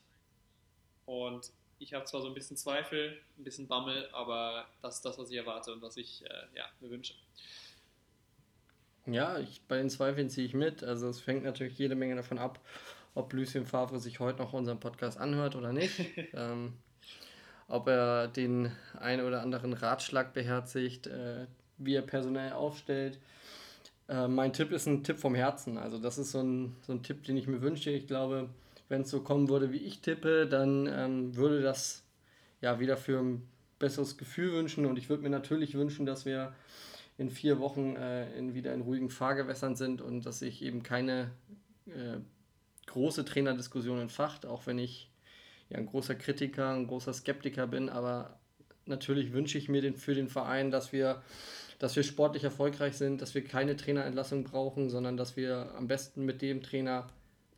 Und 1.06 1.50
ich 1.78 1.94
habe 1.94 2.04
zwar 2.04 2.22
so 2.22 2.28
ein 2.28 2.34
bisschen 2.34 2.56
Zweifel, 2.56 3.20
ein 3.38 3.44
bisschen 3.44 3.66
Bammel, 3.66 4.08
aber 4.12 4.66
das 4.82 4.96
ist 4.96 5.04
das, 5.04 5.18
was 5.18 5.30
ich 5.30 5.36
erwarte 5.36 5.72
und 5.72 5.82
was 5.82 5.96
ich 5.96 6.24
äh, 6.24 6.46
ja, 6.54 6.66
mir 6.80 6.90
wünsche. 6.90 7.14
Ja, 9.06 9.38
ich, 9.38 9.62
bei 9.62 9.76
den 9.78 9.90
Zweifeln 9.90 10.28
ziehe 10.28 10.46
ich 10.46 10.54
mit. 10.54 10.82
Also 10.82 11.08
es 11.08 11.20
fängt 11.20 11.44
natürlich 11.44 11.78
jede 11.78 11.94
Menge 11.94 12.16
davon 12.16 12.38
ab, 12.38 12.60
ob 13.14 13.32
Lucien 13.32 13.66
Favre 13.66 13.98
sich 13.98 14.20
heute 14.20 14.40
noch 14.40 14.52
unseren 14.52 14.80
Podcast 14.80 15.18
anhört 15.18 15.56
oder 15.56 15.72
nicht. 15.72 16.00
ähm, 16.34 16.74
ob 17.68 17.86
er 17.86 18.28
den 18.28 18.72
einen 18.98 19.24
oder 19.24 19.42
anderen 19.42 19.72
Ratschlag 19.72 20.32
beherzigt, 20.32 21.06
äh, 21.06 21.46
wie 21.78 21.94
er 21.94 22.02
personell 22.02 22.52
aufstellt. 22.52 23.18
Äh, 24.08 24.26
mein 24.26 24.52
Tipp 24.52 24.72
ist 24.72 24.86
ein 24.86 25.04
Tipp 25.04 25.18
vom 25.18 25.34
Herzen. 25.34 25.78
Also 25.78 25.98
das 25.98 26.18
ist 26.18 26.32
so 26.32 26.40
ein, 26.40 26.76
so 26.82 26.92
ein 26.92 27.02
Tipp, 27.02 27.22
den 27.24 27.36
ich 27.36 27.46
mir 27.46 27.62
wünsche. 27.62 27.90
Ich 27.90 28.08
glaube, 28.08 28.50
wenn 28.88 29.02
es 29.02 29.10
so 29.10 29.20
kommen 29.20 29.48
würde, 29.48 29.72
wie 29.72 29.78
ich 29.78 30.00
tippe, 30.00 30.46
dann 30.46 30.86
ähm, 30.86 31.36
würde 31.36 31.62
das 31.62 32.02
ja 32.60 32.80
wieder 32.80 32.96
für 32.96 33.20
ein 33.20 33.48
besseres 33.78 34.18
Gefühl 34.18 34.52
wünschen. 34.52 34.84
Und 34.84 34.98
ich 34.98 35.08
würde 35.08 35.22
mir 35.22 35.30
natürlich 35.30 35.74
wünschen, 35.74 36.06
dass 36.06 36.24
wir 36.24 36.52
in 37.18 37.30
vier 37.30 37.60
Wochen 37.60 37.96
äh, 37.96 38.36
in, 38.36 38.54
wieder 38.54 38.74
in 38.74 38.80
ruhigen 38.80 39.10
Fahrgewässern 39.10 39.76
sind 39.76 40.02
und 40.02 40.26
dass 40.26 40.40
sich 40.40 40.62
eben 40.62 40.82
keine 40.82 41.30
äh, 41.86 42.18
große 42.90 43.24
Trainerdiskussion 43.24 44.00
entfacht, 44.00 44.46
auch 44.46 44.66
wenn 44.66 44.78
ich 44.78 45.10
ja 45.70 45.78
ein 45.78 45.86
großer 45.86 46.14
Kritiker, 46.14 46.70
ein 46.70 46.86
großer 46.86 47.12
Skeptiker 47.12 47.66
bin, 47.66 47.88
aber 47.88 48.38
natürlich 48.86 49.32
wünsche 49.32 49.58
ich 49.58 49.68
mir 49.68 49.80
den, 49.80 49.94
für 49.96 50.14
den 50.14 50.28
Verein, 50.28 50.70
dass 50.70 50.92
wir, 50.92 51.22
dass 51.78 51.96
wir 51.96 52.02
sportlich 52.02 52.44
erfolgreich 52.44 52.96
sind, 52.96 53.22
dass 53.22 53.34
wir 53.34 53.44
keine 53.44 53.76
Trainerentlassung 53.76 54.44
brauchen, 54.44 54.90
sondern 54.90 55.16
dass 55.16 55.36
wir 55.36 55.72
am 55.76 55.86
besten 55.86 56.24
mit 56.24 56.42
dem 56.42 56.62
Trainer 56.62 57.08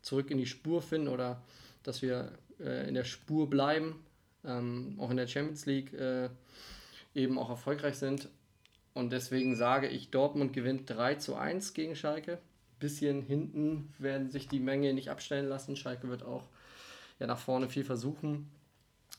zurück 0.03 0.31
in 0.31 0.39
die 0.39 0.47
Spur 0.47 0.83
finden 0.83 1.09
oder 1.09 1.43
dass 1.83 2.03
wir 2.03 2.33
äh, 2.61 2.87
in 2.87 2.95
der 2.95 3.05
Spur 3.05 3.49
bleiben, 3.49 4.05
ähm, 4.45 4.97
auch 4.99 5.11
in 5.11 5.17
der 5.17 5.27
Champions 5.27 5.67
League 5.67 5.93
äh, 5.95 6.29
eben 7.15 7.39
auch 7.39 7.51
erfolgreich 7.51 7.97
sind. 7.97 8.29
Und 8.95 9.13
deswegen 9.13 9.57
sage 9.57 9.89
ich, 9.89 10.11
Dortmund 10.11 10.53
gewinnt 10.53 10.91
3 10.91 11.15
zu 11.15 11.35
1 11.35 11.73
gegen 11.73 11.97
Schalke. 11.97 12.39
Bisschen 12.83 13.23
hinten 13.23 13.95
werden 13.99 14.33
sich 14.33 14.49
die 14.49 14.59
Menge 14.59 14.93
nicht 14.93 15.09
abstellen 15.09 15.49
lassen. 15.49 15.77
Schalke 15.77 16.09
wird 16.09 16.25
auch 16.25 16.49
ja, 17.21 17.29
nach 17.29 17.39
vorne 17.39 17.69
viel 17.69 17.85
versuchen. 17.85 18.51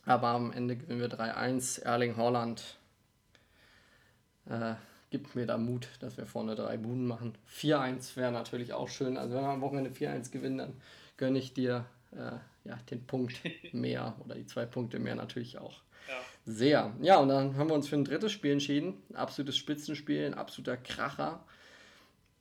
Aber 0.06 0.28
am 0.28 0.52
Ende 0.52 0.76
gewinnen 0.76 1.00
wir 1.00 1.10
3-1. 1.10 1.82
Erling 1.82 2.18
Haaland 2.18 2.78
äh, 4.50 4.74
gibt 5.12 5.34
mir 5.34 5.46
da 5.46 5.58
Mut, 5.58 5.88
dass 6.02 6.18
wir 6.18 6.26
vorne 6.26 6.56
drei 6.56 6.76
Buden 6.76 7.08
machen. 7.08 7.36
4-1 7.58 8.18
wäre 8.18 8.34
natürlich 8.34 8.74
auch 8.74 8.90
schön. 8.90 9.16
Also 9.16 9.36
wenn 9.36 9.44
wir 9.44 9.50
am 9.50 9.62
Wochenende 9.62 9.92
4-1 9.92 10.32
gewinnen, 10.32 10.58
dann 10.58 10.74
gönne 11.16 11.40
ich 11.40 11.54
dir 11.54 11.86
äh, 12.12 12.68
ja, 12.68 12.76
den 12.92 13.08
Punkt 13.08 13.40
mehr 13.72 14.14
oder 14.26 14.36
die 14.36 14.46
zwei 14.46 14.66
Punkte 14.66 15.00
mehr 15.00 15.16
natürlich 15.16 15.58
auch. 15.58 15.82
Ja. 16.10 16.16
Sehr. 16.46 16.94
Ja, 17.00 17.18
und 17.20 17.30
dann 17.30 17.56
haben 17.56 17.70
wir 17.70 17.76
uns 17.76 17.88
für 17.88 17.96
ein 17.96 18.04
drittes 18.04 18.34
Spiel 18.34 18.52
entschieden. 18.52 19.02
Ein 19.12 19.16
absolutes 19.16 19.56
Spitzenspiel, 19.56 20.26
ein 20.26 20.34
absoluter 20.34 20.76
Kracher. 20.76 21.46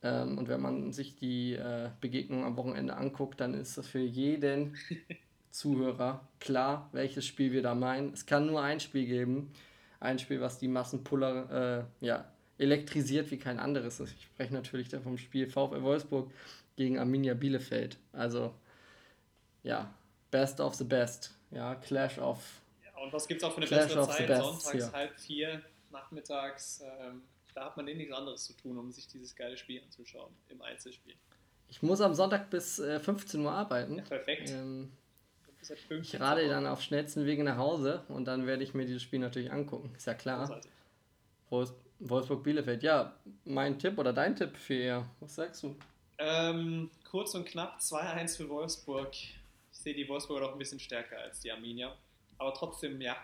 Ähm, 0.03 0.37
und 0.37 0.47
wenn 0.47 0.61
man 0.61 0.91
sich 0.91 1.15
die 1.15 1.53
äh, 1.53 1.89
Begegnung 2.01 2.43
am 2.43 2.57
Wochenende 2.57 2.95
anguckt, 2.95 3.39
dann 3.39 3.53
ist 3.53 3.77
das 3.77 3.87
für 3.87 3.99
jeden 3.99 4.77
Zuhörer 5.51 6.27
klar, 6.39 6.89
welches 6.91 7.25
Spiel 7.25 7.51
wir 7.51 7.61
da 7.61 7.75
meinen. 7.75 8.13
Es 8.13 8.25
kann 8.25 8.47
nur 8.47 8.61
ein 8.61 8.79
Spiel 8.79 9.05
geben. 9.05 9.51
Ein 9.99 10.19
Spiel, 10.19 10.41
was 10.41 10.57
die 10.57 10.67
Massenpuller 10.67 11.85
äh, 12.01 12.05
ja, 12.05 12.25
elektrisiert 12.57 13.31
wie 13.31 13.37
kein 13.37 13.59
anderes. 13.59 13.99
Ich 13.99 14.23
spreche 14.23 14.53
natürlich 14.53 14.89
da 14.89 14.99
vom 14.99 15.17
Spiel 15.17 15.47
VfL 15.47 15.81
Wolfsburg 15.81 16.31
gegen 16.75 16.99
Arminia 16.99 17.35
Bielefeld. 17.35 17.97
Also, 18.11 18.53
ja, 19.63 19.93
best 20.31 20.59
of 20.59 20.75
the 20.75 20.83
best. 20.83 21.33
Ja, 21.51 21.75
Clash 21.75 22.17
of 22.17 22.39
und 23.03 23.11
was 23.11 23.27
gibt 23.27 23.41
es 23.41 23.47
auch 23.47 23.51
für 23.51 23.57
eine 23.57 23.67
Clash 23.67 23.87
bessere 23.87 24.07
Zeit? 24.07 24.27
Best, 24.27 24.41
Sonntags 24.41 24.85
ja. 24.85 24.91
halb 24.93 25.19
vier, 25.19 25.61
nachmittags. 25.91 26.83
Ähm, 26.99 27.23
da 27.53 27.65
hat 27.65 27.77
man 27.77 27.87
eh 27.87 27.93
nichts 27.93 28.13
anderes 28.13 28.45
zu 28.45 28.53
tun, 28.53 28.77
um 28.77 28.91
sich 28.91 29.07
dieses 29.07 29.35
geile 29.35 29.57
Spiel 29.57 29.81
anzuschauen 29.83 30.33
im 30.49 30.61
Einzelspiel. 30.61 31.15
Ich 31.69 31.81
muss 31.81 32.01
am 32.01 32.13
Sonntag 32.13 32.49
bis 32.49 32.79
äh, 32.79 32.99
15 32.99 33.41
Uhr 33.41 33.51
arbeiten. 33.51 33.97
Ja, 33.97 34.03
perfekt. 34.03 34.49
Ähm, 34.51 34.91
ich 36.01 36.19
rade 36.19 36.47
dann 36.49 36.67
auf 36.67 36.81
schnellsten 36.81 37.25
Wege 37.25 37.43
nach 37.43 37.57
Hause 37.57 38.03
und 38.09 38.25
dann 38.25 38.45
werde 38.45 38.63
ich 38.63 38.73
mir 38.73 38.85
dieses 38.85 39.01
Spiel 39.01 39.19
natürlich 39.19 39.51
angucken. 39.51 39.93
Ist 39.95 40.05
ja 40.05 40.13
klar. 40.13 40.61
Wolfsburg-Bielefeld. 41.49 42.83
Ja, 42.83 43.15
mein 43.45 43.79
Tipp 43.79 43.97
oder 43.97 44.11
dein 44.11 44.35
Tipp 44.35 44.57
für 44.57 44.73
ihr. 44.73 45.05
Was 45.21 45.35
sagst 45.35 45.63
du? 45.63 45.75
Ähm, 46.17 46.91
kurz 47.09 47.33
und 47.33 47.45
knapp 47.45 47.79
2-1 47.79 48.37
für 48.37 48.49
Wolfsburg. 48.49 49.13
Ich 49.13 49.37
sehe 49.71 49.93
die 49.93 50.07
Wolfsburger 50.09 50.47
doch 50.47 50.53
ein 50.53 50.59
bisschen 50.59 50.79
stärker 50.79 51.17
als 51.17 51.39
die 51.39 51.51
Arminia 51.51 51.95
aber 52.43 52.53
trotzdem, 52.53 52.99
ja, 53.01 53.15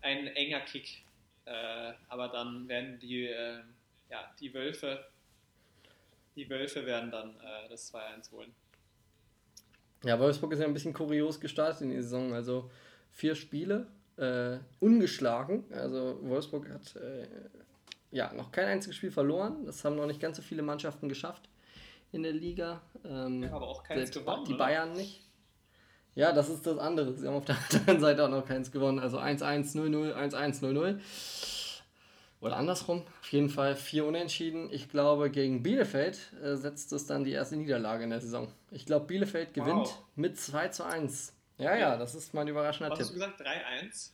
ein 0.00 0.26
enger 0.28 0.60
Kick. 0.60 1.02
Äh, 1.50 1.92
aber 2.08 2.28
dann 2.28 2.68
werden 2.68 2.98
die, 3.00 3.26
äh, 3.26 3.60
ja, 4.08 4.30
die 4.38 4.54
Wölfe 4.54 5.04
die 6.36 6.48
Wölfe 6.48 6.86
werden 6.86 7.10
dann 7.10 7.30
äh, 7.36 7.68
das 7.68 7.92
2-1 7.92 8.32
holen. 8.32 8.54
Ja, 10.04 10.18
Wolfsburg 10.18 10.52
ist 10.52 10.60
ja 10.60 10.66
ein 10.66 10.72
bisschen 10.72 10.94
kurios 10.94 11.40
gestartet 11.40 11.82
in 11.82 11.90
die 11.90 12.00
Saison. 12.00 12.32
Also 12.32 12.70
vier 13.10 13.34
Spiele, 13.34 13.86
äh, 14.16 14.58
ungeschlagen. 14.78 15.64
Also 15.72 16.18
Wolfsburg 16.22 16.70
hat 16.70 16.96
äh, 16.96 17.26
ja 18.10 18.32
noch 18.32 18.50
kein 18.52 18.66
einziges 18.66 18.96
Spiel 18.96 19.10
verloren. 19.10 19.66
Das 19.66 19.84
haben 19.84 19.96
noch 19.96 20.06
nicht 20.06 20.20
ganz 20.20 20.36
so 20.36 20.42
viele 20.42 20.62
Mannschaften 20.62 21.08
geschafft 21.08 21.48
in 22.12 22.22
der 22.22 22.32
Liga. 22.32 22.80
Ähm, 23.04 23.42
ja, 23.42 23.52
aber 23.52 23.68
auch 23.68 23.82
keins 23.82 24.10
gewonnen. 24.10 24.44
Die 24.46 24.54
oder? 24.54 24.64
Bayern 24.64 24.92
nicht. 24.94 25.22
Ja, 26.14 26.32
das 26.32 26.48
ist 26.48 26.66
das 26.66 26.78
andere. 26.78 27.14
Sie 27.14 27.26
haben 27.26 27.36
auf 27.36 27.44
der 27.44 27.56
anderen 27.72 28.00
Seite 28.00 28.24
auch 28.24 28.30
noch 28.30 28.46
keins 28.46 28.70
gewonnen. 28.72 28.98
Also 28.98 29.18
1-1, 29.18 29.74
0-0, 29.74 30.14
1-1, 30.14 30.60
0-0. 30.62 31.00
Oder 32.40 32.56
andersrum, 32.56 33.02
auf 33.20 33.32
jeden 33.32 33.50
Fall 33.50 33.76
vier 33.76 34.06
Unentschieden. 34.06 34.70
Ich 34.72 34.88
glaube, 34.88 35.30
gegen 35.30 35.62
Bielefeld 35.62 36.18
äh, 36.42 36.56
setzt 36.56 36.92
es 36.92 37.06
dann 37.06 37.24
die 37.24 37.32
erste 37.32 37.56
Niederlage 37.56 38.04
in 38.04 38.10
der 38.10 38.20
Saison. 38.20 38.50
Ich 38.70 38.86
glaube, 38.86 39.06
Bielefeld 39.06 39.52
gewinnt 39.52 39.86
wow. 39.86 40.02
mit 40.16 40.40
2 40.40 40.68
zu 40.68 40.84
1. 40.84 41.34
Ja, 41.58 41.76
ja, 41.76 41.96
das 41.98 42.14
ist 42.14 42.32
mein 42.32 42.48
überraschender 42.48 42.90
Was 42.90 42.98
Tipp. 42.98 43.20
Hast 43.20 43.38
du 43.38 43.42
gesagt? 43.42 43.42
3-1? 43.84 44.10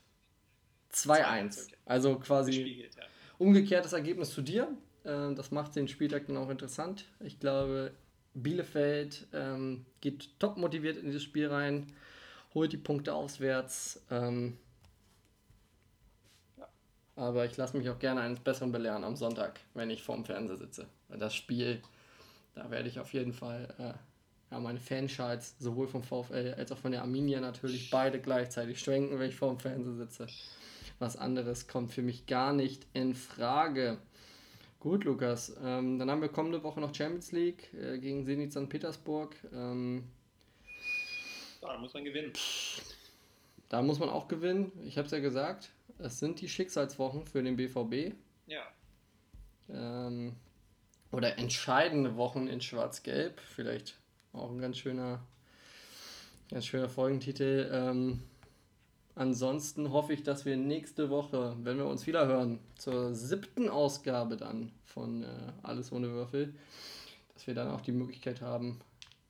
2-1. 0.92 1.66
Okay. 1.66 1.76
Also 1.84 2.18
quasi 2.18 2.88
ja. 2.96 3.04
umgekehrtes 3.38 3.92
Ergebnis 3.92 4.32
zu 4.32 4.42
dir. 4.42 4.68
Äh, 5.04 5.32
das 5.34 5.52
macht 5.52 5.76
den 5.76 5.86
Spieltag 5.86 6.26
dann 6.26 6.36
auch 6.36 6.50
interessant. 6.50 7.04
Ich 7.20 7.38
glaube, 7.38 7.92
Bielefeld 8.42 9.26
ähm, 9.32 9.86
geht 10.00 10.38
top 10.38 10.56
motiviert 10.56 10.96
in 10.96 11.06
dieses 11.06 11.22
Spiel 11.22 11.48
rein, 11.48 11.86
holt 12.54 12.72
die 12.72 12.76
Punkte 12.76 13.14
auswärts. 13.14 14.02
Ähm, 14.10 14.58
aber 17.16 17.46
ich 17.46 17.56
lasse 17.56 17.76
mich 17.76 17.88
auch 17.88 17.98
gerne 17.98 18.20
eines 18.20 18.40
Besseren 18.40 18.72
belehren 18.72 19.02
am 19.02 19.16
Sonntag, 19.16 19.58
wenn 19.74 19.88
ich 19.88 20.02
vorm 20.02 20.24
Fernseher 20.24 20.58
sitze. 20.58 20.86
Das 21.08 21.34
Spiel, 21.34 21.80
da 22.54 22.70
werde 22.70 22.88
ich 22.88 23.00
auf 23.00 23.12
jeden 23.14 23.32
Fall 23.32 23.74
äh, 23.78 23.94
ja, 24.50 24.60
meine 24.60 24.78
Fanschals 24.78 25.54
sowohl 25.58 25.88
vom 25.88 26.02
VfL 26.02 26.54
als 26.58 26.70
auch 26.72 26.78
von 26.78 26.92
der 26.92 27.00
Arminia 27.00 27.40
natürlich 27.40 27.90
beide 27.90 28.20
gleichzeitig 28.20 28.78
schwenken, 28.80 29.18
wenn 29.18 29.30
ich 29.30 29.36
vorm 29.36 29.58
Fernseher 29.58 29.94
sitze. 29.94 30.26
Was 30.98 31.16
anderes 31.16 31.68
kommt 31.68 31.92
für 31.92 32.02
mich 32.02 32.26
gar 32.26 32.52
nicht 32.52 32.86
in 32.92 33.14
Frage. 33.14 33.98
Gut, 34.86 35.02
Lukas. 35.02 35.52
Ähm, 35.64 35.98
dann 35.98 36.08
haben 36.08 36.20
wir 36.20 36.28
kommende 36.28 36.62
Woche 36.62 36.80
noch 36.80 36.94
Champions 36.94 37.32
League 37.32 37.74
äh, 37.74 37.98
gegen 37.98 38.24
Zenit 38.24 38.52
St. 38.52 38.68
Petersburg. 38.68 39.34
Ähm, 39.52 40.04
da 41.60 41.76
muss 41.76 41.92
man 41.92 42.04
gewinnen. 42.04 42.32
Da 43.68 43.82
muss 43.82 43.98
man 43.98 44.08
auch 44.10 44.28
gewinnen. 44.28 44.70
Ich 44.84 44.96
habe 44.96 45.06
es 45.06 45.10
ja 45.10 45.18
gesagt 45.18 45.72
es 45.98 46.20
sind 46.20 46.40
die 46.40 46.48
Schicksalswochen 46.48 47.24
für 47.24 47.42
den 47.42 47.56
BVB. 47.56 48.14
Ja. 48.46 48.62
Ähm, 49.68 50.36
oder 51.10 51.36
entscheidende 51.36 52.14
Wochen 52.14 52.46
in 52.46 52.60
Schwarz-Gelb. 52.60 53.40
Vielleicht 53.40 53.98
auch 54.32 54.52
ein 54.52 54.60
ganz 54.60 54.78
schöner, 54.78 55.20
ganz 56.48 56.64
schöner 56.64 56.88
Folgentitel. 56.88 57.68
Ansonsten 59.16 59.92
hoffe 59.92 60.12
ich, 60.12 60.24
dass 60.24 60.44
wir 60.44 60.58
nächste 60.58 61.08
Woche, 61.08 61.56
wenn 61.62 61.78
wir 61.78 61.86
uns 61.86 62.06
wieder 62.06 62.26
hören, 62.26 62.58
zur 62.76 63.14
siebten 63.14 63.70
Ausgabe 63.70 64.36
dann 64.36 64.72
von 64.84 65.22
äh, 65.22 65.26
Alles 65.62 65.90
ohne 65.90 66.10
Würfel, 66.10 66.54
dass 67.32 67.46
wir 67.46 67.54
dann 67.54 67.70
auch 67.70 67.80
die 67.80 67.92
Möglichkeit 67.92 68.42
haben, 68.42 68.72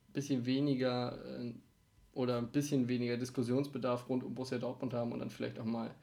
ein 0.09 0.13
bisschen 0.13 0.45
weniger 0.45 1.17
äh, 1.39 1.55
oder 2.15 2.39
ein 2.39 2.51
bisschen 2.51 2.89
weniger 2.89 3.17
Diskussionsbedarf 3.17 4.09
rund 4.09 4.25
um 4.25 4.35
Borussia 4.35 4.59
Dortmund 4.59 4.93
haben 4.93 5.13
und 5.13 5.21
dann 5.21 5.31
vielleicht 5.31 5.61
auch 5.61 5.65
mal 5.65 5.95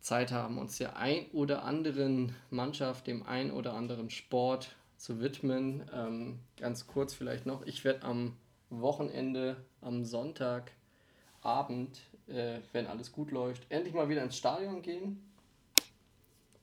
Zeit 0.00 0.32
haben, 0.32 0.58
uns 0.58 0.78
der 0.78 0.96
ein 0.96 1.26
oder 1.32 1.62
anderen 1.62 2.34
Mannschaft, 2.50 3.06
dem 3.06 3.24
ein 3.24 3.52
oder 3.52 3.74
anderen 3.74 4.10
Sport 4.10 4.74
zu 4.96 5.20
widmen. 5.20 5.88
Ähm, 5.94 6.40
ganz 6.56 6.88
kurz 6.88 7.14
vielleicht 7.14 7.46
noch, 7.46 7.64
ich 7.64 7.84
werde 7.84 8.02
am 8.02 8.36
Wochenende, 8.70 9.56
am 9.82 10.04
Sonntagabend, 10.04 12.00
äh, 12.28 12.60
wenn 12.72 12.86
alles 12.86 13.12
gut 13.12 13.30
läuft, 13.30 13.66
endlich 13.70 13.94
mal 13.94 14.08
wieder 14.08 14.22
ins 14.22 14.36
Stadion 14.36 14.82
gehen. 14.82 15.22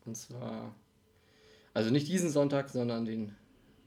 Und 0.05 0.16
zwar, 0.16 0.74
also 1.74 1.89
nicht 1.89 2.07
diesen 2.07 2.30
Sonntag, 2.30 2.70
sondern 2.70 3.05
den, 3.05 3.36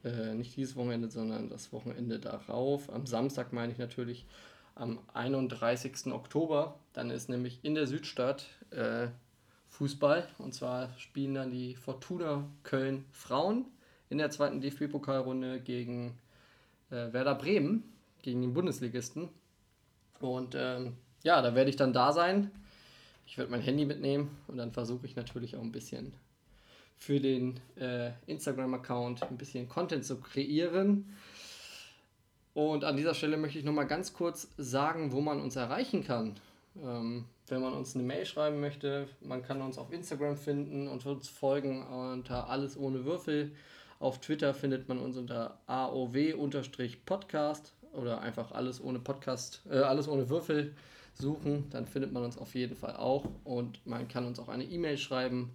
äh, 0.04 0.34
nicht 0.34 0.56
dieses 0.56 0.76
Wochenende, 0.76 1.10
sondern 1.10 1.48
das 1.48 1.72
Wochenende 1.72 2.18
darauf. 2.18 2.92
Am 2.92 3.06
Samstag 3.06 3.52
meine 3.52 3.72
ich 3.72 3.78
natürlich 3.78 4.26
am 4.74 4.98
31. 5.14 6.12
Oktober. 6.12 6.78
Dann 6.92 7.10
ist 7.10 7.28
nämlich 7.28 7.60
in 7.62 7.74
der 7.74 7.86
Südstadt 7.86 8.46
äh, 8.70 9.08
Fußball. 9.68 10.28
Und 10.38 10.54
zwar 10.54 10.92
spielen 10.98 11.34
dann 11.34 11.50
die 11.50 11.76
Fortuna 11.76 12.48
Köln 12.62 13.04
Frauen 13.12 13.66
in 14.08 14.18
der 14.18 14.30
zweiten 14.30 14.60
DFB-Pokalrunde 14.60 15.60
gegen 15.60 16.18
äh, 16.90 17.12
Werder 17.12 17.34
Bremen, 17.34 17.84
gegen 18.22 18.40
den 18.40 18.54
Bundesligisten. 18.54 19.28
Und 20.20 20.56
ähm, 20.56 20.96
ja, 21.22 21.42
da 21.42 21.54
werde 21.54 21.70
ich 21.70 21.76
dann 21.76 21.92
da 21.92 22.12
sein. 22.12 22.50
Ich 23.26 23.36
werde 23.36 23.50
mein 23.50 23.60
Handy 23.60 23.84
mitnehmen 23.84 24.36
und 24.46 24.56
dann 24.56 24.72
versuche 24.72 25.06
ich 25.06 25.16
natürlich 25.16 25.56
auch 25.56 25.62
ein 25.62 25.72
bisschen 25.72 26.14
für 26.96 27.20
den 27.20 27.60
äh, 27.76 28.10
Instagram-Account 28.26 29.22
ein 29.22 29.36
bisschen 29.36 29.68
Content 29.68 30.04
zu 30.04 30.20
kreieren. 30.20 31.14
Und 32.54 32.84
an 32.84 32.96
dieser 32.96 33.14
Stelle 33.14 33.36
möchte 33.36 33.58
ich 33.58 33.64
nochmal 33.64 33.86
ganz 33.86 34.12
kurz 34.12 34.48
sagen, 34.56 35.12
wo 35.12 35.20
man 35.20 35.40
uns 35.40 35.54
erreichen 35.56 36.02
kann. 36.02 36.40
Ähm, 36.82 37.26
wenn 37.46 37.60
man 37.62 37.72
uns 37.72 37.94
eine 37.94 38.04
Mail 38.04 38.26
schreiben 38.26 38.60
möchte, 38.60 39.06
man 39.20 39.42
kann 39.42 39.62
uns 39.62 39.78
auf 39.78 39.92
Instagram 39.92 40.36
finden 40.36 40.88
und 40.88 41.06
uns 41.06 41.28
folgen 41.28 41.86
unter 41.86 42.48
Alles 42.48 42.76
ohne 42.76 43.04
Würfel. 43.04 43.52
Auf 44.00 44.20
Twitter 44.20 44.54
findet 44.54 44.88
man 44.88 44.98
uns 44.98 45.16
unter 45.16 45.58
AOW-Podcast 45.66 46.54
oder 47.92 48.20
einfach 48.20 48.52
alles 48.52 48.82
ohne 48.82 48.98
Podcast, 48.98 49.62
äh, 49.70 49.78
alles 49.78 50.08
ohne 50.08 50.28
Würfel 50.28 50.74
suchen. 51.18 51.68
Dann 51.70 51.86
findet 51.86 52.12
man 52.12 52.24
uns 52.24 52.36
auf 52.38 52.54
jeden 52.54 52.76
Fall 52.76 52.96
auch 52.96 53.26
und 53.44 53.84
man 53.86 54.08
kann 54.08 54.26
uns 54.26 54.38
auch 54.38 54.48
eine 54.48 54.64
E-Mail 54.64 54.98
schreiben 54.98 55.54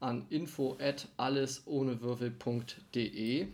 an 0.00 0.26
info 0.30 0.76
at 0.80 1.08
allesohnewürfel.de. 1.16 3.48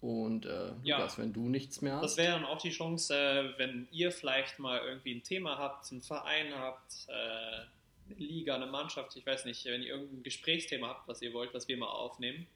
Und 0.00 0.46
äh, 0.46 0.72
ja, 0.82 0.98
Lukas, 0.98 1.18
wenn 1.18 1.32
du 1.32 1.48
nichts 1.48 1.80
mehr 1.80 1.96
hast. 1.96 2.02
Das 2.02 2.16
wäre 2.16 2.32
dann 2.32 2.44
auch 2.44 2.58
die 2.58 2.70
Chance, 2.70 3.14
äh, 3.14 3.58
wenn 3.58 3.88
ihr 3.90 4.12
vielleicht 4.12 4.58
mal 4.58 4.80
irgendwie 4.80 5.14
ein 5.14 5.22
Thema 5.22 5.58
habt, 5.58 5.90
einen 5.90 6.02
Verein 6.02 6.54
habt, 6.54 7.06
äh, 7.08 7.12
eine 7.12 8.18
Liga, 8.18 8.54
eine 8.54 8.66
Mannschaft, 8.66 9.16
ich 9.16 9.26
weiß 9.26 9.46
nicht, 9.46 9.64
wenn 9.64 9.82
ihr 9.82 9.88
irgendein 9.88 10.22
Gesprächsthema 10.22 10.88
habt, 10.88 11.08
was 11.08 11.22
ihr 11.22 11.32
wollt, 11.32 11.54
was 11.54 11.66
wir 11.66 11.76
mal 11.76 11.88
aufnehmen, 11.88 12.46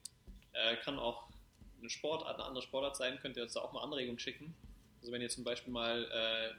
äh, 0.52 0.76
kann 0.76 0.98
auch 0.98 1.24
eine 1.80 1.90
Sportart, 1.90 2.36
eine 2.36 2.44
andere 2.44 2.62
Sportart 2.62 2.96
sein, 2.96 3.18
könnt 3.20 3.36
ihr 3.36 3.42
uns 3.42 3.54
da 3.54 3.60
auch 3.60 3.72
mal 3.72 3.82
Anregungen 3.82 4.18
schicken. 4.18 4.54
Also 5.00 5.12
wenn 5.12 5.22
ihr 5.22 5.30
zum 5.30 5.44
Beispiel 5.44 5.72
mal 5.72 6.04
äh, 6.04 6.50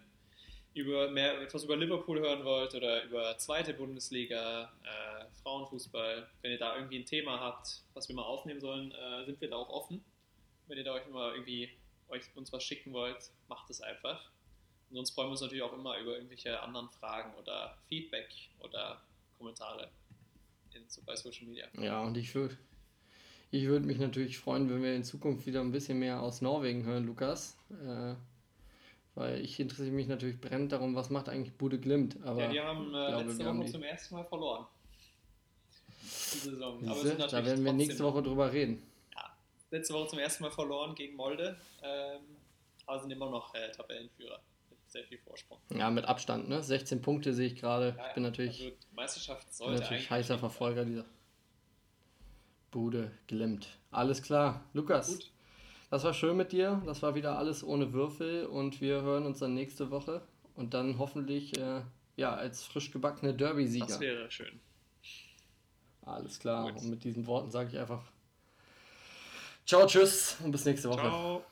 über 0.74 1.10
mehr 1.10 1.42
etwas 1.42 1.64
über 1.64 1.76
Liverpool 1.76 2.20
hören 2.20 2.46
wollt 2.46 2.74
oder 2.76 3.04
über 3.04 3.38
zweite 3.38 3.74
Bundesliga, 3.74 4.72
äh, 4.84 5.26
Frauenfußball, 5.44 6.30
wenn 6.42 6.52
ihr 6.52 6.58
da 6.60 6.76
irgendwie 6.76 7.00
ein 7.00 7.06
Thema 7.06 7.40
habt, 7.40 7.82
was 7.94 8.08
wir 8.08 8.16
mal 8.16 8.24
aufnehmen 8.24 8.62
sollen, 8.62 8.94
sind 9.26 9.42
wir 9.42 9.50
da 9.50 9.58
auch 9.58 9.70
offen 9.70 10.04
wenn 10.72 10.78
ihr 10.78 10.86
da 10.86 10.94
euch 10.94 11.08
mal 11.10 11.34
irgendwie 11.34 11.70
euch 12.08 12.22
uns 12.36 12.52
was 12.54 12.64
schicken 12.64 12.94
wollt, 12.94 13.32
macht 13.50 13.70
es 13.70 13.82
einfach. 13.82 14.32
Und 14.90 14.96
sonst 14.96 15.12
freuen 15.12 15.28
wir 15.28 15.32
uns 15.32 15.42
natürlich 15.42 15.64
auch 15.64 15.74
immer 15.74 16.00
über 16.00 16.16
irgendwelche 16.16 16.62
anderen 16.62 16.90
Fragen 16.90 17.34
oder 17.36 17.78
Feedback 17.88 18.30
oder 18.60 19.02
Kommentare 19.38 19.90
in, 20.74 20.84
bei 21.06 21.16
Social 21.16 21.48
Media. 21.48 21.68
Ja, 21.78 22.02
und 22.02 22.16
ich 22.16 22.34
würde 22.34 22.58
ich 23.52 23.66
würd 23.66 23.86
mich 23.86 24.00
natürlich 24.00 24.38
freuen, 24.38 24.70
wenn 24.70 24.82
wir 24.82 24.96
in 24.96 25.04
Zukunft 25.04 25.46
wieder 25.46 25.60
ein 25.60 25.74
bisschen 25.74 26.00
mehr 26.00 26.22
aus 26.22 26.42
Norwegen 26.42 26.86
hören, 26.86 27.06
Lukas. 27.06 27.58
Äh, 27.70 28.16
weil 29.16 29.42
ich 29.42 29.60
interessiere 29.60 29.92
mich 29.92 30.08
natürlich 30.08 30.40
brennend 30.40 30.72
darum, 30.72 30.96
was 30.96 31.10
macht 31.10 31.30
eigentlich 31.30 31.54
Bude 31.58 31.80
Glimt. 31.80 32.18
Aber 32.24 32.42
ja, 32.44 32.50
die 32.50 32.60
haben 32.60 32.88
äh, 32.88 32.92
glaube, 32.92 33.24
letzte 33.26 33.46
Woche 33.46 33.66
zum 33.66 33.84
ersten 33.84 34.16
Mal 34.16 34.26
verloren. 34.26 34.66
Die 36.02 36.38
Saison. 36.38 36.80
Diese, 36.82 37.16
da 37.16 37.46
werden 37.46 37.66
wir 37.66 37.74
nächste 37.74 38.04
Woche 38.04 38.24
drüber 38.24 38.52
reden 38.52 38.82
letzte 39.72 39.94
Woche 39.94 40.10
zum 40.10 40.20
ersten 40.20 40.44
Mal 40.44 40.52
verloren 40.52 40.94
gegen 40.96 41.16
Molde, 41.16 41.58
ähm, 41.82 42.22
aber 42.86 43.00
sind 43.00 43.12
immer 43.12 43.30
noch 43.30 43.56
äh, 43.56 43.72
Tabellenführer 43.72 44.40
mit 44.70 44.80
sehr 44.88 45.04
viel 45.06 45.18
Vorsprung. 45.18 45.58
Ja, 45.70 45.90
mit 45.90 46.06
Abstand, 46.06 46.50
ne? 46.50 46.62
16 46.62 47.02
Punkte 47.02 47.34
sehe 47.34 47.48
ich 47.48 47.56
gerade. 47.56 47.96
Ja, 47.98 48.08
ich 48.10 48.14
bin 48.14 48.24
natürlich, 48.24 48.62
also 48.62 48.76
Meisterschaft 48.92 49.54
sollte 49.54 49.74
bin 49.74 49.82
natürlich 49.82 50.12
heißer 50.12 50.38
Verfolger 50.38 50.86
dieser 50.86 51.06
Bude 52.70 53.12
glimmt. 53.28 53.68
Alles 53.90 54.22
klar, 54.22 54.64
Lukas. 54.74 55.18
Gut. 55.18 55.32
Das 55.92 56.06
war 56.06 56.14
schön 56.14 56.38
mit 56.38 56.54
dir. 56.54 56.82
Das 56.86 57.04
war 57.04 57.16
wieder 57.16 57.38
alles 57.38 57.64
ohne 57.64 57.92
Würfel 57.92 58.46
und 58.46 58.80
wir 58.80 59.02
hören 59.02 59.26
uns 59.26 59.40
dann 59.40 59.54
nächste 59.54 59.92
Woche 59.92 60.22
und 60.56 60.74
dann 60.74 60.98
hoffentlich 60.98 61.58
äh, 61.60 61.82
ja 62.16 62.34
als 62.34 62.64
frisch 62.64 62.92
gebackene 62.92 63.34
Derby-Sieger. 63.34 63.86
Das 63.86 64.00
wäre 64.00 64.32
schön. 64.32 64.60
Alles 66.04 66.40
klar. 66.40 66.72
Gut. 66.72 66.82
Und 66.82 66.90
mit 66.90 67.04
diesen 67.04 67.28
Worten 67.28 67.52
sage 67.52 67.70
ich 67.70 67.78
einfach 67.78 68.04
Ciao, 69.66 69.86
tschüss 69.86 70.38
und 70.44 70.52
bis 70.52 70.66
nächste 70.66 70.90
Woche. 70.90 71.02
Ciao. 71.02 71.44